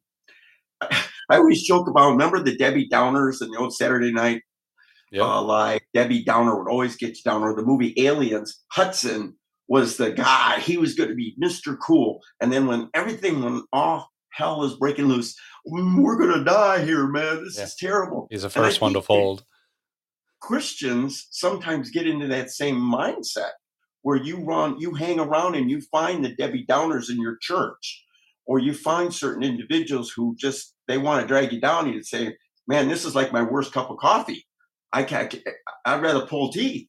I 0.82 1.38
always 1.38 1.64
joke 1.64 1.88
about 1.88 2.12
remember 2.12 2.42
the 2.44 2.56
Debbie 2.58 2.90
Downers 2.90 3.42
and 3.42 3.54
the 3.54 3.58
old 3.60 3.76
Saturday 3.76 4.12
night 4.12 4.42
Yeah. 5.12 5.24
uh, 5.24 5.42
like 5.42 5.88
Debbie 5.94 6.24
Downer 6.24 6.58
would 6.58 6.70
always 6.70 6.96
get 6.96 7.18
you 7.18 7.24
down, 7.24 7.44
or 7.44 7.56
the 7.56 7.64
movie 7.64 7.94
Aliens, 7.98 8.64
Hudson 8.72 9.36
was 9.68 9.98
the 9.98 10.12
guy. 10.12 10.60
He 10.60 10.78
was 10.78 10.94
going 10.96 11.10
to 11.10 11.16
be 11.16 11.36
Mr. 11.42 11.78
Cool. 11.80 12.22
And 12.42 12.52
then 12.52 12.68
when 12.68 12.90
everything, 12.94 13.42
went 13.44 13.66
all 13.74 14.10
hell 14.36 14.64
is 14.64 14.76
breaking 14.76 15.06
loose, 15.06 15.36
"Mm, 15.68 16.04
we're 16.04 16.18
going 16.18 16.38
to 16.38 16.44
die 16.44 16.84
here, 16.84 17.08
man. 17.08 17.44
This 17.44 17.58
Yeah. 17.58 17.64
is 17.64 17.76
terrible. 17.76 18.28
He's 18.30 18.42
the 18.44 18.50
first 18.50 18.82
one 18.82 18.94
to 18.94 19.02
fold. 19.02 19.46
Christians 20.42 21.28
sometimes 21.32 21.90
get 21.90 22.06
into 22.08 22.28
that 22.28 22.52
same 22.52 22.76
mindset 22.76 23.52
where 24.02 24.18
you 24.18 24.44
run, 24.44 24.80
you 24.80 24.94
hang 24.94 25.20
around 25.20 25.56
and 25.56 25.70
you 25.72 25.82
find 25.92 26.24
the 26.24 26.36
Debbie 26.36 26.66
Downers 26.70 27.10
in 27.10 27.20
your 27.20 27.38
church, 27.42 28.04
or 28.46 28.60
you 28.60 28.74
find 28.74 29.14
certain 29.14 29.42
individuals 29.42 30.12
who 30.12 30.36
just 30.38 30.76
they 30.88 30.98
want 31.00 31.22
to 31.22 31.28
drag 31.28 31.52
you 31.52 31.60
down 31.60 31.86
and 31.86 31.96
you 31.96 32.04
say, 32.04 32.38
"Man, 32.68 32.88
this 32.90 33.06
is 33.06 33.16
like 33.16 33.32
my 33.34 33.42
worst 33.42 33.72
cup 33.72 33.90
of 33.90 33.98
coffee. 33.98 34.46
I 34.94 35.04
can't. 35.04 35.34
I'd 35.86 36.02
rather 36.02 36.28
pull 36.28 36.52
teeth." 36.52 36.88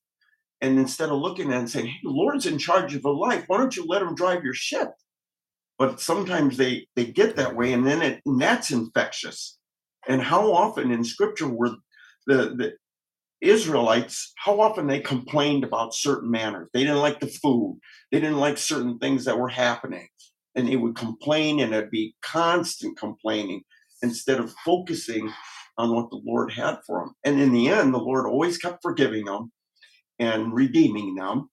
And 0.60 0.78
instead 0.78 1.08
of 1.10 1.18
looking 1.18 1.52
at 1.52 1.58
and 1.60 1.70
saying, 1.70 1.86
"Hey, 1.86 2.00
the 2.02 2.10
Lord's 2.10 2.46
in 2.46 2.58
charge 2.58 2.94
of 2.94 3.04
a 3.04 3.10
life. 3.10 3.44
Why 3.46 3.56
don't 3.58 3.76
you 3.76 3.84
let 3.86 4.02
Him 4.02 4.14
drive 4.14 4.42
your 4.44 4.54
ship?" 4.54 4.90
But 5.78 6.00
sometimes 6.00 6.56
they 6.56 6.86
they 6.96 7.06
get 7.06 7.36
that 7.36 7.54
way, 7.54 7.72
and 7.72 7.86
then 7.86 8.02
it 8.02 8.22
and 8.26 8.40
that's 8.40 8.70
infectious. 8.70 9.58
And 10.08 10.22
how 10.22 10.52
often 10.52 10.90
in 10.90 11.04
Scripture 11.04 11.48
were 11.48 11.76
the 12.26 12.54
the 12.56 12.72
Israelites, 13.40 14.32
how 14.36 14.60
often 14.60 14.86
they 14.86 15.00
complained 15.00 15.64
about 15.64 15.94
certain 15.94 16.30
manners. 16.30 16.68
They 16.72 16.80
didn't 16.80 16.98
like 17.00 17.20
the 17.20 17.26
food. 17.26 17.78
They 18.10 18.20
didn't 18.20 18.38
like 18.38 18.58
certain 18.58 18.98
things 18.98 19.24
that 19.24 19.38
were 19.38 19.48
happening. 19.48 20.08
And 20.54 20.66
they 20.66 20.76
would 20.76 20.96
complain 20.96 21.60
and 21.60 21.74
it'd 21.74 21.90
be 21.90 22.14
constant 22.22 22.98
complaining 22.98 23.62
instead 24.02 24.40
of 24.40 24.54
focusing 24.64 25.30
on 25.78 25.94
what 25.94 26.10
the 26.10 26.20
Lord 26.24 26.50
had 26.52 26.78
for 26.86 27.00
them. 27.00 27.14
And 27.24 27.40
in 27.40 27.52
the 27.52 27.68
end, 27.68 27.92
the 27.92 27.98
Lord 27.98 28.26
always 28.26 28.56
kept 28.56 28.82
forgiving 28.82 29.26
them 29.26 29.52
and 30.18 30.54
redeeming 30.54 31.14
them. 31.14 31.50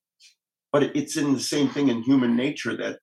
But 0.72 0.95
it's 0.95 1.18
in 1.18 1.34
the 1.34 1.40
same 1.40 1.68
thing 1.68 1.90
in 1.90 2.02
human 2.02 2.36
nature 2.36 2.78
that 2.78 3.00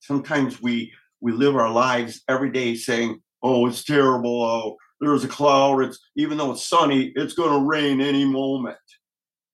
sometimes 0.00 0.60
we 0.60 0.92
we 1.20 1.32
live 1.32 1.54
our 1.54 1.70
lives 1.70 2.22
every 2.28 2.50
day 2.50 2.74
saying, 2.74 3.22
"Oh, 3.42 3.66
it's 3.66 3.84
terrible. 3.84 4.42
Oh, 4.42 4.76
there's 5.00 5.24
a 5.24 5.28
cloud. 5.28 5.80
It's 5.80 5.98
even 6.16 6.38
though 6.38 6.52
it's 6.52 6.66
sunny, 6.66 7.12
it's 7.14 7.34
going 7.34 7.52
to 7.52 7.66
rain 7.66 8.00
any 8.00 8.24
moment." 8.24 8.76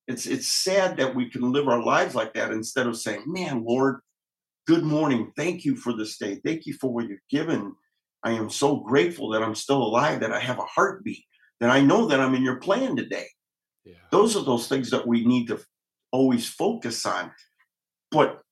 It's 0.08 0.26
it's 0.26 0.48
sad 0.48 0.96
that 0.98 1.14
we 1.14 1.28
can 1.28 1.52
live 1.52 1.68
our 1.68 1.82
lives 1.82 2.14
like 2.14 2.32
that 2.34 2.52
instead 2.52 2.86
of 2.86 2.96
saying, 2.96 3.24
"Man, 3.26 3.64
Lord, 3.64 4.00
good 4.66 4.84
morning. 4.84 5.32
Thank 5.36 5.64
you 5.64 5.76
for 5.76 5.92
this 5.92 6.16
day. 6.18 6.40
Thank 6.44 6.66
you 6.66 6.74
for 6.74 6.92
what 6.92 7.08
you've 7.08 7.28
given. 7.28 7.74
I 8.22 8.32
am 8.32 8.48
so 8.48 8.76
grateful 8.76 9.30
that 9.30 9.42
I'm 9.42 9.54
still 9.54 9.82
alive, 9.82 10.20
that 10.20 10.32
I 10.32 10.40
have 10.40 10.58
a 10.58 10.64
heartbeat, 10.64 11.24
that 11.60 11.70
I 11.70 11.80
know 11.80 12.06
that 12.06 12.20
I'm 12.20 12.34
in 12.34 12.42
your 12.42 12.60
plan 12.60 12.96
today." 12.96 13.26
Yeah. 13.84 13.94
Those 14.10 14.36
are 14.36 14.44
those 14.44 14.68
things 14.68 14.90
that 14.90 15.06
we 15.06 15.24
need 15.24 15.48
to 15.48 15.60
always 16.12 16.48
focus 16.48 17.04
on. 17.06 17.32
But 18.10 18.42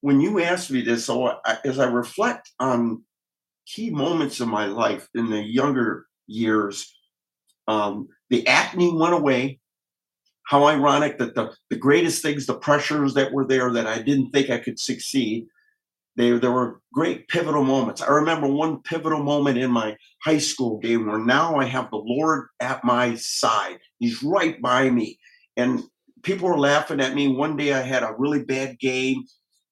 when 0.00 0.20
you 0.20 0.40
asked 0.40 0.70
me 0.70 0.82
this, 0.82 1.04
so 1.06 1.38
I, 1.44 1.58
as 1.64 1.78
I 1.78 1.86
reflect 1.86 2.50
on 2.58 3.02
key 3.66 3.90
moments 3.90 4.40
in 4.40 4.48
my 4.48 4.66
life 4.66 5.08
in 5.14 5.30
the 5.30 5.42
younger 5.42 6.06
years, 6.26 6.94
um, 7.68 8.08
the 8.30 8.46
acne 8.46 8.92
went 8.94 9.14
away. 9.14 9.58
How 10.44 10.64
ironic 10.64 11.18
that 11.18 11.36
the, 11.36 11.54
the 11.68 11.76
greatest 11.76 12.22
things, 12.22 12.46
the 12.46 12.54
pressures 12.54 13.14
that 13.14 13.32
were 13.32 13.46
there 13.46 13.72
that 13.72 13.86
I 13.86 14.02
didn't 14.02 14.30
think 14.30 14.50
I 14.50 14.58
could 14.58 14.80
succeed, 14.80 15.46
they, 16.16 16.30
there 16.38 16.50
were 16.50 16.80
great 16.92 17.28
pivotal 17.28 17.62
moments. 17.62 18.02
I 18.02 18.08
remember 18.08 18.48
one 18.48 18.82
pivotal 18.82 19.22
moment 19.22 19.58
in 19.58 19.70
my 19.70 19.96
high 20.24 20.38
school 20.38 20.78
game 20.78 21.06
where 21.06 21.18
now 21.18 21.56
I 21.56 21.66
have 21.66 21.90
the 21.90 21.98
Lord 21.98 22.48
at 22.58 22.82
my 22.82 23.14
side. 23.14 23.78
He's 24.00 24.24
right 24.24 24.60
by 24.60 24.90
me. 24.90 25.20
And 25.56 25.84
people 26.24 26.48
were 26.48 26.58
laughing 26.58 27.00
at 27.00 27.14
me. 27.14 27.28
One 27.28 27.56
day 27.56 27.72
I 27.72 27.82
had 27.82 28.02
a 28.02 28.14
really 28.18 28.42
bad 28.42 28.80
game 28.80 29.24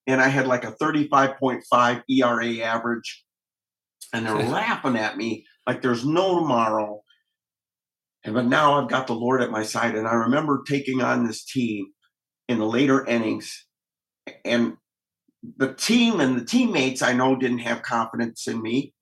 and 0.09 0.19
I 0.19 0.27
had 0.27 0.47
like 0.47 0.63
a 0.63 0.71
35.5 0.71 2.03
ERA 2.09 2.57
average. 2.65 3.23
And 4.11 4.25
they're 4.25 4.35
laughing 4.49 4.97
at 4.97 5.17
me 5.17 5.45
like 5.67 5.83
there's 5.83 6.03
no 6.03 6.39
tomorrow. 6.39 7.03
And 8.23 8.33
but 8.33 8.47
now 8.47 8.81
I've 8.81 8.89
got 8.89 9.05
the 9.05 9.13
Lord 9.13 9.43
at 9.43 9.51
my 9.51 9.61
side. 9.61 9.95
And 9.95 10.07
I 10.07 10.15
remember 10.15 10.63
taking 10.67 11.03
on 11.03 11.27
this 11.27 11.45
team 11.45 11.87
in 12.47 12.57
the 12.57 12.65
later 12.65 13.05
innings. 13.05 13.67
And 14.43 14.77
the 15.57 15.75
team 15.75 16.19
and 16.19 16.39
the 16.39 16.43
teammates 16.43 17.03
I 17.03 17.13
know 17.13 17.35
didn't 17.35 17.59
have 17.59 17.83
confidence 17.83 18.47
in 18.47 18.59
me. 18.61 18.95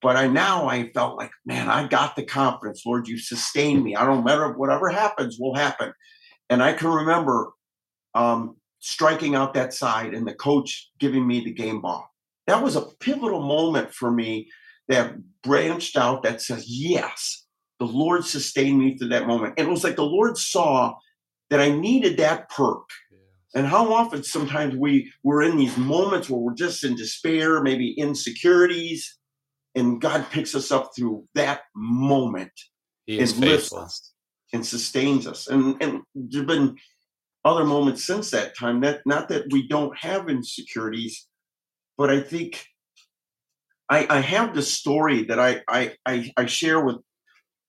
But 0.00 0.16
I 0.16 0.28
now 0.28 0.68
I 0.68 0.90
felt 0.92 1.18
like, 1.18 1.32
man, 1.44 1.68
I 1.68 1.88
got 1.88 2.14
the 2.14 2.24
confidence. 2.24 2.86
Lord, 2.86 3.08
you 3.08 3.18
sustained 3.18 3.82
me. 3.82 3.96
I 3.96 4.06
don't 4.06 4.24
matter 4.24 4.50
whatever 4.52 4.88
happens 4.90 5.38
will 5.40 5.56
happen. 5.56 5.92
And 6.48 6.62
I 6.62 6.72
can 6.72 6.88
remember 6.88 7.50
um, 8.14 8.59
striking 8.80 9.34
out 9.34 9.54
that 9.54 9.72
side 9.72 10.14
and 10.14 10.26
the 10.26 10.34
coach 10.34 10.90
giving 10.98 11.26
me 11.26 11.44
the 11.44 11.52
game 11.52 11.80
ball. 11.80 12.10
That 12.46 12.62
was 12.62 12.76
a 12.76 12.86
pivotal 13.00 13.42
moment 13.42 13.94
for 13.94 14.10
me 14.10 14.50
that 14.88 15.14
branched 15.42 15.96
out 15.96 16.22
that 16.24 16.42
says, 16.42 16.64
yes, 16.66 17.46
the 17.78 17.86
Lord 17.86 18.24
sustained 18.24 18.78
me 18.78 18.96
through 18.96 19.08
that 19.08 19.26
moment. 19.26 19.54
And 19.56 19.68
it 19.68 19.70
was 19.70 19.84
like 19.84 19.96
the 19.96 20.02
Lord 20.02 20.36
saw 20.36 20.94
that 21.50 21.60
I 21.60 21.70
needed 21.70 22.16
that 22.16 22.48
perk. 22.50 22.88
And 23.54 23.66
how 23.66 23.92
often 23.92 24.22
sometimes 24.22 24.76
we 24.76 25.12
we're 25.24 25.42
in 25.42 25.56
these 25.56 25.76
moments 25.76 26.30
where 26.30 26.38
we're 26.38 26.54
just 26.54 26.84
in 26.84 26.94
despair, 26.94 27.60
maybe 27.62 27.92
insecurities, 27.92 29.18
and 29.74 30.00
God 30.00 30.24
picks 30.30 30.54
us 30.54 30.70
up 30.70 30.92
through 30.94 31.26
that 31.34 31.62
moment 31.74 32.52
He 33.06 33.18
and 33.18 33.36
lifts 33.38 33.72
us 33.72 34.12
and 34.52 34.64
sustains 34.64 35.26
us. 35.26 35.48
And 35.48 35.76
and 35.82 36.02
there've 36.14 36.46
been 36.46 36.76
other 37.44 37.64
moments 37.64 38.04
since 38.04 38.30
that 38.30 38.56
time 38.56 38.80
that 38.80 39.00
not 39.06 39.28
that 39.28 39.50
we 39.50 39.66
don't 39.66 39.96
have 39.96 40.28
insecurities, 40.28 41.26
but 41.96 42.10
I 42.10 42.20
think 42.20 42.64
I, 43.88 44.06
I 44.08 44.20
have 44.20 44.54
this 44.54 44.72
story 44.72 45.24
that 45.24 45.38
I, 45.38 45.62
I 45.68 45.96
I 46.06 46.32
I 46.36 46.46
share 46.46 46.80
with 46.80 46.96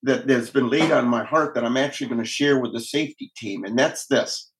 that 0.04 0.28
that's 0.28 0.50
been 0.50 0.70
laid 0.70 0.92
on 0.92 1.08
my 1.08 1.24
heart 1.24 1.56
that 1.56 1.64
I'm 1.64 1.78
actually 1.78 2.08
going 2.08 2.20
to 2.24 2.26
share 2.26 2.60
with 2.60 2.74
the 2.74 2.80
safety 2.80 3.32
team, 3.38 3.64
and 3.64 3.78
that's 3.78 4.08
this. 4.08 4.52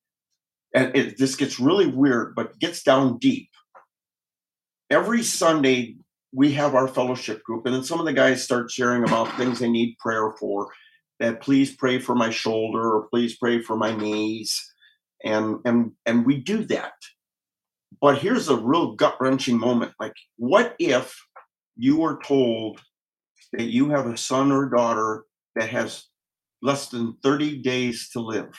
And 0.74 0.96
it, 0.96 1.18
this 1.18 1.36
gets 1.36 1.60
really 1.60 1.88
weird, 1.88 2.34
but 2.36 2.58
gets 2.60 2.82
down 2.82 3.18
deep. 3.18 3.50
Every 4.90 5.24
Sunday 5.24 5.98
we 6.34 6.54
have 6.54 6.76
our 6.76 6.88
fellowship 6.88 7.44
group, 7.44 7.66
and 7.66 7.76
then 7.76 7.84
some 7.84 8.00
of 8.00 8.06
the 8.06 8.14
guys 8.14 8.44
start 8.44 8.72
sharing 8.72 9.04
about 9.04 9.36
things 9.36 9.60
they 9.60 9.70
need 9.70 9.98
prayer 10.00 10.32
for. 10.40 10.70
That 11.20 11.42
please 11.42 11.76
pray 11.76 12.00
for 12.00 12.16
my 12.16 12.32
shoulder, 12.32 12.82
or 12.82 13.08
please 13.10 13.38
pray 13.38 13.62
for 13.62 13.76
my 13.78 13.96
knees, 13.96 14.71
and 15.24 15.60
and 15.66 15.92
and 16.06 16.26
we 16.26 16.38
do 16.38 16.64
that. 16.66 16.94
But 18.00 18.18
here's 18.18 18.50
a 18.50 18.56
real 18.56 18.96
gut 18.96 19.16
wrenching 19.20 19.60
moment. 19.60 19.94
Like, 20.00 20.16
what 20.38 20.76
if 20.80 21.16
you 21.78 21.98
were 21.98 22.20
told 22.24 22.82
that 23.54 23.66
you 23.66 23.90
have 23.90 24.08
a 24.08 24.18
son 24.18 24.52
or 24.52 24.70
daughter 24.70 25.26
that 25.56 25.70
has 25.70 26.06
less 26.62 26.90
than 26.90 27.18
30 27.24 27.62
days 27.62 28.10
to 28.14 28.20
live? 28.20 28.54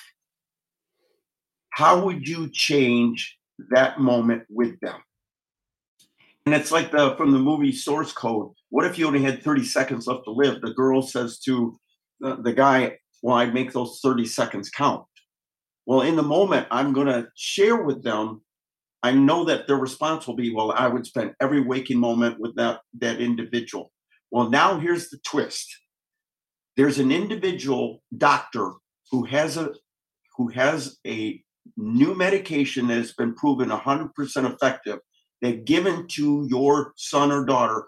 How 1.71 2.05
would 2.05 2.29
you 2.29 2.51
change 2.51 3.39
that 3.71 3.99
moment 3.99 4.45
with 4.49 4.79
them? 4.81 5.01
And 6.45 6.55
it's 6.55 6.73
like 6.73 6.91
the 6.91 7.17
from 7.17 7.31
the 7.31 7.39
movie 7.39 7.73
Source 7.73 8.13
Code. 8.13 8.51
What 8.71 8.85
if 8.87 8.99
you 8.99 9.07
only 9.07 9.23
had 9.23 9.43
30 9.43 9.65
seconds 9.65 10.07
left 10.07 10.25
to 10.25 10.33
live? 10.33 10.61
The 10.61 10.75
girl 10.75 11.03
says 11.03 11.39
to 11.41 11.79
the, 12.21 12.37
the 12.37 12.53
guy, 12.53 12.99
Well, 13.23 13.37
I'd 13.37 13.55
make 13.55 13.73
those 13.73 14.01
30 14.03 14.27
seconds 14.27 14.69
count. 14.69 15.05
Well, 15.87 16.03
in 16.03 16.17
the 16.17 16.23
moment, 16.23 16.67
I'm 16.71 16.93
going 16.93 17.09
to 17.09 17.29
share 17.35 17.83
with 17.83 18.03
them. 18.03 18.43
I 19.03 19.13
know 19.13 19.45
that 19.45 19.67
their 19.67 19.77
response 19.77 20.27
will 20.27 20.37
be, 20.37 20.55
Well, 20.55 20.71
I 20.73 20.87
would 20.87 21.07
spend 21.07 21.35
every 21.41 21.61
waking 21.61 21.99
moment 21.99 22.39
with 22.39 22.55
that, 22.57 22.81
that 23.01 23.21
individual. 23.21 23.91
Well, 24.31 24.49
now 24.49 24.79
here's 24.79 25.11
the 25.11 25.19
twist 25.27 25.69
there's 26.77 26.99
an 26.99 27.13
individual 27.13 28.03
doctor 28.17 28.73
who 29.11 29.25
has 29.25 29.57
a 29.57 29.71
who 30.37 30.49
has 30.49 30.99
a 31.07 31.43
new 31.77 32.15
medication 32.15 32.89
that 32.89 32.97
has 32.97 33.13
been 33.13 33.35
proven 33.35 33.69
100% 33.69 34.11
effective 34.53 34.99
that 35.43 35.65
given 35.65 36.07
to 36.09 36.47
your 36.49 36.93
son 36.97 37.31
or 37.31 37.45
daughter 37.45 37.85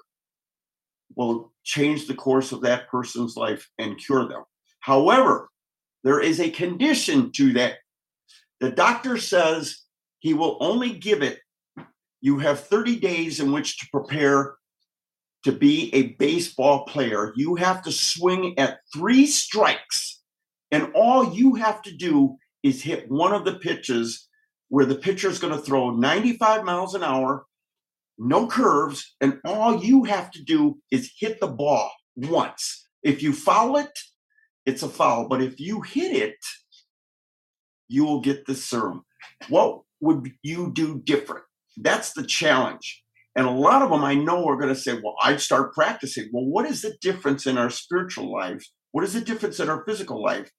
will 1.16 1.53
change 1.65 2.07
the 2.07 2.15
course 2.15 2.53
of 2.53 2.61
that 2.61 2.89
person's 2.89 3.37
life 3.37 3.69
and 3.79 3.99
cure 3.99 4.29
them. 4.29 4.43
However, 4.81 5.49
there 6.03 6.21
is 6.21 6.41
a 6.41 6.51
condition 6.51 7.33
to 7.33 7.53
that. 7.55 7.77
The 8.60 8.70
doctor 8.70 9.18
says 9.18 9.78
he 10.20 10.35
will 10.35 10.56
only 10.60 10.90
give 10.90 11.22
it, 11.22 11.40
you 12.20 12.39
have 12.39 12.60
30 12.60 13.01
days 13.01 13.40
in 13.40 13.52
which 13.52 13.78
to 13.78 13.86
prepare 13.93 14.56
to 15.44 15.52
be 15.52 15.94
a 15.94 16.12
baseball 16.12 16.85
player. 16.86 17.32
You 17.36 17.55
have 17.56 17.82
to 17.82 17.93
swing 17.93 18.59
at 18.59 18.78
three 18.93 19.26
strikes, 19.26 20.22
and 20.70 20.90
all 20.94 21.35
you 21.35 21.56
have 21.56 21.82
to 21.82 21.94
do 21.94 22.36
is 22.62 22.82
hit 22.82 23.10
one 23.10 23.32
of 23.32 23.44
the 23.44 23.56
pitches 23.56 24.26
where 24.68 24.86
the 24.86 24.94
pitcher 24.94 25.28
is 25.28 25.39
going 25.39 25.55
to 25.55 25.62
throw 25.62 25.90
95 25.90 26.64
miles 26.64 26.94
an 26.94 27.05
hour, 27.05 27.44
no 28.16 28.47
curves, 28.47 29.14
and 29.20 29.39
all 29.44 29.85
you 29.85 30.05
have 30.05 30.31
to 30.31 30.43
do 30.43 30.78
is 30.90 31.12
hit 31.18 31.40
the 31.40 31.47
ball 31.47 31.93
once. 32.16 32.89
If 33.02 33.22
you 33.22 33.32
foul 33.32 33.76
it, 33.76 33.97
it's 34.64 34.82
a 34.82 34.89
foul. 34.89 35.28
But 35.28 35.43
if 35.43 35.60
you 35.60 35.82
hit 35.82 36.16
it, 36.16 36.39
you 37.89 38.05
will 38.05 38.20
get 38.20 38.47
the 38.47 38.55
serum. 38.55 39.02
What 39.48 39.82
would 40.01 40.32
you 40.43 40.73
do 40.73 41.01
different? 41.05 41.44
That's 41.77 42.12
the 42.12 42.24
challenge. 42.24 43.02
And 43.36 43.47
a 43.47 43.51
lot 43.51 43.82
of 43.82 43.90
them 43.90 44.05
I 44.05 44.15
know 44.15 44.47
are 44.47 44.56
going 44.56 44.73
to 44.73 44.81
say, 44.81 44.94
well, 44.94 45.16
I'd 45.23 45.40
start 45.40 45.74
practicing. 45.74 46.28
Well, 46.32 46.44
what 46.44 46.66
is 46.66 46.82
the 46.82 46.97
difference 47.01 47.47
in 47.47 47.59
our 47.59 47.70
spiritual 47.70 48.32
lives? 48.32 48.73
What 48.93 49.05
is 49.05 49.12
the 49.12 49.20
difference 49.20 49.59
in 49.59 49.69
our 49.69 49.85
physical 49.85 50.23
life 50.23 50.51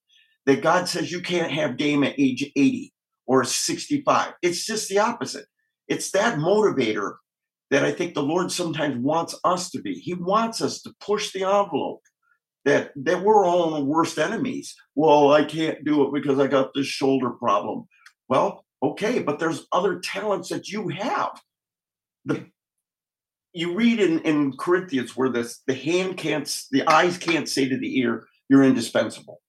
that 0.45 0.61
God 0.61 0.89
says 0.89 1.11
you 1.11 1.21
can't 1.21 1.51
have 1.51 1.77
game 1.77 2.03
at 2.03 2.19
age 2.19 2.51
80 2.55 2.91
or 3.27 3.45
65? 3.45 4.33
It's 4.41 4.65
just 4.65 4.89
the 4.89 4.99
opposite. 4.99 5.45
It's 5.87 6.11
that 6.11 6.37
motivator 6.37 7.13
that 7.71 7.85
I 7.85 7.91
think 7.91 8.13
the 8.13 8.23
Lord 8.23 8.51
sometimes 8.51 8.97
wants 8.97 9.39
us 9.43 9.69
to 9.71 9.81
be. 9.81 9.93
He 9.93 10.13
wants 10.13 10.61
us 10.61 10.81
to 10.81 10.93
push 10.99 11.31
the 11.31 11.43
envelope. 11.43 12.01
That 12.65 12.91
that 12.95 13.21
we're 13.21 13.45
all 13.45 13.75
the 13.75 13.85
worst 13.85 14.17
enemies. 14.17 14.75
Well, 14.95 15.31
I 15.31 15.43
can't 15.43 15.85
do 15.85 16.03
it 16.03 16.13
because 16.13 16.39
I 16.39 16.47
got 16.47 16.73
this 16.73 16.87
shoulder 16.87 17.29
problem. 17.29 17.85
Well, 18.27 18.65
okay, 18.81 19.19
but 19.19 19.39
there's 19.39 19.67
other 19.71 19.99
talents 19.99 20.49
that 20.49 20.67
you 20.67 20.89
have. 20.89 21.39
The 22.25 22.47
you 23.53 23.73
read 23.73 23.99
in, 23.99 24.19
in 24.19 24.57
Corinthians 24.57 25.15
where 25.15 25.29
this 25.29 25.61
the 25.67 25.75
hand 25.75 26.17
can't 26.17 26.63
the 26.71 26.87
eyes 26.87 27.17
can't 27.17 27.47
say 27.47 27.69
to 27.69 27.77
the 27.77 27.99
ear, 27.99 28.27
you're 28.49 28.63
indispensable. 28.63 29.41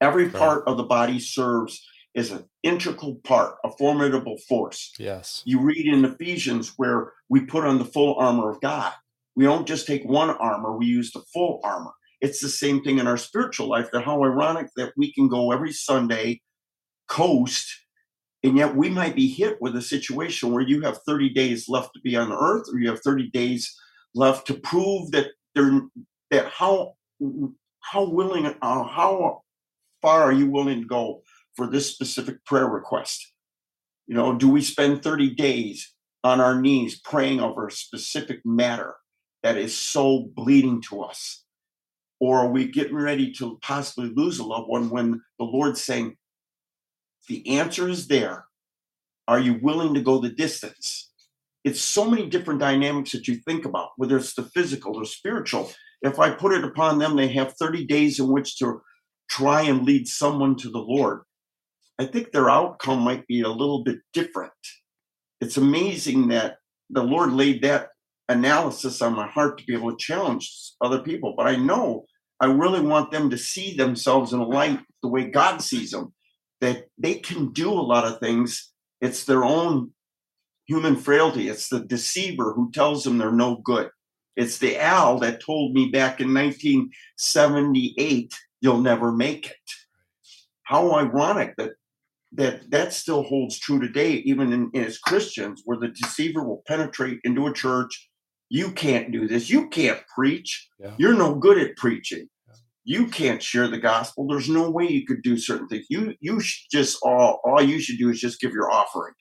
Every 0.00 0.28
part 0.30 0.64
of 0.66 0.76
the 0.76 0.84
body 0.84 1.18
serves 1.18 1.84
as 2.14 2.30
an 2.30 2.44
integral 2.62 3.16
part, 3.16 3.56
a 3.64 3.70
formidable 3.70 4.38
force. 4.48 4.92
Yes. 4.98 5.42
You 5.44 5.60
read 5.60 5.86
in 5.86 6.04
Ephesians 6.04 6.74
where 6.76 7.12
we 7.28 7.40
put 7.40 7.64
on 7.64 7.78
the 7.78 7.84
full 7.84 8.16
armor 8.16 8.50
of 8.50 8.60
God. 8.60 8.92
We 9.38 9.44
don't 9.44 9.68
just 9.68 9.86
take 9.86 10.02
one 10.04 10.30
armor, 10.30 10.76
we 10.76 10.86
use 10.86 11.12
the 11.12 11.22
full 11.32 11.60
armor. 11.62 11.92
It's 12.20 12.40
the 12.40 12.48
same 12.48 12.82
thing 12.82 12.98
in 12.98 13.06
our 13.06 13.16
spiritual 13.16 13.68
life. 13.68 13.88
That 13.92 14.02
how 14.02 14.24
ironic 14.24 14.66
that 14.74 14.92
we 14.96 15.12
can 15.12 15.28
go 15.28 15.52
every 15.52 15.70
Sunday, 15.72 16.40
coast, 17.06 17.68
and 18.42 18.56
yet 18.56 18.74
we 18.74 18.88
might 18.88 19.14
be 19.14 19.28
hit 19.28 19.58
with 19.60 19.76
a 19.76 19.80
situation 19.80 20.50
where 20.50 20.64
you 20.64 20.80
have 20.80 20.98
30 21.06 21.28
days 21.34 21.68
left 21.68 21.90
to 21.94 22.00
be 22.00 22.16
on 22.16 22.32
earth, 22.32 22.64
or 22.72 22.80
you 22.80 22.88
have 22.90 22.98
30 22.98 23.30
days 23.30 23.72
left 24.12 24.44
to 24.48 24.54
prove 24.54 25.12
that 25.12 25.28
they're 25.54 25.82
that 26.32 26.48
how 26.48 26.94
how 27.78 28.08
willing 28.08 28.44
uh, 28.46 28.82
how 28.82 29.42
far 30.02 30.22
are 30.22 30.32
you 30.32 30.50
willing 30.50 30.80
to 30.80 30.88
go 30.88 31.22
for 31.54 31.68
this 31.68 31.86
specific 31.86 32.44
prayer 32.44 32.66
request? 32.66 33.32
You 34.08 34.16
know, 34.16 34.34
do 34.34 34.48
we 34.48 34.62
spend 34.62 35.04
30 35.04 35.36
days 35.36 35.94
on 36.24 36.40
our 36.40 36.60
knees 36.60 36.98
praying 36.98 37.38
over 37.38 37.68
a 37.68 37.70
specific 37.70 38.40
matter 38.44 38.96
that 39.42 39.56
is 39.56 39.76
so 39.76 40.28
bleeding 40.34 40.82
to 40.82 41.02
us? 41.02 41.44
Or 42.20 42.40
are 42.40 42.48
we 42.48 42.66
getting 42.68 42.96
ready 42.96 43.32
to 43.34 43.58
possibly 43.62 44.10
lose 44.14 44.38
a 44.38 44.44
loved 44.44 44.68
one 44.68 44.90
when 44.90 45.22
the 45.38 45.44
Lord's 45.44 45.82
saying, 45.82 46.16
The 47.28 47.58
answer 47.58 47.88
is 47.88 48.08
there. 48.08 48.46
Are 49.28 49.38
you 49.38 49.58
willing 49.62 49.94
to 49.94 50.00
go 50.00 50.18
the 50.18 50.30
distance? 50.30 51.10
It's 51.64 51.82
so 51.82 52.08
many 52.08 52.26
different 52.28 52.60
dynamics 52.60 53.12
that 53.12 53.28
you 53.28 53.36
think 53.36 53.64
about, 53.64 53.90
whether 53.96 54.16
it's 54.16 54.34
the 54.34 54.44
physical 54.54 54.96
or 54.96 55.04
spiritual. 55.04 55.70
If 56.02 56.18
I 56.18 56.30
put 56.30 56.52
it 56.52 56.64
upon 56.64 56.98
them, 56.98 57.14
they 57.14 57.28
have 57.28 57.54
30 57.58 57.84
days 57.86 58.18
in 58.18 58.28
which 58.28 58.56
to 58.58 58.80
try 59.28 59.62
and 59.62 59.84
lead 59.84 60.08
someone 60.08 60.56
to 60.56 60.70
the 60.70 60.78
Lord. 60.78 61.22
I 61.98 62.06
think 62.06 62.30
their 62.30 62.48
outcome 62.48 63.00
might 63.00 63.26
be 63.26 63.42
a 63.42 63.48
little 63.48 63.82
bit 63.82 63.98
different. 64.12 64.52
It's 65.40 65.56
amazing 65.56 66.28
that 66.28 66.56
the 66.90 67.02
Lord 67.02 67.32
laid 67.32 67.62
that 67.62 67.88
analysis 68.28 69.02
on 69.02 69.14
my 69.14 69.26
heart 69.26 69.58
to 69.58 69.64
be 69.64 69.74
able 69.74 69.90
to 69.90 69.96
challenge 69.98 70.74
other 70.80 71.00
people. 71.00 71.34
But 71.36 71.46
I 71.46 71.56
know 71.56 72.06
I 72.40 72.46
really 72.46 72.80
want 72.80 73.10
them 73.10 73.30
to 73.30 73.38
see 73.38 73.76
themselves 73.76 74.32
in 74.32 74.40
a 74.40 74.46
light 74.46 74.80
the 75.02 75.08
way 75.08 75.30
God 75.30 75.62
sees 75.62 75.90
them, 75.90 76.12
that 76.60 76.84
they 76.98 77.14
can 77.14 77.52
do 77.52 77.70
a 77.70 77.80
lot 77.80 78.04
of 78.04 78.20
things. 78.20 78.72
It's 79.00 79.24
their 79.24 79.44
own 79.44 79.92
human 80.66 80.96
frailty. 80.96 81.48
It's 81.48 81.68
the 81.68 81.80
deceiver 81.80 82.52
who 82.52 82.70
tells 82.70 83.04
them 83.04 83.18
they're 83.18 83.32
no 83.32 83.56
good. 83.56 83.90
It's 84.36 84.58
the 84.58 84.80
Al 84.80 85.18
that 85.18 85.40
told 85.40 85.72
me 85.72 85.88
back 85.88 86.20
in 86.20 86.32
1978, 86.32 88.34
you'll 88.60 88.80
never 88.80 89.10
make 89.10 89.46
it. 89.46 89.56
How 90.62 90.94
ironic 90.94 91.56
that 91.56 91.72
that 92.32 92.70
that 92.70 92.92
still 92.92 93.22
holds 93.22 93.58
true 93.58 93.80
today, 93.80 94.12
even 94.12 94.52
in, 94.52 94.70
in 94.74 94.84
as 94.84 94.98
Christians, 94.98 95.62
where 95.64 95.78
the 95.78 95.88
deceiver 95.88 96.44
will 96.44 96.62
penetrate 96.66 97.20
into 97.24 97.46
a 97.46 97.52
church. 97.52 98.07
You 98.48 98.72
can't 98.72 99.12
do 99.12 99.28
this. 99.28 99.50
You 99.50 99.68
can't 99.68 100.00
preach. 100.14 100.68
Yeah. 100.78 100.92
You're 100.98 101.14
no 101.14 101.34
good 101.34 101.58
at 101.58 101.76
preaching. 101.76 102.28
You 102.84 103.06
can't 103.08 103.42
share 103.42 103.68
the 103.68 103.78
gospel. 103.78 104.26
There's 104.26 104.48
no 104.48 104.70
way 104.70 104.88
you 104.88 105.04
could 105.04 105.22
do 105.22 105.36
certain 105.36 105.68
things. 105.68 105.86
You 105.90 106.14
you 106.20 106.40
just 106.70 106.98
all 107.02 107.40
all 107.44 107.60
you 107.60 107.80
should 107.80 107.98
do 107.98 108.08
is 108.08 108.18
just 108.18 108.40
give 108.40 108.52
your 108.52 108.70
offering. 108.70 109.12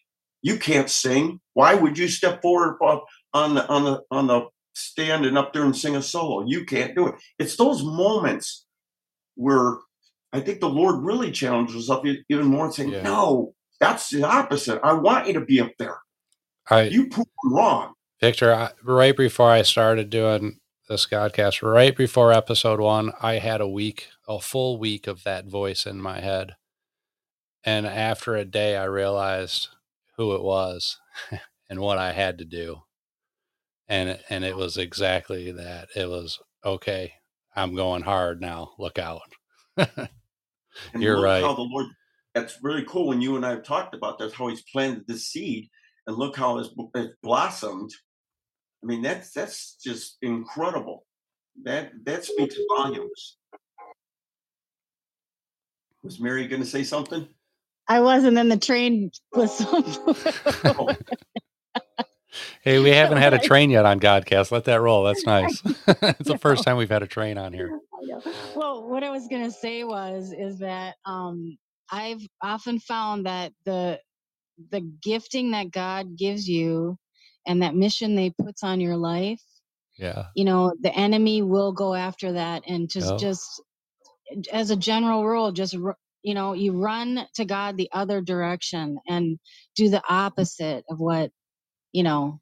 You 0.42 0.58
can't 0.58 0.90
sing. 0.90 1.42
Why 1.54 1.74
would 1.74 1.98
you 1.98 2.08
step 2.08 2.42
forward 2.42 2.78
on 3.34 3.56
the 3.56 3.68
on 3.68 3.84
the 3.84 4.02
on 4.10 4.28
the 4.28 4.48
stand 4.74 5.26
and 5.26 5.38
up 5.38 5.52
there 5.52 5.66
and 5.66 5.76
sing 5.76 5.98
a 5.98 6.02
solo? 6.02 6.46
You 6.48 6.66
can't 6.66 6.96
do 6.96 7.08
it. 7.08 7.16
It's 7.40 7.58
those 7.58 7.84
moments 7.84 8.66
where 9.36 9.78
I 10.32 10.40
think 10.40 10.62
the 10.62 10.70
Lord 10.70 11.04
really 11.04 11.32
challenges 11.32 11.76
us 11.76 11.90
up 11.90 12.04
even 12.06 12.46
more 12.46 12.66
and 12.66 12.74
saying, 12.74 12.92
Yeah. 12.92 13.02
no, 13.02 13.54
that's 13.80 14.10
the 14.10 14.24
opposite. 14.24 14.80
I 14.84 14.94
want 14.94 15.28
you 15.28 15.34
to 15.34 15.42
be 15.42 15.60
up 15.60 15.72
there. 15.78 15.98
I 16.70 16.84
You 16.84 17.08
prove 17.10 17.28
me 17.44 17.52
wrong. 17.54 17.94
Victor, 18.20 18.54
I, 18.54 18.72
right 18.84 19.16
before 19.16 19.52
I 19.52 19.62
started 19.62 20.10
doing 20.10 20.60
this 20.90 21.06
podcast, 21.06 21.62
right 21.62 21.96
before 21.96 22.32
episode 22.34 22.80
one, 22.80 23.14
I 23.22 23.36
had 23.36 23.62
a 23.62 23.68
week, 23.68 24.08
a 24.28 24.40
full 24.40 24.80
week 24.80 25.06
of 25.08 25.24
that 25.24 25.46
voice 25.46 25.86
in 25.86 26.02
my 26.02 26.20
head. 26.20 26.56
And 27.64 27.86
after 27.86 28.36
a 28.36 28.46
day, 28.46 28.76
I 28.78 28.86
realized 28.86 29.68
who 30.18 30.34
it 30.34 30.42
was 30.42 30.98
and 31.70 31.80
what 31.80 31.98
I 31.98 32.14
had 32.14 32.38
to 32.40 32.46
do. 32.46 32.84
And 33.88 34.10
it- 34.10 34.24
and 34.30 34.44
it 34.44 34.56
was 34.56 34.78
exactly 34.78 35.52
that. 35.52 35.90
It 35.96 36.10
was 36.10 36.40
okay. 36.66 37.14
I'm 37.56 37.76
going 37.76 38.04
hard 38.04 38.42
now. 38.42 38.72
Look 38.80 38.98
out. 39.00 39.22
You're 40.96 41.22
right. 41.22 41.44
How 41.44 41.54
the 41.56 41.62
Lord, 41.62 41.88
that's 42.34 42.58
really 42.64 42.84
cool. 42.88 43.08
When 43.08 43.22
you 43.22 43.36
and 43.36 43.46
I 43.46 43.52
have 43.52 43.64
talked 43.64 43.96
about 43.96 44.20
that's 44.20 44.34
how 44.34 44.48
He's 44.48 44.64
planted 44.74 45.06
this 45.08 45.28
seed, 45.28 45.70
and 46.06 46.18
look 46.18 46.36
how 46.36 46.58
it's, 46.60 46.70
it's 46.96 47.14
blossomed. 47.24 47.92
I 48.84 48.88
mean, 48.88 49.02
that's 49.02 49.32
that's 49.32 49.76
just 49.84 50.18
incredible. 50.22 51.06
That 51.64 51.92
that 52.06 52.26
speaks 52.26 52.56
volumes. 52.78 53.38
Was 56.04 56.20
Mary 56.20 56.48
going 56.48 56.62
to 56.62 56.68
say 56.68 56.84
something? 56.84 57.28
I 57.88 58.02
wasn't 58.02 58.38
in 58.38 58.50
the 58.50 58.58
train 58.58 59.12
with 59.36 59.52
some. 59.52 59.86
Oh, 60.66 60.96
Hey, 62.64 62.80
we 62.80 62.90
haven't 62.92 63.18
had 63.20 63.34
a 63.34 63.40
train 63.40 63.70
yet 63.70 63.86
on 63.86 64.00
Godcast. 64.00 64.52
Let 64.52 64.66
that 64.66 64.82
roll. 64.82 65.04
That's 65.04 65.26
nice. 65.26 65.64
it's 65.88 66.28
the 66.28 66.38
first 66.38 66.64
time 66.64 66.78
we've 66.78 66.90
had 66.90 67.04
a 67.04 67.08
train 67.08 67.38
on 67.38 67.54
here. 67.54 67.72
well, 68.56 68.88
what 68.88 69.04
I 69.04 69.10
was 69.10 69.28
gonna 69.28 69.52
say 69.52 69.84
was 69.84 70.34
is 70.38 70.60
that 70.60 70.96
um, 71.06 71.58
I've 71.92 72.22
often 72.42 72.80
found 72.80 73.26
that 73.26 73.54
the 73.66 74.00
the 74.72 74.82
gifting 75.04 75.52
that 75.52 75.72
God 75.72 76.18
gives 76.18 76.48
you 76.48 76.98
and 77.48 77.62
that 77.62 77.76
mission 77.76 78.16
they 78.16 78.30
puts 78.30 78.64
on 78.64 78.80
your 78.80 78.98
life, 78.98 79.42
Yeah. 79.98 80.26
you 80.36 80.46
know, 80.46 80.74
the 80.82 80.94
enemy 80.94 81.42
will 81.42 81.72
go 81.72 81.94
after 81.96 82.34
that 82.34 82.64
and 82.68 82.90
just 82.90 83.14
Oh. 83.14 83.18
just 83.18 83.62
as 84.52 84.70
a 84.72 84.76
general 84.76 85.26
rule, 85.26 85.52
just 85.52 85.74
you 86.24 86.34
know, 86.34 86.54
you 86.54 86.74
run 86.74 87.26
to 87.36 87.46
God 87.46 87.78
the 87.78 87.90
other 87.94 88.22
direction 88.22 89.00
and 89.08 89.40
do 89.76 89.90
the 89.90 90.04
opposite 90.10 90.84
of 90.90 91.00
what 91.00 91.32
you 91.94 92.04
know 92.04 92.40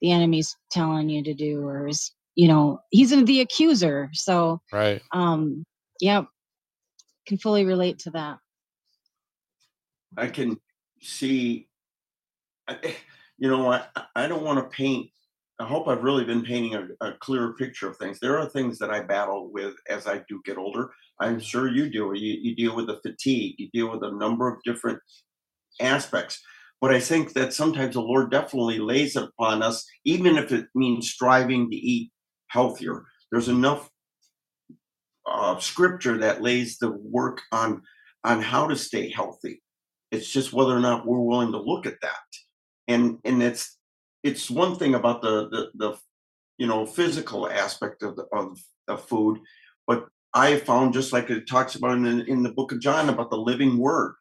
the 0.00 0.10
enemy's 0.10 0.56
telling 0.70 1.08
you 1.08 1.22
to 1.24 1.34
do, 1.34 1.62
or 1.64 1.88
is 1.88 2.12
you 2.34 2.48
know 2.48 2.80
he's 2.90 3.10
the 3.10 3.40
accuser. 3.40 4.10
So 4.12 4.60
Right. 4.72 5.02
um, 5.12 5.64
yep, 6.00 6.26
can 7.26 7.38
fully 7.38 7.64
relate 7.64 8.00
to 8.00 8.10
that. 8.10 8.38
I 10.16 10.26
can 10.28 10.58
see. 11.00 11.68
You 13.38 13.48
know, 13.48 13.72
I 13.72 13.84
I 14.14 14.26
don't 14.26 14.44
want 14.44 14.58
to 14.58 14.76
paint. 14.76 15.10
I 15.60 15.64
hope 15.64 15.88
I've 15.88 16.04
really 16.04 16.24
been 16.24 16.44
painting 16.44 16.74
a, 16.74 17.06
a 17.06 17.12
clearer 17.20 17.54
picture 17.54 17.88
of 17.88 17.96
things. 17.96 18.20
There 18.20 18.38
are 18.38 18.48
things 18.48 18.78
that 18.78 18.90
I 18.90 19.00
battle 19.00 19.50
with 19.52 19.74
as 19.88 20.06
I 20.06 20.22
do 20.28 20.40
get 20.44 20.56
older. 20.56 20.90
I'm 21.20 21.40
sure 21.40 21.68
you 21.68 21.90
do. 21.90 22.12
You, 22.14 22.38
you 22.40 22.54
deal 22.54 22.76
with 22.76 22.86
the 22.86 23.00
fatigue. 23.02 23.56
You 23.58 23.68
deal 23.72 23.90
with 23.90 24.04
a 24.04 24.16
number 24.16 24.48
of 24.48 24.62
different 24.64 25.00
aspects. 25.80 26.40
But 26.80 26.94
I 26.94 27.00
think 27.00 27.32
that 27.32 27.52
sometimes 27.52 27.94
the 27.94 28.00
Lord 28.00 28.30
definitely 28.30 28.78
lays 28.78 29.16
upon 29.16 29.62
us, 29.62 29.84
even 30.04 30.36
if 30.36 30.52
it 30.52 30.66
means 30.76 31.10
striving 31.10 31.68
to 31.70 31.76
eat 31.76 32.12
healthier. 32.48 33.04
There's 33.32 33.48
enough 33.48 33.90
uh, 35.26 35.58
scripture 35.58 36.18
that 36.18 36.42
lays 36.42 36.78
the 36.78 36.90
work 36.90 37.42
on 37.52 37.82
on 38.24 38.42
how 38.42 38.66
to 38.68 38.76
stay 38.76 39.10
healthy. 39.10 39.62
It's 40.10 40.30
just 40.30 40.52
whether 40.52 40.76
or 40.76 40.80
not 40.80 41.06
we're 41.06 41.20
willing 41.20 41.52
to 41.52 41.60
look 41.60 41.86
at 41.86 42.00
that. 42.02 42.16
And 42.88 43.18
and 43.24 43.42
it's 43.42 43.76
it's 44.22 44.50
one 44.50 44.76
thing 44.76 44.94
about 44.94 45.22
the 45.22 45.48
the, 45.48 45.70
the 45.74 45.98
you 46.56 46.66
know 46.66 46.86
physical 46.86 47.48
aspect 47.48 48.02
of 48.02 48.16
the 48.16 48.24
of, 48.32 48.58
of 48.88 49.04
food, 49.04 49.40
but 49.86 50.08
I 50.34 50.56
found 50.56 50.92
just 50.92 51.12
like 51.12 51.30
it 51.30 51.48
talks 51.48 51.74
about 51.74 51.96
in, 51.96 52.06
in 52.22 52.42
the 52.42 52.52
book 52.52 52.72
of 52.72 52.80
John 52.80 53.08
about 53.08 53.30
the 53.30 53.38
living 53.38 53.78
word. 53.78 54.14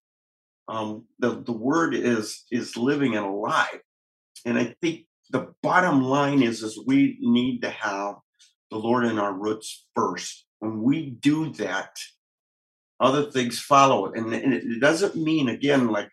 Um, 0.67 1.05
the 1.19 1.41
the 1.41 1.53
word 1.53 1.95
is 1.95 2.45
is 2.51 2.77
living 2.77 3.15
and 3.15 3.25
alive, 3.25 3.79
and 4.45 4.57
I 4.57 4.75
think 4.81 5.05
the 5.29 5.53
bottom 5.63 6.03
line 6.03 6.43
is 6.43 6.61
is 6.61 6.79
we 6.85 7.17
need 7.21 7.61
to 7.61 7.69
have 7.69 8.15
the 8.69 8.77
Lord 8.77 9.05
in 9.05 9.17
our 9.17 9.33
roots 9.33 9.85
first. 9.95 10.45
When 10.59 10.83
we 10.83 11.11
do 11.11 11.53
that, 11.53 11.95
other 12.99 13.29
things 13.31 13.59
follow 13.59 14.11
and, 14.11 14.33
and 14.33 14.53
it 14.53 14.79
doesn't 14.79 15.15
mean 15.15 15.49
again 15.49 15.87
like 15.87 16.09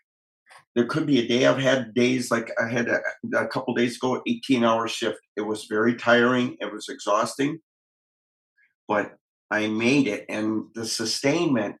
there 0.75 0.85
could 0.85 1.05
be 1.05 1.19
a 1.19 1.27
day 1.27 1.45
I've 1.45 1.57
had 1.57 1.93
days 1.93 2.29
like 2.29 2.51
I 2.61 2.67
had 2.67 2.89
a, 2.89 2.99
a 3.37 3.47
couple 3.47 3.73
days 3.73 3.95
ago, 3.95 4.21
18 4.27 4.63
hour 4.63 4.87
shift. 4.87 5.19
It 5.37 5.41
was 5.41 5.65
very 5.65 5.95
tiring. 5.95 6.57
It 6.59 6.71
was 6.71 6.89
exhausting, 6.89 7.59
but 8.87 9.15
I 9.49 9.67
made 9.67 10.07
it, 10.07 10.25
and 10.27 10.65
the 10.73 10.85
sustainment 10.85 11.77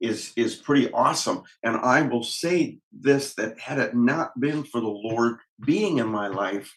is 0.00 0.32
is 0.36 0.54
pretty 0.56 0.90
awesome. 0.92 1.42
And 1.62 1.76
I 1.76 2.02
will 2.02 2.22
say 2.22 2.78
this: 2.90 3.34
that 3.34 3.58
had 3.58 3.78
it 3.78 3.94
not 3.94 4.38
been 4.40 4.64
for 4.64 4.80
the 4.80 4.86
Lord 4.88 5.36
being 5.64 5.98
in 5.98 6.06
my 6.06 6.28
life, 6.28 6.74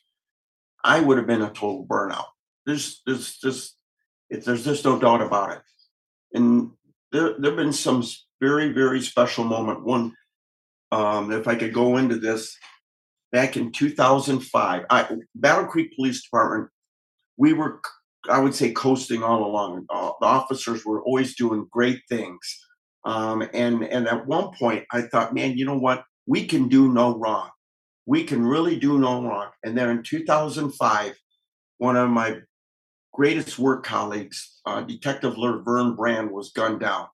I 0.84 0.99
would 0.99 1.18
have 1.18 1.27
been 1.27 1.41
a 1.41 1.48
total 1.48 1.85
burnout. 1.85 2.26
There's 2.65 3.02
there's 3.06 3.38
just 3.38 3.77
it, 4.30 4.43
there's 4.43 4.65
just 4.65 4.84
no 4.84 4.99
doubt 4.99 5.22
about 5.22 5.52
it. 5.52 5.61
And 6.34 6.72
there 7.14 7.35
there've 7.39 7.56
been 7.56 7.73
some 7.73 8.03
very 8.41 8.73
very 8.73 9.02
special 9.02 9.45
moment. 9.45 9.85
One, 9.85 10.15
um, 10.91 11.31
if 11.31 11.47
I 11.47 11.55
could 11.55 11.73
go 11.73 11.97
into 11.97 12.18
this, 12.18 12.57
back 13.31 13.57
in 13.57 13.72
2005, 13.72 14.85
I, 14.89 15.18
Battle 15.35 15.65
Creek 15.65 15.95
Police 15.95 16.23
Department, 16.23 16.69
we 17.38 17.53
were 17.53 17.81
I 18.30 18.39
would 18.39 18.53
say 18.53 18.72
coasting 18.72 19.23
all 19.23 19.45
along. 19.45 19.85
Uh, 19.89 20.11
the 20.19 20.27
officers 20.27 20.85
were 20.85 21.01
always 21.01 21.35
doing 21.35 21.68
great 21.72 22.01
things. 22.07 22.39
Um, 23.03 23.41
and 23.53 23.84
and 23.84 24.07
at 24.07 24.27
one 24.27 24.51
point, 24.57 24.85
I 24.91 25.01
thought, 25.01 25.34
man, 25.34 25.57
you 25.57 25.65
know 25.65 25.77
what? 25.77 26.03
We 26.27 26.45
can 26.45 26.68
do 26.68 26.91
no 26.93 27.18
wrong. 27.18 27.49
We 28.05 28.23
can 28.23 28.45
really 28.45 28.77
do 28.77 28.99
no 28.99 29.23
wrong. 29.23 29.49
And 29.63 29.77
then 29.77 29.89
in 29.89 30.03
2005, 30.03 31.15
one 31.80 31.97
of 31.97 32.09
my 32.09 32.38
greatest 33.13 33.57
work 33.57 33.84
colleagues, 33.84 34.61
uh, 34.65 34.81
Detective 34.81 35.38
Laverne 35.38 35.95
Brand, 35.95 36.30
was 36.31 36.51
gunned 36.51 36.80
down, 36.80 37.07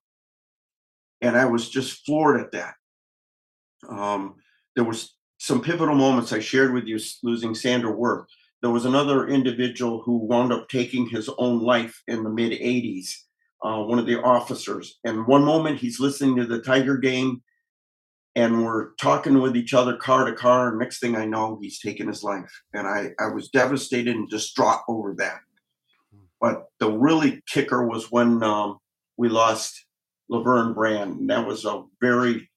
and 1.22 1.36
I 1.36 1.46
was 1.46 1.70
just 1.70 2.04
floored 2.04 2.40
at 2.40 2.52
that. 2.52 2.74
Um, 3.88 4.36
there 4.74 4.84
was 4.84 5.14
some 5.38 5.62
pivotal 5.62 5.94
moments 5.94 6.32
I 6.32 6.40
shared 6.40 6.72
with 6.72 6.84
you, 6.84 6.98
losing 7.22 7.54
Sandra 7.54 7.90
Worth. 7.90 8.26
There 8.60 8.70
was 8.70 8.84
another 8.84 9.28
individual 9.28 10.02
who 10.02 10.18
wound 10.18 10.52
up 10.52 10.68
taking 10.68 11.08
his 11.08 11.30
own 11.38 11.60
life 11.60 12.02
in 12.08 12.24
the 12.24 12.30
mid 12.30 12.52
80s, 12.52 13.10
uh, 13.62 13.82
one 13.82 13.98
of 13.98 14.06
the 14.06 14.20
officers. 14.20 14.98
And 15.04 15.26
one 15.26 15.44
moment 15.44 15.78
he's 15.78 16.00
listening 16.00 16.36
to 16.36 16.46
the 16.46 16.60
Tiger 16.60 16.96
game 16.96 17.42
and 18.38 18.64
we're 18.64 18.94
talking 19.00 19.40
with 19.40 19.56
each 19.56 19.74
other 19.74 19.96
car 19.96 20.24
to 20.24 20.32
car. 20.32 20.68
And 20.68 20.78
next 20.78 21.00
thing 21.00 21.16
I 21.16 21.24
know, 21.24 21.58
he's 21.60 21.80
taken 21.80 22.06
his 22.06 22.22
life. 22.22 22.62
And 22.72 22.86
I, 22.86 23.10
I 23.18 23.26
was 23.28 23.48
devastated 23.48 24.14
and 24.14 24.30
distraught 24.30 24.82
over 24.88 25.14
that. 25.18 25.40
But 26.40 26.66
the 26.78 26.88
really 26.88 27.42
kicker 27.48 27.84
was 27.84 28.12
when 28.12 28.44
um, 28.44 28.78
we 29.16 29.28
lost 29.28 29.84
Laverne 30.28 30.72
Brand. 30.72 31.18
And 31.18 31.30
that 31.30 31.48
was 31.48 31.64
a 31.64 31.82
very 32.00 32.48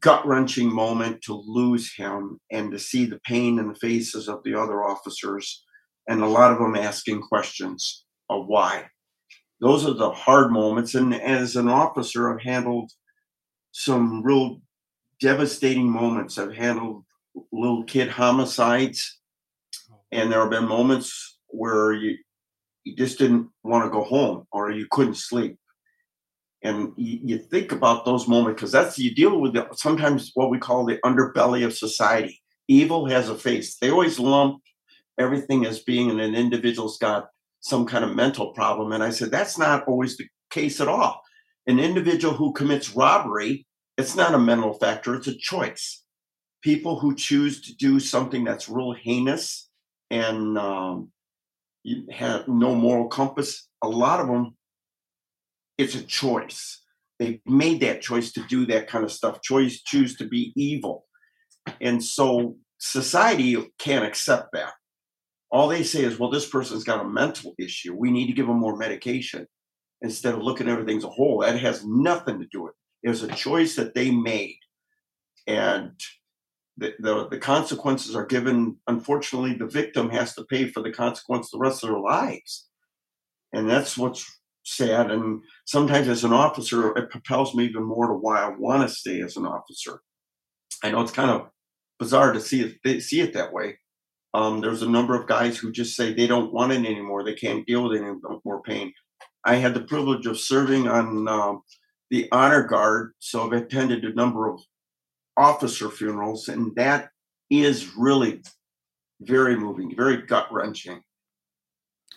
gut 0.00 0.26
wrenching 0.26 0.72
moment 0.72 1.22
to 1.22 1.34
lose 1.46 1.94
him 1.94 2.40
and 2.50 2.70
to 2.72 2.78
see 2.78 3.06
the 3.06 3.20
pain 3.24 3.58
in 3.58 3.68
the 3.68 3.78
faces 3.78 4.28
of 4.28 4.42
the 4.44 4.54
other 4.54 4.84
officers 4.84 5.64
and 6.08 6.22
a 6.22 6.26
lot 6.26 6.52
of 6.52 6.58
them 6.58 6.76
asking 6.76 7.20
questions 7.20 8.04
of 8.30 8.46
why. 8.46 8.84
Those 9.60 9.86
are 9.86 9.94
the 9.94 10.10
hard 10.10 10.52
moments. 10.52 10.94
And 10.94 11.14
as 11.14 11.56
an 11.56 11.68
officer, 11.68 12.32
I've 12.32 12.42
handled 12.42 12.90
some 13.72 14.22
real 14.22 14.60
devastating 15.20 15.88
moments. 15.88 16.38
I've 16.38 16.54
handled 16.54 17.04
little 17.52 17.84
kid 17.84 18.08
homicides, 18.08 19.18
and 20.12 20.30
there 20.30 20.40
have 20.40 20.50
been 20.50 20.68
moments 20.68 21.38
where 21.48 21.92
you 21.92 22.16
you 22.84 22.94
just 22.94 23.18
didn't 23.18 23.48
want 23.64 23.84
to 23.84 23.90
go 23.90 24.04
home 24.04 24.46
or 24.52 24.70
you 24.70 24.86
couldn't 24.92 25.16
sleep. 25.16 25.58
And 26.66 26.92
you, 26.96 27.20
you 27.22 27.38
think 27.38 27.70
about 27.70 28.04
those 28.04 28.26
moments 28.26 28.56
because 28.56 28.72
that's 28.72 28.98
you 28.98 29.14
deal 29.14 29.40
with 29.40 29.52
the, 29.52 29.68
sometimes 29.72 30.32
what 30.34 30.50
we 30.50 30.58
call 30.58 30.84
the 30.84 30.98
underbelly 31.04 31.64
of 31.64 31.76
society. 31.76 32.42
Evil 32.66 33.06
has 33.06 33.28
a 33.28 33.36
face. 33.36 33.76
They 33.76 33.90
always 33.90 34.18
lump 34.18 34.60
everything 35.16 35.64
as 35.64 35.78
being 35.78 36.10
an 36.10 36.34
individual's 36.34 36.98
got 36.98 37.28
some 37.60 37.86
kind 37.86 38.04
of 38.04 38.16
mental 38.16 38.52
problem. 38.52 38.90
And 38.90 39.02
I 39.02 39.10
said, 39.10 39.30
that's 39.30 39.56
not 39.56 39.86
always 39.86 40.16
the 40.16 40.26
case 40.50 40.80
at 40.80 40.88
all. 40.88 41.22
An 41.68 41.78
individual 41.78 42.34
who 42.34 42.52
commits 42.52 42.96
robbery, 42.96 43.64
it's 43.96 44.16
not 44.16 44.34
a 44.34 44.38
mental 44.38 44.72
factor, 44.72 45.14
it's 45.14 45.28
a 45.28 45.36
choice. 45.36 46.02
People 46.62 46.98
who 46.98 47.14
choose 47.14 47.60
to 47.62 47.76
do 47.76 48.00
something 48.00 48.42
that's 48.42 48.68
real 48.68 48.92
heinous 48.92 49.68
and 50.10 50.58
um, 50.58 51.12
have 52.10 52.48
no 52.48 52.74
moral 52.74 53.06
compass, 53.06 53.68
a 53.82 53.88
lot 53.88 54.18
of 54.18 54.26
them, 54.26 54.56
it's 55.78 55.94
a 55.94 56.02
choice. 56.02 56.82
They 57.18 57.40
made 57.46 57.80
that 57.80 58.02
choice 58.02 58.32
to 58.32 58.42
do 58.42 58.66
that 58.66 58.88
kind 58.88 59.04
of 59.04 59.12
stuff, 59.12 59.42
choice, 59.42 59.82
choose 59.82 60.16
to 60.18 60.28
be 60.28 60.52
evil. 60.54 61.06
And 61.80 62.02
so 62.02 62.56
society 62.78 63.56
can't 63.78 64.04
accept 64.04 64.50
that 64.52 64.72
all 65.50 65.68
they 65.68 65.82
say 65.82 66.02
is, 66.02 66.18
well, 66.18 66.30
this 66.30 66.48
person's 66.48 66.84
got 66.84 67.04
a 67.04 67.08
mental 67.08 67.54
issue. 67.58 67.94
We 67.94 68.10
need 68.10 68.26
to 68.26 68.32
give 68.32 68.46
them 68.46 68.58
more 68.58 68.76
medication 68.76 69.46
instead 70.02 70.34
of 70.34 70.42
looking 70.42 70.68
at 70.68 70.72
everything 70.72 70.98
as 70.98 71.04
a 71.04 71.08
whole. 71.08 71.40
That 71.40 71.58
has 71.58 71.84
nothing 71.84 72.40
to 72.40 72.46
do 72.50 72.62
with 72.62 72.72
it. 72.72 73.06
It 73.06 73.10
was 73.10 73.22
a 73.22 73.28
choice 73.28 73.76
that 73.76 73.94
they 73.94 74.10
made. 74.10 74.58
And 75.46 75.92
the, 76.76 76.94
the, 76.98 77.28
the 77.28 77.38
consequences 77.38 78.16
are 78.16 78.26
given, 78.26 78.76
unfortunately, 78.86 79.54
the 79.54 79.66
victim 79.66 80.10
has 80.10 80.34
to 80.34 80.44
pay 80.44 80.68
for 80.68 80.82
the 80.82 80.92
consequence 80.92 81.50
the 81.50 81.58
rest 81.58 81.82
of 81.84 81.90
their 81.90 82.00
lives. 82.00 82.68
And 83.52 83.70
that's 83.70 83.96
what's 83.96 84.30
sad. 84.66 85.10
And 85.10 85.42
sometimes 85.64 86.08
as 86.08 86.24
an 86.24 86.32
officer, 86.32 86.96
it 86.96 87.10
propels 87.10 87.54
me 87.54 87.64
even 87.64 87.84
more 87.84 88.08
to 88.08 88.14
why 88.14 88.42
I 88.42 88.48
want 88.50 88.82
to 88.82 88.94
stay 88.94 89.20
as 89.22 89.36
an 89.36 89.46
officer. 89.46 90.00
I 90.82 90.90
know 90.90 91.00
it's 91.00 91.12
kind 91.12 91.30
of 91.30 91.48
bizarre 91.98 92.32
to 92.32 92.40
see 92.40 92.76
it, 92.84 93.00
see 93.02 93.20
it 93.20 93.32
that 93.34 93.52
way 93.52 93.78
um, 94.36 94.60
there's 94.60 94.82
a 94.82 94.88
number 94.88 95.18
of 95.18 95.26
guys 95.26 95.56
who 95.56 95.72
just 95.72 95.96
say 95.96 96.12
they 96.12 96.26
don't 96.26 96.52
want 96.52 96.70
it 96.70 96.84
anymore. 96.84 97.24
They 97.24 97.32
can't 97.32 97.66
deal 97.66 97.88
with 97.88 97.98
any 97.98 98.12
more 98.44 98.60
pain. 98.60 98.92
I 99.46 99.54
had 99.54 99.72
the 99.72 99.80
privilege 99.80 100.26
of 100.26 100.38
serving 100.38 100.86
on 100.88 101.26
um, 101.26 101.62
the 102.10 102.28
honor 102.32 102.62
guard, 102.62 103.14
so 103.18 103.46
I've 103.46 103.52
attended 103.52 104.04
a 104.04 104.12
number 104.12 104.46
of 104.50 104.60
officer 105.38 105.88
funerals, 105.88 106.48
and 106.48 106.76
that 106.76 107.08
is 107.48 107.96
really 107.96 108.42
very 109.22 109.56
moving, 109.56 109.96
very 109.96 110.18
gut 110.18 110.52
wrenching. 110.52 111.00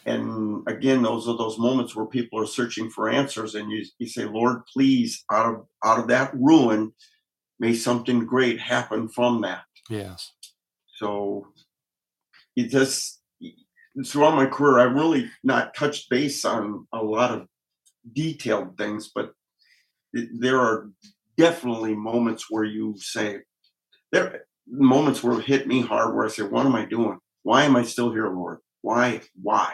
And 0.05 0.67
again, 0.67 1.01
those 1.01 1.27
are 1.27 1.37
those 1.37 1.59
moments 1.59 1.95
where 1.95 2.05
people 2.05 2.39
are 2.39 2.47
searching 2.47 2.89
for 2.89 3.09
answers, 3.09 3.55
and 3.55 3.71
you, 3.71 3.85
you 3.99 4.07
say, 4.07 4.25
Lord, 4.25 4.65
please, 4.65 5.23
out 5.31 5.45
of 5.45 5.65
out 5.83 5.99
of 5.99 6.07
that 6.07 6.33
ruin, 6.33 6.93
may 7.59 7.73
something 7.73 8.25
great 8.25 8.59
happen 8.59 9.09
from 9.09 9.41
that. 9.41 9.63
Yes. 9.89 10.31
So 10.97 11.47
it 12.55 12.69
just 12.69 13.21
throughout 14.05 14.35
my 14.35 14.45
career, 14.45 14.79
I've 14.79 14.95
really 14.95 15.29
not 15.43 15.75
touched 15.75 16.09
base 16.09 16.45
on 16.45 16.87
a 16.93 17.03
lot 17.03 17.31
of 17.31 17.47
detailed 18.13 18.77
things, 18.77 19.11
but 19.13 19.33
it, 20.13 20.29
there 20.39 20.59
are 20.59 20.89
definitely 21.37 21.95
moments 21.95 22.45
where 22.49 22.63
you 22.63 22.95
say, 22.97 23.39
there 24.11 24.45
moments 24.67 25.23
where 25.23 25.39
it 25.39 25.45
hit 25.45 25.67
me 25.67 25.81
hard 25.81 26.15
where 26.15 26.25
I 26.25 26.29
say, 26.29 26.43
what 26.43 26.65
am 26.65 26.75
I 26.75 26.85
doing? 26.85 27.17
Why 27.43 27.63
am 27.63 27.75
I 27.75 27.83
still 27.83 28.11
here, 28.11 28.29
Lord? 28.29 28.59
Why? 28.81 29.21
Why? 29.41 29.73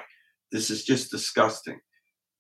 This 0.52 0.70
is 0.70 0.84
just 0.84 1.12
disgusting. 1.12 1.80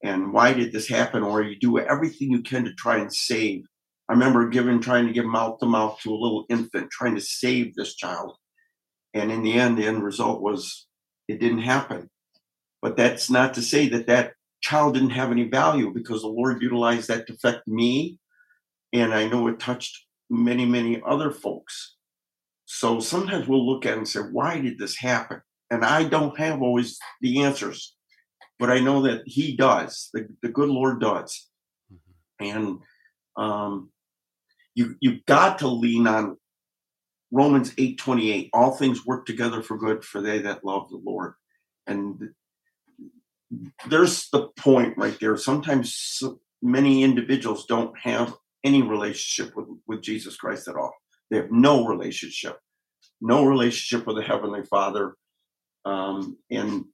And 0.03 0.33
why 0.33 0.53
did 0.53 0.71
this 0.71 0.87
happen? 0.87 1.23
Or 1.23 1.41
you 1.41 1.57
do 1.57 1.79
everything 1.79 2.31
you 2.31 2.41
can 2.41 2.65
to 2.65 2.73
try 2.73 2.97
and 2.97 3.11
save. 3.13 3.65
I 4.07 4.13
remember 4.13 4.49
giving, 4.49 4.79
trying 4.79 5.07
to 5.07 5.13
give 5.13 5.25
mouth 5.25 5.59
to 5.59 5.65
mouth 5.65 5.99
to 6.01 6.11
a 6.11 6.15
little 6.15 6.45
infant, 6.49 6.91
trying 6.91 7.15
to 7.15 7.21
save 7.21 7.73
this 7.73 7.95
child. 7.95 8.37
And 9.13 9.31
in 9.31 9.41
the 9.43 9.53
end, 9.53 9.77
the 9.77 9.85
end 9.85 10.03
result 10.03 10.41
was 10.41 10.85
it 11.27 11.39
didn't 11.39 11.59
happen. 11.59 12.09
But 12.81 12.97
that's 12.97 13.29
not 13.31 13.55
to 13.55 13.61
say 13.61 13.89
that 13.89 14.07
that 14.07 14.33
child 14.61 14.93
didn't 14.93 15.09
have 15.11 15.31
any 15.31 15.45
value 15.45 15.91
because 15.91 16.21
the 16.21 16.27
Lord 16.27 16.61
utilized 16.61 17.07
that 17.07 17.25
to 17.27 17.33
affect 17.33 17.67
me. 17.67 18.19
And 18.93 19.13
I 19.13 19.27
know 19.27 19.47
it 19.47 19.59
touched 19.59 20.05
many, 20.29 20.65
many 20.65 21.01
other 21.05 21.31
folks. 21.31 21.95
So 22.65 22.99
sometimes 22.99 23.47
we'll 23.47 23.65
look 23.65 23.85
at 23.85 23.97
and 23.97 24.07
say, 24.07 24.19
why 24.19 24.59
did 24.59 24.77
this 24.77 24.97
happen? 24.97 25.41
And 25.71 25.83
I 25.83 26.03
don't 26.03 26.37
have 26.37 26.61
always 26.61 26.99
the 27.21 27.41
answers, 27.41 27.94
but 28.59 28.69
I 28.69 28.79
know 28.79 29.01
that 29.03 29.23
He 29.25 29.55
does, 29.55 30.09
the, 30.13 30.27
the 30.41 30.49
good 30.49 30.69
Lord 30.69 30.99
does. 31.01 31.49
Mm-hmm. 31.91 32.57
And 32.57 32.79
um, 33.37 33.89
you, 34.73 34.95
you've 34.99 35.25
got 35.25 35.59
to 35.59 35.67
lean 35.67 36.07
on 36.07 36.37
Romans 37.31 37.71
8:28, 37.75 38.49
all 38.53 38.71
things 38.71 39.05
work 39.05 39.25
together 39.25 39.61
for 39.61 39.77
good 39.77 40.03
for 40.03 40.21
they 40.21 40.39
that 40.39 40.63
love 40.63 40.89
the 40.89 41.01
Lord. 41.03 41.33
And 41.87 42.29
there's 43.87 44.29
the 44.29 44.47
point 44.57 44.97
right 44.97 45.17
there. 45.19 45.37
Sometimes 45.37 46.23
many 46.61 47.03
individuals 47.03 47.65
don't 47.65 47.97
have 47.99 48.33
any 48.63 48.81
relationship 48.81 49.55
with, 49.55 49.67
with 49.87 50.01
Jesus 50.01 50.35
Christ 50.35 50.67
at 50.67 50.75
all. 50.75 50.93
They 51.29 51.37
have 51.37 51.51
no 51.51 51.85
relationship, 51.85 52.57
no 53.21 53.45
relationship 53.45 54.07
with 54.07 54.17
the 54.17 54.23
Heavenly 54.23 54.63
Father. 54.63 55.15
Um, 55.83 56.37
and 56.49 56.85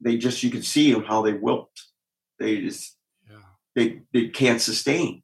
they 0.00 0.16
just, 0.16 0.42
you 0.42 0.50
can 0.50 0.62
see 0.62 0.92
them 0.92 1.04
how 1.04 1.22
they 1.22 1.32
wilt. 1.32 1.70
They 2.38 2.60
just, 2.60 2.96
yeah. 3.28 3.38
they, 3.74 4.02
they 4.12 4.28
can't 4.28 4.60
sustain. 4.60 5.22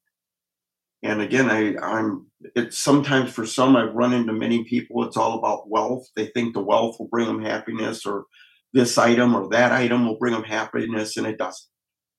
And 1.05 1.21
again, 1.21 1.51
I, 1.51 1.77
I'm 1.85 2.27
it's 2.55 2.79
sometimes 2.79 3.31
for 3.31 3.45
some 3.45 3.77
I've 3.77 3.95
run 3.95 4.15
into 4.15 4.33
many 4.33 4.65
people, 4.65 5.05
it's 5.05 5.19
all 5.19 5.39
about 5.39 5.69
wealth. 5.69 6.07
They 6.17 6.27
think 6.29 6.55
the 6.55 6.63
wealth 6.63 6.97
will 6.99 7.09
bring 7.09 7.27
them 7.27 7.43
happiness 7.43 8.07
or 8.07 8.25
this 8.73 8.97
item 8.97 9.37
or 9.37 9.49
that 9.51 9.71
item 9.71 10.07
will 10.07 10.17
bring 10.17 10.33
them 10.33 10.45
happiness, 10.45 11.19
and 11.19 11.27
it 11.27 11.37
doesn't. 11.37 11.69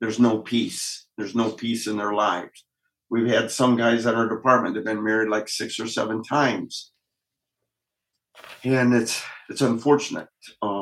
There's 0.02 0.20
no 0.20 0.40
peace. 0.40 1.08
There's 1.18 1.34
no 1.34 1.52
peace 1.52 1.88
in 1.88 1.98
their 1.98 2.14
lives. 2.14 2.64
We've 3.10 3.28
had 3.28 3.50
some 3.50 3.76
guys 3.76 4.06
in 4.06 4.14
our 4.14 4.30
department 4.30 4.76
that 4.76 4.82
have 4.82 4.96
been 4.96 5.04
married 5.04 5.30
like 5.30 5.50
six 5.50 5.80
or 5.80 5.88
seven 5.88 6.22
times. 6.22 6.92
And 8.64 8.94
it's 8.94 9.24
it's 9.50 9.62
unfortunate. 9.62 10.28
Um, 10.62 10.75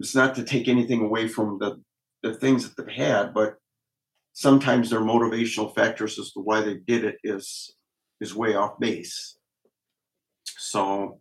it's 0.00 0.14
not 0.14 0.34
to 0.34 0.44
take 0.44 0.68
anything 0.68 1.02
away 1.02 1.28
from 1.28 1.58
the, 1.58 1.80
the 2.22 2.34
things 2.34 2.68
that 2.68 2.76
they've 2.76 2.96
had, 2.96 3.32
but 3.32 3.56
sometimes 4.32 4.90
their 4.90 5.00
motivational 5.00 5.74
factors 5.74 6.18
as 6.18 6.32
to 6.32 6.40
why 6.40 6.60
they 6.60 6.74
did 6.74 7.04
it 7.04 7.16
is 7.24 7.74
is 8.20 8.34
way 8.34 8.54
off 8.54 8.78
base. 8.78 9.38
So 10.58 11.20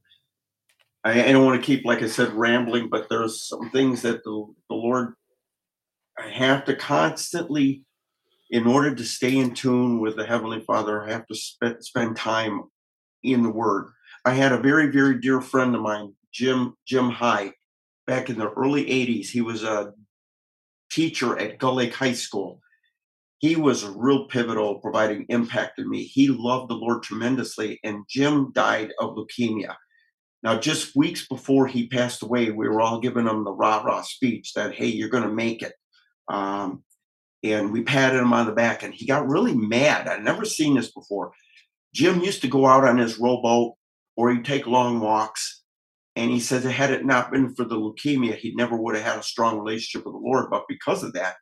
I, 1.04 1.26
I 1.26 1.32
don't 1.32 1.46
want 1.46 1.62
to 1.62 1.66
keep, 1.66 1.86
like 1.86 2.02
I 2.02 2.08
said, 2.08 2.34
rambling, 2.34 2.90
but 2.90 3.08
there's 3.10 3.48
some 3.48 3.70
things 3.70 4.02
that 4.02 4.24
the, 4.24 4.46
the 4.70 4.76
Lord 4.76 5.14
I 6.18 6.30
have 6.30 6.66
to 6.66 6.76
constantly, 6.76 7.84
in 8.50 8.66
order 8.66 8.96
to 8.96 9.04
stay 9.04 9.38
in 9.38 9.54
tune 9.54 10.00
with 10.00 10.16
the 10.16 10.26
Heavenly 10.26 10.62
Father, 10.62 11.04
I 11.04 11.12
have 11.12 11.28
to 11.28 11.36
spend 11.36 11.84
spend 11.84 12.16
time 12.16 12.64
in 13.24 13.44
the 13.44 13.50
Word. 13.50 13.92
I 14.24 14.34
had 14.34 14.52
a 14.52 14.58
very, 14.60 14.88
very 14.92 15.20
dear 15.20 15.42
friend 15.42 15.76
of 15.76 15.82
mine, 15.82 16.14
Jim 16.34 16.76
Jim 16.88 17.10
High, 17.10 17.54
back 18.08 18.30
in 18.30 18.38
the 18.38 18.50
early 18.52 18.86
80s. 18.86 19.28
He 19.28 19.42
was 19.42 19.64
a 19.64 19.94
teacher 20.92 21.38
at 21.38 21.58
Gull 21.58 21.76
Lake 21.76 21.94
High 21.94 22.14
School 22.14 22.62
he 23.40 23.56
was 23.56 23.84
a 23.84 23.92
real 23.92 24.26
pivotal 24.26 24.80
providing 24.80 25.26
impact 25.30 25.80
in 25.80 25.90
me. 25.90 26.04
He 26.04 26.30
loved 26.30 26.70
the 26.70 26.76
Lord 26.76 27.04
tremendously, 27.04 27.80
and 27.84 28.06
Jim 28.10 28.52
died 28.54 28.92
of 29.00 29.16
leukemia. 29.16 29.76
Now, 30.42 30.58
just 30.58 30.96
weeks 30.96 31.28
before 31.28 31.68
he 31.68 31.88
passed 31.88 32.24
away, 32.24 32.52
we 32.52 32.68
were 32.68 32.82
all 32.82 33.00
giving 33.00 33.28
him 33.28 33.44
the 33.44 33.52
rah 33.52 33.84
rah 33.84 34.02
speech 34.02 34.54
that, 34.54 34.74
hey, 34.74 34.88
you're 34.88 35.10
going 35.10 35.30
to 35.30 35.30
make 35.30 35.62
it. 35.62 35.74
Um, 36.28 36.84
and 37.44 37.72
we 37.72 37.84
patted 37.84 38.20
him 38.20 38.34
on 38.34 38.46
the 38.46 38.52
back, 38.52 38.84
and 38.84 38.94
he 38.94 39.06
got 39.06 39.28
really 39.28 39.54
mad. 39.54 40.08
I'd 40.08 40.24
never 40.24 40.46
seen 40.46 40.76
this 40.76 40.92
before. 40.92 41.32
Jim 41.94 42.22
used 42.22 42.42
to 42.42 42.48
go 42.48 42.66
out 42.66 42.84
on 42.84 42.98
his 42.98 43.20
rowboat 43.20 43.74
or 44.18 44.32
he'd 44.32 44.46
take 44.46 44.66
long 44.66 45.00
walks. 45.00 45.55
And 46.16 46.32
he 46.32 46.40
says, 46.40 46.64
had 46.64 46.92
it 46.92 47.06
not 47.06 47.32
been 47.32 47.54
for 47.56 47.66
the 47.66 47.76
leukemia, 47.76 48.36
he 48.36 48.56
never 48.56 48.78
would 48.78 48.96
have 48.96 49.04
had 49.04 49.20
a 49.20 49.24
strong 49.24 49.60
relationship 49.60 50.06
with 50.06 50.14
the 50.14 50.20
Lord. 50.20 50.50
But 50.50 50.64
because 50.70 51.04
of 51.04 51.14
that, 51.14 51.36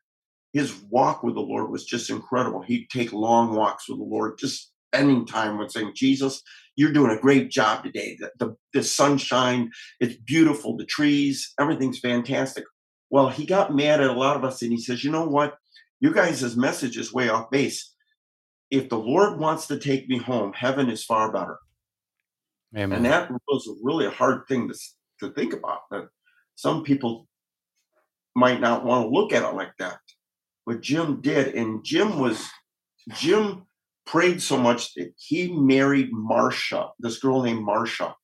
his 0.52 0.76
walk 0.90 1.24
with 1.24 1.36
the 1.36 1.42
Lord 1.42 1.70
was 1.70 1.86
just 1.86 2.10
incredible. 2.10 2.62
He'd 2.62 2.90
take 2.90 3.14
long 3.14 3.56
walks 3.56 3.88
with 3.88 4.00
the 4.00 4.04
Lord, 4.04 4.38
just 4.38 4.72
spending 4.94 5.26
time 5.26 5.58
with 5.58 5.72
saying, 5.72 5.94
Jesus, 5.96 6.42
you're 6.76 6.94
doing 6.94 7.12
a 7.12 7.22
great 7.22 7.50
job 7.52 7.84
today. 7.84 8.18
The, 8.20 8.32
the, 8.40 8.56
the 8.74 8.84
sunshine, 8.84 9.72
it's 10.00 10.16
beautiful. 10.16 10.76
The 10.76 10.86
trees, 10.86 11.54
everything's 11.60 12.00
fantastic. 12.00 12.64
Well, 13.10 13.30
he 13.30 13.46
got 13.46 13.76
mad 13.76 14.02
at 14.02 14.10
a 14.10 14.14
lot 14.14 14.38
of 14.38 14.44
us 14.44 14.62
and 14.64 14.72
he 14.72 14.80
says, 14.80 15.04
you 15.04 15.12
know 15.12 15.26
what? 15.28 15.56
You 16.00 16.14
guys' 16.14 16.58
message 16.58 16.98
is 16.98 17.14
way 17.14 17.30
off 17.30 17.52
base. 17.52 17.94
If 18.72 18.90
the 18.90 18.98
Lord 18.98 19.40
wants 19.40 19.68
to 19.68 19.78
take 19.78 20.10
me 20.10 20.18
home, 20.18 20.52
heaven 20.54 20.90
is 20.90 21.04
far 21.04 21.32
better. 21.32 21.60
Amen. 22.76 22.98
And 22.98 23.06
that 23.06 23.32
was 23.48 23.70
really 23.84 24.06
a 24.06 24.12
hard 24.12 24.48
thing 24.48 24.68
to, 24.68 24.76
to 25.20 25.34
think 25.34 25.54
about. 25.54 25.82
That 25.92 26.08
some 26.56 26.84
people 26.84 27.28
might 28.36 28.60
not 28.60 28.84
want 28.84 29.06
to 29.06 29.10
look 29.10 29.32
at 29.32 29.44
it 29.44 29.56
like 29.56 29.74
that. 29.80 30.00
But 30.66 30.82
Jim 30.82 31.22
did. 31.22 31.56
And 31.56 31.84
Jim 31.84 32.20
was, 32.20 32.48
Jim 33.14 33.68
prayed 34.06 34.42
so 34.42 34.58
much 34.58 34.94
that 34.96 35.14
he 35.18 35.52
married 35.54 36.10
Marcia, 36.12 36.90
this 37.00 37.20
girl 37.20 37.44
named 37.44 37.64
Marcia. 37.64 38.16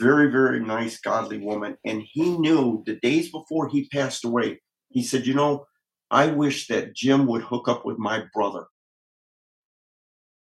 Very, 0.00 0.30
very 0.30 0.60
nice, 0.60 0.98
godly 0.98 1.38
woman. 1.38 1.76
And 1.84 2.02
he 2.02 2.36
knew 2.38 2.82
the 2.86 2.96
days 2.96 3.30
before 3.30 3.68
he 3.68 3.88
passed 3.88 4.24
away, 4.24 4.60
he 4.88 5.02
said, 5.02 5.26
You 5.26 5.34
know, 5.34 5.66
I 6.10 6.26
wish 6.28 6.68
that 6.68 6.94
Jim 6.94 7.26
would 7.26 7.42
hook 7.42 7.68
up 7.68 7.84
with 7.84 7.98
my 7.98 8.24
brother. 8.32 8.64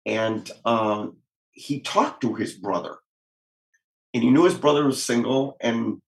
And 0.07 0.49
um, 0.65 1.19
he 1.53 1.81
talked 1.81 2.21
to 2.23 2.35
his 2.35 2.55
brother 2.55 2.97
and 4.17 4.25
he 4.25 4.31
knew 4.31 4.45
his 4.45 4.59
brother 4.59 4.85
was 4.85 5.03
single 5.03 5.57
and 5.61 6.01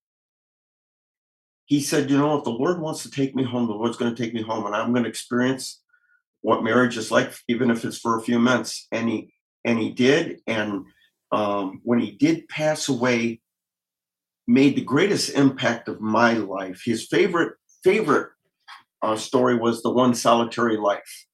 he 1.66 1.80
said 1.80 2.10
you 2.10 2.18
know 2.18 2.38
if 2.38 2.44
the 2.44 2.50
lord 2.50 2.80
wants 2.80 3.02
to 3.02 3.10
take 3.10 3.34
me 3.34 3.44
home 3.44 3.66
the 3.66 3.72
lord's 3.72 3.96
going 3.96 4.14
to 4.14 4.22
take 4.22 4.34
me 4.34 4.42
home 4.42 4.66
and 4.66 4.74
i'm 4.74 4.92
going 4.92 5.04
to 5.04 5.08
experience 5.08 5.80
what 6.42 6.62
marriage 6.62 6.96
is 6.96 7.10
like 7.10 7.32
even 7.48 7.70
if 7.70 7.84
it's 7.84 7.98
for 7.98 8.18
a 8.18 8.22
few 8.22 8.38
months. 8.38 8.86
And 8.92 9.08
he 9.08 9.32
and 9.64 9.78
he 9.78 9.90
did 9.90 10.40
and 10.46 10.84
um, 11.32 11.80
when 11.84 11.98
he 11.98 12.12
did 12.12 12.48
pass 12.48 12.88
away 12.88 13.40
made 14.46 14.76
the 14.76 14.82
greatest 14.82 15.30
impact 15.30 15.88
of 15.88 16.00
my 16.00 16.34
life. 16.34 16.82
His 16.84 17.06
favorite 17.06 17.54
favorite 17.84 18.30
uh, 19.02 19.16
story 19.16 19.56
was 19.56 19.82
the 19.82 19.90
one 19.90 20.14
solitary 20.14 20.76
life. 20.76 21.26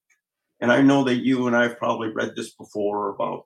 And 0.60 0.72
i 0.72 0.80
know 0.80 1.04
that 1.04 1.16
you 1.16 1.46
and 1.46 1.56
i've 1.56 1.78
probably 1.78 2.08
read 2.08 2.34
this 2.34 2.54
before 2.54 3.10
about 3.10 3.44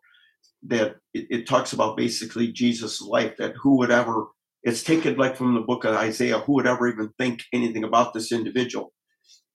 that 0.67 0.97
it, 1.15 1.27
it, 1.31 1.49
talks 1.49 1.73
about 1.73 1.97
basically 1.97 2.53
Jesus' 2.53 3.01
life, 3.01 3.37
that 3.39 3.55
who 3.61 3.77
would 3.79 3.91
ever, 3.91 4.27
it's 4.63 4.83
taken 4.83 5.17
like 5.17 5.37
from 5.37 5.55
the 5.55 5.61
book 5.61 5.85
of 5.85 5.95
Isaiah, 5.95 6.41
who 6.41 6.55
would 6.55 6.67
ever 6.67 6.89
even 6.89 7.11
think 7.19 7.43
anything 7.53 7.85
about 7.85 8.13
this 8.13 8.33
individual? 8.33 8.93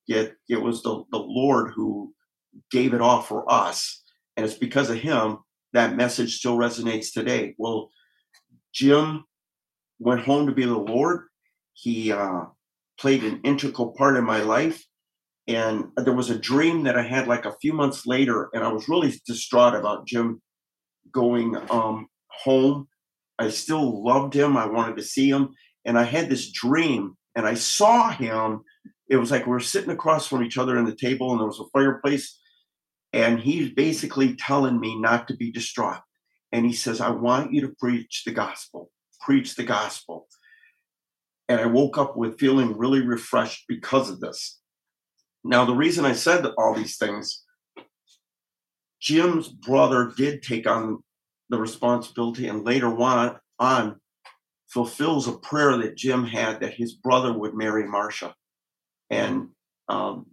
Yet 0.07 0.33
it 0.49 0.61
was 0.61 0.81
the, 0.81 1.03
the 1.11 1.19
Lord 1.19 1.73
who 1.75 2.13
gave 2.71 2.93
it 2.93 3.01
all 3.01 3.21
for 3.21 3.51
us. 3.51 4.03
And 4.37 4.45
it's 4.45 4.55
because 4.55 4.89
of 4.89 4.97
him 4.97 5.39
that 5.73 5.95
message 5.95 6.37
still 6.37 6.57
resonates 6.57 7.11
today. 7.11 7.55
Well, 7.57 7.89
Jim 8.73 9.25
went 9.99 10.21
home 10.21 10.47
to 10.47 10.53
be 10.53 10.65
the 10.65 10.77
Lord. 10.77 11.27
He 11.73 12.11
uh, 12.11 12.45
played 12.99 13.23
an 13.23 13.41
integral 13.43 13.93
part 13.97 14.17
in 14.17 14.23
my 14.23 14.41
life. 14.41 14.83
And 15.47 15.87
there 15.97 16.13
was 16.13 16.29
a 16.29 16.39
dream 16.39 16.83
that 16.83 16.97
I 16.97 17.01
had 17.01 17.27
like 17.27 17.45
a 17.45 17.55
few 17.61 17.73
months 17.73 18.05
later, 18.05 18.49
and 18.53 18.63
I 18.63 18.71
was 18.71 18.87
really 18.87 19.13
distraught 19.27 19.75
about 19.75 20.07
Jim 20.07 20.41
going 21.11 21.55
um, 21.69 22.07
home. 22.27 22.87
I 23.39 23.49
still 23.49 24.03
loved 24.03 24.33
him. 24.33 24.57
I 24.57 24.65
wanted 24.65 24.97
to 24.97 25.03
see 25.03 25.29
him. 25.29 25.53
And 25.85 25.97
I 25.97 26.03
had 26.03 26.29
this 26.29 26.51
dream 26.51 27.17
and 27.35 27.45
I 27.45 27.55
saw 27.55 28.09
him. 28.09 28.61
It 29.09 29.17
was 29.17 29.31
like 29.31 29.45
we 29.45 29.55
are 29.55 29.59
sitting 29.59 29.91
across 29.91 30.27
from 30.27 30.43
each 30.43 30.57
other 30.57 30.77
in 30.77 30.85
the 30.85 30.95
table 30.95 31.31
and 31.31 31.39
there 31.39 31.47
was 31.47 31.59
a 31.59 31.69
fireplace. 31.73 32.39
And 33.11 33.39
he's 33.39 33.71
basically 33.71 34.35
telling 34.35 34.79
me 34.79 34.99
not 34.99 35.27
to 35.27 35.35
be 35.35 35.51
distraught. 35.51 36.01
And 36.51 36.65
he 36.65 36.73
says, 36.73 37.01
I 37.01 37.09
want 37.09 37.53
you 37.53 37.61
to 37.61 37.75
preach 37.79 38.23
the 38.25 38.31
gospel, 38.31 38.91
preach 39.21 39.55
the 39.55 39.63
gospel. 39.63 40.27
And 41.49 41.59
I 41.59 41.65
woke 41.65 41.97
up 41.97 42.15
with 42.15 42.39
feeling 42.39 42.77
really 42.77 43.01
refreshed 43.01 43.65
because 43.67 44.09
of 44.09 44.19
this. 44.19 44.59
Now, 45.43 45.65
the 45.65 45.75
reason 45.75 46.05
I 46.05 46.13
said 46.13 46.45
all 46.57 46.73
these 46.73 46.97
things 46.97 47.42
Jim's 49.03 49.49
brother 49.49 50.13
did 50.15 50.41
take 50.41 50.65
on 50.65 51.03
the 51.49 51.57
responsibility 51.57 52.47
and 52.47 52.65
later 52.65 52.87
on, 52.87 53.37
on 53.59 53.99
fulfills 54.67 55.27
a 55.27 55.33
prayer 55.33 55.77
that 55.77 55.97
Jim 55.97 56.25
had 56.25 56.61
that 56.61 56.73
his 56.73 56.93
brother 56.93 57.37
would 57.37 57.53
marry 57.53 57.85
Marcia. 57.85 58.33
And 59.09 59.49
um, 59.89 60.27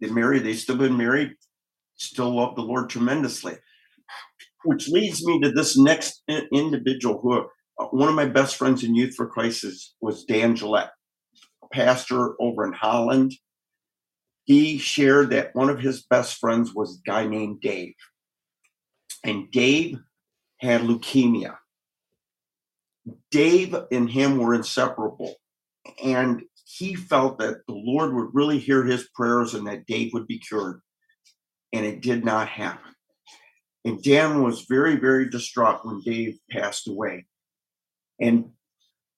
they 0.00 0.08
married, 0.08 0.44
they 0.44 0.52
still 0.52 0.76
been 0.76 0.96
married, 0.96 1.32
still 1.96 2.36
love 2.36 2.54
the 2.54 2.62
Lord 2.62 2.90
tremendously. 2.90 3.56
Which 4.64 4.88
leads 4.88 5.26
me 5.26 5.40
to 5.40 5.50
this 5.50 5.76
next 5.78 6.22
individual 6.52 7.18
who, 7.20 7.48
uh, 7.80 7.86
one 7.86 8.10
of 8.10 8.14
my 8.14 8.26
best 8.26 8.56
friends 8.56 8.84
in 8.84 8.94
Youth 8.94 9.14
for 9.16 9.26
Christ 9.26 9.64
is, 9.64 9.94
was 10.02 10.24
Dan 10.24 10.54
Gillette, 10.54 10.92
pastor 11.72 12.36
over 12.40 12.64
in 12.66 12.74
Holland 12.74 13.32
he 14.44 14.78
shared 14.78 15.30
that 15.30 15.54
one 15.54 15.70
of 15.70 15.78
his 15.78 16.02
best 16.02 16.38
friends 16.38 16.74
was 16.74 16.96
a 16.98 17.08
guy 17.08 17.26
named 17.26 17.60
Dave. 17.60 17.94
And 19.24 19.50
Dave 19.50 19.98
had 20.60 20.82
leukemia. 20.82 21.56
Dave 23.30 23.74
and 23.90 24.10
him 24.10 24.38
were 24.38 24.54
inseparable. 24.54 25.34
And 26.02 26.42
he 26.64 26.94
felt 26.94 27.38
that 27.38 27.66
the 27.66 27.74
Lord 27.74 28.14
would 28.14 28.34
really 28.34 28.58
hear 28.58 28.84
his 28.84 29.08
prayers 29.14 29.54
and 29.54 29.66
that 29.66 29.86
Dave 29.86 30.12
would 30.12 30.26
be 30.26 30.38
cured. 30.38 30.80
And 31.72 31.84
it 31.86 32.00
did 32.00 32.24
not 32.24 32.48
happen. 32.48 32.94
And 33.84 34.02
Dan 34.02 34.42
was 34.42 34.66
very, 34.68 34.96
very 34.96 35.28
distraught 35.28 35.84
when 35.84 36.00
Dave 36.00 36.38
passed 36.50 36.88
away. 36.88 37.26
And 38.20 38.50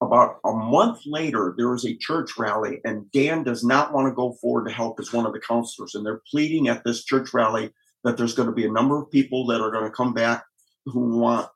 about 0.05 0.39
a 0.44 0.52
month 0.52 1.01
later, 1.06 1.55
there 1.56 1.70
was 1.70 1.85
a 1.85 1.97
church 1.97 2.39
rally, 2.39 2.81
and 2.85 3.10
Dan 3.12 3.43
does 3.43 3.64
not 3.64 3.93
want 3.93 4.09
to 4.09 4.14
go 4.14 4.32
forward 4.32 4.66
to 4.66 4.74
help 4.74 5.01
as 5.01 5.12
one 5.12 5.26
of 5.26 5.32
the 5.32 5.40
counselors. 5.40 5.94
And 5.94 6.05
they're 6.05 6.22
pleading 6.31 6.68
at 6.68 6.85
this 6.85 7.05
church 7.05 7.35
rally 7.35 7.72
that 8.05 8.16
there's 8.16 8.35
going 8.35 8.48
to 8.48 8.55
be 8.55 8.66
a 8.66 8.72
number 8.72 9.01
of 9.01 9.10
people 9.10 9.47
that 9.47 9.60
are 9.60 9.70
going 9.70 9.85
to 9.85 9.90
come 9.90 10.14
back 10.14 10.44
who 10.86 11.18
want 11.18 11.48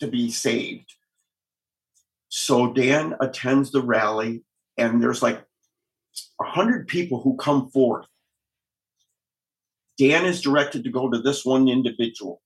to 0.00 0.06
be 0.06 0.30
saved. 0.30 0.92
So 2.28 2.72
Dan 2.72 3.14
attends 3.20 3.70
the 3.70 3.82
rally, 3.82 4.44
and 4.76 5.02
there's 5.02 5.22
like 5.22 5.42
a 6.40 6.44
hundred 6.44 6.88
people 6.88 7.20
who 7.20 7.36
come 7.36 7.70
forth. 7.70 8.06
Dan 9.98 10.26
is 10.26 10.42
directed 10.42 10.84
to 10.84 10.90
go 10.90 11.10
to 11.10 11.18
this 11.18 11.44
one 11.44 11.68
individual. 11.68 12.42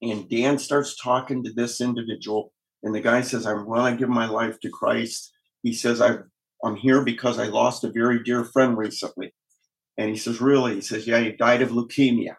And 0.00 0.28
Dan 0.28 0.58
starts 0.58 0.96
talking 0.96 1.42
to 1.42 1.52
this 1.52 1.80
individual 1.80 2.52
and 2.82 2.94
the 2.94 3.00
guy 3.00 3.22
says, 3.22 3.46
"I'm 3.46 3.66
want 3.66 3.94
to 3.94 3.98
give 3.98 4.08
my 4.08 4.26
life 4.26 4.60
to 4.60 4.70
Christ. 4.70 5.32
He 5.62 5.72
says, 5.72 6.00
i 6.00 6.18
am 6.64 6.76
here 6.76 7.02
because 7.02 7.38
I 7.38 7.46
lost 7.46 7.84
a 7.84 7.90
very 7.90 8.22
dear 8.22 8.44
friend 8.44 8.76
recently. 8.76 9.34
And 9.96 10.08
he 10.08 10.16
says, 10.16 10.40
Really? 10.40 10.76
He 10.76 10.80
says, 10.80 11.06
Yeah, 11.06 11.20
he 11.20 11.32
died 11.32 11.62
of 11.62 11.70
leukemia. 11.70 12.36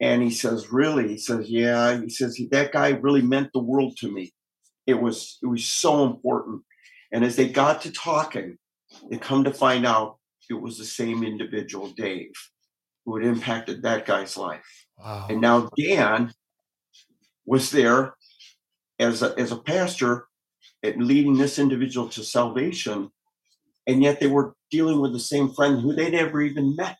And 0.00 0.22
he 0.22 0.30
says, 0.30 0.70
Really? 0.70 1.08
He 1.08 1.18
says, 1.18 1.48
Yeah. 1.48 2.00
He 2.00 2.10
says, 2.10 2.38
That 2.50 2.72
guy 2.72 2.90
really 2.90 3.22
meant 3.22 3.50
the 3.52 3.60
world 3.60 3.96
to 3.98 4.12
me. 4.12 4.32
It 4.86 5.00
was 5.00 5.38
it 5.42 5.46
was 5.46 5.64
so 5.64 6.04
important. 6.04 6.62
And 7.12 7.24
as 7.24 7.36
they 7.36 7.48
got 7.48 7.82
to 7.82 7.90
talking, 7.90 8.58
they 9.10 9.16
come 9.16 9.44
to 9.44 9.52
find 9.52 9.86
out 9.86 10.18
it 10.50 10.54
was 10.54 10.76
the 10.76 10.84
same 10.84 11.22
individual, 11.24 11.88
Dave, 11.88 12.32
who 13.04 13.16
had 13.16 13.26
impacted 13.26 13.82
that 13.82 14.06
guy's 14.06 14.36
life. 14.36 14.86
Wow. 14.98 15.26
And 15.30 15.40
now 15.40 15.70
Dan 15.78 16.34
was 17.46 17.70
there 17.70 18.14
as 19.02 19.22
a, 19.22 19.34
as 19.38 19.52
a 19.52 19.56
pastor 19.56 20.26
and 20.82 21.04
leading 21.04 21.36
this 21.36 21.58
individual 21.58 22.08
to 22.08 22.24
salvation, 22.24 23.10
and 23.86 24.02
yet 24.02 24.20
they 24.20 24.26
were 24.26 24.54
dealing 24.70 25.00
with 25.00 25.12
the 25.12 25.20
same 25.20 25.52
friend 25.52 25.80
who 25.80 25.92
they'd 25.92 26.12
never 26.12 26.40
even 26.40 26.76
met. 26.76 26.98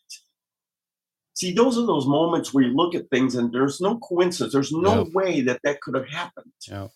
See, 1.35 1.53
those 1.53 1.79
are 1.79 1.87
those 1.87 2.07
moments 2.07 2.53
where 2.53 2.65
you 2.65 2.74
look 2.74 2.95
at 2.95 3.09
things 3.09 3.35
and 3.35 3.53
there's 3.53 3.81
no 3.81 3.99
coincidence. 3.99 4.53
There's 4.53 4.73
no 4.73 5.09
way 5.15 5.41
that 5.41 5.61
that 5.65 5.81
could 5.81 5.95
have 5.95 6.09
happened. 6.09 6.53
Yeah. 6.69 6.89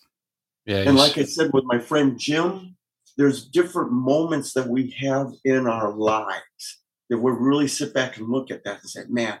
Yeah. 0.65 0.83
And 0.87 0.97
like 0.97 1.17
I 1.17 1.23
said 1.23 1.51
with 1.53 1.63
my 1.63 1.79
friend 1.79 2.19
Jim, 2.19 2.75
there's 3.17 3.45
different 3.45 3.91
moments 3.91 4.53
that 4.53 4.67
we 4.67 4.91
have 4.99 5.31
in 5.43 5.65
our 5.65 5.91
lives 5.91 6.81
that 7.09 7.17
we 7.17 7.31
really 7.31 7.67
sit 7.67 7.93
back 7.93 8.17
and 8.17 8.29
look 8.29 8.51
at 8.51 8.63
that 8.65 8.81
and 8.81 8.89
say, 8.89 9.03
man, 9.07 9.39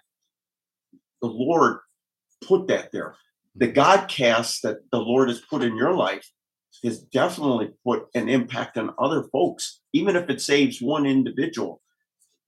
the 1.21 1.27
Lord 1.27 1.79
put 2.41 2.67
that 2.67 2.91
there 2.91 3.15
the 3.57 3.71
Godcast 3.71 4.61
that 4.61 4.77
the 4.91 4.99
Lord 4.99 5.29
has 5.29 5.39
put 5.41 5.63
in 5.63 5.75
your 5.75 5.93
life 5.95 6.29
has 6.83 6.99
definitely 6.99 7.71
put 7.83 8.05
an 8.13 8.29
impact 8.29 8.77
on 8.77 8.93
other 8.99 9.23
folks, 9.31 9.81
even 9.93 10.15
if 10.15 10.29
it 10.29 10.41
saves 10.41 10.81
one 10.81 11.05
individual. 11.05 11.81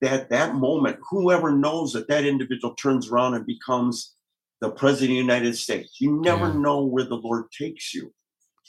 That 0.02 0.30
that 0.30 0.56
moment, 0.56 1.00
whoever 1.10 1.52
knows 1.52 1.94
that 1.94 2.08
that 2.08 2.26
individual 2.26 2.76
turns 2.76 3.10
around 3.10 3.34
and 3.34 3.46
becomes 3.46 4.16
the 4.62 4.70
president 4.72 5.10
of 5.12 5.16
the 5.16 5.34
United 5.34 5.58
States. 5.58 6.00
You 6.00 6.22
never 6.22 6.48
Yeah. 6.48 6.60
know 6.60 6.86
where 6.86 7.04
the 7.06 7.16
Lord 7.16 7.46
takes 7.52 7.94
you. 7.94 8.14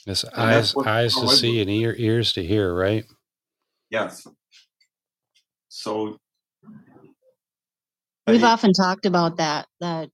It's 0.07 0.23
that's 0.23 0.37
eyes 0.37 0.75
eyes 0.75 1.15
to 1.15 1.27
see 1.29 1.61
and 1.61 1.69
ear, 1.69 1.95
ears 1.97 2.33
to 2.33 2.43
hear, 2.43 2.73
right? 2.73 3.05
Yes. 3.91 4.25
So 5.69 6.17
We've 8.27 8.43
I- 8.43 8.51
often 8.51 8.73
talked 8.73 9.05
about 9.05 9.37
that, 9.37 9.67
that 9.79 10.05
if, 10.05 10.11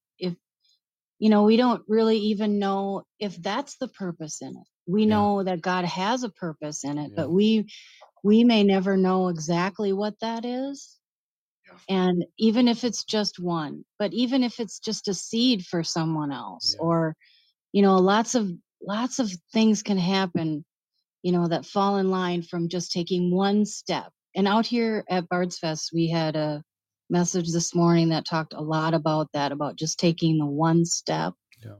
you 1.19 1.29
know, 1.29 1.43
we 1.43 1.57
don't 1.57 1.83
really 1.87 2.17
even 2.17 2.59
know 2.59 3.03
if 3.19 3.35
that's 3.41 3.77
the 3.77 3.87
purpose 3.87 4.41
in 4.41 4.49
it. 4.49 4.67
We 4.85 5.03
Yeah. 5.03 5.09
know 5.09 5.43
that 5.43 5.61
God 5.61 5.85
has 5.85 6.23
a 6.23 6.29
purpose 6.29 6.83
in 6.83 6.97
it, 6.97 7.09
Yeah. 7.09 7.15
but 7.23 7.31
we, 7.31 7.67
we 8.23 8.43
may 8.43 8.63
never 8.63 8.97
know 8.97 9.27
exactly 9.29 9.93
what 9.93 10.19
that 10.19 10.45
is. 10.45 10.97
Yeah. 11.65 11.95
And 11.97 12.25
even 12.37 12.67
if 12.67 12.83
it's 12.83 13.03
just 13.03 13.39
one, 13.39 13.83
but 13.99 14.13
even 14.13 14.43
if 14.43 14.59
it's 14.59 14.79
just 14.79 15.07
a 15.07 15.13
seed 15.13 15.65
for 15.65 15.83
someone 15.83 16.31
else 16.31 16.75
or, 16.79 17.15
you 17.73 17.81
know, 17.81 17.97
lots 17.97 18.35
of, 18.35 18.51
lots 18.81 19.19
of 19.19 19.31
things 19.51 19.81
can 19.83 19.97
happen, 19.97 20.63
you 21.23 21.31
know, 21.31 21.47
that 21.47 21.65
fall 21.65 21.97
in 21.97 22.11
line 22.11 22.43
from 22.43 22.69
just 22.69 22.91
taking 22.91 23.31
one 23.35 23.65
step. 23.65 24.11
And 24.35 24.47
out 24.47 24.67
here 24.67 25.03
at 25.09 25.27
Bard's 25.29 25.57
Fest, 25.57 25.89
we 25.93 26.07
had 26.09 26.35
a 26.35 26.63
message 27.09 27.51
this 27.51 27.73
morning 27.73 28.09
that 28.09 28.25
talked 28.25 28.53
a 28.53 28.61
lot 28.61 28.93
about 28.93 29.31
that, 29.33 29.51
about 29.51 29.75
just 29.75 29.99
taking 29.99 30.37
the 30.37 30.45
one 30.45 30.85
step 30.85 31.33
yeah. 31.63 31.73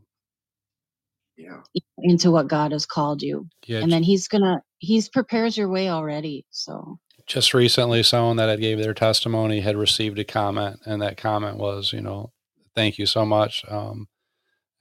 Yeah. 1.38 1.62
into 2.00 2.32
what 2.32 2.48
God 2.48 2.72
has 2.72 2.86
called 2.86 3.22
you. 3.22 3.48
Yeah. 3.66 3.80
And 3.80 3.92
then 3.92 4.04
he's 4.04 4.28
gonna, 4.28 4.62
he's 4.80 5.10
prepares 5.10 5.58
your 5.58 5.70
way 5.70 5.90
already. 5.90 6.46
So 6.52 7.00
just 7.28 7.54
recently 7.54 8.02
someone 8.02 8.38
that 8.38 8.50
had 8.50 8.62
gave 8.62 8.80
their 8.80 8.94
testimony 8.94 9.60
had 9.60 9.76
received 9.76 10.18
a 10.18 10.24
comment 10.24 10.80
and 10.86 11.02
that 11.02 11.18
comment 11.18 11.58
was 11.58 11.94
you 11.94 12.02
know 12.02 12.32
thank 12.74 12.98
you 12.98 13.06
so 13.06 13.26
much 13.26 13.64
um, 13.70 14.08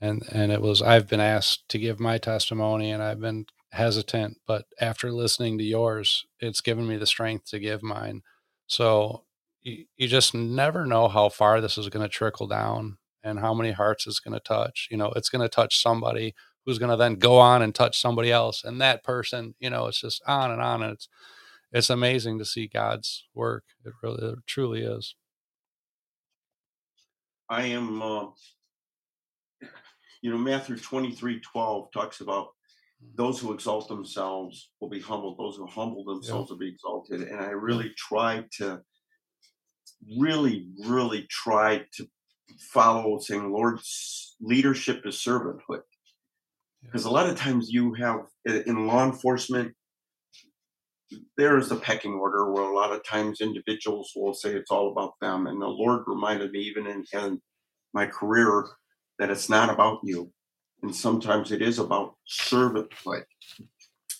and 0.01 0.23
and 0.33 0.53
it 0.53 0.63
was 0.63 0.81
i've 0.81 1.09
been 1.09 1.21
asked 1.21 1.69
to 1.69 1.79
give 1.79 2.01
my 2.01 2.17
testimony 2.17 2.91
and 2.91 3.03
i've 3.03 3.21
been 3.21 3.45
hesitant 3.73 4.39
but 4.47 4.65
after 4.81 5.13
listening 5.13 5.59
to 5.59 5.65
yours 5.65 6.25
it's 6.41 6.61
given 6.61 6.87
me 6.87 6.97
the 6.97 7.07
strength 7.07 7.51
to 7.51 7.59
give 7.59 7.83
mine 7.83 8.23
so 8.69 9.25
you, 9.67 9.85
you 9.97 10.09
just 10.09 10.35
never 10.35 10.87
know 10.87 11.09
how 11.09 11.29
far 11.29 11.61
this 11.61 11.79
is 11.79 11.89
going 11.89 12.03
to 12.03 12.09
trickle 12.09 12.47
down 12.47 12.99
and 13.23 13.39
how 13.39 13.53
many 13.53 13.73
hearts 13.73 14.07
it's 14.07 14.21
going 14.21 14.35
to 14.35 14.41
touch 14.41 14.89
you 14.91 14.97
know 14.97 15.13
it's 15.17 15.29
going 15.29 15.43
to 15.43 15.49
touch 15.49 15.81
somebody 15.81 16.35
who's 16.65 16.79
going 16.79 16.91
to 16.91 16.97
then 16.97 17.15
go 17.15 17.39
on 17.39 17.63
and 17.63 17.75
touch 17.75 18.01
somebody 18.01 18.31
else 18.31 18.65
and 18.65 18.81
that 18.81 19.03
person 19.05 19.55
you 19.59 19.71
know 19.71 19.87
it's 19.87 20.01
just 20.01 20.23
on 20.27 20.51
and 20.51 20.61
on 20.63 20.83
and 20.83 20.93
it's 20.93 21.09
it's 21.73 21.91
amazing 21.91 22.39
to 22.39 22.45
see 22.45 22.69
God's 22.69 23.27
work. 23.35 23.65
It 23.85 23.93
really, 24.03 24.33
it 24.33 24.39
truly 24.47 24.83
is. 24.83 25.15
I 27.49 27.67
am, 27.67 28.03
uh, 28.03 28.27
you 30.23 30.31
know, 30.31 30.39
Matthew 30.39 30.77
23 30.77 31.41
12 31.41 31.93
talks 31.93 32.21
about 32.21 32.49
those 33.15 33.39
who 33.39 33.53
exalt 33.53 33.89
themselves 33.89 34.71
will 34.81 34.89
be 34.89 35.01
humbled, 35.01 35.39
those 35.39 35.57
who 35.57 35.67
humble 35.67 36.05
themselves 36.05 36.51
will 36.51 36.57
be 36.57 36.69
exalted. 36.69 37.23
And 37.23 37.41
I 37.41 37.51
really 37.51 37.93
try 37.97 38.45
to, 38.59 38.81
really, 40.19 40.69
really 40.87 41.27
try 41.31 41.85
to 41.95 42.07
follow 42.61 43.19
saying, 43.19 43.53
Lord, 43.53 43.81
leadership 44.41 45.03
is 45.05 45.17
servanthood. 45.17 45.83
Because 46.83 47.05
a 47.05 47.11
lot 47.11 47.29
of 47.29 47.37
times 47.37 47.71
you 47.71 47.95
have 47.95 48.21
in 48.45 48.87
law 48.87 49.05
enforcement, 49.05 49.75
there 51.37 51.59
is 51.59 51.71
a 51.71 51.77
pecking 51.77 52.15
order 52.15 52.53
where 52.53 52.65
a 52.65 52.75
lot 52.75 52.93
of 52.93 53.05
times 53.05 53.41
individuals 53.41 54.13
will 54.15 54.35
say 54.35 54.51
it's 54.51 54.71
all 54.71 54.93
about 54.93 55.15
them. 55.21 55.47
And 55.47 55.61
the 55.61 55.67
Lord 55.67 56.05
reminded 56.07 56.53
me, 56.53 56.61
even 56.61 56.87
in, 56.87 57.05
in 57.13 57.41
my 57.93 58.07
career, 58.07 58.67
that 59.19 59.31
it's 59.31 59.49
not 59.49 59.71
about 59.71 60.01
you. 60.05 60.31
And 60.83 60.95
sometimes 60.95 61.53
it 61.53 61.63
is 61.63 61.79
about 61.79 62.15
servanthood. 62.29 63.25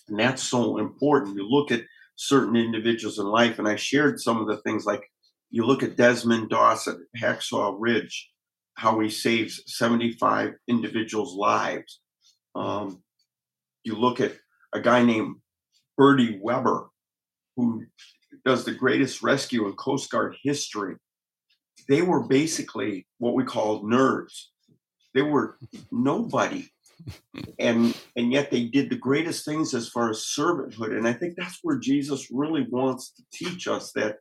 And 0.09 0.19
that's 0.19 0.43
so 0.43 0.77
important. 0.77 1.35
You 1.35 1.47
look 1.47 1.71
at 1.71 1.83
certain 2.15 2.55
individuals 2.55 3.19
in 3.19 3.25
life, 3.25 3.59
and 3.59 3.67
I 3.67 3.75
shared 3.75 4.19
some 4.19 4.41
of 4.41 4.47
the 4.47 4.57
things 4.57 4.85
like 4.85 5.09
you 5.49 5.65
look 5.65 5.83
at 5.83 5.95
Desmond 5.95 6.49
Doss 6.49 6.87
at 6.87 6.97
Hacksaw 7.17 7.75
Ridge, 7.77 8.29
how 8.75 8.99
he 8.99 9.09
saves 9.09 9.63
75 9.65 10.53
individuals' 10.67 11.35
lives. 11.35 12.01
Um, 12.55 13.01
you 13.83 13.95
look 13.95 14.19
at 14.19 14.33
a 14.73 14.81
guy 14.81 15.03
named 15.03 15.37
Bernie 15.97 16.39
Webber, 16.41 16.89
who 17.55 17.85
does 18.45 18.65
the 18.65 18.73
greatest 18.73 19.23
rescue 19.23 19.67
in 19.67 19.73
Coast 19.73 20.11
Guard 20.11 20.35
history. 20.43 20.95
They 21.89 22.01
were 22.01 22.27
basically 22.27 23.07
what 23.17 23.33
we 23.33 23.43
call 23.43 23.83
nerds. 23.83 24.33
They 25.13 25.21
were 25.21 25.57
nobody. 25.91 26.67
And 27.59 27.95
and 28.15 28.31
yet 28.31 28.51
they 28.51 28.65
did 28.65 28.89
the 28.89 28.95
greatest 28.95 29.45
things 29.45 29.73
as 29.73 29.87
far 29.87 30.09
as 30.09 30.25
servanthood. 30.37 30.97
And 30.97 31.07
I 31.07 31.13
think 31.13 31.35
that's 31.37 31.59
where 31.61 31.77
Jesus 31.77 32.27
really 32.31 32.65
wants 32.69 33.11
to 33.11 33.23
teach 33.31 33.67
us 33.67 33.91
that 33.93 34.17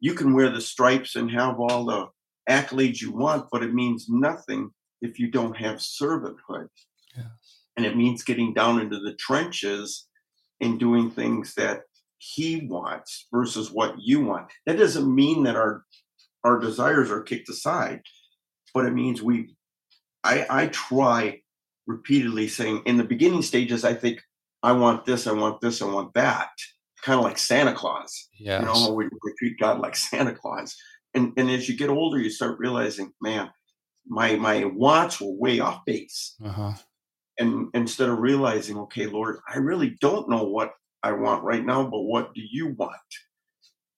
you 0.00 0.14
can 0.14 0.32
wear 0.32 0.50
the 0.50 0.60
stripes 0.60 1.16
and 1.16 1.30
have 1.30 1.60
all 1.60 1.84
the 1.84 2.08
accolades 2.48 3.00
you 3.00 3.12
want, 3.12 3.46
but 3.52 3.62
it 3.62 3.74
means 3.74 4.08
nothing 4.08 4.70
if 5.02 5.18
you 5.18 5.30
don't 5.30 5.56
have 5.56 5.76
servanthood. 5.76 6.68
Yes. 7.16 7.26
And 7.76 7.86
it 7.86 7.96
means 7.96 8.24
getting 8.24 8.52
down 8.52 8.80
into 8.80 8.98
the 8.98 9.14
trenches 9.14 10.08
and 10.60 10.78
doing 10.78 11.10
things 11.10 11.54
that 11.54 11.82
he 12.18 12.66
wants 12.66 13.26
versus 13.32 13.70
what 13.70 13.94
you 13.98 14.24
want. 14.24 14.48
That 14.66 14.78
doesn't 14.78 15.12
mean 15.14 15.44
that 15.44 15.56
our 15.56 15.84
our 16.44 16.58
desires 16.58 17.10
are 17.10 17.22
kicked 17.22 17.48
aside, 17.48 18.02
but 18.74 18.86
it 18.86 18.92
means 18.92 19.22
we 19.22 19.54
I 20.24 20.46
I 20.50 20.66
try 20.68 21.40
repeatedly 21.86 22.48
saying 22.48 22.82
in 22.84 22.96
the 22.96 23.04
beginning 23.04 23.42
stages, 23.42 23.84
I 23.84 23.94
think 23.94 24.22
I 24.62 24.72
want 24.72 25.06
this, 25.06 25.26
I 25.26 25.32
want 25.32 25.60
this, 25.60 25.80
I 25.80 25.86
want 25.86 26.12
that. 26.14 26.50
Kind 27.04 27.18
of 27.18 27.24
like 27.24 27.38
Santa 27.38 27.72
Claus. 27.74 28.28
Yes. 28.38 28.60
You 28.60 28.66
know, 28.66 28.92
we, 28.92 29.04
we 29.06 29.32
treat 29.38 29.58
God 29.58 29.80
like 29.80 29.96
Santa 30.08 30.34
Claus. 30.34 30.76
And 31.14 31.32
and 31.36 31.50
as 31.50 31.68
you 31.68 31.76
get 31.76 31.90
older, 31.90 32.18
you 32.18 32.30
start 32.30 32.58
realizing, 32.58 33.12
man, 33.20 33.50
my 34.06 34.36
my 34.36 34.64
wants 34.64 35.20
were 35.20 35.32
way 35.32 35.60
off 35.60 35.84
base 35.84 36.36
Uh-huh. 36.44 36.72
and 37.38 37.68
instead 37.74 38.08
of 38.08 38.18
realizing, 38.18 38.76
okay, 38.78 39.06
Lord, 39.06 39.38
I 39.52 39.58
really 39.58 39.96
don't 40.00 40.28
know 40.28 40.44
what 40.44 40.72
I 41.02 41.12
want 41.12 41.42
right 41.44 41.64
now, 41.64 41.82
but 41.84 42.02
what 42.02 42.34
do 42.34 42.42
you 42.50 42.74
want? 42.76 42.96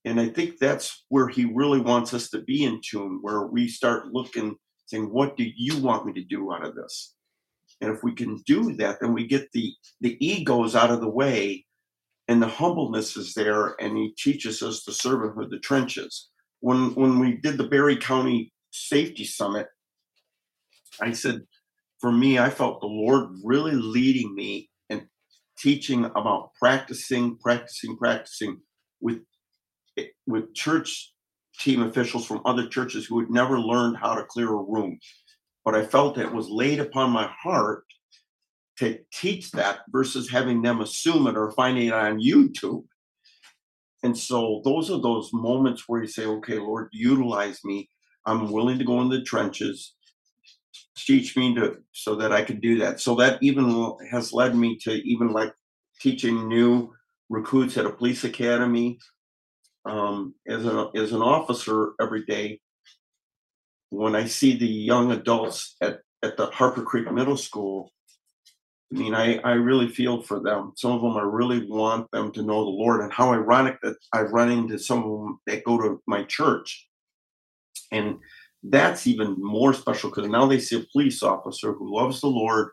And 0.05 0.21
I 0.21 0.29
think 0.29 0.59
that's 0.59 1.05
where 1.11 1.29
he 1.29 1.45
really 1.45 1.81
wants 1.81 2.13
us 2.15 2.29
to 2.31 2.41
be 2.41 2.65
in 2.65 2.81
tune, 2.83 3.19
where 3.23 3.47
we 3.47 3.69
start 3.69 4.09
looking, 4.13 4.57
saying, 4.87 5.13
what 5.13 5.37
do 5.37 5.45
you 5.57 5.79
want 5.81 6.07
me 6.07 6.13
to 6.15 6.25
do 6.25 6.53
out 6.53 6.67
of 6.67 6.75
this? 6.75 7.15
And 7.81 7.91
if 7.95 8.03
we 8.03 8.13
can 8.15 8.37
do 8.47 8.75
that, 8.77 8.99
then 9.01 9.13
we 9.13 9.27
get 9.27 9.51
the 9.53 9.73
the 10.01 10.17
egos 10.25 10.75
out 10.75 10.91
of 10.91 11.01
the 11.01 11.09
way 11.09 11.65
and 12.29 12.43
the 12.43 12.49
humbleness 12.49 13.17
is 13.17 13.35
there, 13.35 13.75
and 13.81 13.97
he 13.97 14.15
teaches 14.17 14.63
us 14.63 14.85
the 14.85 14.93
servanthood, 14.93 15.51
the 15.51 15.59
trenches. 15.59 16.31
When 16.61 16.95
when 16.95 17.19
we 17.19 17.37
did 17.37 17.59
the 17.59 17.69
Barry 17.69 17.97
County 17.97 18.53
Safety 18.71 19.25
Summit, 19.25 19.67
I 21.01 21.13
said, 21.13 21.43
for 22.01 22.13
me, 22.13 22.39
I 22.39 22.51
felt 22.51 22.81
the 22.81 22.87
Lord 22.87 23.31
really 23.45 23.73
leading 23.75 24.35
me 24.35 24.71
and 24.91 25.07
teaching 25.59 26.05
about 26.05 26.51
practicing, 26.61 27.39
practicing, 27.39 27.97
practicing 27.97 28.61
with 29.01 29.21
with 30.27 30.55
church 30.55 31.13
team 31.59 31.83
officials 31.83 32.27
from 32.27 32.41
other 32.45 32.67
churches 32.67 33.05
who 33.05 33.21
had 33.21 33.31
never 33.31 33.61
learned 33.61 33.97
how 33.97 34.15
to 34.15 34.25
clear 34.25 34.49
a 34.49 34.57
room. 34.57 34.99
But 35.65 35.75
I 35.75 35.85
felt 35.85 36.19
it 36.19 36.33
was 36.33 36.49
laid 36.49 36.81
upon 36.81 37.11
my 37.11 37.29
heart 37.43 37.85
to 38.79 38.99
teach 39.13 39.51
that 39.53 39.81
versus 39.91 40.31
having 40.31 40.63
them 40.63 40.81
assume 40.81 41.27
it 41.27 41.37
or 41.37 41.51
finding 41.53 41.89
it 41.89 41.95
on 41.95 42.21
YouTube. 42.21 42.85
And 44.03 44.17
so 44.17 44.63
those 44.65 44.91
are 44.91 45.01
those 45.01 45.31
moments 45.33 45.85
where 45.87 46.03
you 46.03 46.09
say, 46.09 46.25
okay, 46.25 46.59
Lord, 46.59 46.89
utilize 46.93 47.65
me. 47.65 47.89
I'm 48.27 48.51
willing 48.51 48.79
to 48.79 48.85
go 48.85 49.01
in 49.01 49.09
the 49.09 49.23
trenches 49.23 49.95
teach 50.97 51.37
me 51.37 51.55
to 51.55 51.79
so 51.93 52.15
that 52.17 52.33
I 52.33 52.43
could 52.43 52.61
do 52.61 52.79
that. 52.79 53.01
So 53.01 53.15
that 53.17 53.43
even 53.43 53.95
has 54.11 54.33
led 54.33 54.55
me 54.55 54.77
to 54.83 54.93
even 54.93 55.33
like 55.33 55.53
teaching 56.01 56.49
new 56.49 56.93
recruits 57.29 57.77
at 57.77 57.87
a 57.87 57.91
police 57.91 58.25
academy. 58.25 58.99
Um, 59.85 60.35
as 60.47 60.65
an 60.65 60.91
as 60.95 61.13
an 61.13 61.23
officer 61.23 61.93
every 62.01 62.25
day, 62.25 62.61
when 63.91 64.15
I 64.15 64.27
see 64.27 64.57
the 64.57 64.67
young 64.67 65.11
adults 65.11 65.75
at 65.81 66.01
at 66.23 66.37
the 66.37 66.47
Harper 66.47 66.83
Creek 66.83 67.11
Middle 67.11 67.37
School, 67.37 67.91
I 68.93 68.99
mean, 68.99 69.15
I 69.15 69.39
I 69.39 69.53
really 69.53 69.89
feel 69.89 70.23
for 70.23 70.41
them. 70.41 70.73
Some 70.77 70.93
of 70.93 71.01
them, 71.01 71.17
I 71.17 71.23
really 71.23 71.67
want 71.67 72.11
them 72.11 72.31
to 72.33 72.43
know 72.43 72.65
the 72.65 72.71
Lord. 72.71 73.01
And 73.01 73.13
how 73.13 73.33
ironic 73.33 73.79
that 73.83 73.97
I 74.13 74.23
run 74.23 74.51
into 74.51 74.79
some 74.79 75.03
of 75.05 75.21
them 75.21 75.41
that 75.47 75.65
go 75.65 75.81
to 75.81 76.03
my 76.07 76.25
church, 76.25 76.89
and 77.91 78.19
that's 78.63 79.07
even 79.07 79.37
more 79.39 79.73
special 79.73 80.11
because 80.11 80.29
now 80.29 80.47
they 80.47 80.59
see 80.59 80.77
a 80.77 80.87
police 80.93 81.23
officer 81.23 81.73
who 81.73 81.95
loves 81.95 82.21
the 82.21 82.29
Lord, 82.29 82.69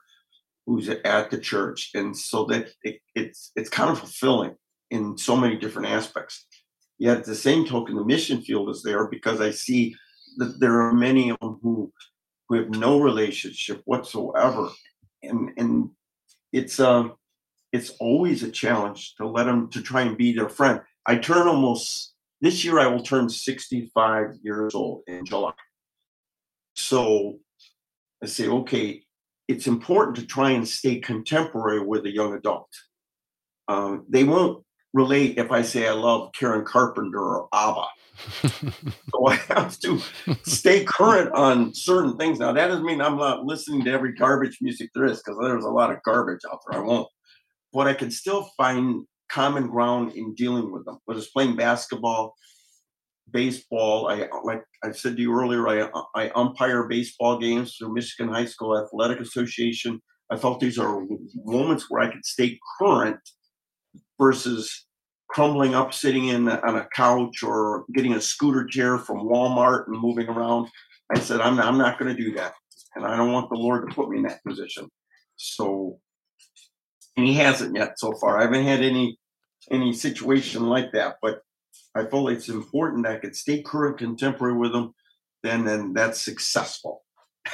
who's 0.65 0.89
at 0.89 1.31
the 1.31 1.37
church, 1.37 1.91
and 1.95 2.15
so 2.15 2.45
that 2.45 2.69
it, 2.83 2.99
it's 3.15 3.51
it's 3.55 3.69
kind 3.69 3.89
of 3.89 3.99
fulfilling 3.99 4.55
in 4.91 5.17
so 5.17 5.37
many 5.37 5.55
different 5.55 5.87
aspects. 5.87 6.45
Yet 6.97 7.19
at 7.19 7.25
the 7.25 7.35
same 7.35 7.65
token, 7.65 7.95
the 7.95 8.03
mission 8.03 8.41
field 8.41 8.69
is 8.69 8.83
there 8.83 9.07
because 9.07 9.39
I 9.39 9.51
see 9.51 9.95
that 10.37 10.59
there 10.59 10.81
are 10.81 10.93
many 10.93 11.31
of 11.31 11.39
them 11.39 11.59
who 11.63 11.93
who 12.49 12.55
have 12.57 12.69
no 12.71 12.99
relationship 12.99 13.81
whatsoever, 13.85 14.69
and 15.23 15.51
and 15.55 15.89
it's 16.51 16.79
um 16.79 17.13
it's 17.71 17.91
always 17.99 18.43
a 18.43 18.51
challenge 18.51 19.15
to 19.15 19.27
let 19.27 19.45
them 19.45 19.69
to 19.69 19.81
try 19.81 20.01
and 20.01 20.17
be 20.17 20.33
their 20.33 20.49
friend. 20.49 20.81
I 21.05 21.17
turn 21.17 21.47
almost 21.47 22.13
this 22.41 22.63
year. 22.63 22.79
I 22.79 22.87
will 22.87 23.03
turn 23.03 23.29
sixty 23.29 23.91
five 23.93 24.35
years 24.41 24.75
old 24.75 25.03
in 25.07 25.25
July. 25.25 25.53
So 26.75 27.39
I 28.23 28.27
say, 28.27 28.47
okay, 28.47 29.03
it's 29.47 29.67
important 29.67 30.17
to 30.17 30.25
try 30.25 30.51
and 30.51 30.67
stay 30.67 30.99
contemporary 30.99 31.85
with 31.85 32.05
a 32.05 32.13
young 32.13 32.33
adult. 32.33 32.69
Um, 33.67 34.05
they 34.09 34.23
won't 34.23 34.65
relate 34.93 35.37
if 35.37 35.51
I 35.51 35.61
say 35.61 35.87
I 35.87 35.93
love 35.93 36.31
Karen 36.33 36.65
Carpenter 36.65 37.19
or 37.19 37.49
ABBA. 37.53 37.87
So 38.41 39.27
I 39.27 39.35
have 39.47 39.79
to 39.79 39.99
stay 40.43 40.83
current 40.83 41.31
on 41.33 41.73
certain 41.73 42.17
things. 42.17 42.39
Now 42.39 42.51
that 42.53 42.67
doesn't 42.67 42.85
mean 42.85 43.01
I'm 43.01 43.17
not 43.17 43.45
listening 43.45 43.83
to 43.85 43.91
every 43.91 44.13
garbage 44.13 44.57
music 44.61 44.89
there 44.93 45.05
is, 45.05 45.21
because 45.23 45.37
there's 45.41 45.65
a 45.65 45.69
lot 45.69 45.91
of 45.91 46.03
garbage 46.03 46.41
out 46.51 46.59
there. 46.69 46.81
I 46.81 46.85
won't, 46.85 47.07
but 47.73 47.87
I 47.87 47.93
can 47.93 48.11
still 48.11 48.49
find 48.57 49.05
common 49.29 49.67
ground 49.67 50.13
in 50.13 50.33
dealing 50.35 50.71
with 50.71 50.85
them. 50.85 50.97
Whether 51.05 51.19
it's 51.19 51.29
playing 51.29 51.55
basketball, 51.55 52.35
baseball. 53.31 54.07
I 54.07 54.27
like 54.43 54.63
I 54.83 54.91
said 54.91 55.15
to 55.15 55.21
you 55.21 55.33
earlier. 55.33 55.67
I 55.67 55.89
I 56.15 56.29
umpire 56.29 56.87
baseball 56.87 57.37
games 57.37 57.75
through 57.75 57.93
Michigan 57.93 58.33
High 58.33 58.45
School 58.45 58.77
Athletic 58.77 59.19
Association. 59.19 60.01
I 60.31 60.37
felt 60.37 60.59
these 60.59 60.77
are 60.77 61.05
moments 61.45 61.85
where 61.89 62.01
I 62.01 62.11
could 62.11 62.25
stay 62.25 62.59
current 62.79 63.19
versus 64.19 64.85
crumbling 65.29 65.75
up, 65.75 65.93
sitting 65.93 66.25
in 66.25 66.49
on 66.49 66.75
a 66.75 66.87
couch 66.95 67.43
or 67.43 67.85
getting 67.93 68.13
a 68.13 68.21
scooter 68.21 68.65
chair 68.65 68.97
from 68.97 69.27
Walmart 69.27 69.87
and 69.87 69.99
moving 69.99 70.27
around. 70.27 70.67
I 71.13 71.19
said, 71.19 71.41
I'm 71.41 71.55
not, 71.55 71.65
I'm 71.65 71.77
not 71.77 71.97
going 71.97 72.15
to 72.15 72.21
do 72.21 72.33
that, 72.35 72.53
and 72.95 73.05
I 73.05 73.15
don't 73.15 73.31
want 73.31 73.49
the 73.49 73.55
Lord 73.55 73.87
to 73.87 73.95
put 73.95 74.09
me 74.09 74.17
in 74.17 74.23
that 74.23 74.43
position. 74.45 74.89
So, 75.37 75.99
and 77.17 77.25
He 77.25 77.33
hasn't 77.35 77.75
yet 77.75 77.97
so 77.97 78.13
far. 78.13 78.37
I 78.37 78.43
haven't 78.43 78.65
had 78.65 78.81
any 78.81 79.17
any 79.71 79.93
situation 79.93 80.67
like 80.67 80.91
that, 80.93 81.17
but 81.21 81.41
I 81.95 82.05
feel 82.05 82.27
it's 82.27 82.49
important 82.49 83.03
that 83.03 83.15
I 83.15 83.19
could 83.19 83.35
stay 83.35 83.61
current, 83.61 83.97
contemporary 83.97 84.57
with 84.57 84.71
them. 84.71 84.93
Then, 85.43 85.65
then 85.65 85.93
that's 85.93 86.21
successful. 86.21 87.03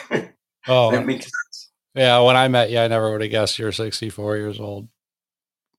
Oh, 0.68 0.90
that 0.90 1.06
makes 1.06 1.26
sense. 1.26 1.72
yeah. 1.94 2.18
When 2.22 2.36
I 2.36 2.48
met 2.48 2.72
you, 2.72 2.80
I 2.80 2.88
never 2.88 3.12
would 3.12 3.22
have 3.22 3.30
guessed 3.30 3.60
you're 3.60 3.72
64 3.72 4.38
years 4.38 4.60
old. 4.60 4.88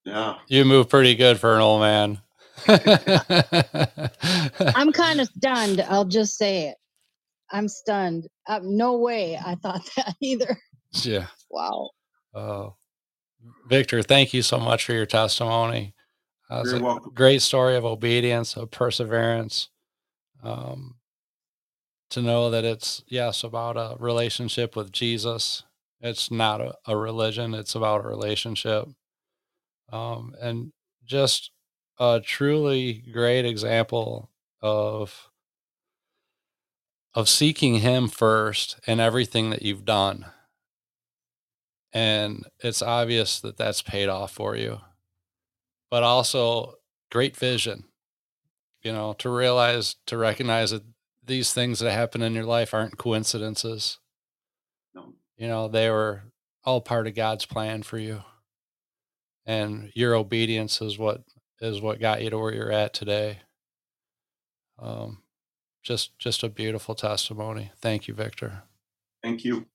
Yeah. 0.07 0.35
You 0.47 0.65
move 0.65 0.89
pretty 0.89 1.15
good 1.15 1.39
for 1.39 1.55
an 1.55 1.61
old 1.61 1.81
man. 1.81 2.21
I'm 4.75 4.93
kind 4.93 5.21
of 5.21 5.27
stunned. 5.37 5.81
I'll 5.81 6.05
just 6.05 6.37
say 6.37 6.69
it. 6.69 6.77
I'm 7.51 7.67
stunned. 7.67 8.27
Uh, 8.47 8.61
no 8.63 8.97
way 8.97 9.37
I 9.43 9.55
thought 9.55 9.87
that 9.97 10.15
either. 10.21 10.57
yeah. 11.03 11.27
Wow. 11.51 11.91
Oh, 12.33 12.75
Victor, 13.67 14.01
thank 14.03 14.33
you 14.33 14.41
so 14.41 14.59
much 14.59 14.85
for 14.85 14.93
your 14.93 15.05
testimony. 15.07 15.95
Uh, 16.49 16.61
it's 16.61 16.71
You're 16.71 16.81
a 16.81 16.83
welcome. 16.83 17.13
great 17.13 17.41
story 17.41 17.75
of 17.75 17.85
obedience, 17.85 18.57
of 18.57 18.71
perseverance. 18.71 19.69
Um, 20.43 20.95
to 22.11 22.21
know 22.21 22.49
that 22.51 22.65
it's 22.65 23.03
yes 23.07 23.43
about 23.43 23.77
a 23.77 23.97
relationship 23.99 24.75
with 24.77 24.91
Jesus. 24.93 25.63
It's 26.01 26.31
not 26.31 26.61
a, 26.61 26.75
a 26.87 26.97
religion. 26.97 27.53
It's 27.53 27.75
about 27.75 28.05
a 28.05 28.09
relationship. 28.09 28.87
Um, 29.91 30.35
and 30.41 30.71
just 31.05 31.51
a 31.99 32.21
truly 32.23 33.03
great 33.11 33.45
example 33.45 34.29
of 34.61 35.29
of 37.13 37.27
seeking 37.27 37.75
him 37.75 38.07
first 38.07 38.79
in 38.85 38.99
everything 38.99 39.49
that 39.49 39.63
you've 39.63 39.85
done. 39.85 40.25
And 41.91 42.45
it's 42.59 42.83
obvious 42.83 43.39
that 43.39 43.57
that's 43.57 43.81
paid 43.81 44.07
off 44.07 44.31
for 44.31 44.55
you. 44.55 44.81
But 45.89 46.03
also 46.03 46.75
great 47.09 47.35
vision 47.35 47.85
you 48.87 48.93
know 48.93 49.13
to 49.13 49.29
realize 49.29 49.95
to 50.05 50.17
recognize 50.17 50.71
that 50.71 50.83
these 51.25 51.53
things 51.53 51.79
that 51.79 51.91
happen 51.91 52.21
in 52.21 52.33
your 52.33 52.45
life 52.45 52.73
aren't 52.73 52.97
coincidences. 52.97 53.99
No. 54.95 55.13
you 55.37 55.47
know 55.47 55.67
they 55.67 55.89
were 55.89 56.23
all 56.63 56.81
part 56.81 57.07
of 57.07 57.15
god's 57.15 57.45
plan 57.45 57.83
for 57.83 57.97
you 57.97 58.23
and 59.47 59.91
your 59.95 60.15
obedience 60.15 60.81
is 60.81 60.99
what 60.99 61.23
is 61.61 61.81
what 61.81 62.01
got 62.01 62.23
you 62.23 62.31
to 62.31 62.39
where 62.39 62.53
you're 62.55 62.73
at 62.73 62.93
today 62.93 63.39
um 64.79 65.19
just 65.83 66.17
just 66.19 66.43
a 66.43 66.49
beautiful 66.49 66.95
testimony 66.95 67.71
thank 67.81 68.07
you 68.07 68.15
victor 68.15 68.63
Thank 69.23 69.43
you. 69.43 69.65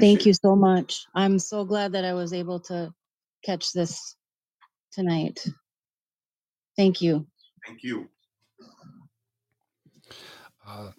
Thank 0.00 0.26
you 0.26 0.32
so 0.34 0.56
much. 0.56 1.06
I'm 1.14 1.38
so 1.38 1.64
glad 1.64 1.92
that 1.92 2.04
I 2.04 2.14
was 2.14 2.32
able 2.32 2.60
to 2.60 2.92
catch 3.44 3.72
this 3.72 4.16
tonight. 4.92 5.46
Thank 6.76 7.02
you. 7.02 7.26
Thank 7.66 7.82
you. 7.82 8.08
Uh, 10.66 10.90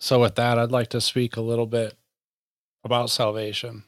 so, 0.00 0.20
with 0.20 0.36
that, 0.36 0.58
I'd 0.58 0.72
like 0.72 0.88
to 0.90 1.00
speak 1.00 1.36
a 1.36 1.40
little 1.42 1.66
bit 1.66 1.96
about 2.84 3.10
salvation. 3.10 3.84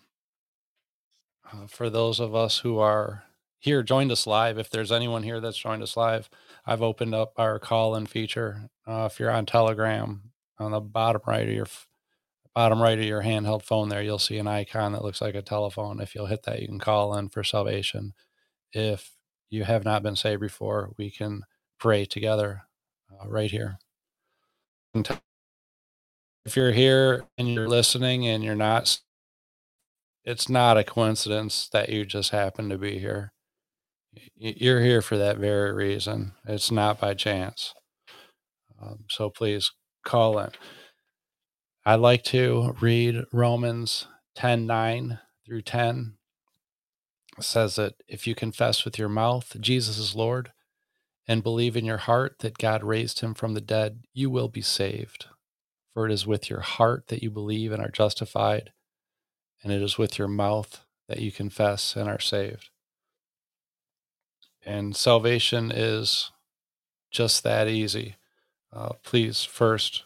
Uh, 1.51 1.67
for 1.67 1.89
those 1.89 2.21
of 2.21 2.35
us 2.35 2.59
who 2.59 2.79
are 2.79 3.25
here, 3.59 3.83
joined 3.83 4.13
us 4.13 4.27
live, 4.27 4.59
if 4.59 4.71
there's 4.71 4.93
anyone 4.93 5.23
here 5.23 5.41
that's 5.41 5.59
joined 5.59 5.83
us 5.83 5.97
live, 5.97 6.29
I've 6.67 6.83
opened 6.83 7.15
up 7.15 7.33
our 7.37 7.59
call 7.59 7.95
in 7.97 8.07
feature. 8.07 8.69
Uh, 8.87 9.09
if 9.11 9.19
you're 9.19 9.31
on 9.31 9.47
Telegram, 9.47 10.31
on 10.59 10.73
the 10.73 10.81
bottom 10.81 11.23
right 11.27 11.49
of 11.49 11.55
your 11.55 11.67
bottom 12.55 12.83
right 12.83 12.99
of 12.99 13.05
your 13.05 13.23
handheld 13.23 13.63
phone, 13.63 13.89
there 13.89 14.03
you'll 14.03 14.19
see 14.19 14.39
an 14.39 14.47
icon 14.47 14.93
that 14.93 15.05
looks 15.05 15.21
like 15.21 15.35
a 15.35 15.43
telephone. 15.43 16.01
If 16.01 16.15
you'll 16.15 16.27
hit 16.27 16.43
that, 16.45 16.61
you 16.61 16.69
can 16.69 16.81
call 16.81 17.17
in 17.17 17.29
for 17.29 17.45
salvation. 17.45 18.15
If 18.73 19.17
you 19.51 19.65
have 19.65 19.85
not 19.85 20.03
been 20.03 20.17
saved 20.17 20.41
before, 20.41 20.93
we 20.99 21.11
can 21.11 21.43
pray 21.79 22.05
together 22.05 22.63
uh, 23.11 23.29
right 23.29 23.51
here. 23.51 23.79
If 24.95 26.57
you're 26.57 26.73
here 26.73 27.25
and 27.37 27.49
you're 27.49 27.69
listening 27.69 28.27
and 28.27 28.43
you're 28.43 28.55
not, 28.55 28.99
it's 30.29 30.51
not 30.51 30.77
a 30.77 30.85
coincidence 30.85 31.71
that 31.73 31.89
you 31.89 32.05
just 32.05 32.33
happen 32.33 32.69
to 32.69 32.77
be 32.77 32.99
here. 32.99 33.33
You're 34.37 34.83
here 34.83 35.01
for 35.01 35.17
that 35.17 35.39
very 35.39 35.73
reason. 35.73 36.33
It's 36.47 36.71
not 36.71 37.01
by 37.01 37.15
chance. 37.15 37.73
Um, 38.81 39.05
so 39.09 39.31
please 39.31 39.73
call 40.05 40.39
in. 40.39 40.51
I'd 41.87 42.01
like 42.01 42.25
to 42.25 42.77
read 42.79 43.25
Romans 43.33 44.07
10 44.37 44.67
9 44.67 45.19
through 45.47 45.63
10. 45.63 46.19
It 47.39 47.45
says 47.45 47.77
that 47.77 47.95
if 48.07 48.27
you 48.27 48.35
confess 48.35 48.85
with 48.85 48.99
your 48.99 49.09
mouth 49.09 49.57
Jesus 49.61 49.97
is 49.97 50.15
Lord 50.15 50.53
and 51.27 51.43
believe 51.43 51.75
in 51.75 51.87
your 51.87 51.97
heart 51.97 52.41
that 52.41 52.59
God 52.59 52.85
raised 52.85 53.21
him 53.21 53.33
from 53.33 53.55
the 53.55 53.63
dead, 53.63 54.03
you 54.13 54.29
will 54.29 54.49
be 54.49 54.63
saved. 54.63 55.25
For 55.95 56.05
it 56.05 56.13
is 56.13 56.27
with 56.27 56.51
your 56.51 56.61
heart 56.61 57.07
that 57.09 57.23
you 57.23 57.31
believe 57.31 57.73
and 57.73 57.83
are 57.83 57.91
justified, 57.91 58.73
and 59.63 59.73
it 59.73 59.83
is 59.83 59.99
with 59.99 60.19
your 60.19 60.29
mouth 60.29 60.85
that 61.09 61.21
you 61.21 61.33
confess 61.33 61.97
and 61.97 62.09
are 62.09 62.21
saved. 62.21 62.71
And 64.65 64.95
salvation 64.95 65.73
is 65.75 66.31
just 67.11 67.43
that 67.45 67.69
easy. 67.69 68.17
Uh, 68.73 68.91
please 69.03 69.45
first 69.45 70.05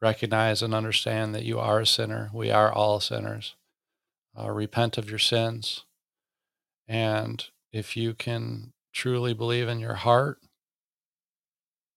recognize 0.00 0.62
and 0.62 0.74
understand 0.74 1.34
that 1.34 1.44
you 1.44 1.58
are 1.58 1.80
a 1.80 1.86
sinner. 1.86 2.30
We 2.32 2.50
are 2.50 2.72
all 2.72 3.00
sinners. 3.00 3.56
Uh, 4.38 4.50
repent 4.50 4.98
of 4.98 5.10
your 5.10 5.18
sins. 5.18 5.84
And 6.86 7.44
if 7.72 7.96
you 7.96 8.14
can 8.14 8.72
truly 8.92 9.34
believe 9.34 9.68
in 9.68 9.80
your 9.80 9.94
heart 9.94 10.38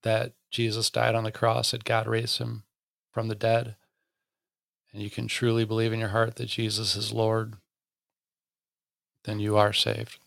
that 0.04 0.34
Jesus 0.50 0.90
died 0.90 1.14
on 1.14 1.24
the 1.24 1.32
cross, 1.32 1.72
that 1.72 1.84
God 1.84 2.08
raised 2.08 2.40
him 2.40 2.64
from 3.12 3.28
the 3.28 3.36
dead, 3.36 3.76
and 4.94 5.02
you 5.02 5.10
can 5.10 5.28
truly 5.28 5.66
believe 5.66 5.94
in 5.94 6.00
your 6.00 6.10
heart 6.10 6.36
that 6.36 6.48
Jesus 6.48 6.96
is 6.96 7.14
Lord, 7.14 7.56
then 9.24 9.40
you 9.40 9.58
are 9.58 9.74
saved. 9.74 10.20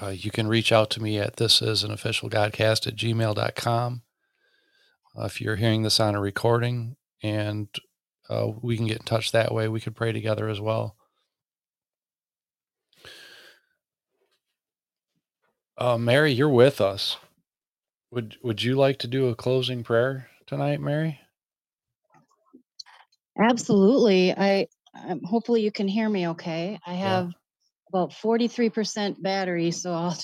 Uh, 0.00 0.08
you 0.08 0.30
can 0.30 0.48
reach 0.48 0.72
out 0.72 0.90
to 0.90 1.02
me 1.02 1.18
at 1.18 1.36
this 1.36 1.62
is 1.62 1.84
an 1.84 1.90
official 1.90 2.28
godcast 2.28 2.86
at 2.86 2.96
gmail.com. 2.96 4.02
Uh, 5.16 5.24
if 5.24 5.40
you're 5.40 5.56
hearing 5.56 5.82
this 5.82 6.00
on 6.00 6.14
a 6.14 6.20
recording 6.20 6.96
and 7.22 7.68
uh, 8.28 8.48
we 8.60 8.76
can 8.76 8.86
get 8.86 8.98
in 8.98 9.04
touch 9.04 9.30
that 9.32 9.52
way, 9.52 9.68
we 9.68 9.80
could 9.80 9.94
pray 9.94 10.12
together 10.12 10.48
as 10.48 10.60
well. 10.60 10.96
Uh, 15.76 15.98
Mary, 15.98 16.32
you're 16.32 16.48
with 16.48 16.80
us. 16.80 17.16
Would 18.10 18.36
Would 18.42 18.62
you 18.62 18.76
like 18.76 18.98
to 19.00 19.08
do 19.08 19.28
a 19.28 19.34
closing 19.34 19.82
prayer 19.82 20.28
tonight, 20.46 20.80
Mary? 20.80 21.20
Absolutely. 23.38 24.32
I 24.32 24.66
um, 25.08 25.20
hopefully 25.24 25.62
you 25.62 25.72
can 25.72 25.88
hear 25.88 26.08
me 26.08 26.28
okay. 26.28 26.78
I 26.86 26.94
have 26.94 27.32
about 27.88 28.12
43% 28.12 29.20
battery, 29.22 29.70
so 29.70 29.92
I'll 29.92 30.16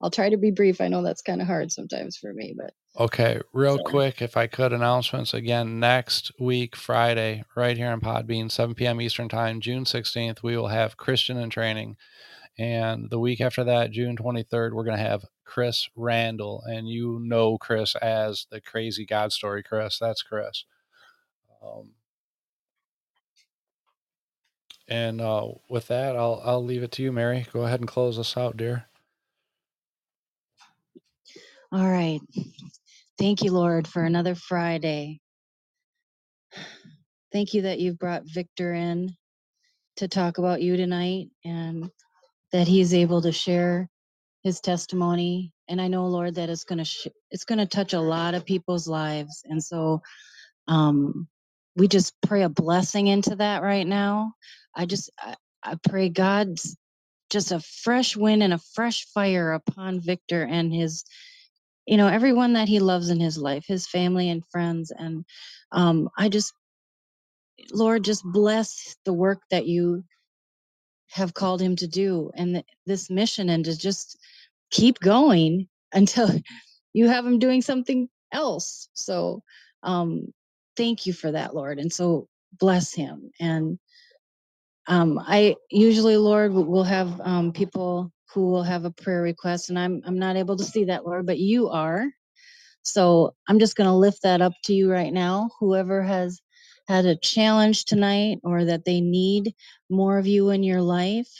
I'll 0.00 0.10
try 0.10 0.28
to 0.28 0.36
be 0.36 0.50
brief. 0.50 0.80
I 0.80 0.88
know 0.88 1.02
that's 1.02 1.22
kind 1.22 1.40
of 1.40 1.46
hard 1.46 1.72
sometimes 1.72 2.16
for 2.16 2.32
me, 2.32 2.54
but 2.56 2.72
Okay, 2.96 3.40
real 3.52 3.78
So- 3.78 3.82
quick, 3.84 4.22
if 4.22 4.36
I 4.36 4.46
could, 4.46 4.72
announcements 4.72 5.34
again 5.34 5.80
next 5.80 6.30
week, 6.38 6.76
Friday, 6.76 7.42
right 7.56 7.76
here 7.76 7.88
on 7.90 8.00
Podbean, 8.00 8.48
7 8.50 8.74
p.m. 8.76 9.00
Eastern 9.00 9.28
Time, 9.28 9.60
June 9.60 9.84
16th, 9.84 10.44
we 10.44 10.56
will 10.56 10.68
have 10.68 10.96
Christian 10.96 11.36
in 11.36 11.50
training. 11.50 11.96
And 12.56 13.10
the 13.10 13.18
week 13.18 13.40
after 13.40 13.64
that, 13.64 13.90
June 13.90 14.16
23rd, 14.16 14.74
we're 14.74 14.84
going 14.84 14.96
to 14.96 15.02
have 15.02 15.24
Chris 15.44 15.88
Randall. 15.96 16.62
And 16.66 16.88
you 16.88 17.18
know 17.20 17.58
Chris 17.58 17.96
as 17.96 18.46
the 18.48 18.60
crazy 18.60 19.04
God 19.04 19.32
story, 19.32 19.64
Chris. 19.64 19.98
That's 19.98 20.22
Chris. 20.22 20.64
Um, 21.60 21.90
and 24.88 25.20
uh, 25.20 25.48
with 25.68 25.88
that, 25.88 26.16
I'll 26.16 26.42
I'll 26.44 26.64
leave 26.64 26.82
it 26.82 26.92
to 26.92 27.02
you, 27.02 27.12
Mary. 27.12 27.46
Go 27.52 27.62
ahead 27.62 27.80
and 27.80 27.88
close 27.88 28.18
us 28.18 28.36
out, 28.36 28.56
dear. 28.56 28.86
All 31.72 31.88
right. 31.88 32.20
Thank 33.18 33.42
you, 33.42 33.52
Lord, 33.52 33.88
for 33.88 34.02
another 34.04 34.34
Friday. 34.34 35.20
Thank 37.32 37.54
you 37.54 37.62
that 37.62 37.80
you've 37.80 37.98
brought 37.98 38.24
Victor 38.26 38.72
in 38.74 39.16
to 39.96 40.08
talk 40.08 40.38
about 40.38 40.62
you 40.62 40.76
tonight 40.76 41.28
and 41.44 41.90
that 42.52 42.68
he's 42.68 42.94
able 42.94 43.22
to 43.22 43.32
share 43.32 43.88
his 44.44 44.60
testimony. 44.60 45.52
And 45.68 45.80
I 45.80 45.88
know, 45.88 46.06
Lord, 46.06 46.36
that 46.36 46.50
it's 46.50 46.64
going 46.64 46.78
to 46.80 46.84
sh- 46.86 47.08
it's 47.30 47.44
going 47.44 47.58
to 47.60 47.66
touch 47.66 47.94
a 47.94 48.00
lot 48.00 48.34
of 48.34 48.46
people's 48.46 48.88
lives. 48.88 49.42
And 49.46 49.62
so 49.62 50.02
um 50.68 51.28
we 51.76 51.88
just 51.88 52.14
pray 52.22 52.42
a 52.42 52.48
blessing 52.48 53.08
into 53.08 53.36
that 53.36 53.62
right 53.62 53.86
now. 53.86 54.32
I 54.76 54.86
just 54.86 55.10
I, 55.20 55.34
I 55.62 55.76
pray 55.88 56.08
God's 56.08 56.76
just 57.30 57.52
a 57.52 57.60
fresh 57.60 58.16
wind 58.16 58.42
and 58.42 58.52
a 58.52 58.58
fresh 58.74 59.06
fire 59.06 59.52
upon 59.52 60.00
Victor 60.00 60.44
and 60.44 60.72
his 60.72 61.04
you 61.86 61.96
know 61.96 62.08
everyone 62.08 62.54
that 62.54 62.68
he 62.68 62.78
loves 62.80 63.10
in 63.10 63.20
his 63.20 63.38
life 63.38 63.64
his 63.66 63.86
family 63.86 64.30
and 64.30 64.44
friends. 64.50 64.92
And 64.96 65.24
um 65.72 66.08
i 66.18 66.28
just 66.28 66.52
lord 67.72 68.04
just 68.04 68.24
bless 68.24 68.96
the 69.04 69.12
work 69.12 69.40
that 69.50 69.66
you 69.66 70.04
have 71.10 71.34
called 71.34 71.60
him 71.60 71.76
to 71.76 71.86
do 71.86 72.30
and 72.34 72.54
th- 72.54 72.66
this 72.86 73.10
mission 73.10 73.48
and 73.48 73.64
to 73.64 73.76
just 73.76 74.18
keep 74.70 74.98
going 75.00 75.68
until 75.92 76.30
you 76.92 77.08
have 77.08 77.26
him 77.26 77.38
doing 77.38 77.62
something 77.62 78.08
else. 78.32 78.88
So 78.94 79.42
um 79.82 80.32
thank 80.76 81.06
you 81.06 81.12
for 81.12 81.30
that 81.32 81.54
lord. 81.54 81.78
And 81.78 81.92
so 81.92 82.28
bless 82.58 82.94
him. 82.94 83.30
And 83.40 83.78
um 84.88 85.20
i 85.26 85.54
usually 85.70 86.16
lord 86.16 86.52
will 86.52 86.84
have 86.84 87.20
um 87.22 87.52
people 87.52 88.12
who 88.34 88.46
will 88.50 88.64
have 88.64 88.84
a 88.84 88.90
prayer 88.90 89.22
request 89.22 89.70
and 89.70 89.78
i'm 89.78 90.02
i'm 90.06 90.18
not 90.18 90.36
able 90.36 90.56
to 90.56 90.64
see 90.64 90.84
that 90.86 91.06
lord 91.06 91.26
but 91.26 91.38
you 91.38 91.68
are 91.70 92.06
so 92.84 93.34
I'm 93.48 93.60
just 93.60 93.76
going 93.76 93.88
to 93.88 93.94
lift 93.96 94.22
that 94.24 94.42
up 94.42 94.54
to 94.66 94.74
you 94.74 94.92
right 94.92 95.12
now. 95.12 95.50
Whoever 95.60 96.02
has 96.02 96.40
had 96.88 97.06
a 97.06 97.16
challenge 97.16 97.86
tonight 97.86 98.40
or 98.44 98.66
that 98.66 98.86
they 98.86 99.02
need 99.02 99.54
more 99.90 100.18
of 100.18 100.26
you 100.28 100.50
in 100.50 100.64
your 100.64 100.82
life, 100.82 101.30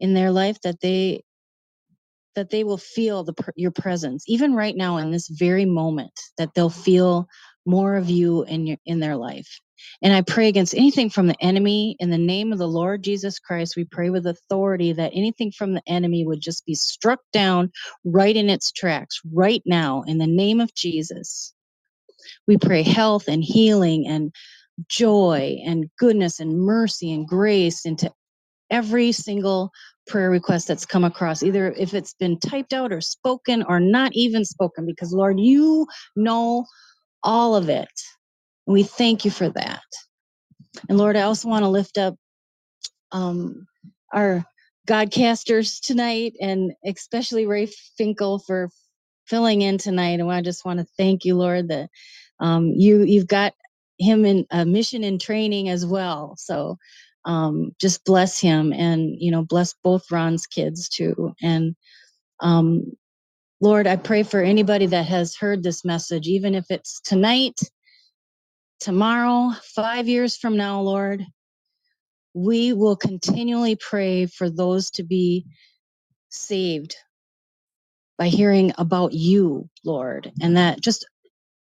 in 0.00 0.14
their 0.14 0.30
life, 0.32 0.60
that 0.62 0.80
they 0.80 1.22
that 2.36 2.50
they 2.50 2.64
will 2.64 2.78
feel 2.78 3.24
the 3.24 3.34
your 3.56 3.72
presence 3.72 4.24
even 4.28 4.54
right 4.54 4.76
now 4.76 4.98
in 4.98 5.10
this 5.10 5.28
very 5.28 5.64
moment 5.66 6.12
that 6.38 6.50
they'll 6.54 6.70
feel 6.70 7.26
more 7.66 7.96
of 7.96 8.10
you 8.10 8.44
in 8.44 8.66
your 8.66 8.78
in 8.86 9.00
their 9.00 9.16
life 9.16 9.60
and 10.02 10.12
i 10.12 10.22
pray 10.22 10.48
against 10.48 10.74
anything 10.74 11.10
from 11.10 11.26
the 11.26 11.36
enemy 11.40 11.96
in 11.98 12.10
the 12.10 12.18
name 12.18 12.52
of 12.52 12.58
the 12.58 12.68
lord 12.68 13.02
jesus 13.02 13.38
christ 13.38 13.76
we 13.76 13.84
pray 13.84 14.10
with 14.10 14.26
authority 14.26 14.92
that 14.92 15.12
anything 15.14 15.50
from 15.52 15.74
the 15.74 15.82
enemy 15.86 16.26
would 16.26 16.40
just 16.40 16.64
be 16.66 16.74
struck 16.74 17.20
down 17.32 17.70
right 18.04 18.36
in 18.36 18.50
its 18.50 18.72
tracks 18.72 19.20
right 19.32 19.62
now 19.66 20.02
in 20.06 20.18
the 20.18 20.26
name 20.26 20.60
of 20.60 20.74
jesus 20.74 21.54
we 22.46 22.56
pray 22.58 22.82
health 22.82 23.28
and 23.28 23.44
healing 23.44 24.06
and 24.06 24.32
joy 24.88 25.58
and 25.64 25.90
goodness 25.98 26.40
and 26.40 26.60
mercy 26.60 27.12
and 27.12 27.26
grace 27.26 27.86
into 27.86 28.12
every 28.70 29.12
single 29.12 29.70
prayer 30.06 30.30
request 30.30 30.68
that's 30.68 30.86
come 30.86 31.04
across, 31.04 31.42
either 31.42 31.72
if 31.72 31.94
it's 31.94 32.14
been 32.14 32.38
typed 32.38 32.72
out 32.72 32.92
or 32.92 33.00
spoken 33.00 33.64
or 33.68 33.80
not 33.80 34.12
even 34.14 34.44
spoken, 34.44 34.86
because 34.86 35.12
Lord, 35.12 35.38
you 35.40 35.86
know 36.14 36.64
all 37.22 37.56
of 37.56 37.68
it. 37.68 37.90
We 38.66 38.82
thank 38.82 39.24
you 39.24 39.30
for 39.30 39.48
that. 39.50 39.82
And 40.88 40.98
Lord, 40.98 41.16
I 41.16 41.22
also 41.22 41.48
want 41.48 41.64
to 41.64 41.68
lift 41.68 41.98
up 41.98 42.16
um, 43.12 43.66
our 44.12 44.44
Godcasters 44.88 45.80
tonight, 45.80 46.34
and 46.40 46.72
especially 46.84 47.46
Ray 47.46 47.66
Finkel 47.66 48.38
for 48.40 48.70
filling 49.26 49.62
in 49.62 49.78
tonight. 49.78 50.20
And 50.20 50.30
I 50.30 50.42
just 50.42 50.64
want 50.64 50.80
to 50.80 50.86
thank 50.96 51.24
you, 51.24 51.36
Lord, 51.36 51.68
that 51.68 51.90
um, 52.40 52.68
you 52.76 53.02
you've 53.02 53.26
got 53.26 53.54
him 53.98 54.24
in 54.24 54.46
a 54.50 54.64
mission 54.64 55.04
in 55.04 55.18
training 55.18 55.68
as 55.68 55.84
well. 55.86 56.34
So 56.38 56.76
um, 57.24 57.72
just 57.80 58.04
bless 58.04 58.40
him, 58.40 58.72
and 58.72 59.16
you 59.18 59.30
know, 59.30 59.42
bless 59.42 59.74
both 59.82 60.10
Ron's 60.10 60.46
kids 60.46 60.88
too. 60.88 61.34
And 61.42 61.74
um, 62.40 62.92
Lord, 63.60 63.86
I 63.86 63.96
pray 63.96 64.22
for 64.22 64.40
anybody 64.40 64.86
that 64.86 65.06
has 65.06 65.34
heard 65.36 65.62
this 65.62 65.84
message, 65.84 66.28
even 66.28 66.54
if 66.54 66.66
it's 66.70 67.00
tonight, 67.00 67.58
tomorrow, 68.80 69.52
five 69.74 70.08
years 70.08 70.36
from 70.36 70.56
now, 70.56 70.80
Lord 70.82 71.24
we 72.34 72.72
will 72.72 72.96
continually 72.96 73.76
pray 73.76 74.26
for 74.26 74.48
those 74.48 74.90
to 74.92 75.02
be 75.02 75.46
saved 76.30 76.96
by 78.18 78.28
hearing 78.28 78.72
about 78.78 79.12
you, 79.12 79.68
Lord, 79.84 80.32
and 80.42 80.56
that 80.56 80.80
just 80.80 81.06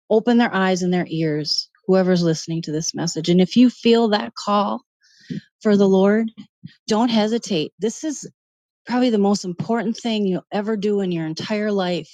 open 0.09 0.37
their 0.37 0.53
eyes 0.53 0.83
and 0.83 0.93
their 0.93 1.07
ears, 1.07 1.69
whoever's 1.87 2.23
listening 2.23 2.63
to 2.63 2.73
this 2.73 2.95
message. 2.95 3.29
And 3.29 3.41
if 3.41 3.57
you 3.57 3.69
feel 3.69 4.09
that 4.09 4.35
call 4.35 4.81
for 5.61 5.77
the 5.77 5.87
Lord, 5.89 6.31
don't 6.87 7.09
hesitate. 7.09 7.73
This 7.79 8.03
is 8.03 8.29
probably 8.87 9.11
the 9.11 9.19
most 9.19 9.45
important 9.45 9.97
thing 9.97 10.27
you'll 10.27 10.45
ever 10.51 10.77
do 10.77 11.01
in 11.01 11.11
your 11.11 11.27
entire 11.27 11.71
life. 11.71 12.11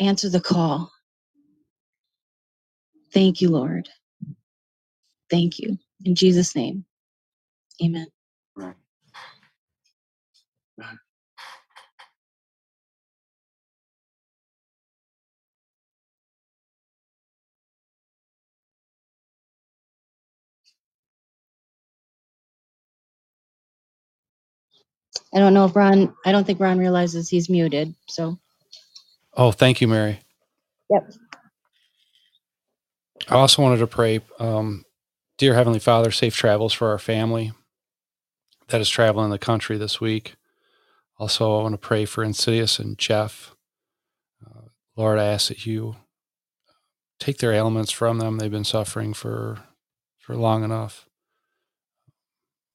Answer 0.00 0.30
the 0.30 0.42
call. 0.42 0.91
Thank 3.12 3.40
you, 3.42 3.50
Lord. 3.50 3.88
Thank 5.30 5.58
you. 5.60 5.78
In 6.04 6.14
Jesus' 6.14 6.56
name, 6.56 6.84
amen. 7.84 8.08
Right. 8.56 8.74
I 25.34 25.38
don't 25.40 25.54
know 25.54 25.66
if 25.66 25.76
Ron, 25.76 26.14
I 26.26 26.32
don't 26.32 26.46
think 26.46 26.60
Ron 26.60 26.78
realizes 26.78 27.28
he's 27.28 27.50
muted. 27.50 27.94
So, 28.08 28.38
Oh, 29.36 29.52
thank 29.52 29.80
you, 29.80 29.88
Mary. 29.88 30.20
Yep. 30.90 31.12
I 33.28 33.36
also 33.36 33.62
wanted 33.62 33.78
to 33.78 33.86
pray, 33.86 34.20
um, 34.38 34.84
dear 35.38 35.54
Heavenly 35.54 35.78
Father, 35.78 36.10
safe 36.10 36.34
travels 36.34 36.72
for 36.72 36.88
our 36.88 36.98
family 36.98 37.52
that 38.68 38.80
is 38.80 38.88
traveling 38.88 39.30
the 39.30 39.38
country 39.38 39.78
this 39.78 40.00
week. 40.00 40.34
Also, 41.18 41.58
I 41.58 41.62
want 41.62 41.74
to 41.74 41.78
pray 41.78 42.04
for 42.04 42.24
Insidious 42.24 42.78
and 42.78 42.98
Jeff. 42.98 43.54
Uh, 44.44 44.68
Lord, 44.96 45.18
I 45.18 45.26
ask 45.26 45.48
that 45.48 45.66
you 45.66 45.96
take 47.20 47.38
their 47.38 47.52
ailments 47.52 47.92
from 47.92 48.18
them. 48.18 48.38
They've 48.38 48.50
been 48.50 48.64
suffering 48.64 49.14
for 49.14 49.60
for 50.18 50.36
long 50.36 50.64
enough. 50.64 51.08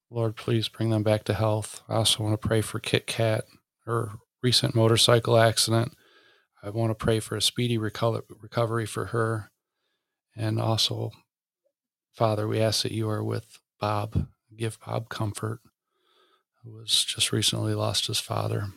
Lord, 0.09 0.35
please 0.35 0.69
bring 0.69 0.89
them 0.89 1.03
back 1.03 1.23
to 1.25 1.33
health. 1.33 1.81
I 1.89 1.95
also 1.95 2.23
want 2.23 2.39
to 2.39 2.47
pray 2.47 2.61
for 2.61 2.79
Kit 2.79 3.07
Kat, 3.07 3.45
her 3.85 4.11
recent 4.41 4.75
motorcycle 4.75 5.37
accident. 5.37 5.93
I 6.63 6.69
want 6.69 6.91
to 6.91 6.95
pray 6.95 7.19
for 7.19 7.35
a 7.35 7.41
speedy 7.41 7.77
reco- 7.77 8.21
recovery 8.41 8.85
for 8.85 9.05
her. 9.05 9.51
And 10.37 10.61
also, 10.61 11.11
Father, 12.13 12.47
we 12.47 12.61
ask 12.61 12.83
that 12.83 12.93
you 12.93 13.09
are 13.09 13.23
with 13.23 13.59
Bob. 13.79 14.27
Give 14.57 14.77
Bob 14.85 15.09
comfort, 15.09 15.61
who 16.63 16.79
has 16.79 17.05
just 17.05 17.31
recently 17.33 17.75
lost 17.75 18.07
his 18.07 18.19
father. 18.19 18.69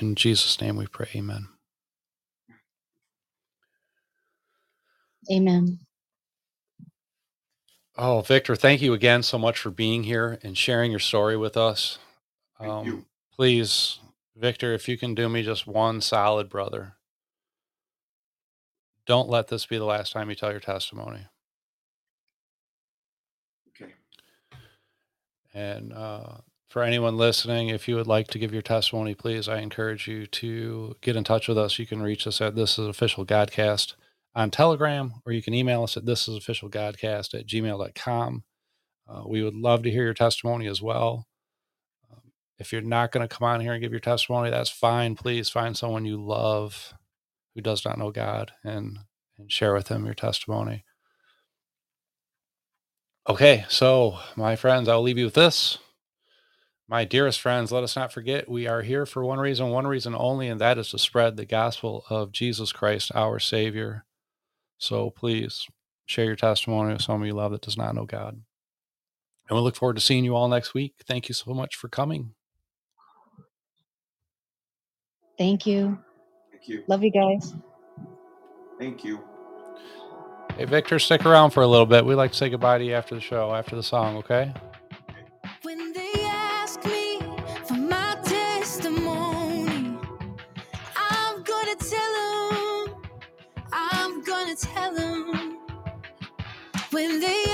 In 0.00 0.14
Jesus' 0.16 0.60
name 0.60 0.76
we 0.76 0.86
pray, 0.86 1.08
amen. 1.16 1.48
amen. 5.32 5.80
Oh, 7.96 8.22
Victor, 8.22 8.56
thank 8.56 8.82
you 8.82 8.94
again 8.94 9.22
so 9.22 9.38
much 9.38 9.58
for 9.58 9.70
being 9.70 10.04
here 10.04 10.38
and 10.42 10.58
sharing 10.58 10.90
your 10.92 11.00
story 11.00 11.36
with 11.36 11.56
us. 11.56 11.98
Thank 12.60 12.72
Um, 12.72 12.84
you. 12.84 13.06
please, 13.34 14.00
Victor, 14.36 14.74
if 14.74 14.88
you 14.88 14.98
can 14.98 15.14
do 15.14 15.28
me 15.28 15.44
just 15.44 15.66
one 15.66 16.02
solid 16.02 16.50
brother, 16.50 16.94
don't 19.08 19.30
let 19.30 19.48
this 19.48 19.64
be 19.64 19.78
the 19.78 19.86
last 19.86 20.12
time 20.12 20.28
you 20.28 20.36
tell 20.36 20.50
your 20.50 20.60
testimony. 20.60 21.26
Okay. 23.70 23.92
And 25.54 25.94
uh, 25.94 26.36
for 26.68 26.82
anyone 26.82 27.16
listening, 27.16 27.70
if 27.70 27.88
you 27.88 27.96
would 27.96 28.06
like 28.06 28.28
to 28.28 28.38
give 28.38 28.52
your 28.52 28.60
testimony, 28.60 29.14
please, 29.14 29.48
I 29.48 29.60
encourage 29.60 30.06
you 30.06 30.26
to 30.26 30.94
get 31.00 31.16
in 31.16 31.24
touch 31.24 31.48
with 31.48 31.56
us. 31.56 31.78
You 31.78 31.86
can 31.86 32.02
reach 32.02 32.26
us 32.26 32.42
at 32.42 32.54
This 32.54 32.78
Is 32.78 32.86
Official 32.86 33.24
Godcast 33.24 33.94
on 34.34 34.50
Telegram, 34.50 35.14
or 35.24 35.32
you 35.32 35.42
can 35.42 35.54
email 35.54 35.84
us 35.84 35.96
at 35.96 36.04
This 36.04 36.28
Is 36.28 36.36
Official 36.36 36.68
Godcast 36.68 37.32
at 37.32 37.46
gmail.com. 37.46 38.44
Uh, 39.08 39.22
we 39.26 39.42
would 39.42 39.54
love 39.54 39.82
to 39.84 39.90
hear 39.90 40.04
your 40.04 40.12
testimony 40.12 40.66
as 40.66 40.82
well. 40.82 41.26
Um, 42.12 42.32
if 42.58 42.74
you're 42.74 42.82
not 42.82 43.10
going 43.10 43.26
to 43.26 43.34
come 43.34 43.48
on 43.48 43.62
here 43.62 43.72
and 43.72 43.80
give 43.80 43.90
your 43.92 44.00
testimony, 44.00 44.50
that's 44.50 44.68
fine. 44.68 45.14
Please 45.14 45.48
find 45.48 45.74
someone 45.74 46.04
you 46.04 46.22
love 46.22 46.92
who 47.54 47.60
does 47.60 47.84
not 47.84 47.98
know 47.98 48.10
God 48.10 48.52
and, 48.64 48.98
and 49.38 49.50
share 49.50 49.74
with 49.74 49.86
them 49.86 50.04
your 50.04 50.14
testimony. 50.14 50.84
Okay, 53.28 53.64
so 53.68 54.18
my 54.36 54.56
friends, 54.56 54.88
I'll 54.88 55.02
leave 55.02 55.18
you 55.18 55.26
with 55.26 55.34
this. 55.34 55.78
My 56.88 57.04
dearest 57.04 57.40
friends, 57.40 57.70
let 57.70 57.84
us 57.84 57.96
not 57.96 58.12
forget 58.12 58.48
we 58.48 58.66
are 58.66 58.80
here 58.80 59.04
for 59.04 59.22
one 59.22 59.38
reason, 59.38 59.68
one 59.68 59.86
reason 59.86 60.14
only, 60.16 60.48
and 60.48 60.60
that 60.60 60.78
is 60.78 60.90
to 60.90 60.98
spread 60.98 61.36
the 61.36 61.44
gospel 61.44 62.04
of 62.08 62.32
Jesus 62.32 62.72
Christ, 62.72 63.12
our 63.14 63.38
Savior. 63.38 64.06
So 64.78 65.10
please 65.10 65.66
share 66.06 66.24
your 66.24 66.36
testimony 66.36 66.94
with 66.94 67.02
someone 67.02 67.26
you 67.26 67.34
love 67.34 67.52
that 67.52 67.60
does 67.60 67.76
not 67.76 67.94
know 67.94 68.06
God. 68.06 68.40
And 69.48 69.56
we 69.56 69.62
look 69.62 69.76
forward 69.76 69.96
to 69.96 70.02
seeing 70.02 70.24
you 70.24 70.34
all 70.34 70.48
next 70.48 70.72
week. 70.72 70.94
Thank 71.06 71.28
you 71.28 71.34
so 71.34 71.52
much 71.52 71.76
for 71.76 71.88
coming. 71.88 72.34
Thank 75.38 75.66
you. 75.66 75.98
Thank 76.58 76.68
you. 76.68 76.84
Love 76.88 77.04
you 77.04 77.12
guys. 77.12 77.54
Thank 78.80 79.04
you. 79.04 79.20
Hey, 80.56 80.64
Victor, 80.64 80.98
stick 80.98 81.24
around 81.24 81.50
for 81.50 81.62
a 81.62 81.66
little 81.68 81.86
bit. 81.86 82.04
We'd 82.04 82.16
like 82.16 82.32
to 82.32 82.36
say 82.36 82.50
goodbye 82.50 82.78
to 82.78 82.84
you 82.84 82.94
after 82.94 83.14
the 83.14 83.20
show, 83.20 83.54
after 83.54 83.76
the 83.76 83.82
song, 83.82 84.16
okay? 84.16 84.52
When 85.62 85.92
they 85.92 86.12
ask 86.24 86.84
me 86.84 87.20
for 87.64 87.74
my 87.74 88.18
testimony, 88.24 89.96
I'm 90.96 91.42
gonna 91.44 91.76
tell 91.76 92.88
them, 92.88 92.94
I'm 93.72 94.24
gonna 94.24 94.56
tell 94.56 94.92
them. 94.92 95.58
When 96.90 97.20
they 97.20 97.44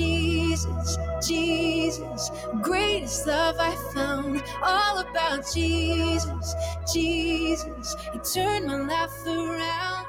Jesus, 0.00 0.96
Jesus, 1.28 2.30
greatest 2.62 3.26
love 3.26 3.56
I 3.58 3.74
found. 3.92 4.42
All 4.62 4.98
about 5.00 5.44
Jesus, 5.52 6.54
Jesus, 6.90 7.96
He 8.12 8.18
turned 8.20 8.66
my 8.66 8.78
life 8.78 9.26
around. 9.26 10.06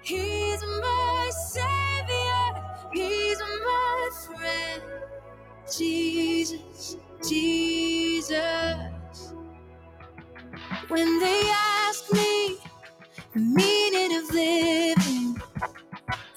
He's 0.00 0.62
my 0.62 1.30
savior, 1.50 2.64
He's 2.94 3.38
my 3.38 4.10
friend. 4.24 4.82
Jesus, 5.70 6.96
Jesus. 7.28 8.38
When 10.88 11.20
they 11.20 11.42
ask 11.52 12.10
me 12.14 12.56
the 13.34 13.40
meaning 13.40 14.16
of 14.16 14.30
living, 14.32 15.42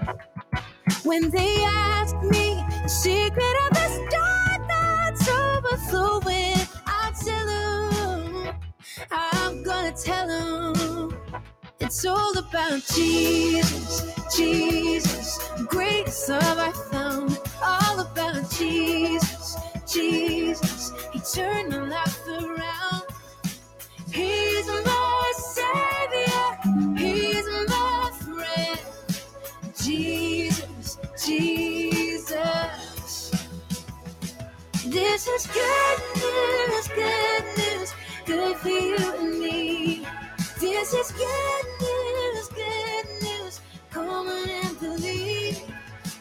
When 1.03 1.31
they 1.31 1.63
ask 1.65 2.15
me 2.23 2.63
the 2.83 2.89
secret 2.89 3.55
of 3.67 3.73
this 3.73 3.93
storm 4.09 4.67
that's 4.69 5.29
overflowing, 5.29 6.57
I'll 6.87 7.13
tell 7.13 7.45
them. 7.47 8.55
I'm 9.11 9.63
gonna 9.63 9.93
tell 9.93 10.27
them. 10.27 11.17
It's 11.79 12.05
all 12.05 12.37
about 12.37 12.81
Jesus, 12.93 14.13
Jesus, 14.35 15.37
the 15.57 15.65
greatest 15.65 16.29
love 16.29 16.59
I 16.59 16.71
found. 16.91 17.39
All 17.63 17.99
about 18.01 18.49
Jesus, 18.51 19.57
Jesus, 19.91 20.91
He 21.13 21.19
turned 21.19 21.69
my 21.71 21.89
life 21.89 22.27
around. 22.27 23.03
He's 24.11 24.67
This 35.11 35.27
is 35.27 35.47
good 35.47 35.99
news, 36.15 36.87
good 36.87 37.43
news, 37.57 37.93
good 38.25 38.55
for 38.55 38.69
you 38.69 38.95
and 38.95 39.39
me. 39.41 40.07
This 40.57 40.93
is 40.93 41.11
good 41.11 41.65
news, 41.81 42.47
good 42.47 43.05
news. 43.21 43.59
Come 43.89 44.07
on 44.07 44.49
and 44.49 44.79
believe. 44.79 45.59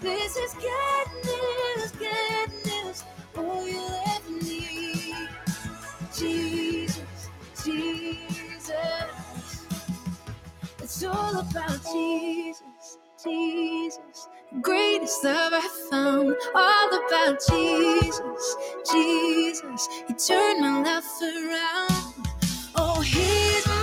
This 0.01 0.37
is 0.37 0.55
good 0.55 1.09
news, 1.25 1.93
good 1.93 2.51
news. 2.67 3.05
All 3.37 3.69
you 3.69 3.87
ever 4.09 4.45
need. 4.45 5.29
Jesus, 6.13 7.31
Jesus. 7.65 8.75
It's 10.83 11.05
all 11.05 11.39
about 11.39 11.79
Jesus, 11.93 12.99
Jesus. 13.23 14.10
Greatest 14.59 15.23
love 15.23 15.53
I 15.55 15.69
found. 15.91 16.35
All 16.57 16.89
about 17.07 17.39
Jesus, 17.49 18.57
Jesus. 18.93 19.89
He 20.09 20.15
turned 20.15 20.61
my 20.61 20.83
life 20.83 21.05
around. 21.23 22.27
Oh, 22.75 23.01
he's 23.01 23.67
my 23.69 23.80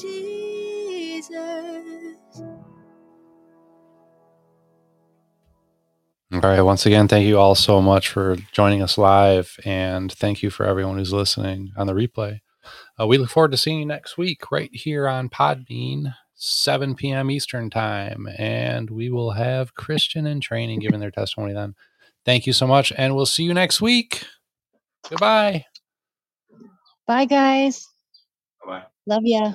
Jesus. 0.00 1.36
All 6.32 6.40
right. 6.40 6.60
Once 6.60 6.86
again, 6.86 7.08
thank 7.08 7.26
you 7.26 7.38
all 7.38 7.54
so 7.56 7.82
much 7.82 8.08
for 8.08 8.36
joining 8.52 8.82
us 8.82 8.96
live. 8.96 9.58
And 9.64 10.12
thank 10.12 10.42
you 10.42 10.50
for 10.50 10.64
everyone 10.66 10.96
who's 10.96 11.12
listening 11.12 11.72
on 11.76 11.86
the 11.88 11.92
replay. 11.92 12.40
Uh, 13.00 13.06
we 13.06 13.18
look 13.18 13.30
forward 13.30 13.50
to 13.52 13.56
seeing 13.56 13.80
you 13.80 13.86
next 13.86 14.16
week 14.16 14.50
right 14.52 14.70
here 14.72 15.08
on 15.08 15.28
Podbean, 15.28 16.14
7 16.34 16.94
p.m. 16.94 17.30
Eastern 17.30 17.68
Time. 17.70 18.28
And 18.38 18.90
we 18.90 19.10
will 19.10 19.32
have 19.32 19.74
Christian 19.74 20.26
in 20.26 20.40
training 20.40 20.80
giving 20.80 21.00
their 21.00 21.10
testimony 21.10 21.52
then. 21.52 21.74
Thank 22.24 22.46
you 22.46 22.52
so 22.52 22.66
much. 22.66 22.92
And 22.96 23.16
we'll 23.16 23.26
see 23.26 23.44
you 23.44 23.54
next 23.54 23.80
week. 23.80 24.24
Goodbye. 25.08 25.66
Bye, 27.06 27.24
guys. 27.24 27.88
Bye 28.64 28.80
bye. 28.80 28.84
Love 29.06 29.22
ya. 29.24 29.52